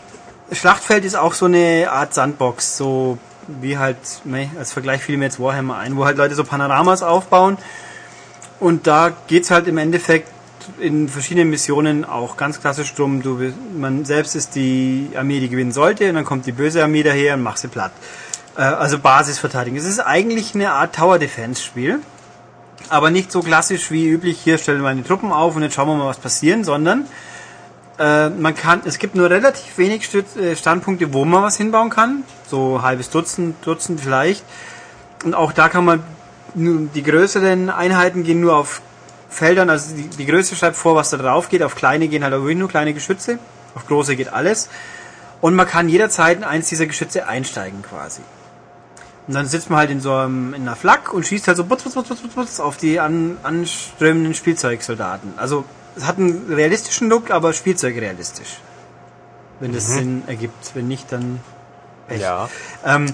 Schlachtfeld 0.51 1.05
ist 1.05 1.15
auch 1.15 1.35
so 1.35 1.45
eine 1.45 1.89
Art 1.89 2.13
Sandbox, 2.13 2.75
so 2.75 3.17
wie 3.47 3.77
halt, 3.77 3.97
ne, 4.25 4.49
als 4.57 4.73
Vergleich 4.73 5.01
fiel 5.01 5.17
mir 5.17 5.25
jetzt 5.25 5.39
Warhammer 5.39 5.77
ein, 5.77 5.97
wo 5.97 6.05
halt 6.05 6.17
Leute 6.17 6.35
so 6.35 6.43
Panoramas 6.43 7.03
aufbauen. 7.03 7.57
Und 8.59 8.87
da 8.87 9.11
geht's 9.27 9.51
halt 9.51 9.67
im 9.67 9.77
Endeffekt 9.77 10.29
in 10.79 11.09
verschiedenen 11.09 11.49
Missionen 11.49 12.05
auch 12.05 12.37
ganz 12.37 12.61
klassisch 12.61 12.93
drum, 12.93 13.21
du, 13.21 13.53
man 13.77 14.05
selbst 14.05 14.35
ist 14.35 14.55
die 14.55 15.09
Armee, 15.15 15.39
die 15.39 15.49
gewinnen 15.49 15.71
sollte, 15.71 16.07
und 16.09 16.15
dann 16.15 16.25
kommt 16.25 16.45
die 16.45 16.51
böse 16.51 16.83
Armee 16.83 17.03
daher 17.03 17.33
und 17.35 17.43
macht 17.43 17.57
sie 17.57 17.67
platt. 17.67 17.91
Äh, 18.57 18.61
also 18.61 18.99
Basisverteidigung. 18.99 19.77
Es 19.77 19.85
ist 19.85 19.99
eigentlich 19.99 20.55
eine 20.55 20.71
Art 20.71 20.95
Tower 20.95 21.19
Defense 21.19 21.61
Spiel, 21.61 21.99
aber 22.89 23.09
nicht 23.11 23.31
so 23.31 23.41
klassisch 23.41 23.91
wie 23.91 24.07
üblich, 24.07 24.39
hier 24.41 24.57
stellen 24.57 24.79
wir 24.79 24.83
meine 24.83 25.03
Truppen 25.03 25.31
auf 25.31 25.55
und 25.55 25.63
jetzt 25.63 25.75
schauen 25.75 25.87
wir 25.87 25.95
mal, 25.95 26.07
was 26.07 26.19
passieren, 26.19 26.63
sondern 26.63 27.05
äh, 27.99 28.29
man 28.29 28.55
kann, 28.55 28.81
es 28.85 28.97
gibt 28.97 29.15
nur 29.15 29.29
relativ 29.29 29.77
wenig 29.77 30.09
äh, 30.13 30.55
Standpunkte, 30.55 31.13
wo 31.13 31.25
man 31.25 31.43
was 31.43 31.57
hinbauen 31.57 31.89
kann, 31.89 32.23
so 32.47 32.81
halbes 32.81 33.09
Dutzend, 33.09 33.55
Dutzend 33.65 34.01
vielleicht. 34.01 34.43
Und 35.23 35.35
auch 35.35 35.53
da 35.53 35.69
kann 35.69 35.85
man 35.85 36.03
die 36.55 37.03
größeren 37.03 37.69
Einheiten 37.69 38.23
gehen 38.23 38.41
nur 38.41 38.55
auf 38.55 38.81
Feldern, 39.29 39.69
also 39.69 39.95
die, 39.95 40.07
die 40.07 40.25
Größe 40.25 40.55
schreibt 40.55 40.75
vor, 40.75 40.95
was 40.95 41.09
da 41.09 41.17
drauf 41.17 41.49
geht. 41.49 41.63
Auf 41.63 41.75
kleine 41.75 42.07
gehen 42.07 42.23
halt 42.23 42.33
auch 42.33 42.43
nur 42.43 42.69
kleine 42.69 42.93
Geschütze. 42.93 43.39
Auf 43.75 43.87
große 43.87 44.15
geht 44.15 44.31
alles. 44.31 44.69
Und 45.41 45.55
man 45.55 45.67
kann 45.67 45.89
jederzeit 45.89 46.37
in 46.37 46.43
eins 46.43 46.69
dieser 46.69 46.85
Geschütze 46.85 47.27
einsteigen 47.27 47.81
quasi. 47.81 48.21
Und 49.27 49.33
dann 49.33 49.47
sitzt 49.47 49.69
man 49.69 49.79
halt 49.79 49.89
in 49.89 50.01
so 50.01 50.13
einem, 50.13 50.53
in 50.53 50.63
einer 50.63 50.75
Flak 50.75 51.13
und 51.13 51.25
schießt 51.25 51.47
halt 51.47 51.57
so 51.57 51.63
butz, 51.63 51.83
butz, 51.83 51.93
butz, 51.93 52.07
butz, 52.09 52.33
butz 52.33 52.59
auf 52.59 52.77
die 52.77 52.99
an, 52.99 53.37
anströmenden 53.43 54.33
Spielzeugsoldaten. 54.35 55.33
Also 55.37 55.65
hat 56.01 56.17
einen 56.17 56.51
realistischen 56.53 57.09
Look, 57.09 57.31
aber 57.31 57.53
spielzeugrealistisch. 57.53 58.57
Wenn 59.59 59.73
das 59.73 59.87
Mhm. 59.89 59.93
Sinn 59.93 60.23
ergibt. 60.27 60.71
Wenn 60.73 60.87
nicht, 60.87 61.11
dann 61.11 61.39
Pech. 62.07 62.21
Ja. 62.21 62.49
Ähm, 62.85 63.13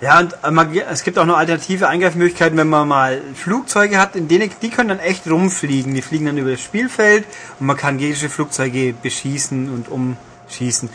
ja, 0.00 0.20
und 0.20 0.34
äh, 0.42 0.80
es 0.90 1.02
gibt 1.02 1.18
auch 1.18 1.24
noch 1.26 1.36
alternative 1.36 1.88
Eingreifmöglichkeiten, 1.88 2.58
wenn 2.58 2.68
man 2.68 2.86
mal 2.88 3.20
Flugzeuge 3.34 3.98
hat, 3.98 4.16
in 4.16 4.28
denen 4.28 4.50
die 4.62 4.70
können 4.70 4.88
dann 4.88 4.98
echt 4.98 5.26
rumfliegen. 5.28 5.94
Die 5.94 6.02
fliegen 6.02 6.26
dann 6.26 6.38
über 6.38 6.50
das 6.50 6.60
Spielfeld 6.60 7.24
und 7.60 7.66
man 7.66 7.76
kann 7.76 7.98
gegnerische 7.98 8.28
Flugzeuge 8.28 8.92
beschießen 8.94 9.70
und 9.72 9.88
umschießen. 9.88 10.90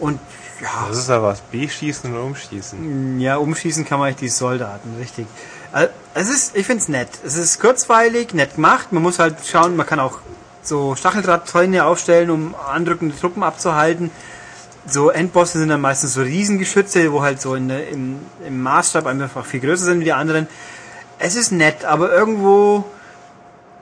Und 0.00 0.18
ja, 0.62 0.86
Das 0.88 0.98
ist 0.98 1.08
ja 1.08 1.22
was. 1.22 1.40
B-Schießen 1.40 2.14
und 2.14 2.20
Umschießen. 2.20 3.20
ja, 3.20 3.36
umschießen 3.36 3.84
kann 3.84 3.98
man 3.98 4.10
echt 4.10 4.20
die 4.20 4.28
Soldaten, 4.28 4.94
richtig. 4.98 5.26
Äh, 5.72 5.88
Es 6.14 6.28
ist, 6.28 6.56
ich 6.56 6.64
find's 6.66 6.88
nett. 6.88 7.08
Es 7.24 7.36
ist 7.36 7.60
kurzweilig, 7.60 8.34
nett 8.34 8.54
gemacht. 8.54 8.92
Man 8.92 9.02
muss 9.02 9.18
halt 9.18 9.36
schauen, 9.44 9.74
man 9.76 9.84
kann 9.86 9.98
auch 10.00 10.18
so 10.64 10.94
Stacheldrahtzäune 10.96 11.84
aufstellen, 11.84 12.30
um 12.30 12.54
andrückende 12.54 13.16
Truppen 13.18 13.42
abzuhalten. 13.42 14.10
So 14.86 15.10
Endbosse 15.10 15.58
sind 15.58 15.68
dann 15.70 15.80
meistens 15.80 16.14
so 16.14 16.22
Riesengeschütze, 16.22 17.10
wo 17.12 17.22
halt 17.22 17.40
so 17.40 17.54
in 17.54 17.70
im, 17.70 18.18
im 18.46 18.62
Maßstab 18.62 19.06
einfach 19.06 19.44
viel 19.46 19.60
größer 19.60 19.84
sind 19.84 20.00
wie 20.00 20.04
die 20.04 20.12
anderen. 20.12 20.46
Es 21.18 21.36
ist 21.36 21.52
nett, 21.52 21.84
aber 21.84 22.12
irgendwo 22.12 22.84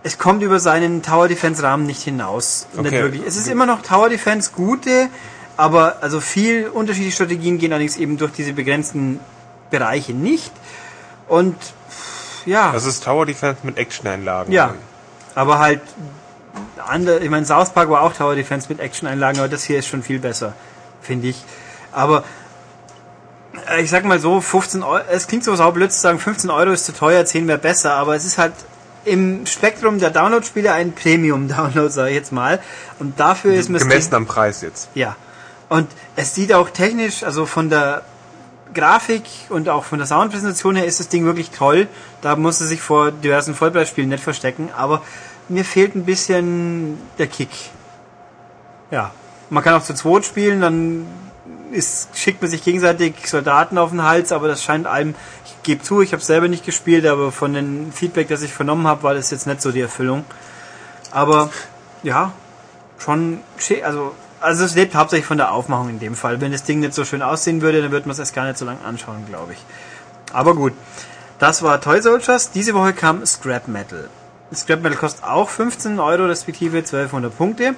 es 0.04 0.18
kommt 0.18 0.42
über 0.42 0.58
seinen 0.60 1.02
Tower 1.02 1.28
Defense 1.28 1.62
Rahmen 1.62 1.86
nicht 1.86 2.02
hinaus. 2.02 2.66
Nicht 2.72 2.86
Okay. 2.86 3.02
wirklich. 3.02 3.22
Es 3.26 3.36
ist 3.36 3.46
immer 3.48 3.66
noch 3.66 3.82
Tower 3.82 4.08
Defense 4.08 4.50
gute, 4.54 5.08
aber 5.56 5.98
also 6.02 6.20
viel 6.20 6.68
unterschiedliche 6.68 7.14
Strategien 7.14 7.58
gehen 7.58 7.72
allerdings 7.72 7.96
eben 7.96 8.16
durch 8.16 8.32
diese 8.32 8.52
begrenzten 8.52 9.20
Bereiche 9.70 10.12
nicht. 10.12 10.52
Und 11.28 11.56
ja, 12.46 12.72
Das 12.72 12.84
ist 12.84 13.04
Tower 13.04 13.26
Defense 13.26 13.58
mit 13.62 13.76
Action-Einlagen. 13.78 14.52
ja, 14.52 14.74
aber 15.36 15.58
halt 15.60 15.80
andere, 16.88 17.18
ich 17.20 17.30
meine 17.30 17.46
South 17.46 17.70
Park 17.70 17.88
war 17.90 18.02
auch 18.02 18.12
Tower 18.12 18.34
Defense 18.34 18.66
mit 18.68 18.80
Action-Einlagen, 18.80 19.38
aber 19.38 19.48
das 19.48 19.64
hier 19.64 19.78
ist 19.78 19.86
schon 19.88 20.02
viel 20.02 20.18
besser, 20.18 20.54
finde 21.00 21.28
ich. 21.28 21.42
Aber 21.92 22.24
äh, 23.70 23.82
ich 23.82 23.90
sag 23.90 24.04
mal 24.04 24.18
so, 24.18 24.40
15 24.40 24.82
Euro, 24.82 25.02
es 25.10 25.26
klingt 25.26 25.44
so 25.44 25.54
saublöd 25.54 25.92
zu 25.92 26.00
sagen, 26.00 26.18
15 26.18 26.50
Euro 26.50 26.70
ist 26.72 26.84
zu 26.86 26.92
teuer, 26.94 27.24
10 27.24 27.46
wäre 27.48 27.58
besser, 27.58 27.94
aber 27.94 28.14
es 28.16 28.24
ist 28.24 28.38
halt 28.38 28.52
im 29.04 29.46
Spektrum 29.46 29.98
der 29.98 30.10
Download-Spiele 30.10 30.72
ein 30.72 30.92
Premium-Download, 30.92 31.88
sage 31.90 32.10
ich 32.10 32.16
jetzt 32.16 32.32
mal. 32.32 32.60
Und 33.00 33.18
dafür 33.18 33.52
ist 33.54 33.68
das 33.72 33.82
Gemessen 33.82 34.10
Ding- 34.10 34.16
am 34.16 34.26
Preis 34.26 34.62
jetzt. 34.62 34.88
ja. 34.94 35.16
Und 35.68 35.88
es 36.16 36.34
sieht 36.34 36.52
auch 36.52 36.68
technisch, 36.68 37.22
also 37.24 37.46
von 37.46 37.70
der 37.70 38.02
Grafik 38.74 39.22
und 39.48 39.70
auch 39.70 39.84
von 39.84 39.98
der 39.98 40.06
Soundpräsentation 40.06 40.76
her 40.76 40.84
ist 40.84 41.00
das 41.00 41.08
Ding 41.08 41.24
wirklich 41.24 41.50
toll. 41.50 41.88
Da 42.20 42.36
muss 42.36 42.60
es 42.60 42.68
sich 42.68 42.82
vor 42.82 43.10
diversen 43.10 43.54
Vollpreisspielen 43.54 44.10
nicht 44.10 44.22
verstecken, 44.22 44.68
aber 44.76 45.00
mir 45.52 45.64
fehlt 45.64 45.94
ein 45.94 46.04
bisschen 46.04 46.98
der 47.18 47.26
Kick. 47.26 47.50
Ja. 48.90 49.12
Man 49.50 49.62
kann 49.62 49.74
auch 49.74 49.84
zu 49.84 49.94
zweit 49.94 50.24
spielen, 50.24 50.60
dann 50.62 51.06
ist, 51.72 52.16
schickt 52.16 52.40
man 52.40 52.50
sich 52.50 52.64
gegenseitig 52.64 53.14
Soldaten 53.26 53.76
auf 53.78 53.90
den 53.90 54.02
Hals, 54.02 54.32
aber 54.32 54.48
das 54.48 54.62
scheint 54.62 54.86
allem, 54.86 55.14
ich 55.44 55.62
gebe 55.62 55.82
zu, 55.82 56.00
ich 56.00 56.12
habe 56.12 56.22
selber 56.22 56.48
nicht 56.48 56.64
gespielt, 56.64 57.06
aber 57.06 57.32
von 57.32 57.52
dem 57.52 57.92
Feedback, 57.92 58.28
das 58.28 58.42
ich 58.42 58.52
vernommen 58.52 58.86
habe, 58.86 59.02
war 59.02 59.14
das 59.14 59.30
jetzt 59.30 59.46
nicht 59.46 59.60
so 59.60 59.70
die 59.72 59.80
Erfüllung. 59.80 60.24
Aber 61.10 61.50
ja, 62.02 62.32
schon 62.98 63.40
also 63.84 64.12
also 64.42 64.64
es 64.64 64.74
lebt 64.74 64.94
hauptsächlich 64.94 65.26
von 65.26 65.38
der 65.38 65.52
Aufmachung 65.52 65.88
in 65.88 66.00
dem 66.00 66.16
Fall. 66.16 66.40
Wenn 66.40 66.52
das 66.52 66.64
Ding 66.64 66.80
nicht 66.80 66.94
so 66.94 67.04
schön 67.04 67.22
aussehen 67.22 67.62
würde, 67.62 67.80
dann 67.80 67.92
würde 67.92 68.08
man 68.08 68.12
es 68.12 68.18
erst 68.18 68.34
gar 68.34 68.44
nicht 68.44 68.58
so 68.58 68.64
lange 68.64 68.82
anschauen, 68.84 69.24
glaube 69.28 69.52
ich. 69.52 69.58
Aber 70.32 70.54
gut. 70.54 70.72
Das 71.38 71.62
war 71.62 71.80
Toy 71.80 72.00
Soldiers. 72.00 72.50
Diese 72.50 72.74
Woche 72.74 72.92
kam 72.92 73.24
Scrap 73.24 73.68
Metal. 73.68 74.08
Scrap 74.54 74.82
Metal 74.82 74.98
kostet 74.98 75.24
auch 75.24 75.48
15 75.48 75.98
Euro 75.98 76.26
respektive 76.26 76.78
1200 76.78 77.36
Punkte. 77.36 77.74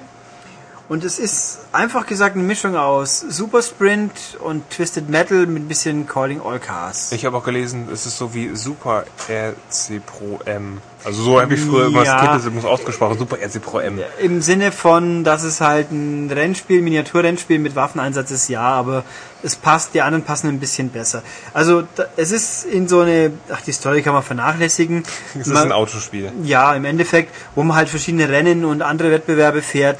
Und 0.86 1.02
es 1.02 1.18
ist 1.18 1.60
einfach 1.72 2.06
gesagt 2.06 2.36
eine 2.36 2.44
Mischung 2.44 2.76
aus 2.76 3.20
Super 3.20 3.62
Sprint 3.62 4.12
und 4.40 4.68
Twisted 4.68 5.08
Metal 5.08 5.46
mit 5.46 5.62
ein 5.62 5.68
bisschen 5.68 6.06
Calling 6.06 6.42
All 6.42 6.58
Cars. 6.58 7.10
Ich 7.12 7.24
habe 7.24 7.38
auch 7.38 7.44
gelesen, 7.44 7.88
es 7.90 8.04
ist 8.04 8.18
so 8.18 8.34
wie 8.34 8.54
Super 8.54 9.04
RC 9.28 10.04
Pro 10.04 10.40
M. 10.44 10.82
Also 11.05 11.22
so 11.22 11.40
habe 11.40 11.55
ich 11.55 11.61
früher 11.61 11.86
immer 11.88 12.02
Ja. 12.05 12.34
das 12.34 12.44
Kind 12.44 12.64
ausgesprochen. 12.64 13.18
Super 13.18 13.36
RC 13.38 13.61
Pro 13.61 13.78
M. 13.78 14.00
Im 14.20 14.40
Sinne 14.40 14.72
von, 14.72 15.22
dass 15.22 15.42
es 15.42 15.61
halt 15.61 15.90
ein 15.92 16.30
Rennspiel, 16.30 16.80
Miniaturrennspiel 16.80 17.59
mit 17.59 17.76
Waffeneinsatz 17.76 18.30
ist, 18.30 18.48
ja, 18.48 18.62
aber 18.62 19.05
es 19.42 19.55
passt, 19.57 19.92
die 19.92 20.00
anderen 20.00 20.24
passen 20.24 20.48
ein 20.48 20.61
bisschen 20.61 20.88
besser. 20.88 21.22
Also 21.52 21.82
da, 21.94 22.07
es 22.16 22.30
ist 22.32 22.64
in 22.64 22.88
so 22.88 23.00
eine, 23.00 23.32
ach 23.52 23.61
die 23.61 23.72
Story 23.72 24.00
kann 24.02 24.14
man 24.14 24.22
vernachlässigen. 24.22 25.02
Es 25.34 25.46
ist 25.46 25.52
Man- 25.52 25.64
ein 25.64 25.72
Autospiel. 25.72 26.32
ja, 26.42 26.74
im 26.74 26.86
Endeffekt, 26.86 27.34
wo 27.55 27.62
man 27.62 27.76
halt 27.76 27.88
verschiedene 27.90 28.28
Rennen 28.30 28.64
und 28.64 28.80
andere 28.80 29.10
Wettbewerbe 29.10 29.60
fährt. 29.60 29.98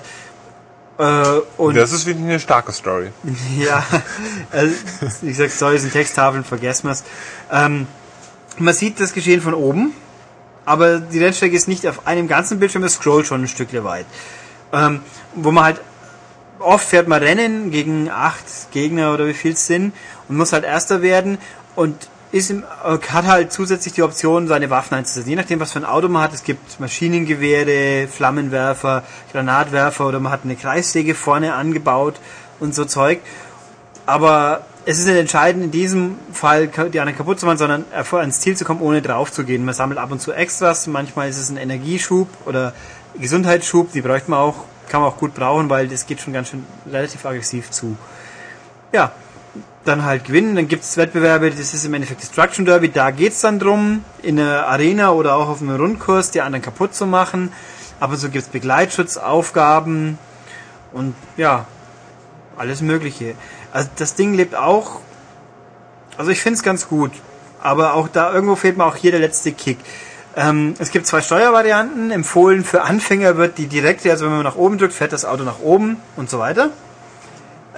Äh, 0.97 1.25
und 1.59 1.77
Das 1.77 1.93
ist 1.93 2.07
wirklich 2.07 2.25
eine 2.25 2.41
starke 2.41 2.73
Story. 2.73 3.11
ja, 3.59 3.85
also, 4.53 4.75
wie 5.23 5.29
gesagt, 5.29 5.51
Story 5.53 5.79
sind 5.79 5.93
Texttafeln, 5.93 6.45
vergessen 6.45 6.87
wir's. 6.89 7.03
Ähm, 7.53 7.87
man 8.59 8.73
sieht 8.73 9.01
das 9.01 9.13
Geschehen 9.13 9.41
von 9.41 9.55
oben, 9.55 9.93
aber 10.65 10.99
die 10.99 11.23
Rennstrecke 11.23 11.57
ist 11.57 11.69
nicht 11.69 11.87
auf 11.87 12.07
einem 12.07 12.29
ganzen 12.29 12.59
Bildschirm, 12.59 12.85
es 12.85 12.95
scrollt 12.95 13.27
schon 13.27 13.43
ein 13.43 13.49
Stückle 13.49 13.85
weit. 13.85 14.07
Ähm, 14.73 15.01
wo 15.35 15.51
man 15.51 15.65
halt, 15.65 15.81
oft 16.59 16.87
fährt 16.87 17.09
man 17.09 17.23
Rennen 17.23 17.71
gegen 17.71 18.11
acht 18.11 18.45
Gegner 18.73 19.13
oder 19.13 19.27
wie 19.27 19.35
viel 19.35 19.53
es 19.53 19.67
sind 19.67 19.93
und 20.29 20.37
muss 20.37 20.53
halt 20.53 20.65
Erster 20.65 21.03
werden 21.03 21.39
und 21.77 22.09
ist 22.35 22.51
im, 22.51 22.65
äh, 22.85 22.99
hat 22.99 23.27
halt 23.27 23.53
zusätzlich 23.53 23.95
die 23.95 24.03
Option, 24.03 24.49
seine 24.49 24.69
Waffen 24.69 24.97
einzusetzen. 24.97 25.31
Je 25.31 25.37
nachdem, 25.37 25.61
was 25.61 25.73
für 25.73 25.79
ein 25.79 25.85
Auto 25.85 26.09
man 26.09 26.23
hat. 26.23 26.35
Es 26.35 26.43
gibt 26.43 26.81
Maschinengewehre, 26.81 28.09
Flammenwerfer, 28.09 29.05
Granatwerfer 29.31 30.09
oder 30.09 30.19
man 30.19 30.33
hat 30.33 30.41
eine 30.43 30.57
Kreissäge 30.57 31.15
vorne 31.15 31.55
angebaut 31.55 32.17
und 32.59 32.75
so 32.75 32.87
Zeug. 32.87 33.21
Aber 34.05 34.67
es 34.87 34.99
ist 34.99 35.07
nicht 35.07 35.17
entscheidend, 35.17 35.65
in 35.65 35.71
diesem 35.71 36.19
Fall 36.33 36.69
die 36.69 37.01
anderen 37.01 37.17
kaputt 37.17 37.41
zu 37.41 37.47
machen, 37.47 37.59
sondern 37.59 37.85
ans 37.93 38.41
Ziel 38.41 38.57
zu 38.57 38.65
kommen, 38.65 38.81
ohne 38.81 39.01
drauf 39.01 39.33
zu 39.33 39.45
gehen. 39.45 39.65
Man 39.65 39.75
sammelt 39.75 39.99
ab 39.99 40.13
und 40.13 40.21
zu 40.21 40.33
Extras. 40.33 40.87
Manchmal 40.87 41.29
ist 41.29 41.39
es 41.39 41.51
ein 41.51 41.57
Energieschub 41.57 42.29
oder 42.45 42.75
Gesundheitsschub. 43.19 43.93
Die 43.93 44.03
bräuchte 44.03 44.31
man 44.31 44.41
auch, 44.41 44.65
kann 44.89 45.01
man 45.01 45.11
auch 45.11 45.17
gut 45.17 45.35
brauchen, 45.35 45.71
weil 45.71 45.89
das 45.89 46.07
geht 46.07 46.21
schon 46.21 46.33
ganz 46.33 46.51
schön 46.51 46.67
relativ 46.91 47.25
aggressiv 47.25 47.71
zu. 47.71 47.97
Ja, 48.93 49.13
dann 49.85 50.05
halt 50.05 50.25
gewinnen. 50.25 50.55
Dann 50.55 50.69
gibt 50.69 50.85
es 50.85 50.97
Wettbewerbe, 50.97 51.51
das 51.51 51.73
ist 51.73 51.85
im 51.85 51.95
Endeffekt 51.95 52.23
Destruction 52.23 52.67
Derby. 52.67 52.91
Da 52.91 53.11
geht's 53.11 53.41
dann 53.41 53.59
drum, 53.59 54.05
in 54.23 54.39
einer 54.39 54.67
Arena 54.67 55.13
oder 55.13 55.37
auch 55.37 55.49
auf 55.49 55.63
einem 55.63 55.77
Rundkurs 55.77 56.31
die 56.31 56.43
anderen 56.43 56.63
kaputt 56.63 56.95
zu 56.95 57.07
machen. 57.07 57.53
Ab 58.01 58.11
und 58.11 58.19
zu 58.19 58.29
gibt's 58.29 58.49
Begleitschutzaufgaben 58.49 60.19
und 60.93 61.15
ja, 61.37 61.67
alles 62.57 62.83
Mögliche. 62.83 63.35
Also 63.75 63.91
das 63.97 64.15
Ding 64.15 64.35
lebt 64.35 64.55
auch, 64.55 65.01
also 66.17 66.31
ich 66.31 66.41
finde 66.41 66.59
es 66.59 66.63
ganz 66.63 66.89
gut, 66.89 67.11
aber 67.61 67.95
auch 67.95 68.07
da 68.07 68.33
irgendwo 68.33 68.55
fehlt 68.55 68.79
mir 68.79 68.85
auch 68.85 68.95
hier 68.95 69.11
der 69.11 69.19
letzte 69.19 69.51
Kick. 69.51 69.79
Ähm, 70.37 70.75
es 70.79 70.93
gibt 70.93 71.09
zwei 71.09 71.21
Steuervarianten. 71.21 72.13
Empfohlen 72.13 72.65
für 72.65 72.83
Anfänger 72.83 73.37
wird 73.37 73.59
die 73.59 73.67
direkte, 73.67 74.13
also 74.13 74.27
wenn 74.27 74.33
man 74.33 74.45
nach 74.45 74.55
oben 74.55 74.79
drückt, 74.79 74.95
fährt 74.95 75.13
das 75.13 75.25
Auto 75.25 75.43
nach 75.43 75.59
oben 75.59 75.97
und 76.15 76.31
so 76.31 76.39
weiter. 76.39 76.71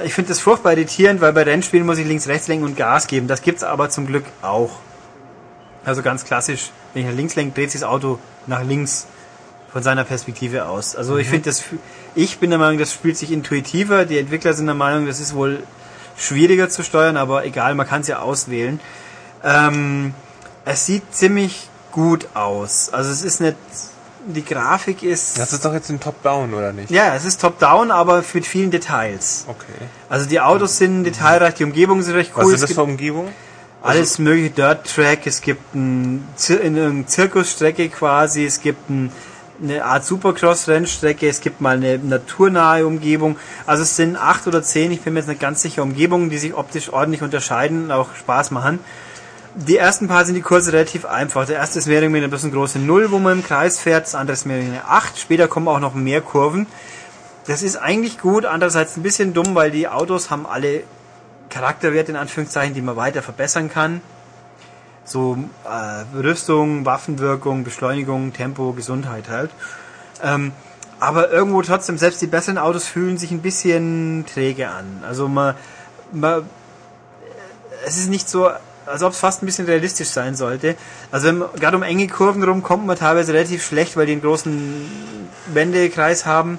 Ich 0.05 0.12
finde 0.12 0.28
das 0.28 0.39
furchtbar 0.39 0.73
irritierend, 0.73 1.23
weil 1.23 1.32
bei 1.32 1.44
Rennspielen 1.44 1.86
muss 1.86 1.97
ich 1.97 2.06
links, 2.06 2.28
rechts 2.28 2.47
lenken 2.47 2.66
und 2.66 2.77
Gas 2.77 3.06
geben. 3.06 3.27
Das 3.27 3.40
gibt's 3.40 3.64
aber 3.64 3.89
zum 3.89 4.06
Glück 4.06 4.24
auch. 4.43 4.73
Also 5.86 6.02
ganz 6.02 6.27
klassisch, 6.27 6.73
wenn 6.93 7.05
ich 7.05 7.09
nach 7.09 7.16
links 7.16 7.36
lenke, 7.36 7.55
dreht 7.55 7.70
sich 7.70 7.81
das 7.81 7.89
Auto 7.89 8.18
nach 8.47 8.62
links 8.62 9.06
von 9.73 9.82
seiner 9.82 10.05
Perspektive 10.05 10.66
aus. 10.66 10.94
Also 10.94 11.16
ich 11.16 11.28
finde 11.28 11.48
das, 11.48 11.64
ich 12.14 12.39
bin 12.39 12.51
der 12.51 12.59
Meinung, 12.59 12.77
das 12.77 12.93
spielt 12.93 13.16
sich 13.16 13.32
intuitiver. 13.32 14.05
Die 14.05 14.18
Entwickler 14.18 14.52
sind 14.52 14.66
der 14.66 14.74
Meinung, 14.74 15.06
das 15.06 15.20
ist 15.20 15.35
wohl 15.35 15.62
schwieriger 16.18 16.68
zu 16.68 16.82
steuern, 16.82 17.16
aber 17.16 17.44
egal, 17.44 17.74
man 17.74 17.86
kann 17.86 18.01
es 18.02 18.09
ja 18.09 18.20
auswählen. 18.20 18.80
Ähm, 19.44 20.14
es 20.64 20.86
sieht 20.86 21.14
ziemlich 21.14 21.68
gut 21.93 22.28
aus. 22.34 22.90
Also 22.93 23.10
es 23.10 23.22
ist 23.22 23.40
nicht, 23.40 23.56
die 24.26 24.44
Grafik 24.44 25.02
ist. 25.02 25.38
Das 25.38 25.52
ist 25.52 25.64
doch 25.64 25.72
jetzt 25.72 25.88
ein 25.90 26.01
Top-Down, 26.01 26.52
oder 26.55 26.72
nicht? 26.72 26.90
Ja, 26.90 27.14
es 27.14 27.24
ist 27.24 27.40
Top-Down, 27.40 27.90
aber 27.90 28.24
mit 28.34 28.47
vielen 28.47 28.70
Details. 28.70 29.44
Okay. 29.47 29.86
Also 30.09 30.26
die 30.26 30.40
Autos 30.40 30.78
sind 30.78 31.05
detailreich, 31.05 31.55
die 31.55 31.64
Umgebungen 31.64 32.02
sind 32.02 32.14
recht 32.14 32.32
cool. 32.36 32.44
Was 32.44 32.52
ist 32.52 32.62
das 32.62 32.72
für 32.72 32.82
Umgebung? 32.82 33.28
alles 33.86 34.18
mögliche 34.18 34.51
Dirt 34.51 34.86
Track, 34.94 35.26
es 35.26 35.40
gibt 35.40 35.74
ein, 35.74 36.26
eine 36.48 37.06
Zirkusstrecke 37.06 37.88
quasi, 37.88 38.44
es 38.44 38.60
gibt 38.60 38.90
ein, 38.90 39.12
eine 39.62 39.85
Art 39.85 40.05
Supercross-Rennstrecke, 40.05 41.28
es 41.28 41.41
gibt 41.41 41.61
mal 41.61 41.77
eine 41.77 41.99
naturnahe 41.99 42.87
Umgebung. 42.87 43.37
Also 43.66 43.83
es 43.83 43.97
sind 43.97 44.16
acht 44.16 44.47
oder 44.47 44.62
zehn, 44.62 44.93
ich 44.93 45.01
bin 45.01 45.15
mir 45.15 45.20
jetzt 45.20 45.28
nicht 45.28 45.41
ganz 45.41 45.62
sicher, 45.62 45.83
Umgebungen, 45.83 46.31
die 46.31 46.39
sich 46.39 46.55
optisch 46.55 46.93
ordentlich 46.93 47.23
unterscheiden 47.23 47.85
und 47.85 47.91
auch 47.93 48.15
Spaß 48.15 48.51
machen. 48.51 48.78
Die 49.55 49.78
ersten 49.78 50.07
paar 50.07 50.27
sind 50.27 50.35
die 50.35 50.43
Kurse 50.43 50.73
relativ 50.73 51.07
einfach. 51.07 51.47
Der 51.47 51.57
erste 51.57 51.78
ist 51.78 51.87
mehr 51.87 51.99
oder 51.99 52.09
weniger 52.09 52.28
bloß 52.28 52.45
eine 52.45 52.53
große 52.53 52.78
Null, 52.78 53.11
wo 53.11 53.19
man 53.19 53.39
im 53.39 53.45
Kreis 53.45 53.81
fährt, 53.81 54.05
das 54.05 54.15
andere 54.15 54.35
ist 54.35 54.45
mehr 54.45 54.59
oder 54.59 54.66
weniger 54.66 54.83
eine 54.85 54.91
8. 54.93 55.19
Später 55.19 55.49
kommen 55.49 55.69
auch 55.69 55.81
noch 55.81 55.95
mehr 55.95 56.20
Kurven. 56.20 56.66
Das 57.47 57.62
ist 57.62 57.77
eigentlich 57.77 58.19
gut, 58.19 58.45
andererseits 58.45 58.97
ein 58.97 59.03
bisschen 59.03 59.33
dumm, 59.33 59.55
weil 59.55 59.70
die 59.70 59.89
Autos 59.89 60.31
haben 60.31 60.47
alle 60.47 60.83
Charakterwerte 61.49 62.11
in 62.12 62.16
Anführungszeichen, 62.16 62.74
die 62.74 62.83
man 62.83 62.97
weiter 62.97 63.23
verbessern 63.23 63.70
kann. 63.70 64.03
So 65.07 65.39
äh, 65.65 66.19
Rüstung, 66.19 66.85
Waffenwirkung, 66.85 67.65
Beschleunigung, 67.65 68.33
Tempo, 68.33 68.73
Gesundheit 68.73 69.31
halt. 69.31 69.51
Ähm, 70.23 70.53
aber 71.01 71.31
irgendwo 71.31 71.62
trotzdem, 71.62 71.97
selbst 71.97 72.20
die 72.23 72.27
besseren 72.27 72.59
Autos 72.59 72.87
fühlen 72.87 73.16
sich 73.16 73.31
ein 73.31 73.43
bisschen 73.43 74.24
träge 74.27 74.69
an. 74.69 75.03
Also 75.07 75.28
man, 75.28 75.55
man 76.12 76.45
es 77.87 77.97
ist 77.97 78.09
nicht 78.09 78.28
so, 78.28 78.51
als 78.87 79.03
ob 79.03 79.12
es 79.12 79.19
fast 79.19 79.43
ein 79.43 79.47
bisschen 79.47 79.66
realistisch 79.66 80.09
sein 80.09 80.35
sollte. 80.35 80.77
Also 81.11 81.28
wenn 81.28 81.39
man, 81.39 81.49
gerade 81.55 81.77
um 81.77 81.83
enge 81.83 82.07
Kurven 82.09 82.43
rum 82.43 82.62
kommt 82.62 82.87
man 82.87 82.97
teilweise 82.97 83.33
relativ 83.33 83.65
schlecht, 83.65 83.97
weil 83.97 84.07
die 84.07 84.12
einen 84.12 84.23
großen 84.23 84.91
Wendekreis 85.53 86.27
haben. 86.27 86.59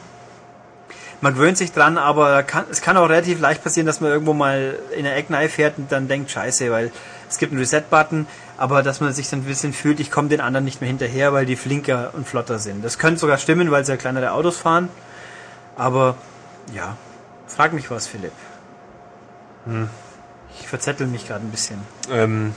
Man 1.19 1.33
gewöhnt 1.33 1.57
sich 1.57 1.71
dran, 1.71 1.97
aber 1.97 2.43
kann, 2.43 2.65
es 2.69 2.81
kann 2.81 2.95
auch 2.95 3.09
relativ 3.09 3.39
leicht 3.39 3.63
passieren, 3.63 3.87
dass 3.87 4.01
man 4.01 4.11
irgendwo 4.11 4.33
mal 4.33 4.77
in 4.95 5.03
der 5.03 5.15
Ecknei 5.17 5.49
fährt 5.49 5.79
und 5.79 5.91
dann 5.91 6.07
denkt, 6.07 6.29
scheiße, 6.29 6.69
weil 6.69 6.91
es 7.29 7.37
gibt 7.37 7.51
einen 7.51 7.59
Reset-Button, 7.59 8.27
aber 8.57 8.83
dass 8.83 9.01
man 9.01 9.13
sich 9.13 9.29
dann 9.29 9.41
ein 9.41 9.43
bisschen 9.43 9.73
fühlt, 9.73 9.99
ich 9.99 10.11
komme 10.11 10.29
den 10.29 10.41
anderen 10.41 10.65
nicht 10.65 10.81
mehr 10.81 10.87
hinterher, 10.87 11.33
weil 11.33 11.45
die 11.45 11.55
flinker 11.55 12.11
und 12.13 12.27
flotter 12.27 12.59
sind. 12.59 12.83
Das 12.83 12.97
könnte 12.97 13.19
sogar 13.19 13.37
stimmen, 13.37 13.71
weil 13.71 13.85
sie 13.85 13.91
ja 13.91 13.97
kleinere 13.97 14.31
Autos 14.31 14.57
fahren. 14.57 14.89
Aber 15.75 16.15
ja, 16.73 16.95
frag 17.47 17.73
mich 17.73 17.91
was, 17.91 18.07
Philipp. 18.07 18.31
Ich 20.59 20.67
verzettel 20.67 21.07
mich 21.07 21.27
gerade 21.27 21.45
ein 21.45 21.51
bisschen. 21.51 21.79
Ähm, 22.09 22.53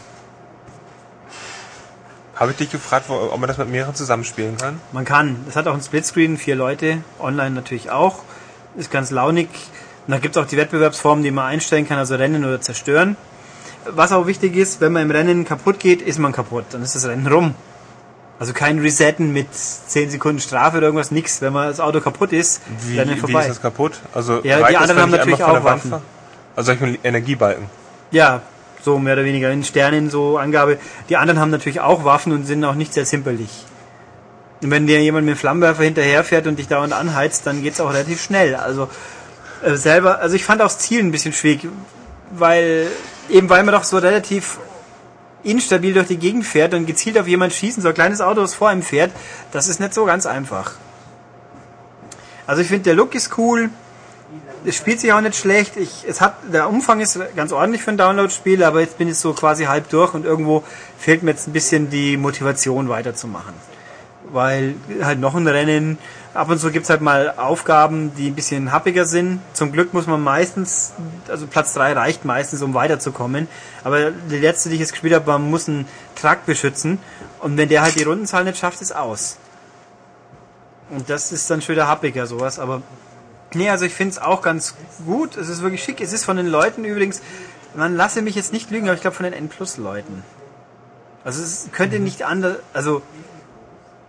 Habe 2.37 2.53
ich 2.53 2.57
dich 2.57 2.71
gefragt, 2.71 3.11
ob 3.11 3.39
man 3.39 3.49
das 3.49 3.59
mit 3.59 3.69
mehreren 3.69 3.95
zusammenspielen 3.95 4.57
kann? 4.57 4.81
Man 4.93 5.05
kann. 5.05 5.45
Es 5.49 5.57
hat 5.57 5.67
auch 5.67 5.75
einen 5.75 5.83
Splitscreen, 5.83 6.39
vier 6.39 6.57
Leute, 6.57 7.03
online 7.19 7.51
natürlich 7.51 7.91
auch. 7.91 8.23
Ist 8.77 8.91
ganz 8.91 9.11
launig. 9.11 9.49
Und 10.07 10.13
da 10.13 10.19
gibt 10.19 10.37
es 10.37 10.43
auch 10.43 10.47
die 10.47 10.57
Wettbewerbsformen, 10.57 11.23
die 11.23 11.33
man 11.33 11.47
einstellen 11.47 11.87
kann, 11.87 11.99
also 11.99 12.15
rennen 12.15 12.45
oder 12.45 12.61
zerstören. 12.61 13.17
Was 13.87 14.13
auch 14.13 14.27
wichtig 14.27 14.57
ist, 14.57 14.81
wenn 14.81 14.93
man 14.93 15.03
im 15.03 15.11
Rennen 15.11 15.45
kaputt 15.45 15.79
geht, 15.79 16.03
ist 16.03 16.19
man 16.19 16.33
kaputt. 16.33 16.67
Dann 16.71 16.83
ist 16.83 16.95
das 16.95 17.07
Rennen 17.07 17.27
rum. 17.27 17.55
Also 18.39 18.53
kein 18.55 18.79
Resetten 18.79 19.33
mit 19.33 19.49
10 19.53 20.11
Sekunden 20.11 20.41
Strafe 20.41 20.79
oder 20.79 20.87
irgendwas, 20.87 21.11
nix. 21.11 21.43
Wenn 21.43 21.53
man 21.53 21.69
das 21.69 21.81
Auto 21.81 22.01
kaputt 22.01 22.33
ist, 22.33 22.63
Wie, 22.87 22.99
Rennen 22.99 23.17
wie 23.17 23.21
vorbei. 23.21 23.41
ist 23.41 23.49
das 23.51 23.63
kaputt? 23.63 24.01
Also 24.15 24.41
Ja, 24.43 24.67
die 24.67 24.77
anderen 24.77 25.01
haben 25.01 25.11
ich 25.13 25.19
natürlich 25.19 25.45
auch 25.45 25.63
Waffen. 25.65 25.95
Also 26.57 26.73
ich 26.73 26.83
einen 26.83 26.99
Energiebalken. 27.03 27.67
Ja, 28.11 28.43
so 28.83 28.99
mehr 28.99 29.13
oder 29.15 29.25
weniger 29.25 29.51
in 29.51 29.63
Sternen 29.63 30.11
so 30.11 30.39
Angabe. 30.39 30.79
Die 31.09 31.17
anderen 31.17 31.39
haben 31.39 31.51
natürlich 31.51 31.81
auch 31.81 32.05
Waffen 32.05 32.33
und 32.33 32.47
sind 32.47 32.65
auch 32.65 32.75
nicht 32.75 32.95
sehr 32.95 33.05
zimperlich. 33.05 33.51
Und 34.63 34.71
wenn 34.71 34.87
dir 34.87 35.03
jemand 35.03 35.27
mit 35.27 35.37
dem 35.37 35.39
Flammenwerfer 35.39 35.85
hinterherfährt 35.85 36.47
und 36.47 36.59
dich 36.59 36.69
dauernd 36.69 36.93
anheizt, 36.93 37.47
dann 37.47 37.63
geht's 37.63 37.81
auch 37.81 37.93
relativ 37.93 38.23
schnell. 38.23 38.55
Also 38.55 38.89
äh, 39.63 39.75
selber, 39.75 40.21
also 40.21 40.35
ich 40.35 40.45
fand 40.45 40.61
auch 40.61 40.67
das 40.67 40.79
Ziel 40.79 41.01
ein 41.01 41.13
bisschen 41.13 41.33
schwierig, 41.33 41.69
weil 42.31 42.89
eben 43.31 43.49
weil 43.49 43.63
man 43.63 43.75
doch 43.75 43.85
so 43.85 43.99
relativ 43.99 44.59
instabil 45.43 45.95
durch 45.95 46.09
die 46.09 46.19
Gegend 46.19 46.45
fährt 46.45 46.75
und 46.75 46.87
gezielt 46.87 47.19
auf 47.19 47.27
jemand 47.27 47.53
schießen, 47.53 47.83
so 47.83 47.89
ein 47.89 47.95
kleines 47.95 48.21
Auto, 48.21 48.41
das 48.41 48.55
vor 48.55 48.71
ihm 48.71 48.83
fährt, 48.83 49.13
das 49.53 49.69
ist 49.69 49.81
nicht 49.81 49.95
so 49.95 50.05
ganz 50.05 50.27
einfach. 50.27 50.73
Also 52.47 52.63
ich 52.63 52.69
finde, 52.69 52.85
der 52.85 52.95
Look 52.95 53.15
ist 53.15 53.39
cool, 53.39 53.71
es 54.65 54.77
spielt 54.77 55.01
sich 55.01 55.13
auch 55.13 55.21
nicht 55.21 55.37
schlecht. 55.37 55.77
Ich, 55.77 56.05
es 56.07 56.21
hat, 56.21 56.35
der 56.53 56.69
Umfang 56.69 57.01
ist 57.01 57.19
ganz 57.35 57.53
ordentlich 57.53 57.83
für 57.83 57.91
ein 57.91 57.97
Download-Spiel, 57.97 58.63
aber 58.63 58.81
jetzt 58.81 58.99
bin 58.99 59.09
ich 59.09 59.17
so 59.17 59.33
quasi 59.33 59.65
halb 59.65 59.89
durch 59.89 60.15
und 60.15 60.25
irgendwo 60.25 60.63
fehlt 60.99 61.23
mir 61.23 61.31
jetzt 61.31 61.49
ein 61.49 61.53
bisschen 61.53 61.91
die 61.91 62.17
Motivation 62.17 62.89
weiterzumachen. 62.89 63.55
Weil 64.31 64.75
halt 65.03 65.19
noch 65.19 65.35
ein 65.35 65.49
Rennen, 65.49 65.99
ab 66.35 66.49
und 66.49 66.59
zu 66.59 66.71
gibt's 66.71 66.91
halt 66.91 67.01
mal 67.01 67.35
Aufgaben, 67.37 68.15
die 68.17 68.29
ein 68.29 68.35
bisschen 68.35 68.73
happiger 68.73 69.05
sind. 69.05 69.41
Zum 69.53 69.73
Glück 69.73 69.95
muss 69.95 70.07
man 70.07 70.21
meistens, 70.21 70.93
also 71.29 71.47
Platz 71.47 71.75
3 71.75 71.93
reicht 71.93 72.25
meistens, 72.25 72.63
um 72.63 72.75
weiterzukommen. 72.75 73.49
Aber 73.85 74.11
die 74.11 74.39
letzte, 74.39 74.69
die 74.69 74.77
ich 74.77 74.81
jetzt 74.81 74.93
gespielt 74.93 75.15
habe, 75.15 75.31
man 75.31 75.51
muss 75.51 75.69
einen 75.69 75.87
Truck 76.15 76.47
beschützen 76.47 76.99
und 77.41 77.57
wenn 77.57 77.69
der 77.69 77.83
halt 77.83 77.99
die 77.99 78.05
Rundenzahl 78.05 78.45
nicht 78.45 78.59
schafft, 78.59 78.81
ist 78.81 78.95
aus. 78.95 79.39
Und 80.91 81.09
das 81.09 81.33
ist 81.33 81.51
dann 81.51 81.63
schon 81.63 81.75
wieder 81.75 81.89
happiger 81.89 82.27
sowas, 82.27 82.59
aber 82.59 82.83
Nee, 83.55 83.69
also 83.69 83.85
ich 83.85 83.95
finde 83.95 84.13
es 84.13 84.19
auch 84.19 84.43
ganz 84.43 84.75
gut. 85.05 85.37
Es 85.37 85.49
ist 85.49 85.63
wirklich 85.63 85.83
schick. 85.83 86.01
Es 86.01 86.13
ist 86.13 86.25
von 86.25 86.37
den 86.37 86.47
Leuten 86.47 86.85
übrigens, 86.85 87.21
man 87.75 87.97
lasse 87.97 88.23
mich 88.23 88.35
jetzt 88.35 88.53
nicht 88.53 88.71
lügen, 88.71 88.87
aber 88.87 88.95
ich 88.95 89.01
glaube 89.01 89.17
von 89.17 89.25
den 89.25 89.33
N-Plus-Leuten. 89.33 90.23
Also 91.25 91.43
es 91.43 91.69
könnte 91.73 91.99
nicht 91.99 92.23
anders, 92.23 92.59
also 92.73 93.03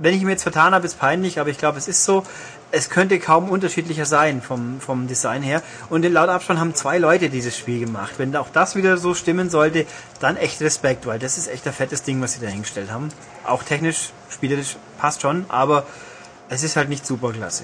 wenn 0.02 0.14
ich 0.16 0.24
mir 0.24 0.32
jetzt 0.32 0.44
vertan 0.44 0.74
habe, 0.74 0.86
ist 0.86 1.00
peinlich, 1.00 1.40
aber 1.40 1.50
ich 1.50 1.58
glaube, 1.58 1.78
es 1.78 1.88
ist 1.88 2.04
so, 2.04 2.24
es 2.72 2.90
könnte 2.90 3.20
kaum 3.20 3.50
unterschiedlicher 3.50 4.06
sein 4.06 4.42
vom, 4.42 4.80
vom 4.80 5.08
Design 5.08 5.44
her. 5.44 5.62
Und 5.90 6.04
laut 6.06 6.30
Abspann 6.30 6.60
haben 6.60 6.74
zwei 6.74 6.98
Leute 6.98 7.30
dieses 7.30 7.58
Spiel 7.58 7.80
gemacht. 7.80 8.14
Wenn 8.18 8.36
auch 8.36 8.50
das 8.52 8.76
wieder 8.76 8.98
so 8.98 9.14
stimmen 9.14 9.50
sollte, 9.50 9.86
dann 10.20 10.38
echt 10.38 10.62
Respekt, 10.62 11.06
weil 11.06 11.20
das 11.20 11.38
ist 11.38 11.48
echt 11.48 11.68
ein 11.68 11.74
fettes 11.74 12.04
Ding, 12.04 12.22
was 12.22 12.34
sie 12.34 12.40
da 12.40 12.48
hingestellt 12.48 12.92
haben. 12.92 13.10
Auch 13.46 13.64
technisch, 13.64 14.10
spielerisch 14.30 14.78
passt 14.98 15.22
schon, 15.22 15.46
aber 15.50 15.86
es 16.50 16.64
ist 16.64 16.76
halt 16.76 16.90
nicht 16.90 17.06
super 17.06 17.32
klasse. 17.32 17.64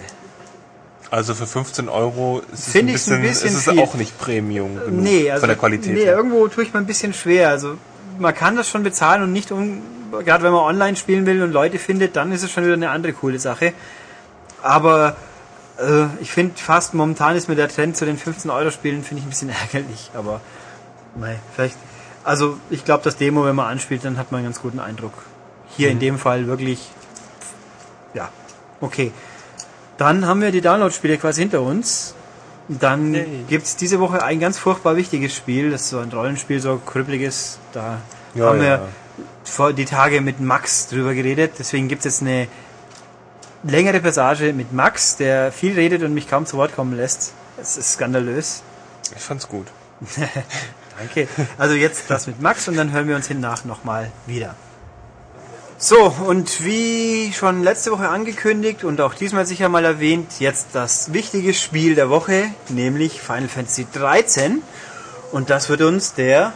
Also 1.09 1.33
für 1.33 1.47
15 1.47 1.87
Euro 1.87 2.41
ist 2.51 2.67
es 2.67 2.75
ein 2.75 2.87
ich's 2.89 3.09
ein 3.09 3.21
bisschen, 3.21 3.21
bisschen 3.21 3.47
ist 3.49 3.67
es 3.67 3.79
auch 3.79 3.93
nicht 3.93 4.17
Premium 4.19 4.75
genug 4.75 5.01
Nee, 5.01 5.31
also 5.31 5.41
von 5.41 5.49
der 5.49 5.57
Qualität. 5.57 5.93
nee, 5.93 6.03
her. 6.03 6.17
irgendwo 6.17 6.47
tue 6.49 6.65
ich 6.65 6.73
mir 6.73 6.79
ein 6.79 6.85
bisschen 6.85 7.13
schwer. 7.13 7.49
Also 7.49 7.77
man 8.19 8.35
kann 8.35 8.57
das 8.57 8.67
schon 8.67 8.83
bezahlen 8.83 9.23
und 9.23 9.31
nicht 9.31 9.51
um, 9.51 9.81
gerade 10.23 10.43
wenn 10.43 10.51
man 10.51 10.61
online 10.61 10.95
spielen 10.95 11.25
will 11.25 11.41
und 11.43 11.51
Leute 11.51 11.79
findet, 11.79 12.15
dann 12.15 12.31
ist 12.31 12.43
es 12.43 12.51
schon 12.51 12.63
wieder 12.63 12.73
eine 12.73 12.89
andere 12.89 13.13
coole 13.13 13.39
Sache. 13.39 13.73
Aber 14.61 15.15
äh, 15.79 16.05
ich 16.21 16.31
finde 16.31 16.53
fast 16.57 16.93
momentan 16.93 17.35
ist 17.35 17.47
mir 17.47 17.55
der 17.55 17.69
Trend 17.69 17.95
zu 17.97 18.05
den 18.05 18.17
15 18.17 18.49
Euro 18.51 18.71
Spielen 18.71 19.03
finde 19.03 19.19
ich 19.21 19.25
ein 19.27 19.29
bisschen 19.29 19.49
ärgerlich. 19.73 20.11
Aber 20.13 20.41
mei, 21.15 21.37
vielleicht, 21.55 21.77
also 22.23 22.57
ich 22.69 22.83
glaube 22.85 23.03
das 23.03 23.17
Demo, 23.17 23.45
wenn 23.45 23.55
man 23.55 23.67
anspielt, 23.67 24.03
dann 24.05 24.17
hat 24.17 24.31
man 24.31 24.39
einen 24.39 24.47
ganz 24.47 24.61
guten 24.61 24.79
Eindruck. 24.79 25.13
Hier 25.75 25.87
Mhm. 25.87 25.93
in 25.93 25.99
dem 25.99 26.17
Fall 26.19 26.47
wirklich, 26.47 26.89
ja, 28.13 28.29
okay. 28.81 29.11
Dann 29.97 30.25
haben 30.27 30.41
wir 30.41 30.51
die 30.51 30.61
Download-Spiele 30.61 31.17
quasi 31.17 31.41
hinter 31.41 31.61
uns. 31.61 32.13
Dann 32.69 33.13
Yay. 33.13 33.45
gibt's 33.47 33.77
diese 33.77 33.99
Woche 33.99 34.21
ein 34.23 34.39
ganz 34.39 34.59
furchtbar 34.59 34.95
wichtiges 34.95 35.33
Spiel. 35.35 35.71
Das 35.71 35.81
ist 35.83 35.89
so 35.89 35.99
ein 35.99 36.11
Rollenspiel, 36.11 36.59
so 36.59 36.79
krüppeliges. 36.85 37.57
Da 37.73 37.97
Ja, 38.35 38.45
haben 38.47 38.61
ja. 38.61 38.81
Vor 39.43 39.73
die 39.73 39.85
Tage 39.85 40.21
mit 40.21 40.39
Max 40.39 40.87
drüber 40.87 41.13
geredet. 41.13 41.53
Deswegen 41.59 41.87
gibt's 41.87 42.05
jetzt 42.05 42.21
eine 42.21 42.47
längere 43.63 43.99
Passage 43.99 44.53
mit 44.53 44.73
Max, 44.73 45.17
der 45.17 45.51
viel 45.51 45.73
redet 45.73 46.03
und 46.03 46.13
mich 46.13 46.29
kaum 46.29 46.45
zu 46.45 46.57
Wort 46.57 46.75
kommen 46.75 46.95
lässt. 46.95 47.33
Es 47.59 47.77
ist 47.77 47.93
skandalös. 47.93 48.61
Ich 49.15 49.21
fand's 49.21 49.47
gut. 49.47 49.67
Danke. 50.97 51.27
Also 51.57 51.75
jetzt 51.75 52.09
das 52.09 52.27
mit 52.27 52.41
Max 52.41 52.67
und 52.67 52.75
dann 52.75 52.91
hören 52.91 53.07
wir 53.07 53.15
uns 53.15 53.27
hinnach 53.27 53.65
nochmal 53.65 54.11
wieder. 54.25 54.55
So, 55.79 56.11
und 56.25 56.65
wie 56.65 57.31
schon 57.33 57.61
letzte 57.61 57.91
Woche 57.91 58.09
angekündigt 58.09 58.83
und 58.83 58.99
auch 58.99 59.13
diesmal 59.13 59.45
sicher 59.45 59.69
mal 59.69 59.85
erwähnt, 59.85 60.39
jetzt 60.39 60.69
das 60.73 61.13
wichtige 61.13 61.53
Spiel 61.53 61.93
der 61.93 62.09
Woche, 62.09 62.45
nämlich 62.69 63.21
Final 63.21 63.47
Fantasy 63.47 63.85
13. 63.93 64.63
Und 65.31 65.51
das 65.51 65.69
wird 65.69 65.81
uns 65.81 66.15
der 66.15 66.53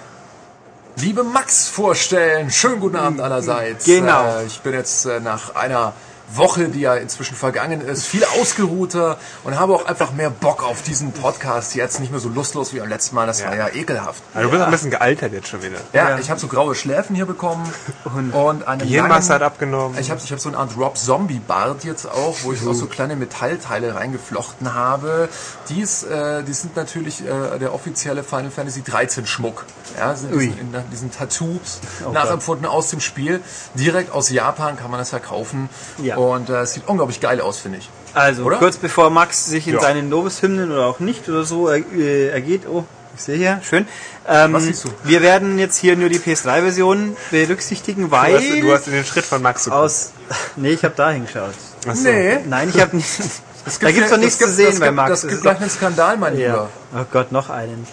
Liebe 0.98 1.24
Max 1.24 1.68
vorstellen. 1.68 2.52
Schönen 2.52 2.80
guten 2.80 2.98
Abend 2.98 3.22
allerseits. 3.22 3.86
Genau. 3.86 4.40
Äh, 4.40 4.46
ich 4.46 4.60
bin 4.62 4.74
jetzt 4.74 5.06
äh, 5.06 5.20
nach 5.20 5.56
einer 5.56 5.94
Woche, 6.36 6.70
die 6.70 6.82
ja 6.82 6.96
inzwischen 6.96 7.36
vergangen 7.36 7.82
ist, 7.82 8.06
viel 8.06 8.24
ausgeruhter 8.40 9.18
und 9.44 9.60
habe 9.60 9.74
auch 9.74 9.86
einfach 9.86 10.12
mehr 10.14 10.30
Bock 10.30 10.64
auf 10.64 10.82
diesen 10.82 11.12
Podcast 11.12 11.76
jetzt. 11.76 12.00
Nicht 12.00 12.12
mehr 12.12 12.20
so 12.20 12.30
lustlos 12.30 12.74
wie 12.74 12.80
beim 12.80 12.90
letzten 12.90 13.16
Mal, 13.16 13.28
das 13.28 13.44
war 13.44 13.56
ja 13.56 13.70
ekelhaft. 13.70 14.22
Also 14.34 14.48
du 14.48 14.52
bist 14.52 14.66
ein 14.66 14.72
bisschen 14.72 14.92
gealtert 14.92 15.34
jetzt 15.34 15.48
schon 15.48 15.64
wieder. 15.64 15.78
Ja, 15.94 16.18
ich 16.18 16.30
habe 16.30 16.40
so 16.40 16.48
graue 16.48 16.76
Schläfen 16.76 17.16
hier 17.16 17.26
bekommen 17.26 17.72
und, 18.16 18.32
und 18.32 18.68
einen 18.68 18.82
Hirnmasse 18.88 19.34
hat 19.34 19.42
abgenommen. 19.42 19.98
Ich 20.00 20.10
habe 20.10 20.22
ich 20.24 20.32
hab 20.32 20.40
so 20.40 20.50
eine 20.50 20.58
Art 20.58 20.78
Rob 20.78 20.98
Zombie 20.98 21.40
Bart 21.40 21.84
jetzt 21.84 22.06
auch, 22.06 22.38
wo 22.44 22.54
ich 22.54 22.66
auch 22.66 22.74
so 22.74 22.86
kleine 22.86 23.16
Metallteile 23.16 23.96
reingeflochten 23.96 24.74
habe. 24.74 25.30
Dies, 25.70 26.04
äh, 26.04 26.44
die 26.44 26.54
sind 26.54 26.76
natürlich 26.76 27.22
äh, 27.26 27.60
der 27.60 27.74
offizielle 27.74 28.24
Final 28.24 28.52
Fantasy 28.52 28.84
13 28.84 29.26
Schmuck. 29.26 29.66
Ja, 29.98 30.16
sind 30.16 30.34
Ui. 30.34 30.48
diesen, 30.48 30.60
in 30.60 30.84
diesen 30.92 31.12
Tattoos 31.12 31.80
Oh 32.06 32.12
nachempfunden 32.12 32.66
aus 32.66 32.90
dem 32.90 33.00
Spiel. 33.00 33.42
Direkt 33.76 34.12
aus 34.12 34.30
Japan 34.30 34.78
kann 34.78 34.90
man 34.92 35.00
das 35.00 35.12
ja 35.12 35.20
kaufen. 35.20 35.70
Ja. 35.98 36.18
Und 36.30 36.50
äh, 36.50 36.62
es 36.62 36.74
sieht 36.74 36.88
unglaublich 36.88 37.20
geil 37.20 37.42
aus, 37.42 37.60
finde 37.60 37.80
ich. 37.80 37.90
Also, 38.14 38.44
Oder? 38.44 38.58
kurz 38.58 38.78
bevor 38.78 39.10
Max 39.10 39.46
sich 39.46 39.68
in 39.68 39.76
Ja. 39.76 39.82
seinen 39.82 40.10
Novus-Hymnen 40.10 40.72
oder 40.72 40.86
auch 40.86 41.00
nicht 41.00 41.28
oder 41.30 41.44
so 41.46 41.68
er, 41.70 41.78
äh, 41.96 42.28
ergeht, 42.30 42.64
oh, 42.68 42.84
ich 43.16 43.22
sehe 43.24 43.38
hier, 43.38 43.62
schön. 43.64 43.88
Ähm, 44.28 44.54
Was 44.54 44.64
siehst 44.64 44.84
du? 44.86 44.90
Wir 45.04 45.22
werden 45.22 45.58
jetzt 45.60 45.78
hier 45.78 45.96
nur 45.96 46.10
die 46.10 46.20
PS3-Version 46.20 47.16
berücksichtigen, 47.32 48.04
Du 48.06 48.12
weil 48.12 48.36
hast, 48.36 48.62
du 48.62 48.72
hast 48.74 48.88
in 48.88 48.94
den 48.94 49.06
Schritt 49.06 49.26
von 49.26 49.42
Max 49.42 49.66
geguckt. 49.66 49.82
aus... 49.82 50.12
Nee, 50.56 50.72
ich 50.72 50.84
habe 50.84 50.94
da 50.96 51.12
hingeschaut. 51.12 51.54
Ach 51.88 51.96
so. 51.96 52.04
Nee. 52.04 52.40
Nein, 52.48 52.70
ich 52.74 52.82
habe 52.82 52.96
nicht... 52.96 53.10
Das 53.64 53.78
Da 53.78 53.92
gibt's 53.92 54.10
doch 54.10 54.18
nichts 54.18 54.40
gibt- 54.40 54.50
zu 54.50 54.56
sehen 54.56 54.72
das 54.72 54.80
bei 54.80 54.88
gibt, 54.88 54.96
Max. 54.96 55.10
Das 55.12 55.22
Das 55.22 55.30
gibt 55.30 55.34
ist 55.38 55.42
gleich 55.44 55.54
doch- 55.58 55.62
einen 55.62 55.70
Skandal, 55.70 56.18
mein 56.18 56.36
Ja. 56.36 56.48
Lieber. 56.48 56.70
Oh 56.96 57.06
Gott, 57.12 57.32
noch 57.32 57.52
einen. 57.52 57.86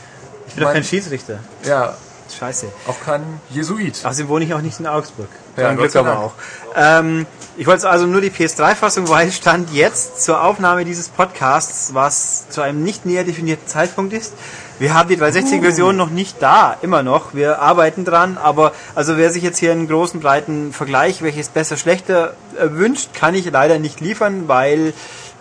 Ich 0.47 0.55
bin 0.55 0.63
doch 0.63 0.69
Mein- 0.69 0.77
kein 0.77 0.85
Schiedsrichter. 0.85 1.41
Ja, 1.65 1.95
Scheiße. 2.39 2.69
auch 2.87 2.99
kein 3.05 3.23
Jesuit. 3.51 3.97
Außerdem 4.03 4.29
wohne 4.29 4.47
ich 4.47 4.55
auch 4.55 4.63
nicht 4.63 4.81
in 4.81 4.87
Augsburg. 4.87 5.29
Ja, 5.59 5.75
Glück 5.75 5.95
aber 5.97 6.19
auch. 6.19 6.33
Ähm, 6.77 7.27
ich 7.57 7.67
wollte 7.67 7.91
also 7.91 8.07
nur 8.07 8.21
die 8.21 8.31
PS3-Fassung, 8.31 9.09
weil 9.09 9.33
Stand 9.33 9.73
jetzt 9.73 10.23
zur 10.23 10.45
Aufnahme 10.45 10.85
dieses 10.85 11.09
Podcasts, 11.09 11.93
was 11.93 12.49
zu 12.51 12.61
einem 12.61 12.85
nicht 12.85 13.05
näher 13.05 13.25
definierten 13.25 13.67
Zeitpunkt 13.67 14.13
ist. 14.13 14.33
Wir 14.79 14.95
haben 14.95 15.09
die 15.09 15.17
360-Version 15.17 15.97
noch 15.97 16.11
nicht 16.11 16.41
da, 16.41 16.77
immer 16.83 17.03
noch. 17.03 17.35
Wir 17.35 17.61
arbeiten 17.61 18.05
dran, 18.05 18.39
aber 18.41 18.73
also 18.95 19.17
wer 19.17 19.33
sich 19.33 19.43
jetzt 19.43 19.59
hier 19.59 19.73
einen 19.73 19.89
großen, 19.89 20.21
breiten 20.21 20.73
Vergleich, 20.73 21.21
welches 21.21 21.49
besser, 21.49 21.77
schlechter 21.77 22.35
wünscht, 22.61 23.13
kann 23.13 23.35
ich 23.35 23.51
leider 23.51 23.81
nicht 23.81 24.01
liefern, 24.01 24.45
weil 24.47 24.93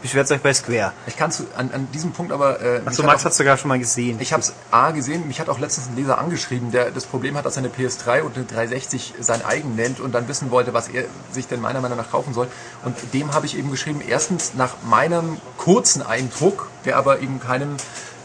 beschwert 0.02 0.32
euch 0.32 0.42
bei 0.42 0.54
Square. 0.54 0.94
Ich 1.08 1.18
kann 1.18 1.32
zu, 1.32 1.46
an, 1.56 1.72
an 1.74 1.88
diesem 1.94 2.12
Punkt 2.12 2.32
aber... 2.32 2.62
Äh, 2.62 2.82
Achso, 2.86 3.04
hat 3.04 3.12
Max 3.12 3.26
hat 3.26 3.34
sogar 3.34 3.58
schon 3.58 3.70
mal 3.70 3.80
gesehen. 3.80 4.18
Ich 4.20 4.34
habe 4.34 4.42
es 4.42 4.54
A 4.72 4.92
gesehen, 4.92 5.28
mich 5.28 5.40
hat 5.40 5.50
auch 5.50 5.60
letztens 5.60 5.88
ein 5.88 5.96
Leser 5.96 6.18
angeschrieben, 6.18 6.72
der 6.72 6.92
das 6.92 7.06
Problem 7.06 7.36
hat, 7.38 7.46
dass 7.46 7.58
er 7.58 7.64
eine 7.64 7.70
PS3 7.70 8.22
und 8.22 8.36
eine 8.36 8.46
360 8.46 9.16
sein 9.20 9.44
eigen 9.46 9.76
nennt 9.76 10.00
und 10.00 10.14
dann 10.14 10.28
wissen 10.28 10.52
wollte, 10.52 10.74
was 10.74 10.88
er 10.88 11.06
sich 11.32 11.48
denn 11.48 11.62
meiner 11.62 11.82
Meinung 11.82 11.98
nach 11.98 12.12
kaufen 12.12 12.34
soll. 12.34 12.48
Und 12.84 12.96
dem 13.14 13.34
habe 13.34 13.46
ich 13.46 13.58
eben 13.58 13.72
geschrieben, 13.72 14.02
erstens 14.08 14.54
nach 14.54 14.76
meinem 14.84 15.38
kurzen 15.58 16.02
Eindruck, 16.02 16.70
der 16.86 16.98
aber 16.98 17.20
eben 17.20 17.40
keinem 17.40 17.78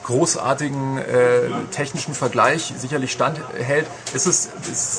großartigen 0.05 0.99
äh, 0.99 1.51
technischen 1.71 2.15
Vergleich 2.15 2.73
sicherlich 2.77 3.13
standhält, 3.13 3.87
ist 4.15 4.27
es 4.27 4.49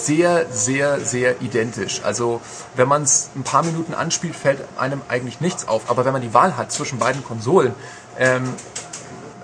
sehr, 0.06 0.46
sehr, 0.50 1.00
sehr 1.00 1.42
identisch. 1.42 2.02
Also 2.04 2.42
wenn 2.76 2.88
man 2.88 3.04
es 3.04 3.30
ein 3.36 3.44
paar 3.44 3.64
Minuten 3.64 3.94
anspielt, 3.94 4.36
fällt 4.36 4.60
einem 4.78 5.02
eigentlich 5.08 5.42
nichts 5.42 5.68
auf. 5.68 5.90
Aber 5.90 6.06
wenn 6.06 6.14
man 6.14 6.22
die 6.22 6.34
Wahl 6.34 6.58
hat 6.58 6.72
zwischen 6.72 7.00
beiden 7.00 7.24
Konsolen, 7.24 7.74
ähm, 8.18 8.54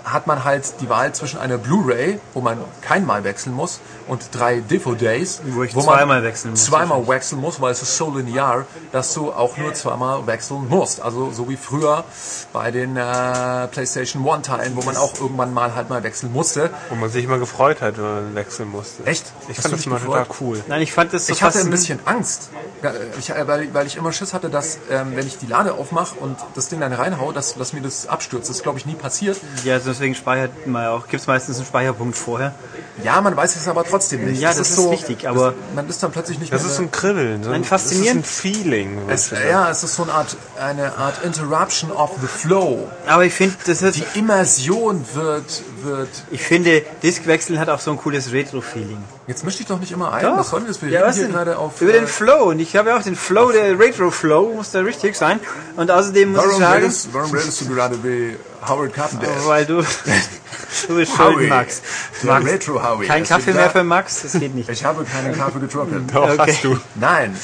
hat 0.03 0.27
man 0.27 0.43
halt 0.43 0.81
die 0.81 0.89
Wahl 0.89 1.13
zwischen 1.13 1.39
einer 1.39 1.57
Blu-ray, 1.57 2.19
wo 2.33 2.41
man 2.41 2.57
kein 2.81 3.05
Mal 3.05 3.23
wechseln 3.23 3.53
muss, 3.53 3.79
und 4.09 4.29
drei 4.31 4.59
Diffo-Days, 4.59 5.41
Wo 5.45 5.63
ich 5.63 5.73
man 5.75 5.85
zweimal 5.85 6.23
wechseln 6.23 6.51
muss, 6.51 6.65
Zweimal 6.65 7.07
wechseln 7.07 7.39
muss, 7.39 7.61
weil 7.61 7.71
es 7.71 7.81
ist 7.81 7.95
so 7.95 8.09
linear, 8.13 8.65
dass 8.91 9.13
du 9.13 9.31
auch 9.31 9.55
nur 9.57 9.73
zweimal 9.73 10.25
wechseln 10.27 10.67
musst. 10.67 11.01
Also 11.01 11.31
so 11.31 11.47
wie 11.47 11.55
früher 11.55 12.03
bei 12.51 12.71
den 12.71 12.97
äh, 12.97 13.67
PlayStation 13.67 14.25
One-Teilen, 14.25 14.75
wo 14.75 14.81
man 14.81 14.97
auch 14.97 15.13
irgendwann 15.19 15.53
mal 15.53 15.75
halt 15.75 15.89
mal 15.89 16.03
wechseln 16.03 16.33
musste. 16.33 16.71
Wo 16.89 16.95
man 16.95 17.09
sich 17.09 17.23
immer 17.23 17.37
gefreut 17.37 17.81
hat, 17.81 17.97
wenn 17.97 18.03
man 18.03 18.35
wechseln 18.35 18.69
musste. 18.69 19.05
Echt? 19.05 19.31
Ich 19.47 19.57
Hast 19.57 19.61
fand 19.63 19.75
das 19.75 19.85
immer 19.85 19.99
gefreut? 19.99 20.27
total 20.27 20.37
cool. 20.41 20.63
Nein, 20.67 20.81
ich 20.81 20.91
fand 20.91 21.13
das 21.13 21.27
so 21.27 21.33
Ich 21.33 21.43
hatte 21.43 21.59
ein 21.59 21.69
bisschen 21.69 21.99
Angst, 22.05 22.49
äh, 22.81 23.47
weil, 23.47 23.73
weil 23.73 23.85
ich 23.87 23.95
immer 23.95 24.11
Schiss 24.11 24.33
hatte, 24.33 24.49
dass 24.49 24.79
ähm, 24.89 25.15
wenn 25.15 25.27
ich 25.27 25.37
die 25.37 25.45
Lade 25.47 25.73
aufmache 25.75 26.15
und 26.19 26.35
das 26.55 26.67
Ding 26.69 26.79
dann 26.79 26.93
reinhau, 26.93 27.31
dass, 27.31 27.53
dass 27.53 27.73
mir 27.73 27.81
das 27.81 28.07
abstürzt. 28.07 28.49
Das 28.49 28.57
ist, 28.57 28.63
glaube 28.63 28.79
ich, 28.79 28.87
nie 28.87 28.95
passiert. 28.95 29.37
Ja, 29.63 29.77
deswegen 29.77 30.15
speichert 30.15 30.65
man 30.65 30.83
ja 30.83 30.91
auch, 30.91 31.07
gibt 31.07 31.21
es 31.21 31.27
meistens 31.27 31.57
einen 31.57 31.67
Speicherpunkt 31.67 32.17
vorher. 32.17 32.55
Ja, 33.03 33.21
man 33.21 33.35
weiß 33.37 33.55
es 33.55 33.67
aber 33.67 33.83
trotzdem 33.83 33.98
nicht. 34.11 34.39
Ja, 34.41 34.49
das 34.53 34.71
ist 34.71 34.91
wichtig, 34.91 35.27
aber- 35.27 35.53
man 35.75 35.87
ist 35.89 36.01
dann 36.03 36.11
plötzlich 36.11 36.39
nicht 36.39 36.51
Das 36.53 36.61
mehr 36.63 36.71
ist 36.71 36.77
so 36.77 36.83
ein 36.83 36.91
Kribbeln. 36.91 37.43
So 37.43 37.49
Ein 37.49 37.55
ein 37.57 37.63
faszinierend- 37.63 38.23
Das 38.23 38.29
ist 38.31 38.45
ein 38.45 38.53
Feeling. 38.53 38.97
Es, 39.09 39.29
ja, 39.31 39.69
es 39.69 39.83
ist 39.83 39.95
so 39.95 40.03
eine 40.03 40.13
Art, 40.13 40.35
eine 40.59 40.97
Art 40.97 41.23
Interruption 41.23 41.91
of 41.91 42.11
the 42.21 42.27
Flow. 42.27 42.87
Aber 43.07 43.25
ich 43.25 43.33
finde, 43.33 43.55
das 43.65 43.81
ist, 43.81 43.95
Die 43.97 44.19
Immersion 44.19 45.05
wird, 45.13 45.61
wird. 45.83 46.09
ich 46.31 46.41
finde, 46.41 46.81
Diskwechseln 47.03 47.59
hat 47.59 47.69
auch 47.69 47.79
so 47.79 47.91
ein 47.91 47.97
cooles 47.97 48.31
Retro-Feeling. 48.31 49.03
Jetzt 49.27 49.43
mischte 49.45 49.61
ich 49.61 49.67
doch 49.67 49.79
nicht 49.79 49.91
immer 49.91 50.11
ein. 50.11 50.25
Was 50.37 50.49
soll 50.49 50.61
denn 50.61 50.69
das? 50.69 50.81
Wir 50.81 50.89
Ja, 50.89 51.03
was 51.05 51.15
hier 51.15 51.25
denn? 51.25 51.33
gerade 51.33 51.57
auf. 51.57 51.79
Über 51.81 51.91
äh, 51.93 51.99
den 51.99 52.07
Flow. 52.07 52.45
Und 52.49 52.59
ich 52.59 52.75
habe 52.75 52.89
ja 52.89 52.97
auch 52.97 53.03
den 53.03 53.15
Flow, 53.15 53.51
der 53.51 53.77
Retro-Flow, 53.77 54.53
muss 54.55 54.71
da 54.71 54.79
richtig 54.79 55.15
sein. 55.15 55.39
Und 55.75 55.91
außerdem 55.91 56.31
muss 56.31 56.41
ich 56.41 56.47
warum, 56.47 56.59
sagen, 56.61 56.81
redest, 56.83 57.09
warum 57.13 57.31
redest 57.31 57.61
du 57.61 57.65
gerade 57.67 58.03
wie 58.03 58.35
Howard 58.67 58.93
Carpenter? 58.93 59.27
weil 59.45 59.65
du, 59.67 59.83
du 60.87 60.95
bist 60.95 61.15
schuld, 61.15 61.49
Max. 61.49 61.81
Du 62.21 62.27
Max. 62.27 62.45
Retro 62.45 62.83
Howie. 62.83 63.07
Kein 63.07 63.23
du 63.23 63.29
Kaffee 63.29 63.53
mehr 63.53 63.69
für 63.69 63.83
Max, 63.83 64.21
das 64.23 64.33
geht 64.33 64.53
nicht. 64.55 64.69
Ich 64.69 64.83
habe 64.85 65.03
keinen 65.03 65.35
Kaffee 65.35 65.59
getrunken. 65.59 66.07
Doch, 66.13 66.29
Okay. 66.29 66.51
hast 66.51 66.63
du. 66.63 66.79
Nein. 66.95 67.37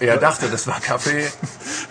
Er 0.00 0.16
dachte, 0.16 0.48
das 0.48 0.66
war 0.66 0.80
Kaffee, 0.80 1.30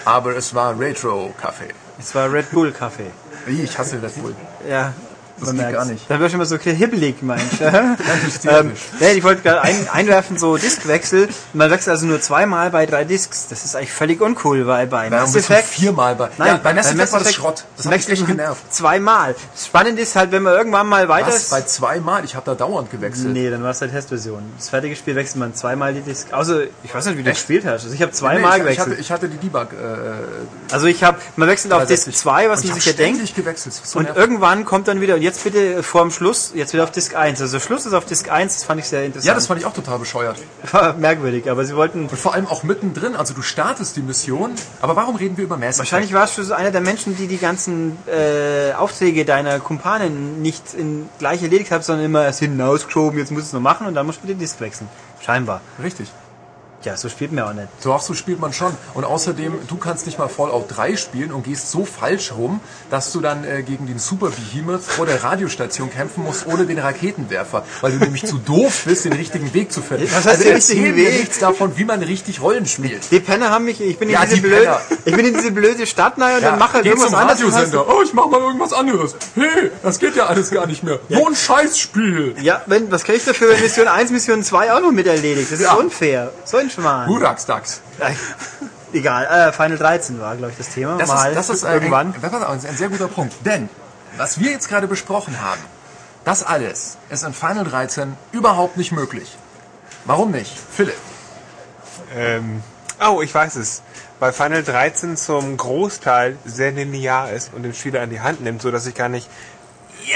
aber 0.04 0.36
es 0.36 0.54
war 0.56 0.78
Retro-Kaffee. 0.80 1.70
Es 2.00 2.16
war 2.16 2.32
Red 2.32 2.50
Bull 2.52 2.72
Kaffee. 2.72 3.12
Wie, 3.46 3.62
Ich 3.62 3.78
hasse 3.78 4.02
Red 4.02 4.16
Bull. 4.22 4.36
Ja, 4.68 4.94
Das 5.40 5.52
geht 5.52 5.72
gar 5.72 5.86
nicht. 5.86 6.06
Da 6.10 6.20
wird 6.20 6.32
schon 6.32 6.38
mal 6.40 6.46
so 6.46 6.58
hibbelig, 6.58 7.22
meinst 7.22 7.46
du? 7.60 8.50
ähm, 8.50 8.72
nee, 9.00 9.12
ich 9.14 9.24
wollte 9.24 9.42
gerade 9.42 9.62
ein, 9.62 9.88
einwerfen, 9.90 10.38
so 10.38 10.58
Diskwechsel. 10.58 11.30
Man 11.54 11.70
wechselt 11.72 11.92
also 11.92 12.06
nur 12.06 12.22
zweimal 12.22 12.70
bei 12.72 12.86
drei 12.86 13.04
Discs. 13.04 13.48
Das 13.50 13.66
ist 13.66 13.76
eigentlich 13.76 13.92
völlig 13.92 14.22
uncool, 14.22 14.68
weil 14.68 14.88
bei 14.88 15.10
Warum 15.12 15.26
Mass 15.26 15.36
Effect... 15.36 15.68
viermal 15.68 16.16
bei. 16.16 16.30
Nein, 16.38 16.48
ja, 16.48 16.60
bei 16.62 16.74
Mass 16.74 16.92
Effect 16.92 17.12
war 17.12 17.20
das 17.20 17.34
Schrott. 17.34 17.64
Das 17.78 17.86
hat 17.86 17.94
mich 17.94 18.10
echt 18.10 18.28
genervt. 18.28 18.62
Zweimal. 18.74 19.36
Spannend 19.58 20.00
ist 20.00 20.16
halt, 20.16 20.32
wenn 20.32 20.44
man 20.44 20.54
irgendwann 20.54 20.88
mal 20.88 21.08
weiter 21.10 21.28
Was? 21.28 21.36
ist. 21.44 21.50
Bei 21.52 21.62
zweimal? 21.62 22.24
Ich 22.26 22.36
habe 22.36 22.46
da 22.46 22.56
dauernd 22.56 22.92
gewechselt. 22.92 23.34
Nee, 23.34 23.50
dann 23.50 23.64
war 23.64 23.72
es 23.72 23.82
halt 23.82 23.92
Testversion. 23.92 24.44
Das 24.58 24.70
fertige 24.70 24.96
Spiel 24.96 25.16
wechselt 25.16 25.38
man 25.38 25.54
zweimal 25.56 25.94
die 25.94 26.02
Disc. 26.02 26.28
Also, 26.32 26.62
ich 26.84 26.94
weiß 26.94 27.06
nicht, 27.06 27.18
wie 27.18 27.24
du 27.24 27.30
gespielt 27.30 27.66
hast. 27.66 27.84
Also 27.84 27.94
ich 27.94 28.02
habe 28.02 28.12
Nee, 28.12 28.18
zweimal 28.18 28.60
ich, 28.60 28.66
ich, 28.74 28.80
hatte, 28.80 28.90
gewechselt. 28.92 29.00
ich 29.00 29.12
hatte 29.12 29.30
die 29.30 29.38
Debug. 29.38 29.74
Äh, 29.74 30.74
also 30.74 30.88
ich 30.88 31.04
habe, 31.04 31.18
man 31.36 31.48
wechselt 31.48 31.74
auf 31.74 31.86
Disc 31.86 32.06
360. 32.06 32.16
2, 32.18 32.50
was 32.50 32.64
man 32.64 32.74
sich 32.76 32.86
ja 32.86 32.94
denkt. 32.94 33.36
gewechselt. 33.36 33.74
So 33.84 34.00
Und 34.00 34.10
irgendwann 34.16 34.66
kommt 34.66 34.88
dann 34.88 35.02
wieder, 35.02 35.16
jetzt 35.30 35.44
bitte 35.44 35.84
vorm 35.84 36.10
Schluss, 36.12 36.52
jetzt 36.56 36.74
wieder 36.74 36.84
auf 36.84 36.92
Disk 36.92 37.16
1. 37.16 37.40
Also 37.42 37.60
Schluss 37.60 37.86
ist 37.86 37.94
auf 37.94 38.06
Disk 38.06 38.32
1, 38.32 38.56
das 38.56 38.64
fand 38.64 38.80
ich 38.80 38.88
sehr 38.88 39.06
interessant. 39.06 39.28
ja, 39.28 39.34
das 39.36 39.48
fand 39.48 39.60
ich 39.60 39.66
auch 39.66 39.74
total 39.74 40.00
bescheuert. 40.00 40.38
war 40.72 40.94
merkwürdig, 40.94 41.50
aber 41.50 41.66
sie 41.66 41.76
wollten. 41.76 42.08
Und 42.08 42.18
vor 42.18 42.34
allem 42.34 42.48
auch 42.48 42.64
mittendrin. 42.64 43.16
Also 43.16 43.34
du 43.34 43.42
startest 43.42 43.96
die 43.96 44.02
Mission. 44.02 44.52
Aber 44.82 44.96
warum 44.96 45.16
reden 45.16 45.38
wir 45.38 45.44
über 45.44 45.58
Mass? 45.58 45.78
Wahrscheinlich 45.78 46.14
warst 46.14 46.38
du 46.38 46.44
so 46.44 46.54
einer 46.54 46.72
der 46.72 46.82
Menschen, 46.82 47.16
die 47.16 47.28
die 47.28 47.38
ganzen 47.38 47.98
äh, 48.08 48.74
Aufträge 48.74 49.24
deiner 49.24 49.60
Kumpanen 49.60 50.42
nicht 50.42 50.74
in 50.74 51.08
gleich 51.20 51.44
erledigt 51.44 51.72
haben, 51.72 51.84
sondern 51.84 52.06
immer 52.06 52.24
erst 52.24 52.40
hinten 52.40 52.62
ausgeschoben, 52.62 53.20
jetzt 53.20 53.32
muss 53.32 53.44
es 53.44 53.54
noch 53.54 53.62
machen 53.62 53.86
und 53.86 53.94
dann 53.94 54.06
musst 54.06 54.24
du 54.24 54.28
wieder 54.28 54.38
Disk 54.38 54.60
wechseln. 54.62 54.90
Scheinbar. 55.22 55.62
Richtig. 55.82 56.12
Ja, 56.86 56.96
so 56.96 57.10
spielt 57.10 57.34
man 57.34 57.44
auch 57.44 57.54
nicht. 57.54 57.68
So 57.82 57.92
auch 57.92 58.02
so 58.02 58.14
spielt 58.14 58.40
man 58.40 58.54
schon. 58.54 58.72
Und 58.94 59.04
außerdem, 59.04 59.54
du 59.68 59.76
kannst 59.76 60.06
nicht 60.06 60.18
mal 60.18 60.30
Fallout 60.30 60.66
3 60.70 60.96
spielen 60.96 61.34
und 61.34 61.44
gehst 61.44 61.72
so 61.72 61.84
falsch 61.84 62.32
rum, 62.32 62.62
dass 62.90 63.12
du 63.12 63.20
dann 63.20 63.44
äh, 63.44 63.64
gegen 63.64 63.86
den 63.86 64.00
Super 64.00 64.30
Behemoth 64.30 64.82
vor 64.84 65.06
der 65.06 65.22
Radiostation 65.22 65.92
kämpfen 65.92 66.24
musst, 66.24 66.48
ohne 66.48 66.66
den 66.66 66.80
Raketenwerfer. 66.80 67.66
Weil 67.82 67.92
du 67.92 67.98
nämlich 67.98 68.26
zu 68.26 68.38
doof 68.38 68.84
bist, 68.86 69.04
den 69.04 69.12
richtigen 69.12 69.54
Weg 69.54 69.74
zu 69.74 69.82
finden. 69.82 70.08
Was 70.14 70.26
heißt 70.26 70.46
der 70.46 70.56
richtige 70.56 70.96
Weg? 70.96 71.20
nichts 71.20 71.40
davon, 71.40 71.74
wie 71.78 71.84
man 71.84 72.02
richtig 72.02 72.42
Rollen 72.42 72.66
spielt. 72.66 73.12
Die 73.12 73.20
Penner 73.20 73.50
haben 73.52 73.66
mich, 73.66 73.82
ich 73.82 74.00
bin 74.00 74.08
in 74.08 74.14
Ja, 74.16 74.22
diese 74.24 74.36
die 74.36 74.42
blöde, 74.42 74.78
ich 75.04 75.14
bin 75.16 75.26
in 75.26 75.34
diese 75.34 75.52
blöde 75.52 75.86
Stadt 75.86 76.14
rein 76.18 76.38
und 76.38 76.44
Ja, 76.44 76.52
dann 76.52 76.60
mache 76.60 76.74
halt 76.76 76.86
irgendwas 76.86 77.10
zum 77.10 77.16
anderes. 77.20 77.74
Oh, 77.76 78.02
ich 78.06 78.14
mach 78.14 78.28
mal 78.28 78.40
irgendwas 78.40 78.72
anderes. 78.72 79.16
Hey, 79.36 79.70
das 79.84 80.00
geht 80.00 80.16
ja 80.16 80.28
alles 80.28 80.50
gar 80.50 80.66
nicht 80.66 80.84
mehr. 80.84 81.00
So 81.10 81.28
ein 81.28 81.36
Scheißspiel. 81.36 82.36
Ja, 82.42 82.62
wenn, 82.68 82.90
was 82.90 83.04
kann 83.04 83.16
ich 83.16 83.26
dafür, 83.26 83.50
wenn 83.50 83.60
Mission 83.62 83.88
1, 83.90 84.12
Mission 84.12 84.44
2 84.44 84.74
auch 84.74 84.82
noch 84.82 84.92
mit 84.92 85.08
erledigt? 85.08 85.52
Das 85.52 85.60
ist 85.60 85.66
Ja. 85.66 85.74
unfair. 85.74 86.32
So 86.46 86.56
ein 86.58 86.69
Schmarrn. 86.70 87.10
Hurax-Dax. 87.10 87.82
Egal, 88.94 89.26
äh, 89.26 89.52
Final 89.52 89.78
13 89.78 90.20
war, 90.20 90.36
glaube 90.36 90.52
ich, 90.52 90.58
das 90.58 90.70
Thema. 90.70 90.98
Das 90.98 91.10
Mal 91.10 91.30
ist, 91.30 91.36
das 91.36 91.50
ist 91.50 91.64
äh, 91.64 91.74
irgendwann. 91.74 92.14
Ein, 92.22 92.44
auf, 92.44 92.66
ein 92.66 92.78
sehr 92.78 92.90
guter 92.90 93.08
Punkt. 93.08 93.36
Denn, 93.46 93.70
was 94.18 94.40
wir 94.40 94.52
jetzt 94.52 94.68
gerade 94.68 94.88
besprochen 94.88 95.40
haben, 95.42 95.62
das 96.26 96.44
alles 96.44 96.98
ist 97.10 97.24
in 97.24 97.34
Final 97.34 97.66
13 97.66 98.18
überhaupt 98.32 98.78
nicht 98.78 98.92
möglich. 98.92 99.38
Warum 100.06 100.32
nicht? 100.32 100.58
Philipp. 100.58 100.98
Ähm, 102.16 102.64
oh, 103.06 103.22
ich 103.22 103.34
weiß 103.34 103.56
es. 103.56 103.84
Weil 104.20 104.34
Final 104.34 104.64
13 104.64 105.16
zum 105.18 105.56
Großteil 105.56 106.38
sehr 106.46 106.72
linear 106.72 107.32
ist 107.32 107.54
und 107.54 107.64
den 107.64 107.74
Spieler 107.74 108.02
an 108.02 108.10
die 108.10 108.22
Hand 108.22 108.42
nimmt, 108.42 108.62
so 108.62 108.72
dass 108.72 108.86
ich 108.86 108.96
gar 108.96 109.08
nicht 109.08 109.30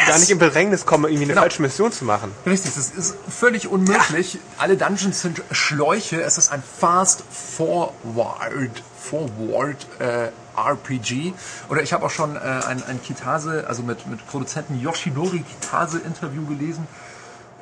gar 0.08 0.20
nicht 0.20 0.30
im 0.30 0.40
Bedrängnis 0.40 0.86
kommen, 0.86 1.06
irgendwie 1.06 1.24
eine 1.24 1.34
Genau. 1.34 1.42
falsche 1.42 1.62
Mission 1.62 1.92
zu 1.92 2.06
machen. 2.06 2.32
Richtig, 2.46 2.74
das 2.76 2.90
ist 2.92 3.16
völlig 3.30 3.68
unmöglich. 3.68 4.40
Alle 4.58 4.78
Dungeons 4.78 5.22
sind 5.22 5.42
Schläuche. 5.52 6.22
Es 6.22 6.38
ist 6.38 6.52
ein 6.52 6.64
Fast 6.80 7.24
Forward, 7.32 8.84
Forward 9.00 9.88
äh, 10.00 10.30
RPG. 10.56 11.34
Oder 11.70 11.82
ich 11.84 11.94
habe 11.94 12.06
auch 12.06 12.10
schon 12.12 12.36
äh, 12.36 12.40
ein, 12.40 12.84
ein 12.88 13.02
Kitase, 13.02 13.66
also 13.68 13.84
mit, 13.84 14.08
mit 14.08 14.26
Produzenten 14.28 14.80
Yoshinori 14.80 15.40
Kitase 15.44 16.00
Interview 16.00 16.46
gelesen. 16.46 16.88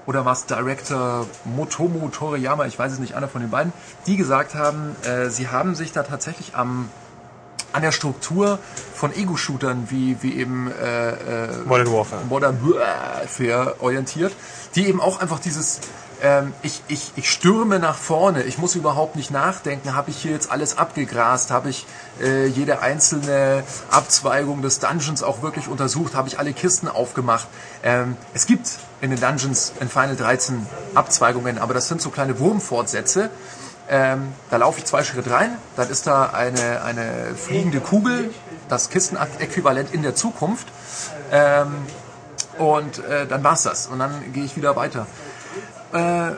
Oder 0.08 0.26
was 0.26 0.46
Director 0.48 1.28
Motomo 1.46 2.10
Toriyama, 2.10 2.66
ich 2.66 2.78
weiß 2.78 2.92
es 2.94 3.00
nicht, 3.00 3.14
einer 3.14 3.28
von 3.28 3.42
den 3.42 3.52
beiden, 3.52 3.72
die 4.08 4.18
gesagt 4.18 4.56
haben, 4.56 4.96
äh, 5.04 5.30
sie 5.30 5.48
haben 5.50 5.76
sich 5.76 5.92
da 5.92 6.04
tatsächlich 6.04 6.56
am 6.56 6.90
an 7.74 7.82
der 7.82 7.92
Struktur 7.92 8.60
von 8.94 9.16
Ego-Shootern 9.16 9.88
wie, 9.90 10.18
wie 10.22 10.36
eben 10.38 10.72
äh, 10.72 11.10
äh, 11.12 11.58
Modern 11.66 11.92
Warfare. 11.92 12.22
Modern 12.30 12.60
Warfare 12.62 13.76
orientiert, 13.80 14.34
die 14.76 14.88
eben 14.88 15.02
auch 15.02 15.20
einfach 15.20 15.40
dieses 15.40 15.80
ähm, 16.22 16.54
ich, 16.62 16.82
ich, 16.88 17.12
ich 17.16 17.30
stürme 17.30 17.80
nach 17.80 17.98
vorne, 17.98 18.44
ich 18.44 18.58
muss 18.58 18.76
überhaupt 18.76 19.16
nicht 19.16 19.32
nachdenken, 19.32 19.96
habe 19.96 20.12
ich 20.12 20.18
hier 20.18 20.32
jetzt 20.32 20.52
alles 20.52 20.78
abgegrast, 20.78 21.52
habe 21.52 21.70
ich 21.70 21.86
äh, 22.22 22.46
jede 22.46 22.82
einzelne 22.82 23.64
Abzweigung 23.90 24.62
des 24.62 24.80
Dungeons 24.80 25.24
auch 25.24 25.42
wirklich 25.42 25.68
untersucht, 25.68 26.14
habe 26.14 26.28
ich 26.28 26.38
alle 26.38 26.54
Kisten 26.54 26.88
aufgemacht. 26.88 27.48
Ähm, 27.84 28.18
es 28.34 28.46
gibt 28.46 28.70
in 29.02 29.10
den 29.10 29.20
Dungeons 29.20 29.74
in 29.80 29.90
Final 29.90 30.16
13 30.16 30.66
Abzweigungen, 30.94 31.58
aber 31.58 31.74
das 31.74 31.88
sind 31.88 32.02
so 32.02 32.12
kleine 32.12 32.40
Wurmfortsätze. 32.40 33.32
Ähm, 33.94 34.34
da 34.50 34.56
laufe 34.56 34.80
ich 34.80 34.86
zwei 34.86 35.04
Schritte 35.04 35.32
rein, 35.32 35.58
dann 35.76 35.90
ist 35.90 36.08
da 36.08 36.28
eine, 36.28 36.82
eine 36.82 37.36
fliegende 37.36 37.82
Kugel, 37.82 38.34
das 38.70 38.90
Kistenäquivalent 38.90 39.94
in 39.94 40.02
der 40.02 40.16
Zukunft. 40.16 40.68
Ähm, 41.30 41.76
und 42.58 43.00
äh, 43.00 43.28
dann 43.28 43.44
war's 43.44 43.64
das. 43.64 43.88
Und 43.88 44.00
dann 44.00 44.32
gehe 44.32 44.46
ich 44.46 44.56
wieder 44.56 44.78
weiter. 44.78 45.08
Äh, 45.94 46.32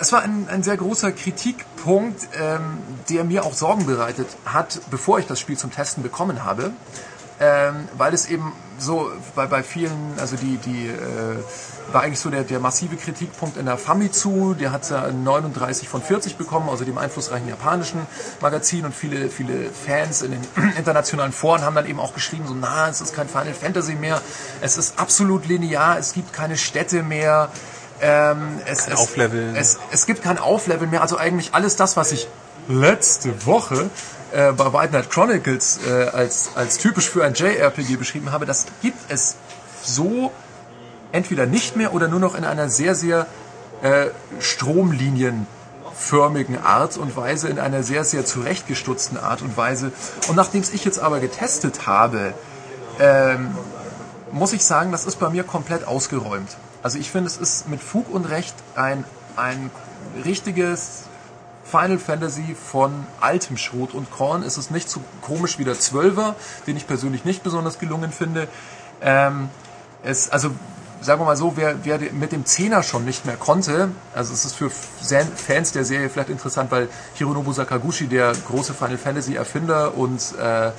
es 0.00 0.12
war 0.12 0.22
ein, 0.22 0.48
ein 0.50 0.64
sehr 0.64 0.76
großer 0.76 1.12
Kritikpunkt, 1.12 2.28
ähm, 2.40 2.78
der 3.08 3.22
mir 3.22 3.44
auch 3.44 3.54
Sorgen 3.54 3.86
bereitet 3.86 4.28
hat, 4.44 4.80
bevor 4.90 5.20
ich 5.20 5.26
das 5.26 5.38
Spiel 5.38 5.56
zum 5.56 5.70
Testen 5.70 6.02
bekommen 6.02 6.44
habe. 6.44 6.72
Ähm, 7.40 7.88
weil 7.96 8.14
es 8.14 8.28
eben 8.28 8.52
so 8.78 9.10
bei, 9.34 9.46
bei 9.46 9.62
vielen, 9.62 10.14
also 10.18 10.36
die, 10.36 10.56
die 10.56 10.88
äh, 10.88 11.92
war 11.92 12.02
eigentlich 12.02 12.20
so 12.20 12.30
der, 12.30 12.44
der 12.44 12.60
massive 12.60 12.96
Kritikpunkt 12.96 13.56
in 13.56 13.66
der 13.66 13.78
Famitsu, 13.78 14.54
der 14.54 14.72
hat 14.72 14.88
ja 14.90 15.10
39 15.10 15.88
von 15.88 16.02
40 16.02 16.36
bekommen, 16.36 16.68
also 16.68 16.84
dem 16.84 16.98
einflussreichen 16.98 17.48
japanischen 17.48 18.06
Magazin. 18.40 18.84
Und 18.84 18.94
viele, 18.94 19.30
viele 19.30 19.70
Fans 19.70 20.22
in 20.22 20.32
den 20.32 20.40
internationalen 20.76 21.32
Foren 21.32 21.62
haben 21.62 21.74
dann 21.74 21.86
eben 21.86 22.00
auch 22.00 22.14
geschrieben, 22.14 22.44
so 22.46 22.54
na, 22.54 22.88
es 22.88 23.00
ist 23.00 23.14
kein 23.14 23.28
Final 23.28 23.54
Fantasy 23.54 23.94
mehr, 23.94 24.20
es 24.60 24.76
ist 24.76 24.98
absolut 24.98 25.46
linear, 25.46 25.98
es 25.98 26.12
gibt 26.12 26.32
keine 26.32 26.56
Städte 26.56 27.02
mehr, 27.02 27.50
ähm, 28.00 28.60
es, 28.64 28.84
Kein 28.84 28.94
es, 28.94 29.00
Aufleveln. 29.00 29.56
Es, 29.56 29.78
es 29.90 30.06
gibt 30.06 30.22
kein 30.22 30.38
Aufleveln 30.38 30.90
mehr, 30.90 31.02
also 31.02 31.16
eigentlich 31.16 31.54
alles 31.54 31.76
das, 31.76 31.96
was 31.96 32.12
ich 32.12 32.28
letzte 32.68 33.46
Woche 33.46 33.90
äh, 34.32 34.52
bei 34.52 34.72
White 34.72 34.88
Knight 34.88 35.10
Chronicles 35.10 35.80
äh, 35.86 36.08
als, 36.08 36.52
als 36.54 36.78
typisch 36.78 37.10
für 37.10 37.24
ein 37.24 37.34
JRPG 37.34 37.96
beschrieben 37.96 38.32
habe, 38.32 38.46
das 38.46 38.64
gibt 38.82 39.10
es 39.10 39.36
so 39.82 40.32
entweder 41.12 41.46
nicht 41.46 41.76
mehr 41.76 41.94
oder 41.94 42.08
nur 42.08 42.18
noch 42.20 42.34
in 42.34 42.44
einer 42.44 42.68
sehr, 42.68 42.94
sehr 42.94 43.26
äh, 43.82 44.08
stromlinienförmigen 44.40 46.62
Art 46.62 46.98
und 46.98 47.16
Weise, 47.16 47.48
in 47.48 47.58
einer 47.58 47.82
sehr, 47.82 48.04
sehr 48.04 48.26
zurechtgestutzten 48.26 49.18
Art 49.18 49.40
und 49.42 49.56
Weise. 49.56 49.92
Und 50.28 50.36
nachdem 50.36 50.62
ich 50.62 50.84
jetzt 50.84 50.98
aber 50.98 51.20
getestet 51.20 51.86
habe, 51.86 52.34
ähm, 52.98 53.56
muss 54.32 54.52
ich 54.52 54.64
sagen, 54.64 54.92
das 54.92 55.06
ist 55.06 55.18
bei 55.18 55.30
mir 55.30 55.44
komplett 55.44 55.86
ausgeräumt. 55.86 56.58
Also 56.82 56.98
ich 56.98 57.10
finde, 57.10 57.28
es 57.28 57.38
ist 57.38 57.68
mit 57.68 57.82
Fug 57.82 58.12
und 58.12 58.26
Recht 58.26 58.54
ein, 58.74 59.04
ein 59.36 59.70
richtiges 60.24 61.04
Final 61.70 61.98
Fantasy 61.98 62.54
von 62.54 63.06
altem 63.20 63.56
Schrot 63.56 63.94
und 63.94 64.10
Korn. 64.10 64.42
Es 64.42 64.56
ist 64.58 64.70
nicht 64.70 64.88
so 64.88 65.00
komisch 65.20 65.58
wie 65.58 65.64
der 65.64 65.78
Zwölfer, 65.78 66.34
den 66.66 66.76
ich 66.76 66.86
persönlich 66.86 67.24
nicht 67.24 67.42
besonders 67.42 67.78
gelungen 67.78 68.10
finde. 68.12 68.48
Ähm, 69.02 69.50
es, 70.02 70.30
also 70.30 70.50
sagen 71.00 71.20
wir 71.20 71.26
mal 71.26 71.36
so, 71.36 71.52
wer, 71.56 71.84
wer 71.84 71.98
mit 72.12 72.32
dem 72.32 72.44
Zehner 72.44 72.82
schon 72.82 73.04
nicht 73.04 73.24
mehr 73.26 73.36
konnte, 73.36 73.90
also 74.14 74.32
es 74.32 74.44
ist 74.44 74.54
für 74.56 74.70
Fan- 74.70 75.30
Fans 75.36 75.72
der 75.72 75.84
Serie 75.84 76.08
vielleicht 76.08 76.30
interessant, 76.30 76.70
weil 76.70 76.88
Hironobu 77.14 77.52
Sakaguchi, 77.52 78.08
der 78.08 78.32
große 78.32 78.74
Final 78.74 78.98
Fantasy 78.98 79.36
Erfinder 79.36 79.96
und 79.96 80.20
äh, 80.40 80.68
äh, 80.68 80.72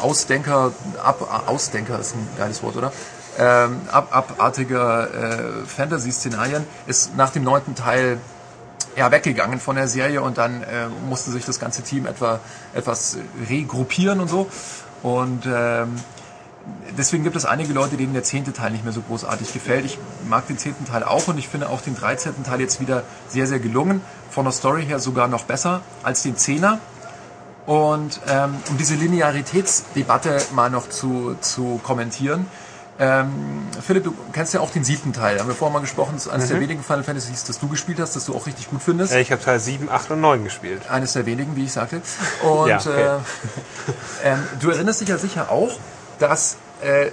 Ausdenker, 0.00 0.72
ab, 1.02 1.44
Ausdenker 1.46 1.98
ist 2.00 2.14
ein 2.16 2.26
geiles 2.38 2.62
Wort, 2.62 2.76
oder? 2.76 2.92
Ähm, 3.38 3.80
ab, 3.90 4.08
abartiger 4.10 5.08
äh, 5.12 5.66
Fantasy-Szenarien 5.66 6.64
ist 6.86 7.16
nach 7.16 7.30
dem 7.30 7.42
neunten 7.44 7.74
Teil 7.74 8.18
ja, 8.96 9.10
weggegangen 9.10 9.60
von 9.60 9.76
der 9.76 9.88
Serie 9.88 10.22
und 10.22 10.38
dann 10.38 10.62
äh, 10.62 10.88
musste 11.08 11.30
sich 11.30 11.44
das 11.44 11.58
ganze 11.58 11.82
Team 11.82 12.06
etwa 12.06 12.40
etwas 12.74 13.18
regruppieren 13.48 14.20
und 14.20 14.28
so. 14.28 14.48
Und 15.02 15.46
ähm, 15.46 15.96
deswegen 16.96 17.24
gibt 17.24 17.36
es 17.36 17.44
einige 17.44 17.72
Leute, 17.72 17.96
denen 17.96 18.14
der 18.14 18.22
zehnte 18.22 18.52
Teil 18.52 18.70
nicht 18.70 18.84
mehr 18.84 18.92
so 18.92 19.02
großartig 19.02 19.52
gefällt. 19.52 19.84
Ich 19.84 19.98
mag 20.28 20.46
den 20.46 20.58
zehnten 20.58 20.84
Teil 20.86 21.04
auch 21.04 21.28
und 21.28 21.38
ich 21.38 21.48
finde 21.48 21.68
auch 21.68 21.80
den 21.80 21.94
dreizehnten 21.94 22.44
Teil 22.44 22.60
jetzt 22.60 22.80
wieder 22.80 23.02
sehr, 23.28 23.46
sehr 23.46 23.58
gelungen. 23.58 24.00
Von 24.30 24.44
der 24.44 24.52
Story 24.52 24.84
her 24.86 24.98
sogar 24.98 25.28
noch 25.28 25.44
besser 25.44 25.82
als 26.02 26.22
den 26.22 26.36
Zehner. 26.36 26.78
Und 27.66 28.20
ähm, 28.28 28.56
um 28.68 28.76
diese 28.76 28.94
Linearitätsdebatte 28.94 30.38
mal 30.54 30.70
noch 30.70 30.88
zu, 30.88 31.36
zu 31.40 31.80
kommentieren. 31.82 32.46
Ähm, 32.98 33.66
Philipp, 33.84 34.04
du 34.04 34.14
kennst 34.32 34.54
ja 34.54 34.60
auch 34.60 34.70
den 34.70 34.84
siebten 34.84 35.12
Teil. 35.12 35.40
Haben 35.40 35.48
wir 35.48 35.54
vorher 35.56 35.72
mal 35.72 35.80
gesprochen, 35.80 36.12
das 36.14 36.26
ist 36.26 36.32
eines 36.32 36.48
der 36.48 36.60
wenigen 36.60 36.82
Final 36.82 37.02
Fantasies, 37.02 37.42
das 37.44 37.58
du 37.58 37.66
gespielt 37.68 37.98
hast, 37.98 38.14
das 38.14 38.26
du 38.26 38.34
auch 38.36 38.46
richtig 38.46 38.70
gut 38.70 38.82
findest. 38.82 39.12
Äh, 39.12 39.20
Ich 39.20 39.32
habe 39.32 39.42
Teil 39.42 39.58
7, 39.58 39.88
8 39.90 40.12
und 40.12 40.20
9 40.20 40.44
gespielt. 40.44 40.82
Eines 40.88 41.12
der 41.14 41.26
wenigen, 41.26 41.56
wie 41.56 41.64
ich 41.64 41.72
sagte. 41.72 42.02
Und 42.42 42.68
Ja, 42.68 42.78
okay. 42.78 43.18
äh, 44.22 44.28
ähm, 44.30 44.38
du 44.60 44.70
erinnerst 44.70 45.00
dich 45.00 45.08
ja 45.08 45.18
sicher 45.18 45.50
auch, 45.50 45.72
dass 46.20 46.56
äh, 46.82 47.10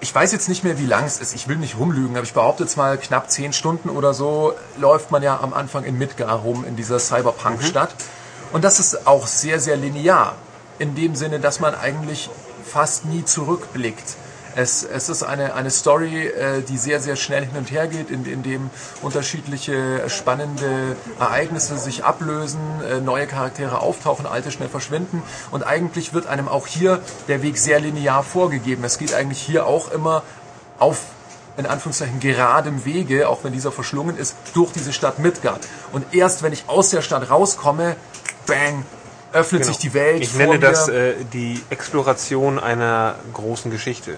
ich 0.00 0.14
weiß 0.14 0.32
jetzt 0.32 0.48
nicht 0.48 0.62
mehr, 0.62 0.78
wie 0.78 0.86
lang 0.86 1.04
es 1.04 1.18
ist. 1.20 1.34
Ich 1.34 1.48
will 1.48 1.56
nicht 1.56 1.78
rumlügen, 1.78 2.14
aber 2.16 2.24
ich 2.24 2.34
behaupte 2.34 2.62
jetzt 2.62 2.76
mal 2.76 2.96
knapp 2.98 3.30
zehn 3.30 3.52
Stunden 3.52 3.88
oder 3.88 4.12
so 4.14 4.52
läuft 4.76 5.10
man 5.10 5.22
ja 5.22 5.40
am 5.40 5.52
Anfang 5.54 5.84
in 5.84 5.96
Midgar 5.98 6.34
rum 6.36 6.64
in 6.64 6.76
dieser 6.76 6.98
Cyberpunk-Stadt. 7.00 7.94
Und 8.52 8.62
das 8.62 8.78
ist 8.78 9.06
auch 9.06 9.26
sehr, 9.26 9.58
sehr 9.58 9.76
linear. 9.76 10.34
In 10.78 10.94
dem 10.94 11.14
Sinne, 11.16 11.40
dass 11.40 11.58
man 11.58 11.74
eigentlich 11.74 12.30
fast 12.64 13.04
nie 13.06 13.24
zurückblickt. 13.24 14.16
Es, 14.56 14.84
es 14.84 15.08
ist 15.08 15.22
eine, 15.22 15.54
eine 15.54 15.70
Story, 15.70 16.26
äh, 16.26 16.62
die 16.62 16.78
sehr, 16.78 17.00
sehr 17.00 17.16
schnell 17.16 17.44
hin 17.44 17.56
und 17.56 17.70
her 17.70 17.88
geht, 17.88 18.10
in, 18.10 18.24
in 18.24 18.42
dem 18.42 18.70
unterschiedliche 19.02 20.08
spannende 20.08 20.96
Ereignisse 21.18 21.76
sich 21.76 22.04
ablösen, 22.04 22.60
äh, 22.88 23.00
neue 23.00 23.26
Charaktere 23.26 23.80
auftauchen, 23.80 24.26
alte 24.26 24.52
schnell 24.52 24.68
verschwinden. 24.68 25.22
Und 25.50 25.66
eigentlich 25.66 26.14
wird 26.14 26.26
einem 26.26 26.48
auch 26.48 26.66
hier 26.66 27.00
der 27.26 27.42
Weg 27.42 27.58
sehr 27.58 27.80
linear 27.80 28.22
vorgegeben. 28.22 28.84
Es 28.84 28.98
geht 28.98 29.12
eigentlich 29.12 29.40
hier 29.40 29.66
auch 29.66 29.90
immer 29.90 30.22
auf 30.78 30.98
in 31.56 31.66
Anführungszeichen 31.66 32.18
geradem 32.20 32.84
Wege, 32.84 33.28
auch 33.28 33.44
wenn 33.44 33.52
dieser 33.52 33.70
verschlungen 33.70 34.16
ist, 34.16 34.34
durch 34.54 34.72
diese 34.72 34.92
Stadt 34.92 35.18
Midgard. 35.20 35.60
Und 35.92 36.04
erst 36.12 36.42
wenn 36.42 36.52
ich 36.52 36.64
aus 36.66 36.90
der 36.90 37.00
Stadt 37.00 37.30
rauskomme, 37.30 37.94
bang, 38.46 38.84
öffnet 39.32 39.64
sich 39.64 39.78
die 39.78 39.94
Welt. 39.94 40.20
Genau. 40.20 40.22
Ich 40.22 40.30
vor 40.30 40.38
nenne 40.40 40.52
mir. 40.54 40.60
das 40.60 40.88
äh, 40.88 41.14
die 41.32 41.60
Exploration 41.70 42.58
einer 42.58 43.16
großen 43.32 43.70
Geschichte. 43.70 44.16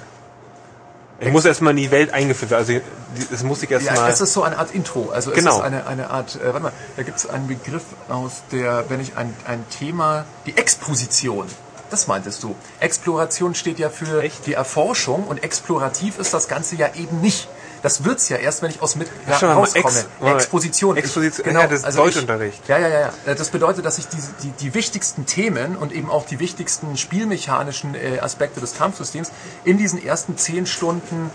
Ich 1.18 1.32
muss 1.32 1.44
erstmal 1.46 1.70
in 1.70 1.78
die 1.78 1.90
Welt 1.90 2.12
eingeführt 2.12 2.50
werden. 2.50 2.60
Also 2.60 3.32
es 3.32 3.42
muss 3.42 3.62
ich 3.62 3.70
Ja, 3.70 3.78
erstmal. 3.78 4.10
es 4.10 4.20
ist 4.20 4.32
so 4.34 4.42
eine 4.42 4.58
Art 4.58 4.72
Intro. 4.72 5.10
Also 5.10 5.30
es 5.30 5.36
Genau. 5.36 5.56
ist 5.56 5.62
eine, 5.64 5.86
eine 5.86 6.10
Art, 6.10 6.36
äh, 6.36 6.46
warte 6.46 6.60
mal, 6.60 6.72
da 6.96 7.02
gibt 7.04 7.16
es 7.18 7.26
einen 7.28 7.46
Begriff 7.48 7.84
aus 8.08 8.42
der, 8.52 8.84
wenn 8.90 9.00
ich 9.00 9.16
ein, 9.16 9.34
ein 9.46 9.64
Thema, 9.70 10.26
die 10.44 10.56
Exposition. 10.56 11.46
Das 11.90 12.06
meintest 12.08 12.42
du. 12.42 12.54
Exploration 12.80 13.54
steht 13.54 13.78
ja 13.78 13.88
für 13.90 14.22
Echt? 14.22 14.46
die 14.46 14.54
Erforschung 14.54 15.24
und 15.24 15.42
explorativ 15.44 16.18
ist 16.18 16.34
das 16.34 16.48
Ganze 16.48 16.74
ja 16.76 16.88
eben 16.94 17.20
nicht. 17.20 17.48
Das 17.86 18.02
wird's 18.02 18.28
ja 18.28 18.38
erst, 18.38 18.62
wenn 18.62 18.70
ich 18.70 18.82
aus 18.82 18.96
mit 18.96 19.06
Ach, 19.30 19.38
schon 19.38 19.48
rauskomme. 19.48 19.84
Ex-. 19.86 20.06
Exposition. 20.20 20.96
Exposition, 20.96 21.44
genau, 21.44 21.60
ja, 21.60 21.66
das 21.68 21.78
ist 21.78 21.84
also 21.84 22.00
ich- 22.00 22.14
Deutschunterricht. 22.14 22.66
Ja, 22.66 22.78
ja, 22.78 22.88
ja, 22.88 23.12
ja. 23.24 23.34
Das 23.36 23.50
bedeutet, 23.50 23.84
dass 23.84 23.98
ich 23.98 24.08
die, 24.08 24.16
die, 24.42 24.50
die 24.50 24.74
wichtigsten 24.74 25.24
Themen 25.24 25.76
und 25.76 25.92
eben 25.92 26.10
auch 26.10 26.26
die 26.26 26.40
wichtigsten 26.40 26.96
spielmechanischen 26.96 27.94
äh, 27.94 28.18
Aspekte 28.18 28.58
des 28.58 28.76
Kampfsystems 28.76 29.30
in 29.62 29.78
diesen 29.78 30.04
ersten 30.04 30.36
zehn 30.36 30.66
Stunden 30.66 31.30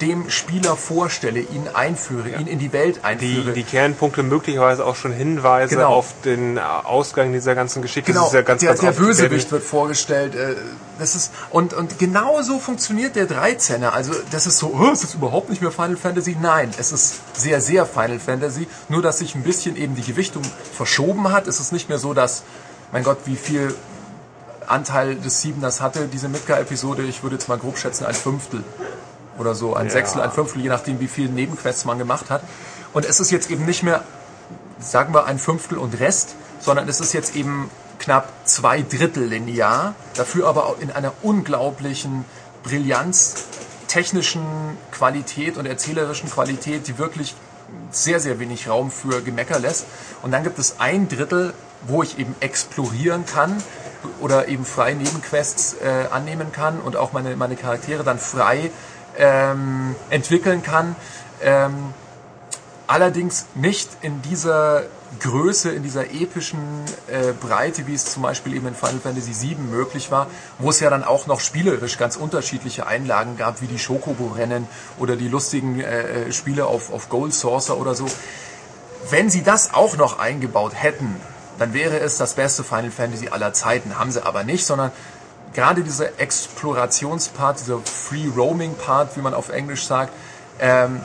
dem 0.00 0.30
Spieler 0.30 0.76
vorstelle, 0.76 1.40
ihn 1.40 1.66
einführe, 1.72 2.28
ihn 2.28 2.46
in 2.46 2.58
die 2.58 2.72
Welt 2.72 2.96
die, 2.96 3.04
einführe. 3.04 3.52
die 3.52 3.64
Kernpunkte 3.64 4.22
möglicherweise 4.22 4.84
auch 4.84 4.96
schon 4.96 5.12
Hinweise 5.12 5.74
Genau. 5.74 5.88
auf 5.94 6.14
den 6.24 6.58
Ausgang 6.58 7.32
dieser 7.32 7.54
ganzen 7.54 7.82
Geschichte. 7.82 8.12
Genau, 8.12 8.24
Das 8.24 8.32
ja 8.32 8.42
ganz, 8.42 8.60
der, 8.60 8.70
ganz 8.70 8.80
der 8.80 8.92
Bösewicht 8.92 9.50
wird 9.50 9.62
vorgestellt. 9.64 10.34
Äh, 10.34 10.54
das 10.98 11.14
ist 11.14 11.32
und 11.50 11.74
und 11.74 11.98
genau 11.98 12.42
so 12.42 12.58
funktioniert 12.58 13.16
der 13.16 13.28
13er. 13.28 13.88
Also 13.88 14.12
das 14.30 14.46
ist 14.46 14.58
so, 14.58 14.74
oh, 14.78 14.90
es 14.92 15.04
ist 15.04 15.14
überhaupt 15.14 15.48
nicht 15.50 15.62
mehr 15.62 15.70
Final 15.72 15.96
Fantasy. 15.96 16.36
Nein, 16.40 16.70
es 16.78 16.92
ist 16.92 17.14
sehr 17.34 17.60
sehr 17.60 17.86
Final 17.86 18.18
Fantasy. 18.20 18.68
Nur 18.88 19.02
dass 19.02 19.18
sich 19.18 19.34
ein 19.34 19.42
bisschen 19.42 19.76
eben 19.76 19.94
die 19.94 20.02
Gewichtung 20.02 20.42
verschoben 20.74 21.32
hat. 21.32 21.46
Es 21.48 21.60
ist 21.60 21.72
nicht 21.72 21.88
mehr 21.88 21.98
so, 21.98 22.14
dass 22.14 22.42
mein 22.92 23.02
Gott, 23.04 23.18
wie 23.26 23.36
viel 23.36 23.74
Anteil 24.66 25.16
des 25.16 25.40
Siebeners 25.40 25.80
hatte 25.80 26.08
diese 26.12 26.28
Midgar-Episode. 26.28 27.02
Ich 27.02 27.22
würde 27.22 27.36
jetzt 27.36 27.48
mal 27.48 27.58
grob 27.58 27.78
schätzen 27.78 28.04
ein 28.06 28.14
Fünftel. 28.14 28.62
Oder 29.38 29.54
so, 29.54 29.74
ein 29.74 29.86
Ja. 29.86 29.92
Sechstel, 29.92 30.22
ein 30.22 30.30
Fünftel, 30.30 30.62
je 30.62 30.68
nachdem, 30.68 31.00
wie 31.00 31.08
viele 31.08 31.30
Nebenquests 31.30 31.84
man 31.84 31.98
gemacht 31.98 32.30
hat. 32.30 32.42
Und 32.92 33.04
es 33.04 33.20
ist 33.20 33.30
jetzt 33.30 33.50
eben 33.50 33.64
nicht 33.66 33.82
mehr, 33.82 34.02
sagen 34.78 35.12
wir, 35.14 35.26
ein 35.26 35.38
Fünftel 35.38 35.78
und 35.78 35.98
Rest, 36.00 36.34
sondern 36.60 36.88
es 36.88 37.00
ist 37.00 37.12
jetzt 37.12 37.36
eben 37.36 37.70
knapp 37.98 38.28
zwei 38.44 38.82
Drittel 38.82 39.24
linear, 39.24 39.94
dafür 40.14 40.46
aber 40.48 40.66
auch 40.66 40.78
in 40.78 40.90
einer 40.90 41.12
unglaublichen 41.22 42.24
Brillanz, 42.62 43.44
technischen 43.88 44.44
Qualität 44.92 45.56
und 45.56 45.66
erzählerischen 45.66 46.30
Qualität, 46.30 46.86
die 46.88 46.98
wirklich 46.98 47.34
sehr, 47.90 48.20
sehr 48.20 48.38
wenig 48.38 48.68
Raum 48.68 48.90
für 48.90 49.22
Gemecker 49.22 49.58
lässt. 49.58 49.86
Und 50.22 50.30
dann 50.30 50.42
gibt 50.42 50.58
es 50.58 50.76
ein 50.78 51.08
Drittel, 51.08 51.54
wo 51.86 52.02
ich 52.02 52.18
eben 52.18 52.34
explorieren 52.40 53.24
kann 53.26 53.62
oder 54.20 54.48
eben 54.48 54.64
frei 54.64 54.94
Nebenquests 54.94 55.74
äh, 55.74 56.06
annehmen 56.10 56.52
kann 56.52 56.80
und 56.80 56.96
auch 56.96 57.12
meine, 57.12 57.36
meine 57.36 57.56
Charaktere 57.56 58.04
dann 58.04 58.18
frei 58.18 58.70
ähm, 59.18 59.94
entwickeln 60.10 60.62
kann. 60.62 60.96
Ähm, 61.42 61.92
allerdings 62.86 63.46
nicht 63.54 63.88
in 64.00 64.22
dieser 64.22 64.84
Größe, 65.20 65.70
in 65.70 65.82
dieser 65.82 66.10
epischen 66.10 66.60
äh, 67.06 67.32
Breite, 67.32 67.86
wie 67.86 67.94
es 67.94 68.04
zum 68.06 68.22
Beispiel 68.22 68.54
eben 68.54 68.66
in 68.66 68.74
Final 68.74 69.00
Fantasy 69.00 69.34
VII 69.40 69.56
möglich 69.56 70.10
war, 70.10 70.26
wo 70.58 70.70
es 70.70 70.80
ja 70.80 70.90
dann 70.90 71.02
auch 71.02 71.26
noch 71.26 71.40
spielerisch 71.40 71.98
ganz 71.98 72.16
unterschiedliche 72.16 72.86
Einlagen 72.86 73.36
gab, 73.36 73.62
wie 73.62 73.66
die 73.66 73.78
Schokobo-Rennen 73.78 74.66
oder 74.98 75.16
die 75.16 75.28
lustigen 75.28 75.80
äh, 75.80 76.26
äh, 76.28 76.32
Spiele 76.32 76.66
auf, 76.66 76.92
auf 76.92 77.08
Gold 77.08 77.32
Saucer 77.32 77.78
oder 77.78 77.94
so. 77.94 78.06
Wenn 79.10 79.30
sie 79.30 79.42
das 79.42 79.72
auch 79.72 79.96
noch 79.96 80.18
eingebaut 80.18 80.72
hätten, 80.74 81.16
dann 81.58 81.72
wäre 81.72 81.98
es 81.98 82.18
das 82.18 82.34
beste 82.34 82.62
Final 82.62 82.90
Fantasy 82.90 83.28
aller 83.28 83.52
Zeiten. 83.52 83.98
Haben 83.98 84.12
sie 84.12 84.24
aber 84.24 84.44
nicht, 84.44 84.64
sondern 84.64 84.92
gerade 85.54 85.82
dieser 85.82 86.18
Explorationspart, 86.20 87.60
dieser 87.60 87.78
Free 87.80 88.28
Roaming 88.34 88.74
Part, 88.74 89.16
wie 89.16 89.20
man 89.20 89.34
auf 89.34 89.48
Englisch 89.48 89.86
sagt, 89.86 90.12
ähm, 90.60 91.00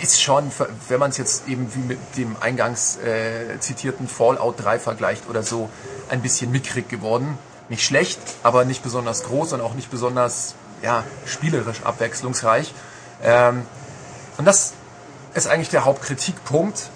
ist 0.00 0.22
schon, 0.22 0.50
wenn 0.88 1.00
man 1.00 1.10
es 1.10 1.16
jetzt 1.16 1.48
eben 1.48 1.74
wie 1.74 1.80
mit 1.80 1.98
dem 2.16 2.36
eingangs 2.40 2.96
äh, 2.98 3.58
zitierten 3.58 4.06
Fallout 4.06 4.62
3 4.62 4.78
vergleicht 4.78 5.28
oder 5.28 5.42
so, 5.42 5.68
ein 6.08 6.22
bisschen 6.22 6.52
mickrig 6.52 6.88
geworden. 6.88 7.38
Nicht 7.68 7.84
schlecht, 7.84 8.20
aber 8.42 8.64
nicht 8.64 8.82
besonders 8.82 9.24
groß 9.24 9.54
und 9.54 9.60
auch 9.60 9.74
nicht 9.74 9.90
besonders 9.90 10.54
ja, 10.82 11.04
spielerisch 11.26 11.82
abwechslungsreich. 11.82 12.74
Ähm, 13.22 13.66
und 14.38 14.44
das 14.44 14.74
ist 15.34 15.48
eigentlich 15.48 15.70
der 15.70 15.84
Hauptkritikpunkt. 15.84 16.90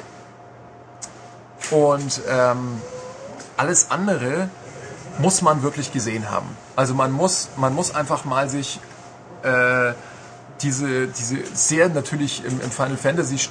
Und 1.71 2.21
ähm, 2.29 2.81
alles 3.57 3.91
andere 3.91 4.49
muss 5.19 5.43
man 5.43 5.63
wirklich 5.63 5.93
gesehen 5.93 6.31
haben. 6.31 6.57
Also 6.77 6.95
man 6.95 7.11
muss, 7.11 7.49
man 7.57 7.75
muss 7.75 7.95
einfach 7.95 8.25
mal 8.25 8.49
sich 8.49 8.79
äh, 9.43 9.93
diese, 10.63 11.09
diese 11.09 11.39
sehr 11.55 11.89
natürlich 11.89 12.45
im, 12.45 12.61
im 12.61 12.71
Final 12.71 12.97
Fantasy 12.97 13.49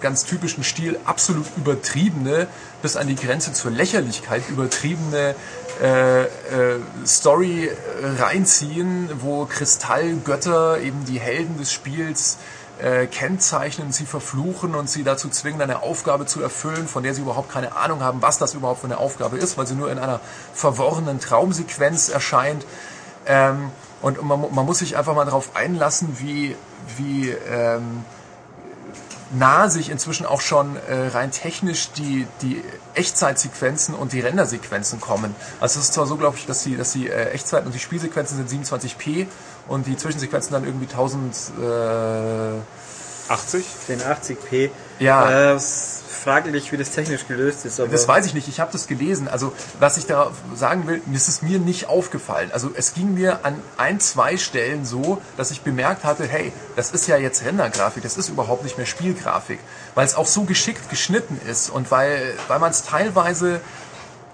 ganz 0.00 0.24
typischen 0.24 0.62
Stil 0.62 0.98
absolut 1.04 1.46
übertriebene, 1.56 2.46
bis 2.82 2.96
an 2.96 3.08
die 3.08 3.16
Grenze 3.16 3.52
zur 3.52 3.70
Lächerlichkeit 3.70 4.42
übertriebene 4.48 5.34
äh, 5.82 6.22
äh, 6.22 6.26
Story 7.06 7.70
reinziehen, 8.18 9.10
wo 9.20 9.46
Kristallgötter 9.46 10.80
eben 10.80 11.04
die 11.06 11.18
Helden 11.18 11.58
des 11.58 11.72
Spiels 11.72 12.38
äh, 12.80 13.06
kennzeichnen, 13.06 13.92
sie 13.92 14.06
verfluchen 14.06 14.74
und 14.74 14.90
sie 14.90 15.02
dazu 15.02 15.28
zwingen, 15.28 15.60
eine 15.62 15.82
Aufgabe 15.82 16.26
zu 16.26 16.42
erfüllen, 16.42 16.88
von 16.88 17.02
der 17.02 17.14
sie 17.14 17.22
überhaupt 17.22 17.50
keine 17.50 17.76
Ahnung 17.76 18.02
haben, 18.02 18.22
was 18.22 18.38
das 18.38 18.54
überhaupt 18.54 18.80
für 18.80 18.86
eine 18.86 18.98
Aufgabe 18.98 19.38
ist, 19.38 19.56
weil 19.56 19.66
sie 19.66 19.74
nur 19.74 19.90
in 19.90 19.98
einer 19.98 20.20
verworrenen 20.54 21.20
Traumsequenz 21.20 22.08
erscheint. 22.08 22.66
Ähm, 23.26 23.70
und 24.02 24.22
man, 24.22 24.40
man 24.54 24.66
muss 24.66 24.80
sich 24.80 24.96
einfach 24.96 25.14
mal 25.14 25.24
darauf 25.24 25.56
einlassen, 25.56 26.16
wie, 26.20 26.54
wie 26.98 27.30
ähm, 27.30 28.04
nah 29.32 29.68
sich 29.68 29.90
inzwischen 29.90 30.26
auch 30.26 30.40
schon 30.40 30.76
äh, 30.76 31.08
rein 31.08 31.30
technisch 31.30 31.90
die, 31.92 32.26
die 32.42 32.62
Echtzeitsequenzen 32.94 33.94
und 33.94 34.12
die 34.12 34.20
Rendersequenzen 34.20 35.00
kommen. 35.00 35.34
Also 35.60 35.80
es 35.80 35.86
ist 35.86 35.94
zwar 35.94 36.06
so, 36.06 36.16
glaube 36.16 36.36
ich, 36.36 36.46
dass 36.46 36.62
die, 36.62 36.76
dass 36.76 36.92
die 36.92 37.08
äh, 37.08 37.30
Echtzeit- 37.30 37.66
und 37.66 37.74
die 37.74 37.78
Spielsequenzen 37.78 38.46
sind 38.46 38.66
27p 38.66 39.26
und 39.68 39.86
die 39.86 39.96
Zwischensequenzen 39.96 40.52
dann 40.52 40.64
irgendwie 40.64 40.86
1000... 40.86 41.34
Äh, 41.60 42.60
80? 43.28 43.64
Den 43.88 44.00
80p. 44.00 44.70
Ja. 44.98 45.28
Äh, 45.28 45.52
es 45.54 45.64
ist 45.64 46.06
fraglich, 46.26 46.72
wie 46.72 46.76
das 46.76 46.90
technisch 46.90 47.28
gelöst 47.28 47.64
ist. 47.64 47.78
Aber 47.78 47.88
Das 47.88 48.08
weiß 48.08 48.26
ich 48.26 48.34
nicht, 48.34 48.48
ich 48.48 48.58
habe 48.60 48.72
das 48.72 48.86
gelesen. 48.86 49.28
Also 49.28 49.52
was 49.78 49.96
ich 49.96 50.06
da 50.06 50.32
sagen 50.54 50.86
will, 50.86 51.00
ist 51.12 51.42
mir 51.42 51.58
nicht 51.58 51.88
aufgefallen. 51.88 52.50
Also 52.52 52.70
es 52.74 52.94
ging 52.94 53.14
mir 53.14 53.44
an 53.44 53.60
ein, 53.76 54.00
zwei 54.00 54.36
Stellen 54.36 54.84
so, 54.84 55.22
dass 55.36 55.50
ich 55.50 55.62
bemerkt 55.62 56.04
hatte, 56.04 56.26
hey, 56.26 56.52
das 56.74 56.90
ist 56.90 57.06
ja 57.06 57.16
jetzt 57.16 57.44
Rendergrafik, 57.44 58.02
das 58.02 58.16
ist 58.16 58.28
überhaupt 58.28 58.64
nicht 58.64 58.76
mehr 58.76 58.86
Spielgrafik. 58.86 59.60
Weil 59.94 60.06
es 60.06 60.14
auch 60.14 60.26
so 60.26 60.42
geschickt 60.42 60.90
geschnitten 60.90 61.40
ist 61.48 61.70
und 61.70 61.90
weil, 61.90 62.34
weil 62.48 62.58
man 62.58 62.70
es 62.70 62.82
teilweise, 62.84 63.60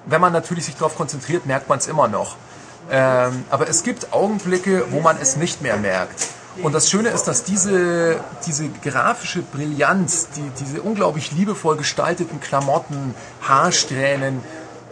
wenn 0.06 0.20
man 0.20 0.32
natürlich 0.32 0.66
sich 0.66 0.76
darauf 0.76 0.96
konzentriert, 0.96 1.46
merkt 1.46 1.68
man 1.68 1.78
es 1.78 1.88
immer 1.88 2.08
noch. 2.08 2.36
Ähm, 2.92 3.44
aber 3.48 3.68
es 3.68 3.82
gibt 3.82 4.12
Augenblicke, 4.12 4.84
wo 4.90 5.00
man 5.00 5.16
es 5.20 5.36
nicht 5.36 5.62
mehr 5.62 5.78
merkt. 5.78 6.28
Und 6.62 6.74
das 6.74 6.90
Schöne 6.90 7.08
ist, 7.08 7.24
dass 7.24 7.44
diese, 7.44 8.20
diese 8.46 8.68
grafische 8.68 9.40
Brillanz, 9.40 10.28
die, 10.36 10.50
diese 10.62 10.82
unglaublich 10.82 11.32
liebevoll 11.32 11.78
gestalteten 11.78 12.40
Klamotten, 12.40 13.14
Haarsträhnen, 13.40 14.42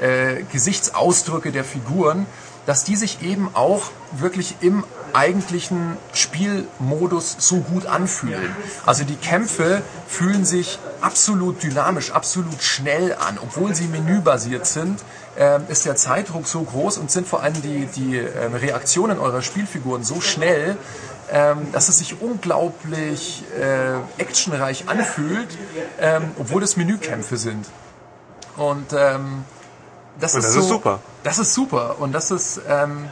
äh, 0.01 0.43
Gesichtsausdrücke 0.51 1.53
der 1.53 1.65
Figuren, 1.65 2.25
dass 2.65 2.85
die 2.85 2.97
sich 2.97 3.23
eben 3.23 3.51
auch 3.55 3.91
wirklich 4.13 4.57
im 4.63 4.85
eigentlichen 5.13 5.97
Spielmodus 6.13 7.37
so 7.39 7.57
gut 7.57 7.87
anfühlen. 7.87 8.55
Also 8.87 9.05
die 9.05 9.17
Kämpfe 9.17 9.83
fühlen 10.07 10.45
sich 10.45 10.79
absolut 11.01 11.63
dynamisch, 11.63 12.13
absolut 12.13 12.63
schnell 12.63 13.15
an, 13.15 13.39
obwohl 13.43 13.75
sie 13.75 13.89
menübasiert 13.89 14.67
sind. 14.67 15.01
Ähm, 15.37 15.63
ist 15.69 15.87
der 15.87 15.97
Zeitdruck 15.97 16.47
so 16.47 16.63
groß 16.63 16.99
und 16.99 17.11
sind 17.11 17.27
vor 17.27 17.43
allem 17.43 17.61
die, 17.63 17.87
die 17.87 18.17
ähm, 18.17 18.55
Reaktionen 18.55 19.19
eurer 19.19 19.43
Spielfiguren 19.43 20.03
so 20.03 20.21
schnell, 20.21 20.77
ähm, 21.31 21.69
dass 21.73 21.89
es 21.89 21.99
sich 21.99 22.21
unglaublich 22.21 23.45
äh, 23.59 24.21
actionreich 24.21 24.89
anfühlt, 24.89 25.49
ähm, 26.01 26.31
obwohl 26.39 26.63
es 26.63 26.77
Menükämpfe 26.77 27.37
sind. 27.37 27.67
Und 28.57 28.93
ähm, 28.93 29.45
das, 30.19 30.35
Und 30.35 30.41
ist, 30.41 30.47
das 30.47 30.55
so, 30.55 30.61
ist 30.61 30.69
super. 30.69 31.01
Das 31.23 31.39
ist 31.39 31.55
super. 31.55 31.97
Und 32.01 32.13
das 32.13 32.31
ist, 32.31 32.61
ähm, 32.69 33.09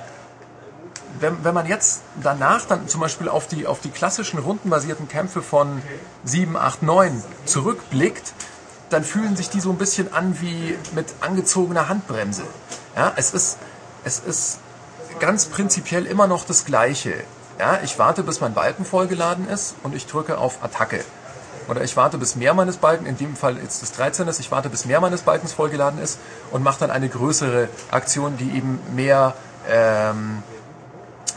wenn, 1.20 1.44
wenn 1.44 1.54
man 1.54 1.66
jetzt 1.66 2.02
danach 2.22 2.66
dann 2.66 2.88
zum 2.88 3.00
Beispiel 3.00 3.28
auf 3.28 3.46
die, 3.46 3.66
auf 3.66 3.80
die 3.80 3.90
klassischen 3.90 4.38
rundenbasierten 4.38 5.08
Kämpfe 5.08 5.42
von 5.42 5.82
7, 6.24 6.56
8, 6.56 6.82
9 6.82 7.22
zurückblickt, 7.44 8.32
dann 8.90 9.04
fühlen 9.04 9.36
sich 9.36 9.50
die 9.50 9.60
so 9.60 9.70
ein 9.70 9.78
bisschen 9.78 10.12
an 10.12 10.40
wie 10.40 10.76
mit 10.94 11.06
angezogener 11.20 11.88
Handbremse. 11.88 12.42
Ja, 12.96 13.12
es 13.16 13.32
ist, 13.34 13.58
es 14.04 14.18
ist 14.18 14.58
ganz 15.20 15.46
prinzipiell 15.46 16.06
immer 16.06 16.26
noch 16.26 16.44
das 16.44 16.64
Gleiche. 16.64 17.14
Ja, 17.58 17.80
ich 17.82 17.98
warte, 17.98 18.22
bis 18.22 18.40
mein 18.40 18.54
Balken 18.54 18.84
vollgeladen 18.84 19.48
ist 19.48 19.74
und 19.82 19.94
ich 19.94 20.06
drücke 20.06 20.38
auf 20.38 20.62
Attacke. 20.62 21.04
Oder 21.68 21.82
ich 21.82 21.96
warte, 21.96 22.16
bis 22.16 22.34
mehr 22.34 22.54
meines 22.54 22.78
Balken, 22.78 23.04
in 23.04 23.18
dem 23.18 23.36
Fall 23.36 23.58
jetzt 23.58 23.82
das 23.82 23.92
13 23.92 24.26
ist, 24.28 24.40
ich 24.40 24.50
warte, 24.50 24.70
bis 24.70 24.86
mehr 24.86 25.00
meines 25.00 25.22
Balkens 25.22 25.52
vollgeladen 25.52 26.00
ist 26.00 26.18
und 26.50 26.62
mache 26.62 26.80
dann 26.80 26.90
eine 26.90 27.08
größere 27.08 27.68
Aktion, 27.90 28.38
die 28.38 28.56
eben 28.56 28.80
mehr, 28.94 29.34
ähm, 29.68 30.42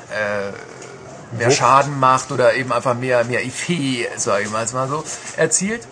äh, 0.09 1.35
mehr 1.37 1.47
Wucht. 1.47 1.57
Schaden 1.57 1.99
macht 1.99 2.31
oder 2.31 2.53
eben 2.53 2.71
einfach 2.71 2.93
mehr, 2.93 3.25
mehr 3.25 3.45
Effet, 3.45 4.07
sage 4.15 4.45
ich 4.45 4.51
mal 4.51 4.67
so, 4.67 5.03
erzielt. 5.35 5.85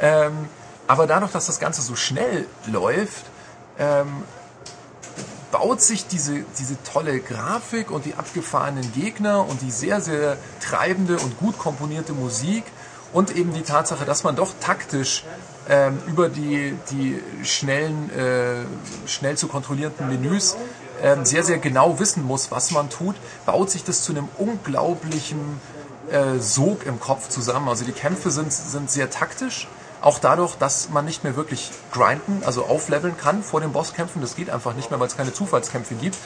Ähm, 0.00 0.48
aber 0.86 1.06
dadurch, 1.06 1.32
dass 1.32 1.46
das 1.46 1.60
Ganze 1.60 1.82
so 1.82 1.96
schnell 1.96 2.46
läuft, 2.66 3.24
ähm, 3.78 4.24
baut 5.50 5.80
sich 5.80 6.06
diese, 6.06 6.44
diese 6.58 6.82
tolle 6.82 7.20
Grafik 7.20 7.90
und 7.90 8.04
die 8.04 8.14
abgefahrenen 8.14 8.92
Gegner 8.92 9.46
und 9.46 9.62
die 9.62 9.70
sehr, 9.70 10.00
sehr 10.00 10.36
treibende 10.60 11.16
und 11.18 11.38
gut 11.38 11.58
komponierte 11.58 12.12
Musik 12.12 12.64
und 13.12 13.36
eben 13.36 13.54
die 13.54 13.62
Tatsache, 13.62 14.04
dass 14.04 14.24
man 14.24 14.34
doch 14.34 14.52
taktisch 14.60 15.24
ähm, 15.68 15.98
über 16.08 16.28
die, 16.28 16.76
die 16.90 17.22
schnellen, 17.44 18.10
äh, 18.10 18.64
schnell 19.08 19.36
zu 19.36 19.46
kontrollierenden 19.46 20.08
Menüs 20.08 20.56
ähm, 21.00 21.24
sehr, 21.24 21.44
sehr 21.44 21.58
genau 21.58 22.00
wissen 22.00 22.24
muss, 22.24 22.50
was 22.50 22.72
man 22.72 22.90
tut, 22.90 23.14
baut 23.46 23.70
sich 23.70 23.84
das 23.84 24.02
zu 24.02 24.12
einem 24.12 24.28
unglaublichen 24.38 25.60
äh, 26.10 26.38
Sog 26.40 26.84
im 26.84 26.98
Kopf 26.98 27.28
zusammen. 27.28 27.68
Also 27.68 27.84
die 27.84 27.92
Kämpfe 27.92 28.30
sind, 28.30 28.52
sind 28.52 28.90
sehr 28.90 29.10
taktisch. 29.10 29.68
Auch 30.04 30.18
dadurch, 30.18 30.56
dass 30.56 30.90
man 30.90 31.06
nicht 31.06 31.24
mehr 31.24 31.34
wirklich 31.34 31.70
grinden, 31.90 32.42
also 32.44 32.66
aufleveln 32.66 33.16
kann 33.16 33.42
vor 33.42 33.62
den 33.62 33.72
Bosskämpfen. 33.72 34.20
Das 34.20 34.36
geht 34.36 34.50
einfach 34.50 34.74
nicht 34.74 34.90
mehr, 34.90 35.00
weil 35.00 35.06
es 35.06 35.16
keine 35.16 35.32
Zufallskämpfe 35.32 35.94
gibt. 35.94 36.18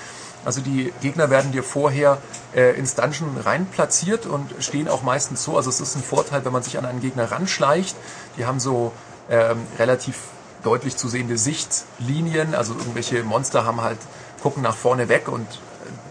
Also 0.45 0.61
die 0.61 0.93
Gegner 1.01 1.31
werden 1.31 1.53
dir 1.53 1.63
vorher 1.63 2.19
äh, 2.57 2.77
ins 2.77 2.97
Dungeon 2.97 3.37
rein 3.39 3.67
platziert 3.67 4.27
und 4.27 4.53
stehen 4.59 4.89
auch 4.89 5.03
meistens 5.03 5.45
so. 5.45 5.57
Also 5.57 5.71
es 5.71 5.79
ist 5.79 5.95
ein 5.95 6.03
Vorteil, 6.03 6.45
wenn 6.45 6.53
man 6.53 6.65
sich 6.65 6.77
an 6.77 6.87
einen 6.87 7.01
Gegner 7.01 7.31
ranschleicht. 7.31 7.97
Die 8.37 8.47
haben 8.47 8.59
so 8.59 8.91
ähm, 9.31 9.65
relativ 9.79 10.23
deutlich 10.65 10.97
zu 10.97 11.07
sehende 11.07 11.39
Sichtlinien. 11.39 12.57
Also 12.57 12.75
irgendwelche 12.75 13.23
Monster 13.23 13.65
haben 13.65 13.81
halt 13.81 13.99
gucken 14.43 14.65
nach 14.65 14.75
vorne 14.75 15.09
weg 15.09 15.29
und 15.29 15.47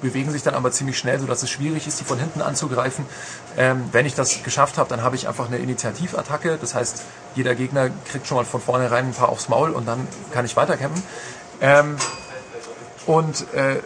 bewegen 0.02 0.32
sich 0.32 0.44
dann 0.44 0.56
aber 0.56 0.72
ziemlich 0.72 0.98
schnell, 0.98 1.20
sodass 1.20 1.44
es 1.44 1.50
schwierig 1.50 1.88
ist, 1.88 2.00
die 2.00 2.04
von 2.04 2.20
hinten 2.20 2.42
anzugreifen. 2.42 3.06
Ähm, 3.58 3.90
wenn 3.92 4.06
ich 4.06 4.16
das 4.16 4.44
geschafft 4.44 4.78
habe, 4.78 4.90
dann 4.90 5.02
habe 5.02 5.16
ich 5.16 5.28
einfach 5.28 5.48
eine 5.48 5.58
Initiativattacke. 5.58 6.58
Das 6.60 6.76
heißt, 6.76 7.04
jeder 7.36 7.56
Gegner 7.56 7.90
kriegt 8.10 8.28
schon 8.28 8.38
mal 8.38 8.46
von 8.46 8.62
vornherein 8.62 9.08
ein 9.08 9.14
paar 9.14 9.30
aufs 9.30 9.50
Maul 9.50 9.72
und 9.72 9.88
dann 9.88 10.08
kann 10.32 10.46
ich 10.46 10.56
weiterkämpfen. 10.56 11.04
Ähm, 11.62 11.98
und 13.06 13.54
äh, 13.54 13.80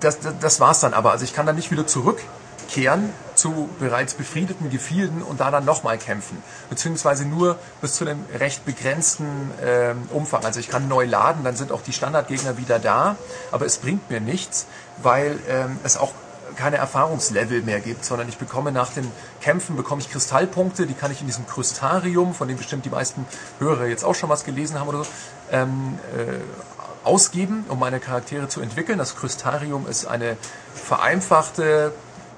das, 0.00 0.20
das, 0.20 0.34
das 0.40 0.60
war's 0.60 0.80
dann 0.80 0.94
aber. 0.94 1.12
Also 1.12 1.24
ich 1.24 1.34
kann 1.34 1.46
dann 1.46 1.56
nicht 1.56 1.70
wieder 1.70 1.86
zurückkehren 1.86 3.10
zu 3.34 3.68
bereits 3.78 4.14
befriedeten 4.14 4.70
Gefilden 4.70 5.22
und 5.22 5.40
da 5.40 5.50
dann 5.50 5.64
nochmal 5.64 5.98
kämpfen. 5.98 6.42
Beziehungsweise 6.70 7.24
nur 7.24 7.58
bis 7.80 7.94
zu 7.94 8.06
einem 8.06 8.24
recht 8.38 8.64
begrenzten 8.64 9.50
ähm, 9.64 10.08
Umfang. 10.10 10.44
Also 10.44 10.60
ich 10.60 10.68
kann 10.68 10.88
neu 10.88 11.06
laden, 11.06 11.44
dann 11.44 11.56
sind 11.56 11.72
auch 11.72 11.82
die 11.82 11.92
Standardgegner 11.92 12.58
wieder 12.58 12.78
da, 12.78 13.16
aber 13.50 13.66
es 13.66 13.78
bringt 13.78 14.10
mir 14.10 14.20
nichts, 14.20 14.66
weil 15.02 15.38
ähm, 15.48 15.78
es 15.84 15.96
auch 15.96 16.12
keine 16.56 16.76
Erfahrungslevel 16.76 17.62
mehr 17.62 17.80
gibt, 17.80 18.04
sondern 18.04 18.28
ich 18.28 18.38
bekomme 18.38 18.72
nach 18.72 18.92
den 18.92 19.10
Kämpfen 19.40 19.76
bekomme 19.76 20.02
ich 20.02 20.10
Kristallpunkte, 20.10 20.86
die 20.86 20.94
kann 20.94 21.10
ich 21.10 21.20
in 21.20 21.26
diesem 21.26 21.46
Krystarium, 21.46 22.34
von 22.34 22.48
dem 22.48 22.56
bestimmt 22.56 22.84
die 22.84 22.90
meisten 22.90 23.26
Hörer 23.58 23.86
jetzt 23.86 24.04
auch 24.04 24.14
schon 24.14 24.28
was 24.28 24.44
gelesen 24.44 24.78
haben 24.78 24.88
oder 24.88 25.04
so, 25.04 25.10
ähm, 25.50 25.98
äh, 26.16 27.06
ausgeben, 27.06 27.64
um 27.68 27.78
meine 27.78 28.00
Charaktere 28.00 28.48
zu 28.48 28.60
entwickeln. 28.60 28.98
Das 28.98 29.16
Krystarium 29.16 29.88
ist 29.88 30.06
eine 30.06 30.36
vereinfachte 30.74 31.92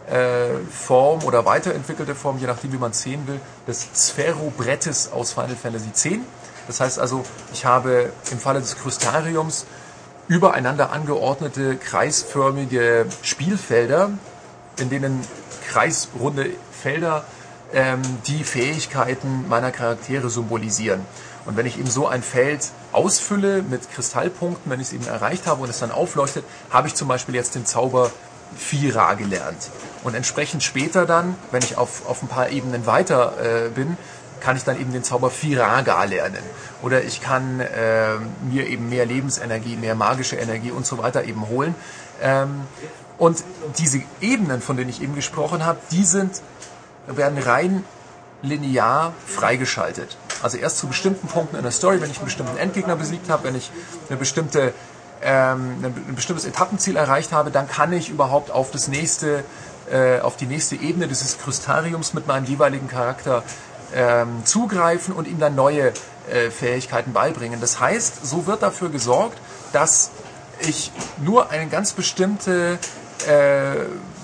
äh, 0.06 0.58
Form 0.70 1.24
oder 1.24 1.44
weiterentwickelte 1.44 2.14
Form, 2.14 2.38
je 2.38 2.46
nachdem 2.46 2.72
wie 2.72 2.78
man 2.78 2.92
es 2.92 3.02
sehen 3.02 3.26
will, 3.26 3.40
des 3.66 3.88
Sphärobrettes 3.94 5.12
aus 5.12 5.32
Final 5.32 5.56
Fantasy 5.56 5.88
X. 5.88 6.24
Das 6.66 6.80
heißt 6.80 6.98
also, 6.98 7.24
ich 7.52 7.66
habe 7.66 8.10
im 8.30 8.38
Falle 8.38 8.60
des 8.60 8.76
Krystariums 8.76 9.66
übereinander 10.28 10.92
angeordnete 10.92 11.76
kreisförmige 11.76 13.06
Spielfelder, 13.22 14.10
in 14.78 14.90
denen 14.90 15.20
kreisrunde 15.68 16.50
Felder 16.72 17.24
ähm, 17.72 18.02
die 18.26 18.44
Fähigkeiten 18.44 19.48
meiner 19.48 19.70
Charaktere 19.70 20.30
symbolisieren. 20.30 21.04
Und 21.46 21.56
wenn 21.56 21.66
ich 21.66 21.78
eben 21.78 21.90
so 21.90 22.06
ein 22.06 22.22
Feld 22.22 22.70
ausfülle 22.92 23.62
mit 23.62 23.90
Kristallpunkten, 23.90 24.70
wenn 24.70 24.80
ich 24.80 24.88
es 24.88 24.92
eben 24.94 25.06
erreicht 25.06 25.46
habe 25.46 25.62
und 25.62 25.68
es 25.68 25.78
dann 25.78 25.90
aufleuchtet, 25.90 26.44
habe 26.70 26.88
ich 26.88 26.94
zum 26.94 27.08
Beispiel 27.08 27.34
jetzt 27.34 27.54
den 27.54 27.66
Zauber 27.66 28.10
Fira 28.56 29.14
gelernt. 29.14 29.70
Und 30.04 30.14
entsprechend 30.14 30.62
später 30.62 31.06
dann, 31.06 31.34
wenn 31.50 31.62
ich 31.62 31.76
auf, 31.76 32.06
auf 32.06 32.22
ein 32.22 32.28
paar 32.28 32.50
Ebenen 32.50 32.86
weiter 32.86 33.34
äh, 33.42 33.68
bin, 33.68 33.96
kann 34.44 34.56
ich 34.56 34.64
dann 34.64 34.78
eben 34.78 34.92
den 34.92 35.02
Zauber 35.02 35.30
Firaga 35.30 36.04
lernen. 36.04 36.42
Oder 36.82 37.02
ich 37.02 37.20
kann 37.22 37.60
äh, 37.60 38.16
mir 38.50 38.66
eben 38.66 38.88
mehr 38.90 39.06
Lebensenergie, 39.06 39.76
mehr 39.76 39.94
magische 39.94 40.36
Energie 40.36 40.70
und 40.70 40.84
so 40.86 40.98
weiter 40.98 41.24
eben 41.24 41.48
holen. 41.48 41.74
Ähm, 42.22 42.62
und 43.16 43.42
diese 43.78 44.02
Ebenen, 44.20 44.60
von 44.60 44.76
denen 44.76 44.90
ich 44.90 45.02
eben 45.02 45.14
gesprochen 45.14 45.64
habe, 45.64 45.78
die 45.90 46.04
sind, 46.04 46.42
werden 47.06 47.38
rein 47.38 47.84
linear 48.42 49.14
freigeschaltet. 49.26 50.16
Also 50.42 50.58
erst 50.58 50.78
zu 50.78 50.88
bestimmten 50.88 51.26
Punkten 51.26 51.56
in 51.56 51.62
der 51.62 51.72
Story, 51.72 52.02
wenn 52.02 52.10
ich 52.10 52.18
einen 52.18 52.26
bestimmten 52.26 52.56
Endgegner 52.58 52.96
besiegt 52.96 53.30
habe, 53.30 53.44
wenn 53.44 53.54
ich 53.54 53.70
eine 54.10 54.18
bestimmte 54.18 54.74
ähm, 55.22 55.76
ein 55.82 56.14
bestimmtes 56.14 56.44
Etappenziel 56.44 56.96
erreicht 56.96 57.32
habe, 57.32 57.50
dann 57.50 57.66
kann 57.66 57.92
ich 57.94 58.10
überhaupt 58.10 58.50
auf 58.50 58.70
das 58.70 58.88
nächste, 58.88 59.42
äh, 59.90 60.20
auf 60.20 60.36
die 60.36 60.44
nächste 60.44 60.76
Ebene 60.76 61.08
dieses 61.08 61.38
Krystariums 61.38 62.12
mit 62.12 62.26
meinem 62.26 62.44
jeweiligen 62.44 62.88
Charakter 62.88 63.42
ähm, 63.94 64.44
zugreifen 64.44 65.14
und 65.14 65.26
ihm 65.28 65.38
dann 65.38 65.54
neue 65.54 65.92
äh, 66.30 66.50
Fähigkeiten 66.50 67.12
beibringen. 67.12 67.60
Das 67.60 67.80
heißt, 67.80 68.26
so 68.26 68.46
wird 68.46 68.62
dafür 68.62 68.90
gesorgt, 68.90 69.38
dass 69.72 70.10
ich 70.60 70.92
nur 71.18 71.50
eine 71.50 71.68
ganz 71.68 71.92
bestimmte 71.92 72.78
äh, 73.26 73.30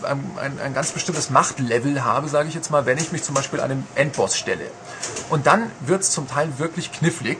ein, 0.02 0.30
ein, 0.36 0.60
ein, 0.60 0.74
ganz 0.74 0.90
bestimmtes 0.90 1.30
Machtlevel 1.30 2.05
habe, 2.05 2.28
sage 2.28 2.48
ich 2.48 2.55
jetzt 2.55 2.70
mal, 2.70 2.86
wenn 2.86 2.98
ich 2.98 3.12
mich 3.12 3.22
zum 3.22 3.34
Beispiel 3.34 3.60
einem 3.60 3.86
Endboss 3.94 4.36
stelle. 4.36 4.66
Und 5.28 5.47
dann 5.47 5.70
wird 5.80 6.02
es 6.02 6.10
zum 6.10 6.28
Teil 6.28 6.59
wirklich 6.59 6.92
knifflig. 6.92 7.38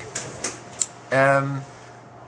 Ähm, 1.11 1.63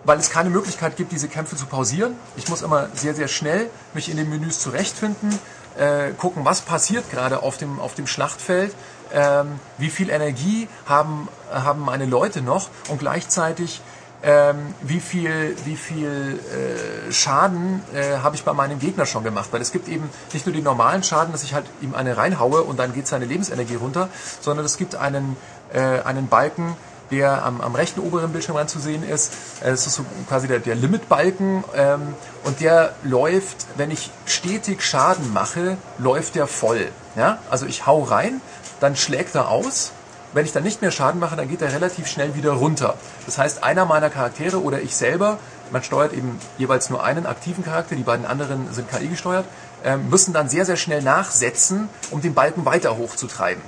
weil 0.04 0.18
es 0.18 0.30
keine 0.30 0.50
Möglichkeit 0.50 0.96
gibt, 0.96 1.12
diese 1.12 1.28
Kämpfe 1.28 1.56
zu 1.56 1.66
pausieren. 1.66 2.16
Ich 2.36 2.48
muss 2.48 2.62
immer 2.62 2.88
sehr, 2.94 3.14
sehr 3.14 3.28
schnell 3.28 3.70
mich 3.94 4.10
in 4.10 4.16
den 4.16 4.28
Menüs 4.28 4.58
zurechtfinden, 4.60 5.38
äh, 5.78 6.10
gucken, 6.12 6.44
was 6.44 6.60
passiert 6.62 7.10
gerade 7.10 7.42
auf 7.42 7.56
dem, 7.56 7.80
auf 7.80 7.94
dem 7.94 8.06
Schlachtfeld, 8.06 8.74
ähm, 9.12 9.60
wie 9.78 9.90
viel 9.90 10.10
Energie 10.10 10.68
haben, 10.86 11.28
haben 11.51 11.80
meine 11.80 12.06
Leute 12.06 12.43
noch 12.43 12.68
und 12.89 12.98
gleichzeitig 12.98 13.82
ähm, 14.22 14.74
wie 14.82 15.01
viel, 15.01 15.56
wie 15.64 15.76
viel 15.76 16.39
äh, 16.39 17.12
Schaden 17.12 17.82
äh, 17.93 18.18
habe 18.18 18.36
ich 18.36 18.44
bei 18.44 18.52
meinem 18.52 18.78
Gegner 18.78 19.05
schon 19.05 19.24
gemacht. 19.24 19.48
Weil 19.51 19.60
es 19.60 19.72
gibt 19.72 19.89
eben 19.89 20.09
nicht 20.32 20.47
nur 20.47 20.55
den 20.55 20.64
normalen 20.64 21.02
Schaden, 21.02 21.32
dass 21.32 21.43
ich 21.43 21.55
halt 21.55 21.66
ihm 21.80 21.94
eine 21.94 22.16
reinhaue 22.16 22.62
und 22.62 22.78
dann 22.78 22.94
geht 22.94 23.06
seine 23.06 23.24
Lebensenergie 23.24 23.74
runter, 23.74 24.09
sondern 24.40 24.64
es 24.64 24.76
gibt 24.76 24.94
einen, 24.94 25.36
äh, 25.72 26.02
einen 26.02 26.28
Balken, 26.28 26.76
der 27.10 27.44
am, 27.44 27.60
am 27.60 27.74
rechten 27.74 28.01
oberen 28.01 28.32
Bildschirmrand 28.32 28.70
zu 28.70 28.78
sehen 28.78 29.02
ist. 29.09 29.32
Äh, 29.60 29.70
das 29.70 29.86
ist 29.86 29.97
so 29.97 30.05
quasi 30.28 30.47
der, 30.47 30.60
der 30.60 30.76
Limitbalken 30.76 31.64
ähm, 31.74 32.14
und 32.44 32.60
der 32.60 32.94
läuft, 33.02 33.66
wenn 33.76 33.90
ich 33.90 34.10
stetig 34.24 34.82
Schaden 34.82 35.32
mache, 35.32 35.76
läuft 35.98 36.36
der 36.36 36.47
voll. 36.47 36.89
Ja? 37.16 37.39
Also 37.51 37.66
ich 37.66 37.86
hau 37.86 38.02
rein, 38.02 38.40
dann 38.82 38.96
schlägt 38.96 39.34
er 39.34 39.48
aus. 39.48 39.92
Wenn 40.32 40.46
ich 40.46 40.52
dann 40.52 40.62
nicht 40.62 40.80
mehr 40.80 40.90
Schaden 40.90 41.20
mache, 41.20 41.36
dann 41.36 41.48
geht 41.48 41.60
er 41.62 41.72
relativ 41.72 42.06
schnell 42.06 42.34
wieder 42.34 42.52
runter. 42.52 42.94
Das 43.26 43.38
heißt, 43.38 43.62
einer 43.62 43.84
meiner 43.84 44.09
Charaktere 44.09 44.62
oder 44.62 44.80
ich 44.80 44.96
selber, 44.96 45.38
man 45.70 45.82
steuert 45.82 46.12
eben 46.12 46.38
jeweils 46.59 46.90
nur 46.90 47.04
einen 47.04 47.26
aktiven 47.26 47.64
Charakter, 47.64 47.96
die 47.96 48.02
beiden 48.02 48.26
anderen 48.26 48.72
sind 48.72 48.90
KI 48.90 49.09
gesteuert, 49.09 49.44
ähm, 49.84 50.09
müssen 50.09 50.32
dann 50.32 50.48
sehr, 50.48 50.64
sehr 50.64 50.76
schnell 50.76 51.02
nachsetzen, 51.02 51.88
um 52.10 52.22
den 52.22 52.34
Balken 52.34 52.64
weiter 52.64 52.96
hochzutreiben. 52.96 53.62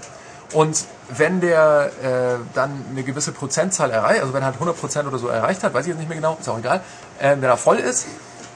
Und 0.52 0.84
wenn 1.08 1.40
der 1.40 1.90
äh, 2.02 2.44
dann 2.54 2.84
eine 2.90 3.02
gewisse 3.02 3.32
Prozentzahl 3.32 3.90
erreicht, 3.90 4.22
also 4.22 4.32
wenn 4.32 4.42
er 4.42 4.46
halt 4.46 4.56
100% 4.56 5.06
oder 5.06 5.18
so 5.18 5.28
erreicht 5.28 5.62
hat, 5.64 5.74
weiß 5.74 5.82
ich 5.82 5.88
jetzt 5.88 5.98
nicht 5.98 6.08
mehr 6.08 6.16
genau, 6.16 6.38
ist 6.40 6.48
auch 6.48 6.58
egal, 6.58 6.80
äh, 7.18 7.30
wenn 7.30 7.42
er 7.42 7.56
voll 7.56 7.76
ist, 7.76 8.06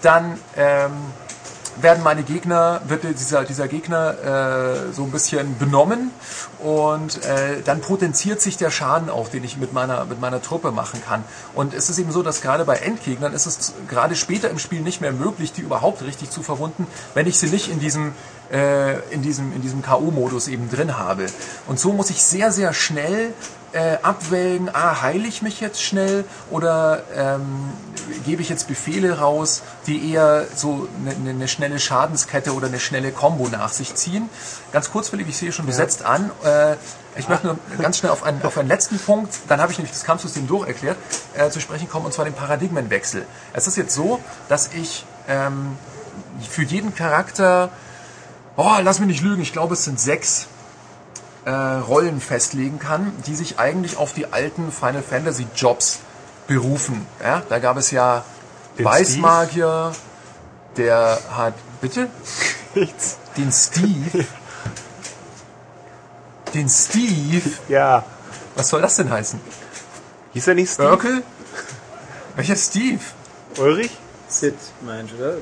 dann 0.01 0.39
ähm, 0.56 0.93
werden 1.82 2.02
meine 2.02 2.22
Gegner, 2.22 2.80
wird 2.86 3.05
dieser, 3.05 3.44
dieser 3.44 3.68
Gegner 3.68 4.88
äh, 4.88 4.92
so 4.92 5.05
ein 5.05 5.10
bisschen 5.10 5.59
benommen 5.59 6.10
und 6.59 7.24
äh, 7.24 7.62
dann 7.64 7.80
potenziert 7.80 8.40
sich 8.40 8.56
der 8.56 8.70
Schaden 8.70 9.10
auch, 9.10 9.28
den 9.28 9.44
ich 9.44 9.56
mit 9.56 9.72
meiner, 9.72 10.05
mit 10.05 10.20
meiner 10.20 10.42
Truppe 10.42 10.72
machen 10.72 11.02
kann. 11.06 11.24
Und 11.55 11.74
es 11.74 11.90
ist 11.90 11.98
eben 11.98 12.12
so, 12.12 12.22
dass 12.22 12.40
gerade 12.40 12.64
bei 12.64 12.76
Endgegnern 12.76 13.32
ist 13.32 13.46
es 13.46 13.74
gerade 13.88 14.16
später 14.16 14.50
im 14.50 14.59
Spiel 14.59 14.80
nicht 14.80 15.00
mehr 15.00 15.12
möglich, 15.12 15.52
die 15.52 15.62
überhaupt 15.62 16.02
richtig 16.02 16.30
zu 16.30 16.42
verwunden, 16.42 16.86
wenn 17.14 17.26
ich 17.26 17.38
sie 17.38 17.48
nicht 17.48 17.68
in 17.68 17.80
diesem 17.80 18.12
äh, 18.52 18.98
in 19.10 19.22
diesem, 19.22 19.52
in 19.55 19.62
diesem 19.62 19.82
K.O.-Modus 19.82 20.48
eben 20.48 20.70
drin 20.70 20.98
habe. 20.98 21.26
Und 21.66 21.78
so 21.78 21.92
muss 21.92 22.10
ich 22.10 22.22
sehr, 22.22 22.50
sehr 22.50 22.72
schnell 22.72 23.34
äh, 23.73 23.99
abwägen, 24.03 24.70
ah, 24.73 25.03
heile 25.03 25.27
ich 25.27 25.43
mich 25.43 25.61
jetzt 25.61 25.82
schnell 25.82 26.24
oder 26.51 27.03
ähm, 27.15 27.70
gebe 28.24 28.43
ich 28.43 28.49
jetzt 28.49 28.69
Befehle 28.69 29.19
raus, 29.19 29.62
die 29.86 30.12
eher 30.12 30.47
so 30.55 30.89
eine, 31.01 31.31
eine 31.31 31.49
schnelle 31.49 31.78
Schadenskette 31.78 32.55
oder 32.55 32.69
eine 32.69 32.81
schnelle 32.81 33.12
Combo 33.12 33.49
nach 33.49 33.73
sich 33.73 33.95
ziehen. 33.95 34.28
Ganz 34.73 34.90
kurzwillig, 34.90 35.28
ich 35.28 35.36
sehe 35.36 35.53
schon 35.53 35.66
besetzt 35.66 36.05
an. 36.05 36.31
Äh, 36.45 36.77
ich 37.16 37.28
möchte 37.28 37.47
nur 37.49 37.59
ganz 37.78 37.99
schnell 37.99 38.12
auf 38.12 38.23
einen, 38.23 38.43
auf 38.43 38.57
einen 38.57 38.69
letzten 38.69 38.99
Punkt, 38.99 39.35
dann 39.49 39.61
habe 39.61 39.73
ich 39.73 39.78
nämlich 39.78 39.93
das 39.93 40.05
Kampfsystem 40.05 40.47
durcherklärt, 40.47 40.97
äh, 41.35 41.51
zu 41.51 41.61
sprechen 41.61 41.89
kommen, 41.89 42.07
und 42.07 42.12
zwar 42.12 42.24
den 42.24 42.35
Paradigmenwechsel. 42.35 43.27
Es 43.53 43.66
ist 43.66 43.77
jetzt 43.77 43.95
so, 43.95 44.20
dass 44.49 44.73
ich 44.73 45.05
ähm, 45.27 45.77
für 46.49 46.62
jeden 46.62 46.95
Charakter 46.95 47.70
oh, 48.59 48.77
lass 48.82 48.99
mich 48.99 49.09
nicht 49.09 49.23
lügen, 49.23 49.40
ich 49.40 49.53
glaube 49.53 49.74
es 49.74 49.85
sind 49.85 49.99
sechs 49.99 50.49
äh, 51.48 51.50
Rollen 51.50 52.20
festlegen 52.20 52.78
kann, 52.78 53.10
die 53.26 53.34
sich 53.34 53.58
eigentlich 53.58 53.96
auf 53.96 54.12
die 54.12 54.30
alten 54.32 54.70
Final 54.70 55.02
Fantasy 55.02 55.46
Jobs 55.56 56.00
berufen. 56.46 57.06
Ja, 57.22 57.42
da 57.48 57.58
gab 57.58 57.78
es 57.78 57.90
ja 57.90 58.22
den 58.76 58.84
Weißmagier, 58.84 59.92
Steve? 59.94 60.06
der 60.76 61.18
hat, 61.30 61.54
bitte? 61.80 62.08
Nichts. 62.74 63.16
Den 63.36 63.50
Steve. 63.50 64.26
Den 66.54 66.68
Steve? 66.68 67.50
Ja. 67.68 68.04
Was 68.54 68.68
soll 68.68 68.80
das 68.80 68.96
denn 68.96 69.10
heißen? 69.10 69.40
Hieß 70.32 70.48
er 70.48 70.54
nicht 70.54 70.72
Steve? 70.72 70.90
Urkel? 70.90 71.22
Welcher 72.36 72.56
Steve? 72.56 73.00
Ulrich? 73.58 73.96
Sid 74.28 74.54
meinst 74.82 75.14
oder? 75.14 75.36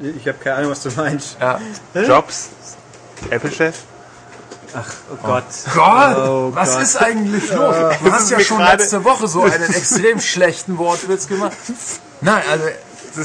Ich 0.00 0.26
habe 0.26 0.38
keine 0.38 0.56
Ahnung, 0.56 0.70
was 0.72 0.82
du 0.82 0.90
meinst. 0.90 1.36
Ja. 1.40 1.60
Jobs? 1.94 2.50
Apple-Chef? 3.30 3.76
Ach, 4.74 4.90
oh 5.12 5.16
Gott. 5.22 5.44
Gott, 5.74 6.16
oh 6.16 6.50
was 6.54 6.72
Gott. 6.72 6.82
ist 6.82 6.96
eigentlich 6.96 7.50
los? 7.52 7.76
Du 8.02 8.12
hast 8.12 8.30
ja 8.30 8.40
schon 8.40 8.60
letzte 8.62 9.04
Woche 9.04 9.26
so 9.28 9.42
einen 9.42 9.72
extrem 9.74 10.20
schlechten 10.20 10.78
Wortwitz 10.78 11.28
gemacht. 11.28 11.56
Nein, 12.20 12.42
also 12.50 12.64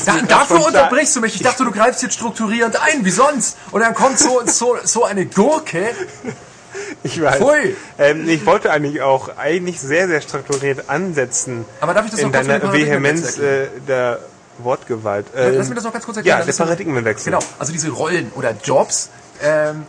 da, 0.05 0.17
dafür 0.27 0.65
unterbrichst 0.65 1.15
du 1.15 1.21
mich. 1.21 1.35
Ich 1.35 1.43
dachte, 1.43 1.63
du 1.63 1.71
greifst 1.71 2.01
jetzt 2.03 2.15
strukturierend 2.15 2.81
ein, 2.81 3.05
wie 3.05 3.11
sonst. 3.11 3.57
Und 3.71 3.81
dann 3.81 3.93
kommt 3.93 4.19
so, 4.19 4.41
so, 4.45 4.75
so 4.83 5.05
eine 5.05 5.25
Gurke. 5.25 5.89
Ich 7.03 7.21
weiß. 7.21 7.41
Ähm, 7.97 8.27
ich 8.27 8.45
wollte 8.45 8.71
eigentlich 8.71 9.01
auch 9.01 9.37
eigentlich 9.37 9.79
sehr, 9.79 10.07
sehr 10.07 10.21
strukturiert 10.21 10.89
ansetzen. 10.89 11.65
Aber 11.79 11.93
darf 11.93 12.05
ich 12.05 12.11
das 12.11 12.19
in 12.19 12.31
deiner 12.31 12.71
Vehemenz 12.73 13.37
äh, 13.37 13.67
der 13.87 14.19
Wortgewalt. 14.59 15.27
Lass 15.33 15.45
Ähm, 15.45 15.69
mir 15.69 15.75
das 15.75 15.83
noch 15.83 15.93
ganz 15.93 16.05
kurz 16.05 16.17
erklären. 16.17 16.39
ja, 16.39 16.45
der 16.45 16.53
Paradigmenwechsel. 16.53 17.31
Genau, 17.31 17.43
also 17.57 17.71
diese 17.71 17.89
Rollen 17.89 18.31
oder 18.35 18.53
Jobs 18.63 19.09
ähm, 19.41 19.85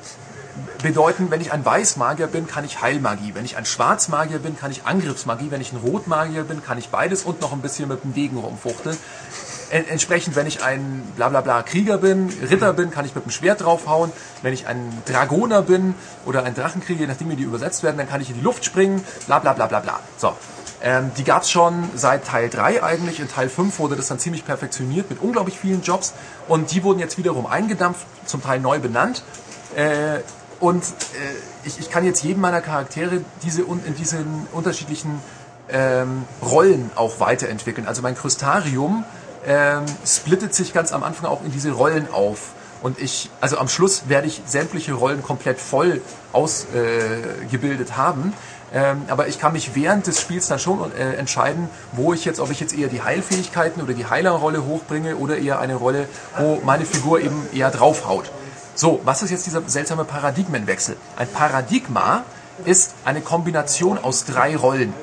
bedeuten, 0.83 1.31
wenn 1.31 1.41
ich 1.41 1.53
ein 1.53 1.65
Weißmagier 1.65 2.27
bin, 2.27 2.47
kann 2.47 2.65
ich 2.65 2.81
Heilmagie. 2.81 3.35
Wenn 3.35 3.45
ich 3.45 3.57
ein 3.57 3.65
Schwarzmagier 3.65 4.39
bin, 4.39 4.57
kann 4.59 4.71
ich 4.71 4.85
Angriffsmagie. 4.85 5.51
Wenn 5.51 5.61
ich 5.61 5.73
ein 5.73 5.79
Rotmagier 5.79 6.45
bin, 6.45 6.63
kann 6.63 6.79
ich 6.79 6.89
beides 6.89 7.23
und 7.23 7.41
noch 7.41 7.53
ein 7.53 7.61
bisschen 7.61 7.89
mit 7.89 8.05
dem 8.05 8.15
Degen 8.15 8.39
rumfuchteln. 8.39 8.97
En 9.71 9.87
entsprechend, 9.87 10.35
wenn 10.35 10.47
ich 10.47 10.63
ein 10.63 11.03
bla 11.17 11.29
bla 11.29 11.43
bla 11.43 11.63
Krieger 11.63 11.99
bin, 11.99 12.31
Ritter 12.49 12.73
bin, 12.73 12.91
kann 12.91 13.05
ich 13.05 13.15
mit 13.15 13.25
dem 13.25 13.31
Schwert 13.31 13.61
draufhauen. 13.61 14.13
Wenn 14.41 14.55
ich 14.55 14.67
ein 14.67 15.03
Dragoner 15.05 15.63
bin 15.63 15.95
oder 16.25 16.45
ein 16.45 16.55
Drachenkrieger, 16.55 17.01
je 17.01 17.07
nachdem 17.07 17.29
wie 17.31 17.37
die 17.37 17.43
übersetzt 17.43 17.83
werden, 17.83 17.99
dann 17.99 18.09
kann 18.09 18.21
ich 18.21 18.31
in 18.31 18.37
die 18.37 18.41
Luft 18.41 18.65
springen, 18.65 19.05
bla 19.27 19.41
bla 19.41 19.53
bla 19.53 19.67
bla. 19.67 20.01
So. 20.17 20.35
Ähm, 20.81 21.11
die 21.17 21.25
gab's 21.25 21.51
schon 21.51 21.91
seit 21.97 22.25
Teil 22.25 22.49
3 22.49 22.83
eigentlich. 22.83 23.21
In 23.21 23.29
Teil 23.29 23.49
5 23.49 23.79
wurde 23.79 23.97
das 23.97 24.09
dann 24.09 24.19
ziemlich 24.19 24.45
perfektioniert 24.45 25.11
mit 25.11 25.21
unglaublich 25.21 25.59
vielen 25.59 25.83
Jobs. 25.83 26.15
Und 26.47 26.71
die 26.73 26.85
wurden 26.85 27.01
jetzt 27.01 27.19
wiederum 27.19 27.47
eingedampft, 27.47 28.07
zum 28.27 28.43
Teil 28.43 28.61
neu 28.61 28.79
benannt. 28.79 29.23
Äh, 29.75 30.21
und 30.61 30.83
äh, 30.83 31.67
ich, 31.67 31.79
ich 31.79 31.91
kann 31.91 32.05
jetzt 32.05 32.23
jedem 32.23 32.41
meiner 32.41 32.61
Charaktere 32.61 33.21
diese 33.43 33.63
in 33.63 33.95
diesen 33.97 34.47
unterschiedlichen 34.53 35.21
ähm, 35.71 36.25
Rollen 36.43 36.91
auch 36.95 37.21
weiterentwickeln. 37.21 37.87
Also 37.87 38.03
mein 38.03 38.17
Krystarium 38.17 39.05
ähm, 39.47 39.85
splittet 40.05 40.55
sich 40.55 40.73
ganz 40.73 40.93
am 40.93 41.03
Anfang 41.03 41.27
auch 41.31 41.45
in 41.45 41.53
diese 41.53 41.73
Rollen 41.73 42.09
auf. 42.13 42.53
Und 42.83 43.01
ich, 43.01 43.31
also 43.41 43.59
am 43.59 43.69
Schluss 43.69 44.09
werde 44.09 44.29
ich 44.29 44.43
sämtliche 44.47 44.93
Rollen 44.95 45.23
komplett 45.23 45.59
voll 45.59 46.01
ausgebildet 46.33 47.91
äh, 47.91 47.93
haben. 47.93 48.33
Ähm, 48.73 49.03
aber 49.09 49.29
ich 49.29 49.39
kann 49.39 49.55
mich 49.55 49.75
während 49.75 50.07
des 50.07 50.21
Spiels 50.21 50.47
dann 50.47 50.59
schon 50.59 50.93
äh, 50.93 51.15
entscheiden, 51.15 51.71
wo 51.93 52.13
ich 52.13 52.25
jetzt, 52.25 52.39
ob 52.39 52.51
ich 52.51 52.61
jetzt 52.61 52.77
eher 52.77 52.89
die 52.89 53.03
Heilfähigkeiten 53.03 53.83
oder 53.83 53.95
die 53.95 54.07
Heilerrolle 54.07 54.65
hochbringe 54.65 55.17
oder 55.17 55.39
eher 55.39 55.59
eine 55.59 55.75
Rolle, 55.75 56.07
wo 56.37 56.61
meine 56.65 56.85
Figur 56.85 57.21
eben 57.21 57.47
eher 57.53 57.71
draufhaut. 57.71 58.31
So, 58.79 59.01
was 59.03 59.25
ist 59.25 59.33
jetzt 59.33 59.45
dieser 59.45 59.69
seltsame 59.69 60.05
Paradigmenwechsel? 60.05 60.97
Ein 61.17 61.27
Paradigma 61.27 62.23
ist 62.65 62.95
eine 63.05 63.21
Kombination 63.21 63.99
aus 63.99 64.25
drei 64.25 64.57
Rollen. 64.57 64.95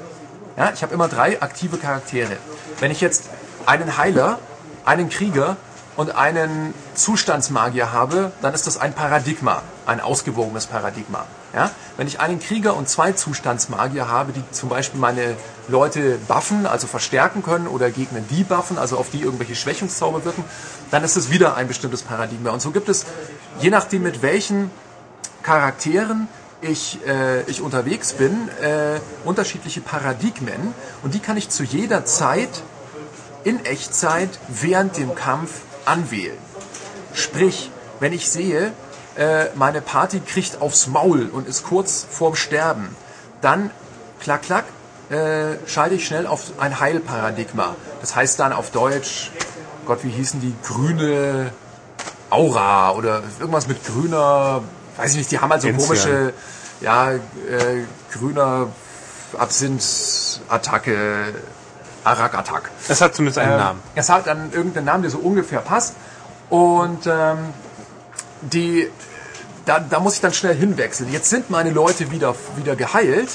Ja, 0.55 0.71
ich 0.73 0.81
habe 0.81 0.93
immer 0.93 1.09
drei 1.09 1.41
aktive 1.41 1.75
Charaktere. 1.75 2.37
Wenn 2.79 2.89
ich 2.89 3.01
jetzt 3.01 3.25
einen 3.65 3.97
Heiler, 3.97 4.39
einen 4.85 5.09
Krieger 5.09 5.57
und 5.97 6.15
einen 6.15 6.73
Zustandsmagier 6.93 7.91
habe, 7.91 8.31
dann 8.41 8.53
ist 8.53 8.65
das 8.65 8.77
ein 8.77 8.93
Paradigma, 8.93 9.61
ein 9.85 9.99
ausgewogenes 9.99 10.67
Paradigma. 10.67 11.25
Ja? 11.53 11.71
Wenn 11.97 12.07
ich 12.07 12.21
einen 12.21 12.39
Krieger 12.39 12.75
und 12.75 12.87
zwei 12.87 13.11
Zustandsmagier 13.11 14.07
habe, 14.07 14.31
die 14.31 14.43
zum 14.51 14.69
Beispiel 14.69 15.01
meine 15.01 15.35
Leute 15.67 16.17
buffen, 16.27 16.65
also 16.65 16.87
verstärken 16.87 17.43
können 17.43 17.67
oder 17.67 17.91
Gegner 17.91 18.19
debuffen, 18.21 18.77
also 18.77 18.97
auf 18.97 19.09
die 19.09 19.21
irgendwelche 19.21 19.55
Schwächungszauber 19.55 20.23
wirken, 20.23 20.43
dann 20.91 21.03
ist 21.03 21.15
es 21.15 21.29
wieder 21.29 21.55
ein 21.55 21.67
bestimmtes 21.67 22.03
Paradigma. 22.03 22.51
Und 22.51 22.61
so 22.61 22.71
gibt 22.71 22.89
es, 22.89 23.05
je 23.59 23.69
nachdem 23.69 24.03
mit 24.03 24.21
welchen 24.21 24.71
Charakteren 25.43 26.27
ich, 26.61 26.99
äh, 27.05 27.43
ich 27.43 27.61
unterwegs 27.61 28.13
bin, 28.13 28.49
äh, 28.61 28.99
unterschiedliche 29.23 29.81
Paradigmen 29.81 30.73
und 31.03 31.13
die 31.13 31.19
kann 31.19 31.37
ich 31.37 31.49
zu 31.49 31.63
jeder 31.63 32.05
Zeit 32.05 32.63
in 33.43 33.63
Echtzeit 33.65 34.39
während 34.47 34.97
dem 34.97 35.13
Kampf 35.13 35.61
anwählen. 35.85 36.37
Sprich, 37.13 37.69
wenn 37.99 38.11
ich 38.11 38.29
sehe, 38.29 38.71
äh, 39.17 39.45
meine 39.55 39.81
Party 39.81 40.19
kriegt 40.19 40.61
aufs 40.61 40.87
Maul 40.87 41.29
und 41.31 41.47
ist 41.47 41.63
kurz 41.63 42.05
vorm 42.09 42.35
Sterben, 42.35 42.95
dann 43.41 43.69
klack, 44.19 44.41
klack, 44.41 44.65
äh, 45.09 45.57
schalte 45.67 45.95
ich 45.95 46.05
schnell 46.07 46.25
auf 46.25 46.53
ein 46.57 46.79
Heilparadigma. 46.79 47.75
Das 48.01 48.15
heißt 48.15 48.39
dann 48.39 48.51
auf 48.51 48.71
Deutsch, 48.71 49.31
Gott, 49.85 50.03
wie 50.03 50.09
hießen 50.09 50.41
die, 50.41 50.55
grüne 50.63 51.51
Aura 52.35 52.91
oder 52.91 53.23
irgendwas 53.39 53.67
mit 53.67 53.83
grüner, 53.85 54.61
weiß 54.97 55.11
ich 55.11 55.17
nicht, 55.17 55.31
die 55.31 55.39
haben 55.39 55.51
halt 55.51 55.61
so 55.61 55.67
Enzian. 55.69 55.87
komische, 55.87 56.33
ja, 56.81 57.11
äh, 57.11 57.19
grüner 58.11 58.67
Absinth-Attacke, 59.37 61.33
Arak-Attack. 62.03 62.69
Es 62.87 63.01
hat 63.01 63.15
zumindest 63.15 63.39
einen 63.39 63.53
Ähm, 63.53 63.57
Namen. 63.57 63.79
Es 63.95 64.09
hat 64.09 64.27
dann 64.27 64.51
irgendeinen 64.51 64.85
Namen, 64.85 65.01
der 65.03 65.11
so 65.11 65.17
ungefähr 65.17 65.59
passt. 65.59 65.95
Und 66.49 67.07
ähm, 67.07 67.37
die, 68.41 68.91
da, 69.65 69.79
da 69.79 69.99
muss 69.99 70.15
ich 70.15 70.21
dann 70.21 70.33
schnell 70.33 70.55
hinwechseln. 70.55 71.11
Jetzt 71.11 71.29
sind 71.29 71.49
meine 71.49 71.71
Leute 71.71 72.11
wieder, 72.11 72.35
wieder 72.55 72.75
geheilt. 72.75 73.29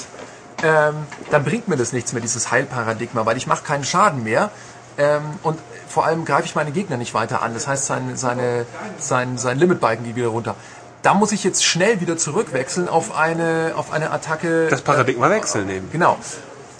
Ähm, 0.63 0.95
dann 1.31 1.43
bringt 1.43 1.67
mir 1.67 1.75
das 1.75 1.91
nichts 1.91 2.13
mehr, 2.13 2.21
dieses 2.21 2.51
Heilparadigma, 2.51 3.25
weil 3.25 3.35
ich 3.35 3.47
mache 3.47 3.63
keinen 3.63 3.83
Schaden 3.83 4.23
mehr. 4.23 4.51
Ähm, 4.97 5.23
und 5.43 5.59
vor 5.91 6.05
allem 6.05 6.25
greife 6.25 6.45
ich 6.45 6.55
meine 6.55 6.71
Gegner 6.71 6.97
nicht 6.97 7.13
weiter 7.13 7.41
an. 7.41 7.53
Das 7.53 7.67
heißt, 7.67 7.85
sein, 7.85 8.15
seine, 8.15 8.65
sein, 8.97 9.37
sein 9.37 9.59
Limitbalken 9.59 10.05
geht 10.05 10.15
wieder 10.15 10.29
runter. 10.29 10.55
Da 11.01 11.13
muss 11.13 11.31
ich 11.31 11.43
jetzt 11.43 11.65
schnell 11.65 11.99
wieder 11.99 12.17
zurückwechseln 12.17 12.87
auf 12.87 13.15
eine, 13.15 13.73
auf 13.75 13.91
eine 13.91 14.11
Attacke. 14.11 14.67
Das 14.69 14.81
Paradigma 14.81 15.29
wechseln 15.29 15.69
eben. 15.69 15.89
Genau. 15.91 16.17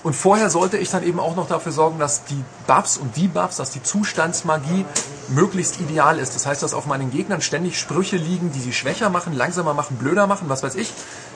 Und 0.04 0.16
vorher 0.16 0.50
sollte 0.50 0.78
ich 0.78 0.90
dann 0.90 1.04
eben 1.04 1.20
auch 1.20 1.36
noch 1.36 1.48
dafür 1.48 1.72
sorgen, 1.72 2.00
dass 2.00 2.24
die 2.26 2.44
Buffs 2.66 2.98
und 2.98 3.16
Debuffs, 3.18 3.58
dass 3.58 3.70
die 3.70 3.84
Zustandsmagie 3.84 4.86
möglichst 5.28 5.80
ideal 5.80 6.18
ist. 6.18 6.34
Das 6.36 6.48
heißt, 6.48 6.64
dass 6.64 6.74
auf 6.74 6.88
meinen 6.88 7.12
Gegnern 7.12 7.42
ständig 7.42 7.80
Sprüche 7.80 8.18
liegen, 8.18 8.52
die 8.52 8.60
sie 8.60 8.74
schwächer 8.74 9.10
machen, 9.10 9.34
langsamer 9.34 9.76
machen, 9.76 9.98
blöder 9.98 10.26
machen, 10.26 10.50
was 10.50 10.64
weiß 10.64 10.76
ich. 10.76 10.92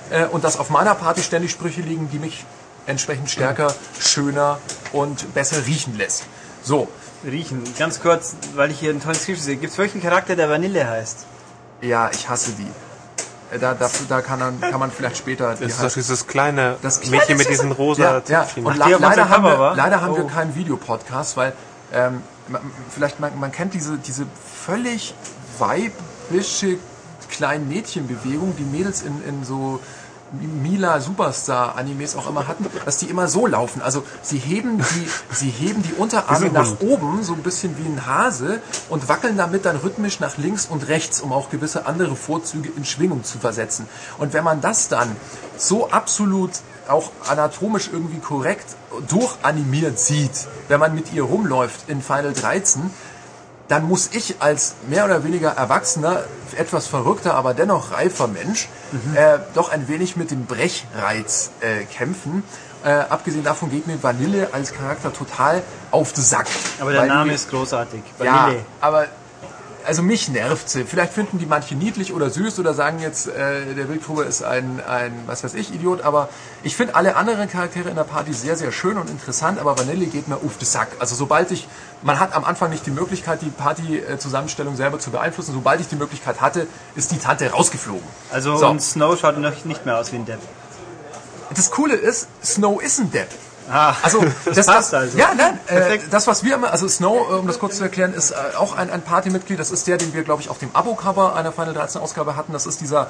Äh, 0.09 0.25
Und 0.25 0.43
dass 0.43 0.57
auf 0.57 0.69
meiner 0.71 0.95
Party 0.95 1.21
ständig 1.21 1.51
Sprüche 1.51 1.81
liegen, 1.81 2.09
die 2.11 2.17
mich 2.17 2.45
entsprechend 2.87 3.29
stärker, 3.29 3.73
schöner 3.99 4.59
und 4.93 5.33
besser 5.33 5.65
riechen 5.65 5.97
lässt. 5.97 6.23
So, 6.63 6.87
Riechen. 7.23 7.63
Ganz 7.77 8.01
kurz, 8.01 8.35
weil 8.55 8.71
ich 8.71 8.79
hier 8.79 8.91
ein 8.91 9.01
tolles 9.01 9.23
Skript 9.23 9.41
sehe. 9.41 9.55
Gibt 9.55 9.71
es 9.71 9.77
wirklich 9.77 9.95
einen 9.95 10.03
Charakter, 10.11 10.35
der 10.35 10.49
Vanille 10.49 10.87
heißt? 10.87 11.25
ja, 11.81 12.09
ich 12.11 12.27
hasse 12.29 12.53
die. 12.53 12.67
Äh, 13.55 13.59
Da, 13.59 13.73
da, 13.75 13.89
da 14.09 14.21
kann, 14.21 14.39
man, 14.39 14.59
kann 14.61 14.79
man 14.79 14.91
vielleicht 14.91 15.17
später... 15.17 15.53
die 15.55 15.63
Das 15.63 15.73
ist 15.73 15.79
halt- 15.79 15.91
doch 15.91 15.95
dieses 15.95 16.25
kleine 16.27 16.77
Das- 16.81 17.05
Mädchen 17.09 17.37
mit 17.37 17.47
diesen 17.49 17.71
rosa 17.71 18.21
ja, 18.27 18.43
ja. 18.45 18.47
Und 18.63 18.77
la 18.77 18.87
leider, 18.87 19.29
haben 19.29 19.43
wir, 19.43 19.73
leider 19.75 20.01
haben 20.01 20.15
wir 20.15 20.25
Oh. 20.25 20.27
keinen 20.27 20.55
Videopodcast, 20.55 21.37
weil 21.37 21.53
ähm, 21.93 22.21
man, 22.47 22.61
vielleicht 22.89 23.19
man, 23.19 23.37
man 23.39 23.51
kennt 23.51 23.73
diese, 23.75 23.97
diese 23.97 24.25
völlig 24.65 25.13
weibische 25.59 26.77
kleinen 27.29 27.67
Mädchenbewegung, 27.67 28.55
die 28.57 28.63
Mädels 28.63 29.01
in, 29.03 29.23
in 29.27 29.43
so 29.43 29.79
Mila 30.31 30.99
Superstar 30.99 31.77
Animes 31.77 32.15
auch 32.15 32.27
immer 32.27 32.47
hatten, 32.47 32.65
dass 32.83 32.97
die 32.97 33.05
immer 33.05 33.27
so 33.27 33.47
laufen. 33.47 33.81
Also 33.81 34.03
sie 34.21 34.37
heben 34.37 34.79
die, 34.79 35.07
sie 35.35 35.49
heben 35.49 35.83
die 35.83 35.93
Unterarme 35.93 36.49
nach 36.49 36.79
oben, 36.81 37.23
so 37.23 37.33
ein 37.33 37.43
bisschen 37.43 37.77
wie 37.77 37.87
ein 37.87 38.05
Hase 38.05 38.61
und 38.89 39.07
wackeln 39.07 39.37
damit 39.37 39.65
dann 39.65 39.77
rhythmisch 39.77 40.19
nach 40.19 40.37
links 40.37 40.65
und 40.65 40.87
rechts, 40.87 41.21
um 41.21 41.31
auch 41.31 41.49
gewisse 41.49 41.85
andere 41.85 42.15
Vorzüge 42.15 42.69
in 42.75 42.85
Schwingung 42.85 43.23
zu 43.23 43.37
versetzen. 43.37 43.87
Und 44.17 44.33
wenn 44.33 44.43
man 44.43 44.61
das 44.61 44.87
dann 44.87 45.15
so 45.57 45.89
absolut 45.89 46.51
auch 46.87 47.11
anatomisch 47.27 47.89
irgendwie 47.91 48.19
korrekt 48.19 48.75
durchanimiert 49.09 49.99
sieht, 49.99 50.47
wenn 50.67 50.79
man 50.79 50.93
mit 50.95 51.13
ihr 51.13 51.23
rumläuft 51.23 51.89
in 51.89 52.01
Final 52.01 52.33
13, 52.33 52.91
dann 53.67 53.87
muss 53.87 54.09
ich 54.13 54.35
als 54.39 54.75
mehr 54.87 55.05
oder 55.05 55.23
weniger 55.23 55.51
erwachsener, 55.51 56.23
etwas 56.55 56.87
verrückter, 56.87 57.33
aber 57.35 57.53
dennoch 57.53 57.91
reifer 57.91 58.27
Mensch 58.27 58.69
äh, 59.15 59.39
doch 59.53 59.71
ein 59.71 59.87
wenig 59.87 60.15
mit 60.15 60.31
dem 60.31 60.45
Brechreiz 60.45 61.51
äh, 61.61 61.85
kämpfen. 61.85 62.43
Äh, 62.83 62.89
abgesehen 62.89 63.43
davon 63.43 63.71
geht 63.71 63.87
mir 63.87 64.01
Vanille 64.03 64.49
als 64.51 64.71
Charakter 64.71 65.11
total 65.11 65.63
auf 65.89 66.13
den 66.13 66.23
Sack. 66.23 66.47
Aber 66.79 66.91
der 66.91 67.05
Name 67.05 67.33
ist 67.33 67.49
großartig. 67.49 68.01
ja, 68.19 68.43
Vanille. 68.43 68.65
aber 68.79 69.07
also 69.85 70.01
mich 70.01 70.29
nervt 70.29 70.69
sie. 70.69 70.83
Vielleicht 70.83 71.13
finden 71.13 71.39
die 71.39 71.45
manche 71.45 71.75
niedlich 71.75 72.13
oder 72.13 72.29
süß 72.29 72.59
oder 72.59 72.73
sagen 72.73 72.99
jetzt, 72.99 73.27
äh, 73.27 73.73
der 73.73 73.89
Wildgruber 73.89 74.25
ist 74.25 74.43
ein, 74.43 74.81
ein, 74.85 75.13
was 75.25 75.43
weiß 75.43 75.53
ich, 75.53 75.73
Idiot. 75.73 76.01
Aber 76.01 76.29
ich 76.63 76.75
finde 76.75 76.95
alle 76.95 77.15
anderen 77.15 77.49
Charaktere 77.49 77.89
in 77.89 77.95
der 77.95 78.03
Party 78.03 78.33
sehr, 78.33 78.55
sehr 78.55 78.71
schön 78.71 78.97
und 78.97 79.09
interessant. 79.09 79.59
Aber 79.59 79.77
Vanille 79.77 80.07
geht 80.07 80.27
mir 80.27 80.35
auf 80.35 80.57
den 80.57 80.65
Sack. 80.65 80.89
Also 80.99 81.15
sobald 81.15 81.51
ich, 81.51 81.67
man 82.01 82.19
hat 82.19 82.35
am 82.35 82.43
Anfang 82.45 82.69
nicht 82.69 82.85
die 82.85 82.91
Möglichkeit, 82.91 83.41
die 83.41 83.49
Party-Zusammenstellung 83.49 84.75
selber 84.75 84.99
zu 84.99 85.11
beeinflussen. 85.11 85.53
Sobald 85.53 85.81
ich 85.81 85.87
die 85.87 85.95
Möglichkeit 85.95 86.41
hatte, 86.41 86.67
ist 86.95 87.11
die 87.11 87.17
Tante 87.17 87.49
rausgeflogen. 87.51 88.03
Also 88.31 88.57
So. 88.57 88.67
und 88.67 88.81
Snow 88.81 89.17
schaut 89.19 89.37
nicht 89.37 89.85
mehr 89.85 89.97
aus 89.97 90.11
wie 90.11 90.17
ein 90.17 90.25
Depp. 90.25 90.39
Das 91.53 91.71
Coole 91.71 91.95
ist, 91.95 92.27
Snow 92.43 92.81
ist 92.81 92.99
ein 92.99 93.11
Depp. 93.11 93.29
Ah, 93.69 93.95
Also 94.01 94.23
das, 94.45 94.65
passt 94.65 94.67
das, 94.67 94.93
also. 94.93 95.17
Ja, 95.17 95.33
nein, 95.35 95.59
äh, 95.67 95.99
das 96.09 96.27
was 96.27 96.43
wir 96.43 96.55
immer, 96.55 96.71
also 96.71 96.87
Snow, 96.87 97.29
äh, 97.29 97.33
um 97.33 97.47
das 97.47 97.59
kurz 97.59 97.77
zu 97.77 97.83
erklären, 97.83 98.13
ist 98.13 98.31
äh, 98.31 98.35
auch 98.57 98.75
ein, 98.75 98.89
ein 98.89 99.01
Partymitglied. 99.01 99.59
Das 99.59 99.71
ist 99.71 99.87
der, 99.87 99.97
den 99.97 100.13
wir, 100.13 100.23
glaube 100.23 100.41
ich, 100.41 100.49
auf 100.49 100.59
dem 100.59 100.69
Abo-Cover 100.73 101.35
einer 101.35 101.51
Final 101.51 101.73
13 101.73 102.01
Ausgabe 102.01 102.35
hatten. 102.35 102.53
Das 102.53 102.65
ist 102.65 102.81
dieser, 102.81 103.07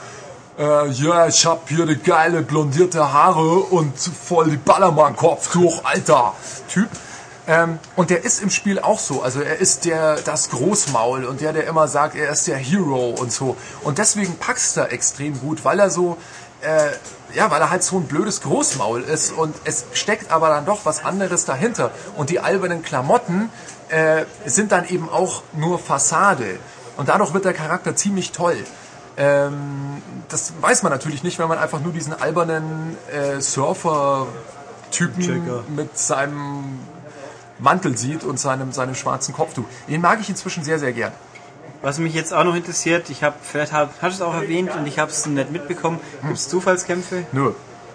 äh, 0.58 0.90
ja, 0.90 1.28
ich 1.28 1.46
hab 1.46 1.68
hier 1.68 1.84
eine 1.84 1.98
geile 1.98 2.42
blondierte 2.42 3.12
Haare 3.12 3.42
und 3.42 3.98
voll 3.98 4.52
die 4.52 4.58
Ballermann-Kopf 4.58 5.52
durch, 5.52 5.86
Alter, 5.86 6.34
Typ. 6.70 6.90
Ähm, 7.48 7.78
und 7.96 8.10
der 8.10 8.24
ist 8.24 8.42
im 8.42 8.50
Spiel 8.50 8.80
auch 8.80 9.00
so. 9.00 9.22
Also 9.22 9.42
er 9.42 9.58
ist 9.58 9.86
der 9.86 10.16
das 10.16 10.50
Großmaul 10.50 11.26
und 11.26 11.42
der, 11.42 11.54
der 11.54 11.68
immer 11.68 11.88
sagt, 11.88 12.16
er 12.16 12.32
ist 12.32 12.48
der 12.48 12.58
Hero 12.58 13.10
und 13.10 13.32
so. 13.32 13.56
Und 13.84 13.98
deswegen 14.00 14.38
packst 14.38 14.78
er 14.78 14.92
extrem 14.92 15.40
gut, 15.40 15.64
weil 15.64 15.80
er 15.80 15.92
so 15.92 16.18
äh, 16.62 16.90
ja, 17.36 17.52
weil 17.52 17.62
er 17.62 17.70
halt 17.70 17.84
so 17.84 17.98
ein 17.98 18.06
blödes 18.06 18.42
Großmaul 18.42 19.02
ist 19.02 19.32
und 19.32 19.56
es 19.66 19.86
steckt 19.94 20.32
aber 20.32 20.50
dann 20.50 20.66
doch 20.66 20.86
was 20.86 21.04
anderes 21.04 21.46
dahinter. 21.46 21.92
Und 22.16 22.30
die 22.30 22.40
albernen 22.40 22.82
Klamotten 22.82 23.50
äh, 23.90 24.26
sind 24.46 24.72
dann 24.72 24.88
eben 24.88 25.10
auch 25.10 25.44
nur 25.54 25.78
Fassade. 25.80 26.58
Und 26.98 27.10
dadurch 27.10 27.34
wird 27.34 27.46
der 27.46 27.54
Charakter 27.54 27.96
ziemlich 27.96 28.32
toll. 28.32 28.58
Ähm, 29.18 30.02
das 30.30 30.54
weiß 30.60 30.84
man 30.84 30.92
natürlich 30.92 31.24
nicht, 31.24 31.40
wenn 31.40 31.48
man 31.48 31.58
einfach 31.58 31.80
nur 31.80 31.94
diesen 31.94 32.14
albernen 32.14 32.98
äh, 33.12 33.40
Surfer-Typen 33.40 35.22
Checker. 35.22 35.64
mit 35.76 35.98
seinem 35.98 36.80
Mantel 37.60 37.98
sieht 37.98 38.24
und 38.24 38.40
seinem, 38.40 38.72
seinem 38.72 38.96
schwarzen 38.96 39.34
Kopftuch. 39.34 39.66
Den 39.88 40.02
mag 40.02 40.20
ich 40.20 40.30
inzwischen 40.30 40.64
sehr, 40.64 40.80
sehr 40.80 40.94
gern. 40.94 41.14
Was 41.86 42.00
mich 42.00 42.16
jetzt 42.16 42.34
auch 42.34 42.44
noch 42.44 42.56
interessiert, 42.56 43.12
ich 43.12 43.22
habe, 43.22 43.36
vielleicht 43.44 43.72
hab, 43.72 43.92
hast 44.02 44.20
du 44.20 44.24
es 44.24 44.28
auch 44.28 44.34
erwähnt 44.34 44.72
und 44.76 44.88
ich 44.88 44.98
habe 44.98 45.12
es 45.12 45.24
nicht 45.28 45.52
mitbekommen, 45.52 46.00
gibt 46.24 46.34
es 46.36 46.50
Zufallskämpfe? 46.50 47.26
Nö. 47.32 47.52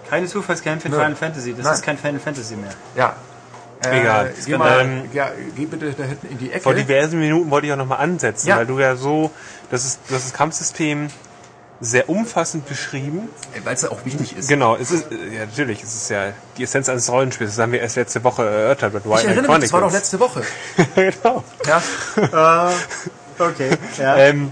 Keine 0.09 0.27
Zufallskämpfe 0.27 0.87
in 0.87 0.93
Nö. 0.93 0.97
Final 1.01 1.15
Fantasy, 1.17 1.53
das 1.53 1.65
Nein. 1.65 1.73
ist 1.73 1.81
kein 1.83 1.97
Final 1.97 2.21
Fantasy 2.21 2.55
mehr. 2.55 2.71
Ja. 2.95 3.17
Äh, 3.83 3.99
Egal. 3.99 4.33
Geh, 4.45 4.57
mal, 4.57 4.79
Ähm, 4.79 5.09
ja, 5.11 5.31
geh 5.57 5.65
bitte 5.65 5.91
da 5.91 6.05
hinten 6.05 6.27
in 6.27 6.37
die 6.37 6.53
Ecke. 6.53 6.61
Vor 6.61 6.73
diversen 6.73 7.19
Minuten 7.19 7.51
wollte 7.51 7.67
ich 7.67 7.73
auch 7.73 7.77
nochmal 7.77 7.97
ansetzen, 7.97 8.47
Ja. 8.47 8.55
weil 8.55 8.65
du 8.65 8.79
ja 8.79 8.95
so, 8.95 9.29
das 9.69 9.83
ist 9.83 9.99
das 10.07 10.23
ist 10.23 10.33
Kampfsystem 10.35 11.09
sehr 11.81 12.07
umfassend 12.07 12.69
beschrieben. 12.69 13.27
Weil 13.65 13.73
es 13.73 13.81
ja 13.81 13.91
auch 13.91 14.05
wichtig 14.05 14.37
ist. 14.37 14.47
Genau, 14.47 14.77
es 14.77 14.91
ist, 14.91 15.11
äh, 15.11 15.35
ja, 15.35 15.45
natürlich, 15.47 15.83
es 15.83 15.93
ist 15.95 16.09
ja 16.09 16.31
die 16.55 16.63
Essenz 16.63 16.87
eines 16.87 17.11
Rollenspiels. 17.11 17.55
Das 17.57 17.61
haben 17.61 17.73
wir 17.73 17.81
erst 17.81 17.97
letzte 17.97 18.23
Woche 18.23 18.45
erörtert 18.45 18.93
mit 18.93 19.03
Ich 19.05 19.11
erinnere 19.25 19.51
mich, 19.51 19.63
das 19.63 19.73
war 19.73 19.81
doch 19.81 19.91
letzte 19.91 20.17
Woche. 20.17 20.43
genau. 20.95 21.43
Ja. 21.65 22.71
Okay. 23.39 23.77
Ja. 23.97 24.15
Ähm, 24.17 24.51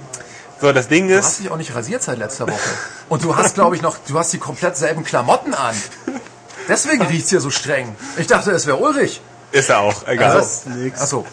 so, 0.61 0.72
das 0.73 0.88
Ding 0.89 1.07
Du 1.07 1.18
hast 1.18 1.27
ist, 1.34 1.39
dich 1.39 1.51
auch 1.51 1.57
nicht 1.57 1.73
rasiert 1.73 2.03
seit 2.03 2.18
letzter 2.18 2.45
Woche. 2.47 2.60
Und 3.07 3.23
du 3.23 3.35
hast, 3.35 3.56
glaube 3.56 3.76
ich, 3.77 3.81
noch, 3.81 3.97
du 4.07 4.19
hast 4.19 4.34
die 4.34 4.39
komplett 4.39 4.76
selben 4.76 5.03
Klamotten 5.06 5.53
an. 5.53 5.73
Deswegen 6.68 7.01
riecht's 7.07 7.30
hier 7.30 7.39
so 7.39 7.49
streng. 7.49 7.95
Ich 8.18 8.27
dachte, 8.27 8.51
es 8.51 8.68
wäre 8.68 8.77
Ulrich. 8.77 9.22
ist 9.53 9.69
er 9.69 9.80
auch, 9.80 10.06
egal. 10.07 10.35
das 10.38 10.47
ist 10.65 10.68
nix. 10.68 11.01
Achso. 11.01 11.26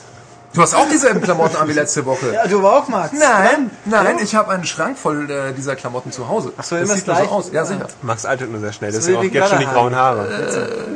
Du 0.54 0.62
hast 0.62 0.74
auch 0.74 0.88
dieselben 0.88 1.20
Klamotten 1.20 1.56
an 1.56 1.68
wie 1.68 1.72
letzte 1.74 2.06
Woche. 2.06 2.32
Ja, 2.32 2.46
du 2.46 2.58
aber 2.60 2.78
auch 2.78 2.88
Max. 2.88 3.12
Nein, 3.12 3.70
nein, 3.84 4.18
ich 4.22 4.34
habe 4.34 4.52
einen 4.52 4.64
Schrank 4.64 4.96
voll 4.96 5.30
äh, 5.30 5.52
dieser 5.52 5.76
Klamotten 5.76 6.12
zu 6.12 6.28
Hause. 6.28 6.52
Ach 6.56 6.64
so, 6.64 6.76
das 6.76 6.84
immer 6.88 6.94
sieht 6.96 7.06
das 7.08 7.18
nur 7.18 7.24
so 7.26 7.28
gleich? 7.28 7.30
aus. 7.46 7.52
Ja, 7.52 7.64
sicher. 7.66 7.88
Max 8.00 8.24
altert 8.24 8.50
nur 8.50 8.60
sehr 8.60 8.72
schnell, 8.72 8.90
So 8.92 8.98
deswegen 9.00 9.18
auch 9.18 9.22
jetzt 9.24 9.50
schon 9.50 9.58
die 9.58 9.66
grauen 9.66 9.94
Haare. 9.94 10.28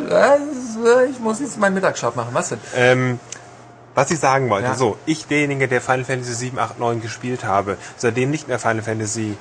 Was? 0.08 0.38
Äh, 0.86 1.06
Ich 1.10 1.18
muss 1.18 1.40
jetzt 1.40 1.58
meinen 1.58 1.74
Mittagsschlaf 1.74 2.14
machen. 2.14 2.30
Was 2.32 2.48
denn? 2.50 2.60
Ähm, 2.74 3.20
was 3.94 4.10
ich 4.10 4.18
sagen 4.20 4.48
wollte, 4.50 4.68
Ja. 4.68 4.74
so, 4.74 4.96
ich 5.06 5.26
derjenige, 5.26 5.66
der 5.68 5.80
Final 5.80 6.04
Fantasy 6.04 6.32
7, 6.34 6.58
8, 6.58 6.78
9 6.78 7.02
gespielt 7.02 7.44
habe, 7.44 7.76
seitdem 7.96 8.30
nicht 8.30 8.46
mehr 8.48 8.58
Final 8.58 8.82
Fantasy 8.82 9.36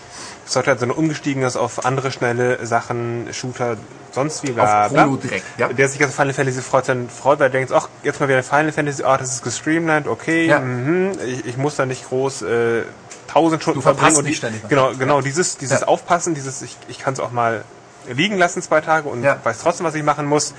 Sorte 0.45 0.75
sondern 0.79 0.97
umgestiegen 0.97 1.43
ist 1.43 1.55
auf 1.57 1.85
andere 1.85 2.11
schnelle 2.11 2.65
Sachen, 2.65 3.27
Shooter, 3.31 3.77
sonst 4.11 4.41
wie 4.41 4.51
bla 4.51 4.85
Auf 4.87 4.91
bla. 4.91 5.03
Prolo-Dreck, 5.03 5.43
ja. 5.59 5.67
Der 5.67 5.87
sich 5.87 6.03
auf 6.03 6.13
Final 6.15 6.33
Fantasy 6.33 6.61
freut, 6.61 6.89
dann 6.89 7.07
freut, 7.09 7.37
weil 7.39 7.47
er 7.47 7.51
denkt, 7.51 7.71
ach, 7.71 7.87
jetzt 8.01 8.19
mal 8.19 8.27
wieder 8.27 8.41
Final 8.41 8.71
Fantasy, 8.71 9.03
ah, 9.03 9.17
das 9.17 9.31
ist 9.35 9.43
gestreamlined, 9.43 10.07
okay, 10.07 10.47
Ja. 10.47 10.59
mhm, 10.59 11.11
ich, 11.23 11.45
ich 11.45 11.57
muss 11.57 11.75
da 11.75 11.85
nicht 11.85 12.09
groß 12.09 12.41
äh, 12.41 12.81
tausend 13.27 13.61
Stunden 13.61 13.83
verbringen. 13.83 14.17
und 14.17 14.25
die, 14.25 14.33
ständig. 14.33 14.67
Genau, 14.67 14.93
genau, 14.97 15.21
dieses, 15.21 15.57
dieses 15.57 15.81
Ja. 15.81 15.87
Aufpassen, 15.87 16.33
dieses, 16.33 16.63
ich, 16.63 16.75
ich 16.87 16.97
kann 16.97 17.13
es 17.13 17.19
auch 17.19 17.31
mal 17.31 17.63
liegen 18.11 18.39
lassen 18.39 18.63
zwei 18.63 18.81
Tage 18.81 19.07
und 19.07 19.21
Ja. 19.23 19.37
weiß 19.43 19.59
trotzdem, 19.59 19.85
was 19.85 19.93
ich 19.93 20.01
machen 20.03 20.25
muss. 20.25 20.55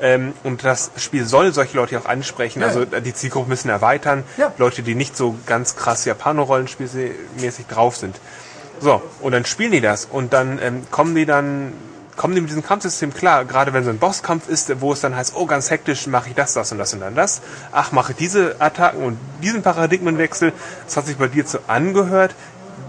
Ähm, 0.00 0.32
und 0.44 0.64
das 0.64 0.90
Spiel 0.96 1.24
soll 1.24 1.52
solche 1.52 1.76
Leute 1.76 1.98
auch 1.98 2.06
ansprechen. 2.06 2.60
Ja. 2.60 2.68
Also 2.68 2.84
die 2.84 3.14
Zielgruppe 3.14 3.48
müssen 3.48 3.68
erweitern. 3.68 4.24
Ja. 4.36 4.52
Leute, 4.58 4.82
die 4.82 4.94
nicht 4.94 5.16
so 5.16 5.36
ganz 5.46 5.76
krass 5.76 6.04
Japano-Rollenspielmäßig 6.04 7.66
drauf 7.66 7.96
sind. 7.96 8.16
So, 8.80 9.02
und 9.20 9.32
dann 9.32 9.44
spielen 9.44 9.72
die 9.72 9.80
das 9.80 10.04
und 10.04 10.32
dann 10.32 10.60
ähm, 10.62 10.86
kommen 10.90 11.14
die 11.14 11.26
dann 11.26 11.72
kommen 12.18 12.34
die 12.34 12.40
mit 12.40 12.50
diesem 12.50 12.64
Kampfsystem 12.64 13.14
klar, 13.14 13.44
gerade 13.44 13.72
wenn 13.72 13.84
so 13.84 13.90
ein 13.90 13.98
Bosskampf 13.98 14.48
ist, 14.48 14.80
wo 14.80 14.92
es 14.92 15.00
dann 15.00 15.14
heißt, 15.14 15.34
oh, 15.36 15.46
ganz 15.46 15.70
hektisch 15.70 16.08
mache 16.08 16.30
ich 16.30 16.34
das, 16.34 16.52
das 16.52 16.72
und 16.72 16.78
das 16.78 16.92
und 16.92 17.00
dann 17.00 17.14
das. 17.14 17.40
Ach, 17.70 17.92
mache 17.92 18.12
diese 18.12 18.56
Attacken 18.60 19.04
und 19.04 19.18
diesen 19.40 19.62
Paradigmenwechsel. 19.62 20.52
Das 20.84 20.96
hat 20.96 21.06
sich 21.06 21.16
bei 21.16 21.28
dir 21.28 21.46
so 21.46 21.60
angehört. 21.68 22.34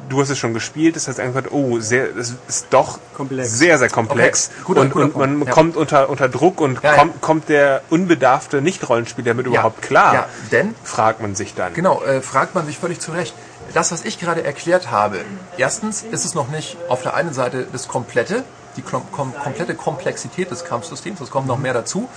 Du 0.10 0.19
hast 0.19 0.30
es 0.30 0.38
schon 0.38 0.53
gespielt, 0.53 0.95
das 0.95 1.07
heißt 1.07 1.19
einfach, 1.19 1.44
oh, 1.52 1.80
sehr, 1.80 2.07
das 2.07 2.34
ist 2.48 2.68
doch 2.72 2.99
Komplex. 3.15 3.57
sehr, 3.57 3.77
sehr 3.77 3.90
komplex. 3.90 4.49
Okay, 4.49 4.64
guter- 4.65 4.81
und, 4.81 4.91
guter 4.91 5.06
und 5.06 5.15
man 5.18 5.48
ja. 5.48 5.53
kommt 5.53 5.77
unter, 5.77 6.10
unter 6.10 6.27
Druck 6.27 6.60
und 6.61 6.81
Ja, 6.84 6.91
ja. 6.91 6.98
kommt, 6.98 7.22
kommt 7.22 7.49
der 7.49 7.81
unbedarfte 7.90 8.61
Nicht-Rollenspieler 8.61 9.30
damit 9.31 9.45
überhaupt 9.45 9.81
klar? 9.81 10.14
Ja, 10.14 10.30
denn 10.52 10.76
Fragt 10.84 11.22
man 11.22 11.36
sich 11.36 11.53
dann. 11.53 11.73
Genau, 11.73 12.02
äh, 12.02 12.22
fragt 12.22 12.56
man 12.56 12.65
sich 12.65 12.77
völlig 12.77 12.99
zu 12.99 13.11
Recht. 13.11 13.34
Das, 13.73 13.91
was 13.91 14.03
ich 14.03 14.19
gerade 14.19 14.44
erklärt 14.44 14.90
habe, 14.90 15.19
erstens 15.57 16.02
ist 16.02 16.26
es 16.26 16.34
noch 16.34 16.48
nicht 16.49 16.77
auf 16.88 17.03
der 17.03 17.14
einen 17.14 17.34
Seite 17.34 17.68
das 17.72 17.88
komplette, 17.88 18.44
die 18.77 18.81
kom 18.81 19.03
kom 19.11 19.34
komplette 19.36 19.76
Komplexität 19.76 20.49
des 20.49 20.65
Kampfsystems, 20.65 21.22
es 21.22 21.30
kommt 21.30 21.48
noch 21.48 21.60
mehr 21.60 21.73
dazu. 21.73 22.10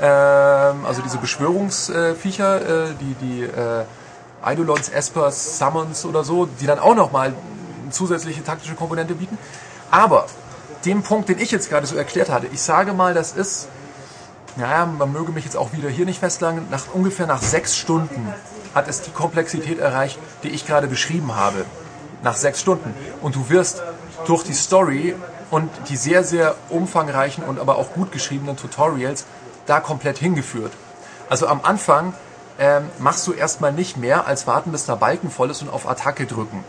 Ähm, 0.00 0.84
also 0.86 1.00
diese 1.02 1.16
Beschwörungsviecher, 1.18 2.60
äh, 2.60 2.88
die, 3.00 3.14
die 3.14 3.42
äh, 3.44 3.84
Eidolons, 4.42 4.88
Espers, 4.88 5.58
Summons 5.58 6.04
oder 6.04 6.24
so, 6.24 6.46
die 6.46 6.66
dann 6.66 6.78
auch 6.78 6.94
nochmal 6.94 7.34
eine 7.82 7.90
zusätzliche 7.90 8.44
taktische 8.44 8.74
Komponente 8.74 9.14
bieten. 9.14 9.38
Aber 9.90 10.26
dem 10.84 11.02
Punkt, 11.02 11.28
den 11.28 11.38
ich 11.38 11.50
jetzt 11.50 11.68
gerade 11.70 11.86
so 11.86 11.96
erklärt 11.96 12.30
hatte, 12.30 12.46
ich 12.52 12.62
sage 12.62 12.92
mal, 12.92 13.14
das 13.14 13.32
ist 13.32 13.68
naja, 14.58 14.86
man 14.86 15.12
möge 15.12 15.30
mich 15.30 15.44
jetzt 15.44 15.56
auch 15.56 15.72
wieder 15.72 15.88
hier 15.88 16.04
nicht 16.04 16.18
festlegen, 16.18 16.66
nach 16.70 16.82
ungefähr 16.92 17.28
nach 17.28 17.40
sechs 17.40 17.76
Stunden 17.76 18.26
hat 18.74 18.88
es 18.88 19.02
die 19.02 19.12
Komplexität 19.12 19.78
erreicht, 19.78 20.18
die 20.42 20.48
ich 20.48 20.66
gerade 20.66 20.88
beschrieben 20.88 21.36
habe. 21.36 21.64
Nach 22.24 22.36
sechs 22.36 22.60
Stunden. 22.60 22.92
Und 23.22 23.36
du 23.36 23.48
wirst 23.50 23.82
durch 24.26 24.42
die 24.42 24.54
Story 24.54 25.14
und 25.52 25.70
die 25.88 25.96
sehr, 25.96 26.24
sehr 26.24 26.56
umfangreichen 26.70 27.44
und 27.44 27.60
aber 27.60 27.76
auch 27.76 27.92
gut 27.92 28.10
geschriebenen 28.10 28.56
Tutorials 28.56 29.26
da 29.66 29.78
komplett 29.78 30.18
hingeführt. 30.18 30.72
Also 31.30 31.46
am 31.46 31.60
Anfang 31.62 32.14
ähm, 32.58 32.88
machst 32.98 33.26
du 33.26 33.32
erstmal 33.32 33.72
nicht 33.72 33.96
mehr 33.96 34.26
als 34.26 34.46
warten, 34.46 34.72
bis 34.72 34.86
der 34.86 34.96
Balken 34.96 35.30
voll 35.30 35.50
ist 35.50 35.62
und 35.62 35.70
auf 35.70 35.88
Attacke 35.88 36.26
drücken. 36.26 36.64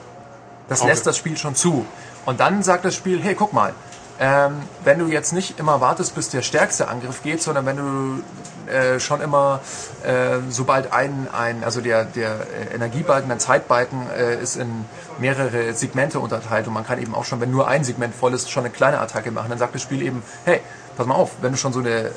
Das 0.67 0.81
Okay. 0.81 0.89
lässt 0.89 1.07
das 1.07 1.17
Spiel 1.17 1.35
schon 1.37 1.55
zu. 1.55 1.85
Und 2.25 2.39
dann 2.39 2.61
sagt 2.63 2.85
das 2.85 2.93
Spiel, 2.95 3.19
hey, 3.21 3.33
guck 3.35 3.53
mal, 3.53 3.73
ähm, 4.19 4.61
wenn 4.83 4.99
du 4.99 5.07
jetzt 5.07 5.31
nicht 5.31 5.59
immer 5.59 5.79
wartest, 5.81 6.13
bis 6.13 6.29
der 6.29 6.41
stärkste 6.41 6.89
Angriff 6.89 7.23
geht, 7.23 7.41
sondern 7.41 7.65
wenn 7.65 7.77
du 7.77 8.71
äh, 8.71 8.99
schon 8.99 9.21
immer, 9.21 9.61
äh, 10.03 10.39
sobald 10.49 10.91
ein, 10.93 11.27
ein 11.31 11.63
also 11.63 11.79
der, 11.81 12.03
der 12.05 12.31
äh, 12.71 12.75
Energiebalken, 12.75 13.31
ein 13.31 13.39
Zeitbalken 13.39 14.07
äh, 14.11 14.35
ist 14.41 14.57
in 14.57 14.85
mehrere 15.19 15.73
Segmente 15.73 16.19
unterteilt 16.19 16.67
und 16.67 16.73
man 16.73 16.85
kann 16.85 17.01
eben 17.01 17.15
auch 17.15 17.23
schon, 17.25 17.39
wenn 17.39 17.49
nur 17.49 17.67
ein 17.67 17.83
Segment 17.83 18.13
voll 18.13 18.33
ist, 18.33 18.51
schon 18.51 18.65
eine 18.65 18.73
kleine 18.73 18.99
Attacke 18.99 19.31
machen. 19.31 19.49
Dann 19.49 19.57
sagt 19.57 19.73
das 19.73 19.81
Spiel 19.81 20.01
eben, 20.01 20.21
hey, 20.45 20.59
pass 20.97 21.07
mal 21.07 21.15
auf, 21.15 21.31
wenn 21.41 21.53
du 21.53 21.57
schon 21.57 21.71
so 21.73 21.79
eine 21.79 22.11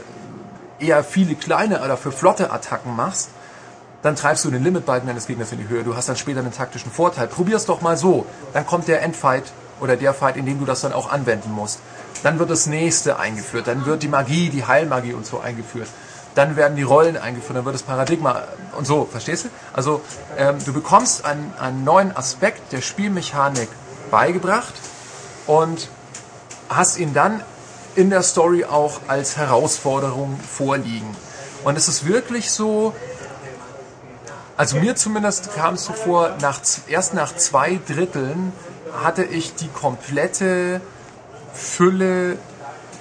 eher 0.81 1.05
viele 1.05 1.37
kleine 1.37 1.83
oder 1.85 1.97
für 1.97 2.11
flotte 2.13 2.51
Attacken 2.53 2.97
machst, 2.97 3.31
dann 4.03 4.17
treibst 4.17 4.45
du 4.45 4.51
den 4.51 4.65
Limitbalken 4.65 5.07
deines 5.07 5.27
Gegners 5.27 5.53
in 5.53 5.59
die 5.59 5.69
Höhe. 5.69 5.85
Du 5.85 5.97
hast 5.97 6.09
dann 6.09 6.17
später 6.17 6.41
einen 6.41 6.53
taktischen 6.53 6.91
Vorteil. 6.91 7.29
Probier's 7.29 7.67
doch 7.67 7.81
mal 7.81 7.97
so. 7.97 8.27
Dann 8.53 8.67
kommt 8.67 8.89
der 8.89 9.01
Endfight 9.03 9.45
oder 9.81 9.97
der 9.97 10.13
Fight, 10.13 10.37
in 10.37 10.45
dem 10.45 10.59
du 10.59 10.65
das 10.65 10.81
dann 10.81 10.93
auch 10.93 11.11
anwenden 11.11 11.53
musst. 11.53 11.79
Dann 12.25 12.39
wird 12.39 12.51
das 12.51 12.67
nächste 12.67 13.19
eingeführt. 13.19 13.69
Dann 13.69 13.87
wird 13.87 14.03
die 14.03 14.09
Magie, 14.09 14.51
die 14.51 14.65
Heilmagie 14.65 15.13
und 15.13 15.25
so 15.25 15.41
eingeführt. 15.41 15.89
Dann 16.35 16.57
werden 16.57 16.77
die 16.77 16.83
Rollen 16.83 17.17
eingeführt. 17.17 17.57
Dann 17.57 17.65
wird 17.65 17.77
das 17.77 17.83
Paradigma 17.83 18.43
und 18.77 18.87
so. 18.87 19.07
Verstehst 19.11 19.45
du? 19.45 19.49
Also 19.73 20.01
ähm, 20.37 20.57
du 20.65 20.73
bekommst 20.73 21.25
einen, 21.25 21.53
einen 21.61 21.85
neuen 21.85 22.17
Aspekt 22.17 22.73
der 22.73 22.81
Spielmechanik 22.81 23.69
beigebracht 24.11 24.75
und 25.47 25.89
hast 26.69 26.99
ihn 26.99 27.15
dann 27.15 27.43
in 27.95 28.11
der 28.11 28.23
Story 28.23 28.65
auch 28.65 29.01
als 29.07 29.37
Herausforderung 29.37 30.39
vorliegen. 30.41 31.17
Und 31.65 31.79
es 31.79 31.89
ist 31.89 32.07
wirklich 32.07 32.51
so, 32.51 32.95
also 34.57 34.77
mir 34.77 34.97
zumindest 34.97 35.55
kam 35.55 35.75
es 35.75 35.85
so 35.85 35.93
vor, 35.93 36.37
nach, 36.41 36.61
erst 36.89 37.15
nach 37.15 37.35
zwei 37.35 37.81
Dritteln 37.87 38.53
hatte 39.03 39.25
ich 39.25 39.55
die 39.55 39.69
komplette 39.69 40.81
Fülle 41.55 42.37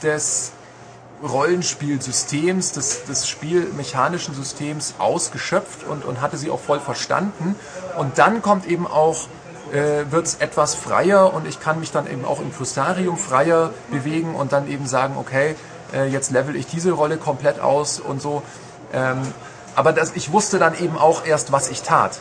des 0.01 0.51
Rollenspielsystems, 1.23 2.71
des, 2.71 3.05
des 3.05 3.27
spielmechanischen 3.27 4.33
Systems 4.33 4.95
ausgeschöpft 4.97 5.85
und, 5.87 6.03
und 6.05 6.21
hatte 6.21 6.37
sie 6.37 6.49
auch 6.49 6.59
voll 6.59 6.79
verstanden. 6.79 7.55
Und 7.97 8.17
dann 8.17 8.41
kommt 8.41 8.65
eben 8.65 8.87
auch, 8.87 9.27
äh, 9.71 10.05
wird 10.09 10.25
es 10.25 10.35
etwas 10.35 10.73
freier 10.73 11.33
und 11.33 11.47
ich 11.47 11.59
kann 11.59 11.79
mich 11.79 11.91
dann 11.91 12.09
eben 12.09 12.25
auch 12.25 12.39
im 12.39 12.53
Crystarium 12.53 13.17
freier 13.17 13.71
bewegen 13.91 14.35
und 14.35 14.51
dann 14.51 14.67
eben 14.67 14.87
sagen, 14.87 15.15
okay, 15.17 15.55
äh, 15.93 16.07
jetzt 16.07 16.31
level 16.31 16.55
ich 16.55 16.65
diese 16.65 16.91
Rolle 16.91 17.17
komplett 17.17 17.59
aus 17.59 17.99
und 17.99 18.21
so. 18.21 18.41
Ähm, 18.93 19.21
aber 19.75 19.93
das, 19.93 20.11
ich 20.15 20.31
wusste 20.31 20.59
dann 20.59 20.77
eben 20.77 20.97
auch 20.97 21.25
erst, 21.25 21.51
was 21.51 21.69
ich 21.69 21.81
tat. 21.81 22.19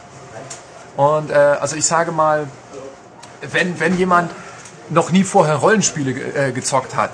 Und 0.97 1.31
äh, 1.31 1.35
also 1.35 1.77
ich 1.77 1.87
sage 1.87 2.13
mal, 2.13 2.47
wenn, 3.41 3.81
wenn 3.81 3.97
jemand 3.97 4.31
noch 4.91 5.11
nie 5.11 5.25
vorher 5.25 5.57
Rollenspiele 5.57 6.15
ge 6.15 6.49
äh, 6.49 6.53
gezockt 6.53 6.97
hat, 6.97 7.13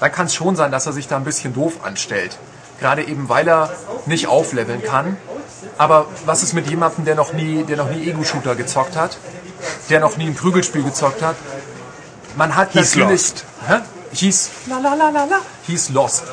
dann 0.00 0.10
kann 0.10 0.26
es 0.26 0.34
schon 0.34 0.56
sein, 0.56 0.72
dass 0.72 0.86
er 0.86 0.92
sich 0.92 1.08
da 1.08 1.16
ein 1.16 1.24
bisschen 1.24 1.54
doof 1.54 1.84
anstellt. 1.84 2.38
Gerade 2.80 3.04
eben, 3.04 3.28
weil 3.28 3.46
er 3.46 3.70
nicht 4.06 4.26
aufleveln 4.26 4.82
kann. 4.82 5.16
Aber 5.76 6.06
was 6.24 6.42
ist 6.42 6.54
mit 6.54 6.68
jemandem, 6.68 7.04
der 7.04 7.14
noch 7.14 7.34
nie, 7.34 7.64
der 7.64 7.76
noch 7.76 7.90
nie 7.90 8.08
Ego-Shooter 8.08 8.56
gezockt 8.56 8.96
hat, 8.96 9.18
der 9.90 10.00
noch 10.00 10.16
nie 10.16 10.26
ein 10.26 10.34
Prügelspiel 10.34 10.82
gezockt 10.82 11.20
hat? 11.22 11.36
Man 12.36 12.56
hat 12.56 12.72
He's 12.72 12.96
natürlich, 12.96 13.10
lost. 13.10 13.44
Hä? 13.66 13.80
hieß, 14.12 14.50
la 14.66 14.78
la 14.78 14.94
la 14.94 15.10
la 15.10 15.24
la, 15.24 15.40
hieß 15.66 15.90
Lost. 15.90 16.24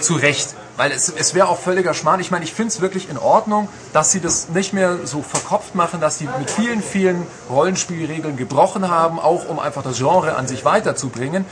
Zu 0.00 0.14
Recht. 0.14 0.54
Weil 0.78 0.92
es, 0.92 1.08
es 1.08 1.34
wäre 1.34 1.48
auch 1.48 1.58
völliger 1.58 1.92
Schmarrn. 1.92 2.20
Ich 2.20 2.30
meine, 2.30 2.44
ich 2.44 2.54
finde 2.54 2.68
es 2.68 2.80
wirklich 2.80 3.10
in 3.10 3.18
Ordnung, 3.18 3.68
dass 3.92 4.12
sie 4.12 4.20
das 4.20 4.48
nicht 4.50 4.72
mehr 4.72 5.06
so 5.06 5.22
verkopft 5.22 5.74
machen, 5.74 6.00
dass 6.00 6.18
sie 6.18 6.28
mit 6.38 6.48
vielen, 6.48 6.82
vielen 6.82 7.26
Rollenspielregeln 7.50 8.36
gebrochen 8.36 8.88
haben, 8.88 9.18
auch 9.18 9.48
um 9.48 9.58
einfach 9.58 9.82
das 9.82 9.98
Genre 9.98 10.36
an 10.36 10.46
sich 10.46 10.64
weiterzubringen. 10.64 11.44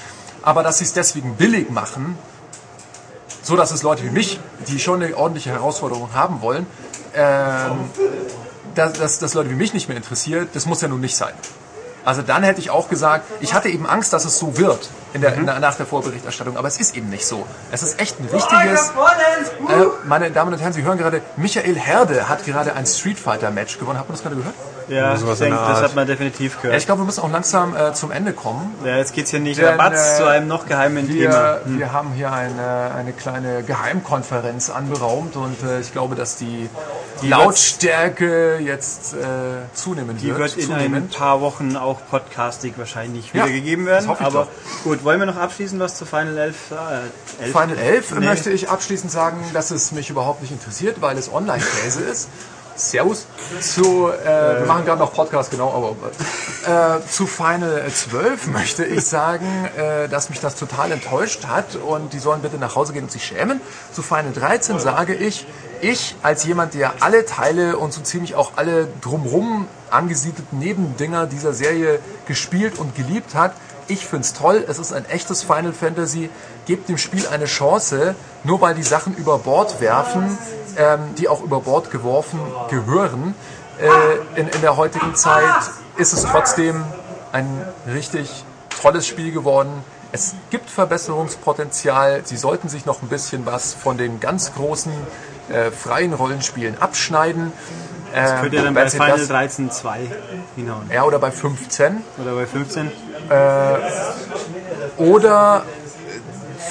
Aber 0.42 0.62
dass 0.62 0.78
sie 0.78 0.84
es 0.84 0.92
deswegen 0.92 1.34
billig 1.34 1.70
machen, 1.70 2.16
so 3.42 3.56
dass 3.56 3.72
es 3.72 3.82
Leute 3.82 4.04
wie 4.04 4.10
mich, 4.10 4.38
die 4.68 4.78
schon 4.78 5.02
eine 5.02 5.16
ordentliche 5.16 5.50
Herausforderung 5.50 6.10
haben 6.14 6.40
wollen, 6.40 6.64
ähm, 7.12 7.90
dass, 8.76 8.92
dass 8.92 9.18
das 9.18 9.34
Leute 9.34 9.50
wie 9.50 9.56
mich 9.56 9.74
nicht 9.74 9.88
mehr 9.88 9.96
interessiert, 9.96 10.50
das 10.54 10.66
muss 10.66 10.82
ja 10.82 10.86
nun 10.86 11.00
nicht 11.00 11.16
sein. 11.16 11.34
Also 12.04 12.22
dann 12.22 12.44
hätte 12.44 12.60
ich 12.60 12.70
auch 12.70 12.88
gesagt, 12.88 13.24
ich 13.40 13.54
hatte 13.54 13.70
eben 13.70 13.86
Angst, 13.86 14.12
dass 14.12 14.24
es 14.24 14.38
so 14.38 14.56
wird 14.56 14.88
in 15.16 15.20
der, 15.22 15.34
in 15.34 15.46
der, 15.46 15.58
nach 15.58 15.74
der 15.74 15.86
Vorberichterstattung, 15.86 16.56
aber 16.56 16.68
es 16.68 16.78
ist 16.78 16.96
eben 16.96 17.08
nicht 17.08 17.26
so. 17.26 17.44
Es 17.72 17.82
ist 17.82 17.98
echt 18.00 18.20
ein 18.20 18.28
richtiges. 18.32 18.90
Äh, 18.90 19.86
meine 20.06 20.30
Damen 20.30 20.52
und 20.52 20.60
Herren, 20.60 20.72
Sie 20.72 20.82
hören 20.82 20.98
gerade, 20.98 21.20
Michael 21.36 21.74
Herde 21.76 22.28
hat 22.28 22.44
gerade 22.44 22.74
ein 22.74 22.86
Street 22.86 23.18
Fighter 23.18 23.50
Match 23.50 23.78
gewonnen. 23.78 23.98
Hat 23.98 24.08
man 24.08 24.14
das 24.16 24.22
gerade 24.22 24.36
gehört? 24.36 24.54
Ja, 24.88 25.14
ich 25.14 25.20
sowas 25.20 25.40
in 25.40 25.46
denke, 25.50 25.58
das 25.68 25.82
hat 25.82 25.96
man 25.96 26.06
definitiv 26.06 26.54
Ja, 26.56 26.60
gehört. 26.62 26.78
ich 26.78 26.86
glaube, 26.86 27.00
wir 27.02 27.06
müssen 27.06 27.20
auch 27.24 27.32
langsam 27.32 27.74
äh, 27.74 27.92
zum 27.92 28.12
Ende 28.12 28.32
kommen. 28.32 28.72
Ja, 28.84 28.98
jetzt 28.98 29.14
geht's 29.14 29.30
hier 29.30 29.40
nicht 29.40 29.58
Denn, 29.58 29.66
rabatz 29.66 30.14
äh, 30.14 30.16
zu 30.18 30.26
einem 30.28 30.46
noch 30.46 30.66
geheimen 30.66 31.08
Thema. 31.10 31.58
Wir, 31.64 31.78
wir 31.80 31.92
haben 31.92 32.12
hier 32.12 32.30
eine, 32.32 32.92
eine 32.94 33.12
kleine 33.12 33.64
Geheimkonferenz 33.64 34.70
anberaumt 34.70 35.34
und 35.34 35.56
äh, 35.64 35.80
ich 35.80 35.90
glaube, 35.92 36.14
dass 36.14 36.36
die, 36.36 36.68
Die 37.20 37.28
Lautstärke 37.28 38.58
jetzt 38.58 39.14
äh, 39.14 39.16
zunehmen 39.74 40.16
Die 40.18 40.28
wird. 40.28 40.38
wird 40.38 40.56
in 40.56 40.70
ein 40.72 40.78
zunehmend. 40.78 41.16
paar 41.16 41.40
Wochen 41.40 41.76
auch 41.76 41.98
podcastig 42.10 42.74
wahrscheinlich 42.76 43.26
Ja, 43.32 43.42
wiedergegeben 43.44 43.86
werden. 43.86 44.06
das 44.06 44.08
hoffe 44.08 44.22
ich 44.22 44.26
Aber 44.28 44.44
doch. 44.44 44.84
gut, 44.84 45.04
wollen 45.06 45.20
wir 45.20 45.26
noch 45.26 45.36
abschließend 45.36 45.80
was 45.80 45.96
zu 45.96 46.04
Final 46.04 46.36
11 46.36 46.56
sagen? 46.68 47.10
Äh, 47.38 47.44
11? 47.44 47.52
Final 47.52 47.78
11 47.78 48.10
Nee. 48.10 48.26
möchte 48.26 48.50
ich 48.50 48.68
abschließend 48.68 49.10
sagen, 49.10 49.38
dass 49.54 49.70
es 49.70 49.92
mich 49.92 50.10
überhaupt 50.10 50.42
nicht 50.42 50.50
interessiert, 50.50 51.00
weil 51.00 51.16
es 51.16 51.32
Online-Käse 51.32 52.02
ist. 52.02 52.28
Servus. 52.74 53.26
Zu, 53.60 54.10
äh, 54.10 54.58
wir 54.60 54.66
machen 54.66 54.84
gerade 54.84 54.98
noch 54.98 55.14
Podcast, 55.14 55.50
genau, 55.50 55.72
aber 55.72 56.98
äh, 57.00 57.08
zu 57.08 57.26
Final 57.26 57.86
12 57.90 58.48
möchte 58.48 58.84
ich 58.84 59.02
sagen, 59.06 59.46
äh, 59.78 60.08
dass 60.08 60.28
mich 60.28 60.40
das 60.40 60.56
total 60.56 60.92
enttäuscht 60.92 61.46
hat 61.46 61.76
und 61.76 62.12
die 62.12 62.18
sollen 62.18 62.42
bitte 62.42 62.58
nach 62.58 62.74
Hause 62.76 62.92
gehen 62.92 63.04
und 63.04 63.10
sich 63.12 63.24
schämen. 63.24 63.62
Zu 63.92 64.02
Final 64.02 64.32
13 64.34 64.78
sage 64.78 65.14
ich, 65.14 65.46
ich 65.80 66.16
als 66.22 66.44
jemand, 66.44 66.74
der 66.74 66.94
alle 67.00 67.24
Teile 67.24 67.78
und 67.78 67.94
so 67.94 68.02
ziemlich 68.02 68.34
auch 68.34 68.52
alle 68.56 68.88
drumrum 69.00 69.68
angesiedelten 69.90 70.58
Nebendinger 70.58 71.26
dieser 71.26 71.54
Serie 71.54 72.00
gespielt 72.26 72.78
und 72.78 72.94
geliebt 72.94 73.34
hat, 73.34 73.52
ich 73.88 74.06
find's 74.06 74.32
toll, 74.32 74.64
es 74.68 74.78
ist 74.78 74.92
ein 74.92 75.04
echtes 75.06 75.42
Final 75.42 75.72
Fantasy. 75.72 76.30
Gebt 76.66 76.88
dem 76.88 76.98
Spiel 76.98 77.26
eine 77.28 77.44
Chance, 77.44 78.14
nur 78.44 78.60
weil 78.60 78.74
die 78.74 78.82
Sachen 78.82 79.14
über 79.16 79.38
Bord 79.38 79.80
werfen, 79.80 80.36
ähm, 80.76 81.14
die 81.16 81.28
auch 81.28 81.42
über 81.42 81.60
Bord 81.60 81.90
geworfen 81.90 82.40
gehören. 82.70 83.34
Äh, 83.80 84.40
in, 84.40 84.48
in 84.48 84.60
der 84.60 84.76
heutigen 84.76 85.14
Zeit 85.14 85.70
ist 85.96 86.12
es 86.12 86.22
trotzdem 86.22 86.84
ein 87.32 87.66
richtig 87.86 88.44
tolles 88.80 89.06
Spiel 89.06 89.32
geworden. 89.32 89.84
Es 90.12 90.34
gibt 90.50 90.70
Verbesserungspotenzial. 90.70 92.22
Sie 92.24 92.36
sollten 92.36 92.68
sich 92.68 92.86
noch 92.86 93.02
ein 93.02 93.08
bisschen 93.08 93.46
was 93.46 93.74
von 93.74 93.98
den 93.98 94.20
ganz 94.20 94.54
großen 94.54 94.92
äh, 95.48 95.70
freien 95.70 96.14
Rollenspielen 96.14 96.80
abschneiden. 96.80 97.52
Ähm, 98.14 98.40
Könnt 98.40 98.52
ihr 98.54 98.62
dann 98.62 98.74
bei 98.74 98.88
Final 98.88 99.18
das- 99.18 99.28
13 99.28 99.70
2 99.70 99.98
hinhauen? 100.56 100.90
ja, 100.92 101.04
oder 101.04 101.18
bei 101.18 101.30
15. 101.30 102.02
Oder 102.22 102.32
bei 102.34 102.46
15? 102.46 102.90
Oder 104.98 105.62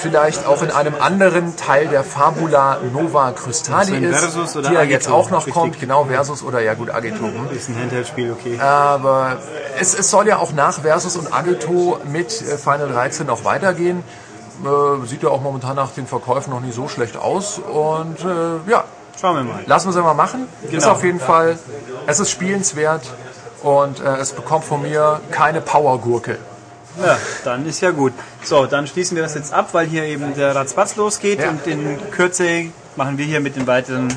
vielleicht 0.00 0.46
auch 0.46 0.62
in 0.62 0.70
einem 0.70 0.94
anderen 1.00 1.56
Teil 1.56 1.88
der 1.88 2.04
Fabula 2.04 2.78
Nova 2.92 3.32
Crystali 3.32 3.96
ist, 4.04 4.18
Versus 4.20 4.56
oder 4.56 4.68
die 4.68 4.74
ja 4.74 4.82
jetzt 4.82 5.08
auch 5.08 5.30
noch 5.30 5.38
richtig. 5.46 5.54
kommt, 5.54 5.80
genau, 5.80 6.04
Versus 6.04 6.42
oder 6.42 6.60
ja 6.60 6.74
gut, 6.74 6.90
Agito. 6.90 7.24
hm. 7.24 7.48
Ist 7.56 7.68
ein 7.70 7.76
Handheld-Spiel, 7.80 8.32
okay. 8.32 8.58
Aber 8.60 9.38
es, 9.80 9.98
es 9.98 10.10
soll 10.10 10.28
ja 10.28 10.36
auch 10.38 10.52
nach 10.52 10.80
Versus 10.82 11.16
und 11.16 11.32
Agito 11.32 11.98
mit 12.12 12.28
äh, 12.42 12.58
Final 12.58 12.88
13 12.88 13.26
noch 13.26 13.44
weitergehen. 13.44 14.02
Äh, 14.64 15.06
sieht 15.06 15.22
ja 15.22 15.30
auch 15.30 15.40
momentan 15.40 15.76
nach 15.76 15.90
den 15.92 16.06
Verkäufen 16.06 16.50
noch 16.50 16.60
nicht 16.60 16.74
so 16.74 16.88
schlecht 16.88 17.16
aus. 17.16 17.58
Und 17.58 18.20
äh, 18.20 18.70
ja, 18.70 18.84
Schauen 19.20 19.36
wir 19.36 19.42
mal. 19.44 19.62
lassen 19.66 19.86
wir 19.86 19.90
es 19.90 19.96
einmal 19.96 20.14
machen. 20.14 20.46
Ist 20.62 20.70
Genau. 20.70 20.90
auf 20.90 21.02
jeden 21.04 21.20
Fall, 21.20 21.58
es 22.06 22.20
ist 22.20 22.30
spielenswert 22.30 23.02
und 23.62 24.00
äh, 24.00 24.16
es 24.16 24.32
bekommt 24.32 24.64
von 24.64 24.82
mir 24.82 25.20
keine 25.30 25.60
Powergurke. 25.60 26.38
Ja, 27.04 27.18
dann 27.44 27.66
ist 27.66 27.80
ja 27.82 27.90
gut. 27.90 28.12
So, 28.42 28.66
dann 28.66 28.86
schließen 28.86 29.16
wir 29.16 29.22
das 29.22 29.34
jetzt 29.34 29.52
ab, 29.52 29.68
weil 29.72 29.86
hier 29.86 30.04
eben 30.04 30.34
der 30.34 30.54
Ratzbatz 30.54 30.96
losgeht 30.96 31.40
Ja. 31.40 31.50
und 31.50 31.66
in 31.66 31.98
Kürze 32.10 32.66
machen 32.96 33.18
wir 33.18 33.24
hier 33.26 33.40
mit 33.40 33.56
dem 33.56 33.66
weiteren 33.66 34.08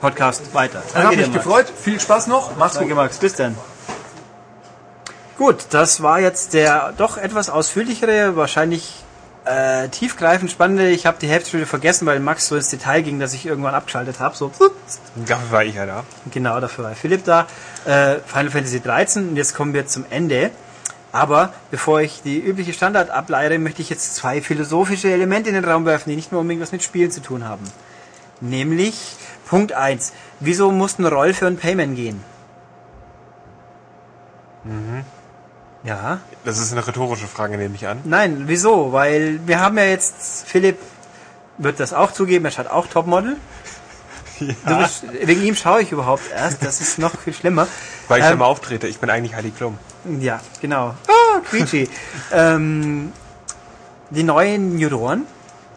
Podcast 0.00 0.54
weiter. 0.54 0.82
Habe 0.94 1.10
dir, 1.10 1.16
mich 1.18 1.32
Max. 1.32 1.44
gefreut. 1.44 1.66
Viel 1.80 2.00
Spaß 2.00 2.26
noch. 2.28 2.56
Mach's 2.56 2.72
gut. 2.74 2.82
Danke, 2.82 2.94
Max. 2.94 3.18
Bis 3.18 3.34
dann. 3.34 3.56
Gut, 5.38 5.66
das 5.70 6.02
war 6.02 6.20
jetzt 6.20 6.54
der 6.54 6.92
doch 6.96 7.16
etwas 7.16 7.50
ausführlichere, 7.50 8.36
wahrscheinlich 8.36 9.02
äh, 9.44 9.88
tiefgreifend 9.88 10.50
spannende. 10.50 10.88
Ich 10.90 11.06
habe 11.06 11.18
die 11.20 11.28
Hälfte 11.28 11.54
wieder 11.54 11.66
vergessen, 11.66 12.06
weil 12.06 12.20
Max 12.20 12.48
so 12.48 12.56
ins 12.56 12.68
Detail 12.68 13.02
ging, 13.02 13.18
dass 13.18 13.34
ich 13.34 13.46
irgendwann 13.46 13.74
abgeschaltet 13.74 14.20
habe. 14.20 14.36
So, 14.36 14.50
Dafür 15.26 15.50
war 15.50 15.64
ich 15.64 15.74
ja 15.74 15.86
da. 15.86 16.04
Genau, 16.30 16.60
dafür 16.60 16.84
war 16.84 16.94
Philipp 16.94 17.24
da. 17.24 17.46
Äh, 17.84 18.16
Final 18.26 18.50
Fantasy 18.50 18.80
13 18.80 19.30
und 19.30 19.36
jetzt 19.36 19.54
kommen 19.54 19.74
wir 19.74 19.86
zum 19.86 20.04
Ende. 20.10 20.50
Aber 21.10 21.52
bevor 21.70 22.00
ich 22.00 22.22
die 22.22 22.38
übliche 22.38 22.72
Standard 22.72 23.10
ableite, 23.10 23.58
möchte 23.58 23.82
ich 23.82 23.90
jetzt 23.90 24.14
zwei 24.14 24.40
philosophische 24.40 25.12
Elemente 25.12 25.50
in 25.50 25.54
den 25.54 25.64
Raum 25.64 25.84
werfen, 25.84 26.08
die 26.08 26.16
nicht 26.16 26.32
mehr 26.32 26.40
unbedingt 26.40 26.62
was 26.62 26.72
mit 26.72 26.82
Spielen 26.82 27.10
zu 27.10 27.20
tun 27.20 27.46
haben. 27.46 27.64
Nämlich 28.40 28.94
Punkt 29.46 29.72
1. 29.74 30.12
Wieso 30.40 30.72
mussten 30.72 31.04
Rolfe 31.04 31.46
und 31.46 31.60
Payment 31.60 31.96
gehen? 31.96 32.24
Ja, 35.84 36.20
Das 36.44 36.58
ist 36.58 36.72
eine 36.72 36.86
rhetorische 36.86 37.26
Frage, 37.26 37.56
nehme 37.58 37.74
ich 37.74 37.86
an. 37.88 38.00
nein, 38.04 38.44
wieso? 38.46 38.92
Weil 38.92 39.40
wir 39.46 39.58
haben 39.60 39.76
ja 39.78 39.84
jetzt, 39.84 40.44
Philipp 40.46 40.78
wird 41.58 41.80
das 41.80 41.92
auch 41.92 42.12
zugeben, 42.12 42.44
er 42.44 42.50
schaut 42.52 42.68
auch 42.68 42.86
Topmodel. 42.86 43.36
Du 44.40 44.76
bist, 44.78 45.04
wegen 45.24 45.42
ihm 45.42 45.54
schaue 45.54 45.82
ich 45.82 45.92
überhaupt 45.92 46.24
erst, 46.34 46.64
das 46.64 46.80
ist 46.80 46.98
noch 46.98 47.16
viel 47.16 47.32
schlimmer. 47.32 47.68
Weil 48.08 48.22
ich 48.22 48.26
Ähm, 48.26 48.38
mal 48.38 48.46
auftrete. 48.46 48.88
Ich 48.88 48.98
bin 48.98 49.08
eigentlich 49.08 49.36
Heidi 49.36 49.50
Klum. 49.52 49.78
Ja, 50.18 50.40
genau. 50.60 50.94
Ah, 51.06 51.40
Quietschi. 51.48 51.88
ähm, 52.32 53.12
die 54.10 54.24
neuen 54.24 54.78
Juroren, 54.80 55.26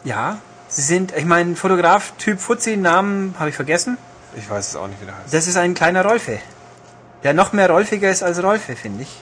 ja, 0.03 0.39
sie 0.67 0.81
sind, 0.81 1.15
ich 1.15 1.25
meine, 1.25 1.55
Fotograf 1.55 2.13
Typ 2.17 2.39
Fuzzi, 2.39 2.75
Namen 2.75 3.35
habe 3.37 3.49
ich 3.49 3.55
vergessen. 3.55 3.99
Ich 4.35 4.49
weiß 4.49 4.69
es 4.69 4.75
auch 4.75 4.87
nicht, 4.87 4.99
wie 4.99 5.05
der 5.05 5.15
heißt. 5.15 5.31
Das 5.33 5.45
ist 5.45 5.57
ein 5.57 5.75
kleiner 5.75 6.03
Rolfe. 6.03 6.39
Der 7.23 7.33
noch 7.35 7.53
mehr 7.53 7.69
rolfiger 7.69 8.09
ist 8.09 8.23
als 8.23 8.41
Rolfe, 8.41 8.75
finde 8.75 9.03
ich. 9.03 9.21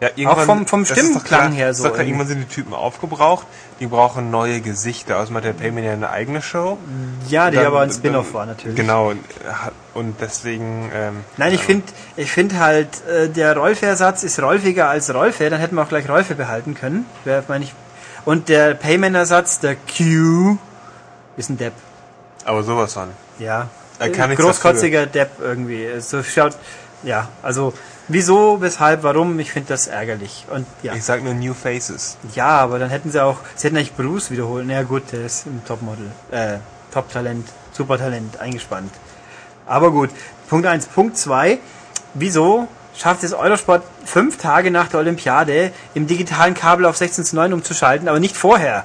Ja, 0.00 0.08
irgendwann- 0.16 0.44
vom- 0.46 0.66
vom 0.66 0.84
Stimmklang 0.84 1.22
klar, 1.24 1.50
her 1.52 1.72
so 1.72 1.88
klar. 1.88 2.04
Irgendwann 2.04 2.26
sind 2.26 2.40
die 2.40 2.52
Typen 2.54 2.74
aufgebraucht. 2.74 3.46
Die 3.80 3.86
brauchen 3.86 4.30
neue 4.30 4.60
Gesichter. 4.60 5.16
Außerdem 5.18 5.36
hat 5.36 5.44
der 5.44 5.52
Payman 5.52 5.84
ja 5.84 5.92
eine 5.92 6.10
eigene 6.10 6.42
Show. 6.42 6.78
Ja, 7.28 7.50
die 7.50 7.56
Dann- 7.56 7.66
aber 7.66 7.80
ein 7.80 7.90
Spin-off 7.90 8.34
war 8.34 8.44
natürlich. 8.46 8.76
Genau. 8.76 9.10
und- 9.10 9.24
Und 9.94 10.16
deswegen... 10.20 10.90
Ähm, 10.92 11.20
Nein, 11.36 11.54
ich 11.54 11.62
finde 11.62 11.84
ich 12.16 12.30
find 12.32 12.58
halt, 12.58 12.88
äh, 13.06 13.28
der 13.28 13.56
Rolfe-Ersatz 13.56 14.24
ist 14.24 14.42
rolfiger 14.42 14.88
als 14.88 15.14
Rolfe, 15.14 15.48
dann 15.48 15.60
hätten 15.60 15.76
wir 15.76 15.82
auch 15.84 15.88
gleich 15.88 16.08
Rolfe 16.08 16.34
behalten 16.34 16.74
können. 16.74 17.06
Wär, 17.24 17.44
mein 17.46 17.62
ich, 17.62 17.72
und 18.24 18.48
der 18.48 18.74
Payment-Ersatz, 18.74 19.60
der 19.60 19.76
Q, 19.76 20.56
ist 21.36 21.48
ein 21.48 21.58
Depp. 21.58 21.74
aber 22.44 22.64
sowas 22.64 22.92
von. 22.94 23.10
Ja. 23.38 23.68
Er 24.00 24.10
kann 24.10 24.34
Großkotziger 24.34 25.06
Depp 25.06 25.30
irgendwie. 25.40 25.86
So 26.00 26.24
schaut, 26.24 26.56
ja, 27.04 27.28
also 27.42 27.72
wieso, 28.08 28.60
weshalb, 28.60 29.02
warum, 29.02 29.38
ich 29.38 29.52
finde 29.52 29.68
das 29.68 29.86
ärgerlich. 29.86 30.46
Und 30.50 30.66
ja. 30.82 30.94
Ich 30.94 31.04
sag 31.04 31.22
nur 31.22 31.34
New 31.34 31.54
Faces. 31.54 32.16
Ja, 32.34 32.48
aber 32.58 32.78
dann 32.78 32.90
hätten 32.90 33.10
sie 33.10 33.22
auch, 33.22 33.38
sie 33.54 33.66
hätten 33.66 33.76
eigentlich 33.76 33.94
Bruce 33.94 34.30
wiederholen. 34.30 34.68
Ja 34.70 34.82
gut, 34.82 35.12
der 35.12 35.26
ist 35.26 35.46
im 35.46 35.64
Topmodel, 35.64 36.10
äh, 36.30 36.58
Top-Talent, 36.92 37.48
Supertalent 37.72 38.40
eingespannt. 38.40 38.92
Aber 39.66 39.90
gut, 39.90 40.10
Punkt 40.48 40.66
eins, 40.66 40.86
Punkt 40.86 41.16
zwei. 41.16 41.58
Wieso 42.14 42.68
schafft 42.96 43.24
es 43.24 43.32
Eurosport 43.32 43.82
fünf 44.04 44.38
Tage 44.38 44.70
nach 44.70 44.88
der 44.88 45.00
Olympiade 45.00 45.72
im 45.94 46.06
digitalen 46.06 46.54
Kabel 46.54 46.86
auf 46.86 46.96
16 46.96 47.24
zu 47.24 47.36
9 47.36 47.52
umzuschalten, 47.52 48.08
aber 48.08 48.20
nicht 48.20 48.36
vorher? 48.36 48.84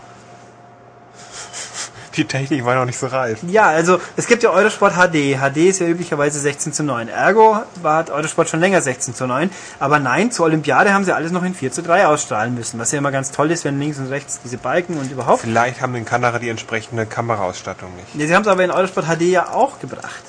Die 2.19 2.25
Technik 2.25 2.65
war 2.65 2.75
noch 2.75 2.83
nicht 2.83 2.97
so 2.97 3.07
reif. 3.07 3.39
Ja, 3.47 3.67
also 3.67 3.97
es 4.17 4.27
gibt 4.27 4.43
ja 4.43 4.49
Eurosport 4.49 4.95
HD. 4.95 5.37
HD 5.39 5.69
ist 5.69 5.79
ja 5.79 5.87
üblicherweise 5.87 6.37
16 6.37 6.73
zu 6.73 6.83
9. 6.83 7.07
Ergo 7.07 7.59
war 7.81 7.95
hat 7.95 8.09
Eurosport 8.09 8.49
schon 8.49 8.59
länger 8.59 8.81
16 8.81 9.15
zu 9.15 9.25
9. 9.25 9.49
Aber 9.79 9.99
nein, 9.99 10.29
zur 10.29 10.47
Olympiade 10.47 10.93
haben 10.93 11.05
sie 11.05 11.15
alles 11.15 11.31
noch 11.31 11.43
in 11.43 11.55
4 11.55 11.71
zu 11.71 11.81
3 11.81 12.07
ausstrahlen 12.07 12.53
müssen. 12.53 12.77
Was 12.77 12.91
ja 12.91 12.97
immer 12.97 13.11
ganz 13.11 13.31
toll 13.31 13.51
ist, 13.51 13.63
wenn 13.63 13.79
links 13.79 13.99
und 13.99 14.07
rechts 14.07 14.41
diese 14.43 14.57
Balken 14.57 14.97
und 14.97 15.09
überhaupt. 15.09 15.39
Vielleicht 15.39 15.79
haben 15.79 15.95
in 15.95 16.03
Kanada 16.03 16.39
die 16.39 16.49
entsprechende 16.49 17.05
Kameraausstattung 17.05 17.95
nicht. 17.95 18.13
Ja, 18.15 18.27
sie 18.27 18.35
haben 18.35 18.41
es 18.41 18.49
aber 18.49 18.65
in 18.65 18.71
Eurosport 18.71 19.05
HD 19.05 19.21
ja 19.21 19.53
auch 19.53 19.79
gebracht. 19.79 20.23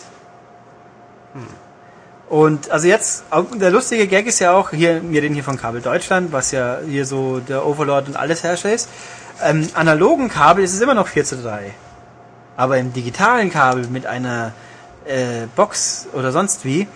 Und 2.28 2.70
also 2.70 2.86
jetzt, 2.86 3.24
der 3.56 3.70
lustige 3.72 4.06
Gag 4.06 4.28
ist 4.28 4.38
ja 4.38 4.52
auch, 4.52 4.70
hier, 4.70 5.02
wir 5.02 5.20
reden 5.20 5.34
hier 5.34 5.42
von 5.42 5.56
Kabel 5.56 5.80
Deutschland, 5.80 6.32
was 6.32 6.52
ja 6.52 6.78
hier 6.86 7.04
so 7.04 7.40
der 7.40 7.66
Overlord 7.66 8.06
und 8.06 8.16
alles 8.16 8.44
Herrscher 8.44 8.72
ist. 8.72 8.88
Ähm, 9.42 9.68
analogen 9.74 10.28
Kabel 10.28 10.64
ist 10.64 10.74
es 10.74 10.80
immer 10.80 10.94
noch 10.94 11.08
4 11.08 11.24
zu 11.24 11.42
3. 11.42 11.72
Aber 12.56 12.78
im 12.78 12.92
digitalen 12.92 13.50
Kabel 13.50 13.86
mit 13.88 14.06
einer 14.06 14.52
äh, 15.06 15.46
Box 15.56 16.08
oder 16.12 16.32
sonst 16.32 16.64
wie, 16.64 16.86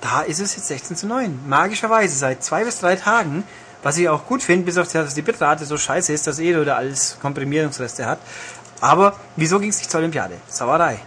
da 0.00 0.20
ist 0.20 0.40
es 0.40 0.54
jetzt 0.56 0.68
16 0.68 0.96
zu 0.96 1.06
9. 1.06 1.40
Magischerweise 1.46 2.16
seit 2.16 2.42
zwei 2.44 2.64
bis 2.64 2.80
drei 2.80 2.96
Tagen, 2.96 3.44
was 3.82 3.96
ich 3.96 4.08
auch 4.08 4.26
gut 4.26 4.42
finde, 4.42 4.66
bis 4.66 4.76
auf 4.76 4.84
das, 4.84 4.92
dass 4.92 5.14
die 5.14 5.22
Bitrate 5.22 5.64
so 5.64 5.76
scheiße 5.76 6.12
ist, 6.12 6.26
dass 6.26 6.38
Edo 6.38 6.64
da 6.64 6.76
alles 6.76 7.16
Komprimierungsreste 7.20 8.06
hat. 8.06 8.18
Aber 8.80 9.16
wieso 9.36 9.58
ging 9.58 9.70
es 9.70 9.78
nicht 9.78 9.90
zur 9.90 10.00
Olympiade? 10.00 10.34
Sauerei. 10.48 10.98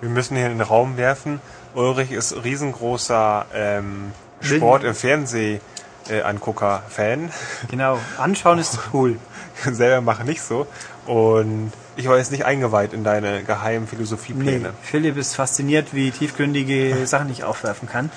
Wir 0.00 0.08
müssen 0.08 0.36
hier 0.36 0.46
in 0.46 0.58
den 0.58 0.66
Raum 0.66 0.96
werfen. 0.96 1.40
Ulrich 1.74 2.10
ist 2.10 2.44
riesengroßer 2.44 3.46
ähm, 3.54 4.12
Sport 4.40 4.84
im 4.84 4.94
Fernseh 4.94 5.60
äh, 6.08 6.22
Angucker-Fan. 6.22 7.30
Genau, 7.70 7.98
anschauen 8.18 8.58
ist 8.58 8.78
cool. 8.92 9.18
Selber 9.72 10.00
machen 10.00 10.26
nicht 10.26 10.42
so. 10.42 10.66
Und 11.06 11.72
ich 11.96 12.08
war 12.08 12.16
jetzt 12.18 12.32
nicht 12.32 12.44
eingeweiht 12.44 12.92
in 12.92 13.04
deine 13.04 13.42
geheimen 13.42 13.82
Nee, 13.84 13.90
Philosophiepläne. 13.96 14.70
Philipp 14.82 15.16
ist 15.16 15.34
fasziniert, 15.34 15.88
wie 15.92 16.10
tiefgründige 16.10 16.96
Sachen 17.06 17.30
ich 17.30 17.44
aufwerfen 17.44 17.88
kann. 17.88 18.10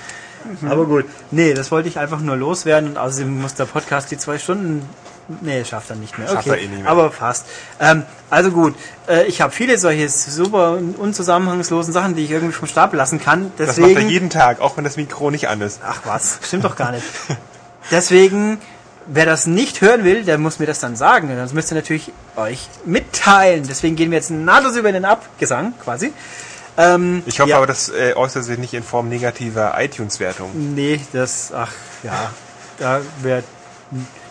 Aber 0.68 0.84
gut, 0.86 1.06
nee, 1.32 1.54
das 1.54 1.72
wollte 1.72 1.88
ich 1.88 1.98
einfach 1.98 2.20
nur 2.20 2.36
loswerden 2.36 2.90
und 2.90 2.98
außerdem 2.98 3.40
muss 3.42 3.54
der 3.54 3.64
Podcast 3.64 4.10
die 4.12 4.16
zwei 4.18 4.38
Stunden. 4.38 4.88
Nee, 5.40 5.64
schafft 5.64 5.90
er 5.90 5.96
nicht 5.96 6.16
mehr. 6.18 6.28
Schafft 6.28 6.46
Okay, 6.46 6.50
er 6.50 6.62
eh 6.62 6.68
nicht 6.68 6.82
mehr. 6.82 6.88
aber 6.90 7.10
fast. 7.10 7.46
Ähm, 7.80 8.04
also 8.30 8.52
gut, 8.52 8.76
äh, 9.08 9.24
ich 9.24 9.40
habe 9.40 9.52
viele 9.52 9.76
solche 9.76 10.08
super 10.08 10.74
un- 10.74 10.94
unzusammenhangslosen 10.94 11.92
Sachen, 11.92 12.14
die 12.14 12.22
ich 12.24 12.30
irgendwie 12.30 12.52
vom 12.52 12.68
Stapel 12.68 12.96
lassen 12.96 13.20
kann. 13.20 13.50
Das 13.58 13.74
Deswegen, 13.74 13.94
macht 13.94 14.04
er 14.04 14.08
jeden 14.08 14.30
Tag, 14.30 14.60
auch 14.60 14.76
wenn 14.76 14.84
das 14.84 14.96
Mikro 14.96 15.32
nicht 15.32 15.48
an 15.48 15.60
ist. 15.62 15.80
Ach 15.84 16.02
was, 16.04 16.38
stimmt 16.44 16.62
doch 16.64 16.76
gar 16.76 16.92
nicht. 16.92 17.04
Deswegen, 17.90 18.58
wer 19.06 19.26
das 19.26 19.46
nicht 19.46 19.80
hören 19.80 20.04
will, 20.04 20.24
der 20.24 20.38
muss 20.38 20.58
mir 20.58 20.66
das 20.66 20.80
dann 20.80 20.96
sagen. 20.96 21.28
Das 21.36 21.52
müsst 21.52 21.70
ihr 21.72 21.76
natürlich 21.76 22.12
euch 22.36 22.68
mitteilen. 22.84 23.64
Deswegen 23.68 23.96
gehen 23.96 24.10
wir 24.10 24.18
jetzt 24.18 24.30
nahtlos 24.30 24.76
über 24.76 24.88
in 24.88 24.94
den 24.94 25.04
Abgesang 25.04 25.74
quasi. 25.82 26.12
Ähm, 26.76 27.22
Ich 27.26 27.40
hoffe 27.40 27.50
ja. 27.50 27.56
aber, 27.56 27.66
das 27.66 27.88
äh, 27.88 28.14
äußert 28.14 28.44
sich 28.44 28.58
nicht 28.58 28.74
in 28.74 28.82
Form 28.82 29.08
negativer 29.08 29.74
iTunes-Wertung. 29.78 30.50
Nee, 30.74 31.00
das, 31.12 31.52
ach 31.54 31.72
ja, 32.02 32.30
da 32.78 33.00
wär, 33.22 33.42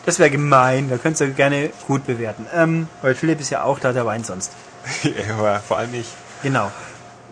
das 0.06 0.20
wäre 0.20 0.30
gemein. 0.30 0.90
Da 0.90 0.98
könnt 0.98 1.20
ihr 1.20 1.30
gerne 1.30 1.72
gut 1.88 2.06
bewerten. 2.06 2.46
Ähm, 2.54 2.88
weil 3.02 3.16
Philipp 3.16 3.42
ist 3.42 3.50
ja 3.50 3.64
auch 3.64 3.80
da, 3.80 3.94
der 3.94 4.06
weint 4.06 4.26
sonst. 4.26 4.52
aber 5.38 5.60
vor 5.68 5.78
allem 5.78 5.94
ich. 5.94 6.08
Genau. 6.44 6.72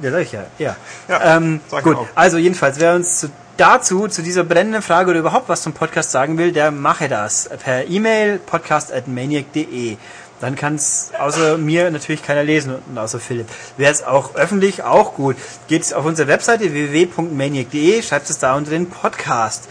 Ja, 0.01 0.09
sag 0.09 0.21
ich 0.21 0.31
ja. 0.31 0.43
ja. 0.57 0.75
Ja, 1.07 1.37
ähm, 1.37 1.61
gut, 1.83 1.97
also 2.15 2.37
jedenfalls, 2.37 2.79
wer 2.79 2.95
uns 2.95 3.19
zu, 3.19 3.29
dazu, 3.57 4.07
zu 4.07 4.21
dieser 4.21 4.43
brennenden 4.43 4.81
Frage 4.81 5.11
oder 5.11 5.19
überhaupt 5.19 5.49
was 5.49 5.61
zum 5.61 5.73
Podcast 5.73 6.11
sagen 6.11 6.37
will, 6.37 6.51
der 6.51 6.71
mache 6.71 7.07
das 7.07 7.49
per 7.63 7.87
E-Mail 7.87 8.39
podcast.maniac.de. 8.39 9.97
Dann 10.41 10.55
kann 10.55 10.75
es 10.75 11.11
außer 11.17 11.57
mir 11.57 11.89
natürlich 11.89 12.21
keiner 12.21 12.43
lesen 12.43 12.75
und 12.75 12.97
außer 12.97 13.19
Philipp. 13.19 13.47
Wäre 13.77 13.93
es 13.93 14.03
auch 14.03 14.35
öffentlich, 14.35 14.83
auch 14.83 15.15
gut. 15.15 15.37
Geht 15.67 15.93
auf 15.93 16.05
unsere 16.05 16.27
Webseite 16.27 16.73
www.maniac.de, 16.73 18.01
schreibt 18.01 18.29
es 18.29 18.39
da 18.39 18.55
unter 18.55 18.71
den 18.71 18.89
Podcast. 18.89 19.69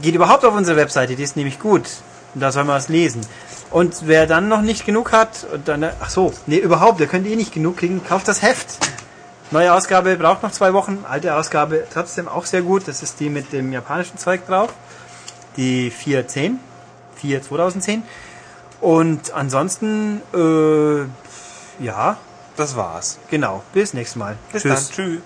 Geht 0.00 0.14
überhaupt 0.14 0.44
auf 0.44 0.54
unsere 0.54 0.78
Webseite, 0.78 1.16
die 1.16 1.22
ist 1.22 1.36
nämlich 1.36 1.58
gut. 1.58 1.82
Und 2.34 2.40
da 2.40 2.50
soll 2.50 2.64
man 2.64 2.76
was 2.76 2.88
lesen. 2.88 3.20
Und 3.70 4.06
wer 4.06 4.26
dann 4.26 4.48
noch 4.48 4.62
nicht 4.62 4.86
genug 4.86 5.12
hat, 5.12 5.46
und 5.52 5.68
dann, 5.68 5.84
ach 5.84 6.08
so, 6.08 6.32
nee, 6.46 6.58
überhaupt, 6.58 7.00
ihr 7.00 7.08
könnt 7.08 7.26
eh 7.26 7.36
nicht 7.36 7.52
genug 7.52 7.78
kriegen, 7.78 8.02
kauft 8.02 8.28
das 8.28 8.40
Heft. 8.40 8.78
Neue 9.52 9.72
Ausgabe 9.72 10.16
braucht 10.16 10.42
noch 10.42 10.50
zwei 10.50 10.72
Wochen, 10.72 11.04
alte 11.08 11.34
Ausgabe 11.36 11.84
trotzdem 11.92 12.26
auch 12.28 12.44
sehr 12.46 12.62
gut. 12.62 12.88
Das 12.88 13.02
ist 13.02 13.20
die 13.20 13.30
mit 13.30 13.52
dem 13.52 13.72
japanischen 13.72 14.18
Zeug 14.18 14.44
drauf. 14.46 14.72
Die 15.56 15.90
410, 15.90 16.58
4 17.16 17.42
2010. 17.42 18.02
Und 18.80 19.32
ansonsten, 19.32 20.20
äh, 20.34 21.82
ja, 21.84 22.16
Das 22.56 22.76
war's. 22.76 23.18
genau, 23.30 23.62
bis 23.72 23.94
nächstes 23.94 24.16
Mal. 24.16 24.36
Bis 24.52 24.62
Tschüss. 24.62 24.88
dann. 24.88 24.94
Tschüss. 24.96 25.20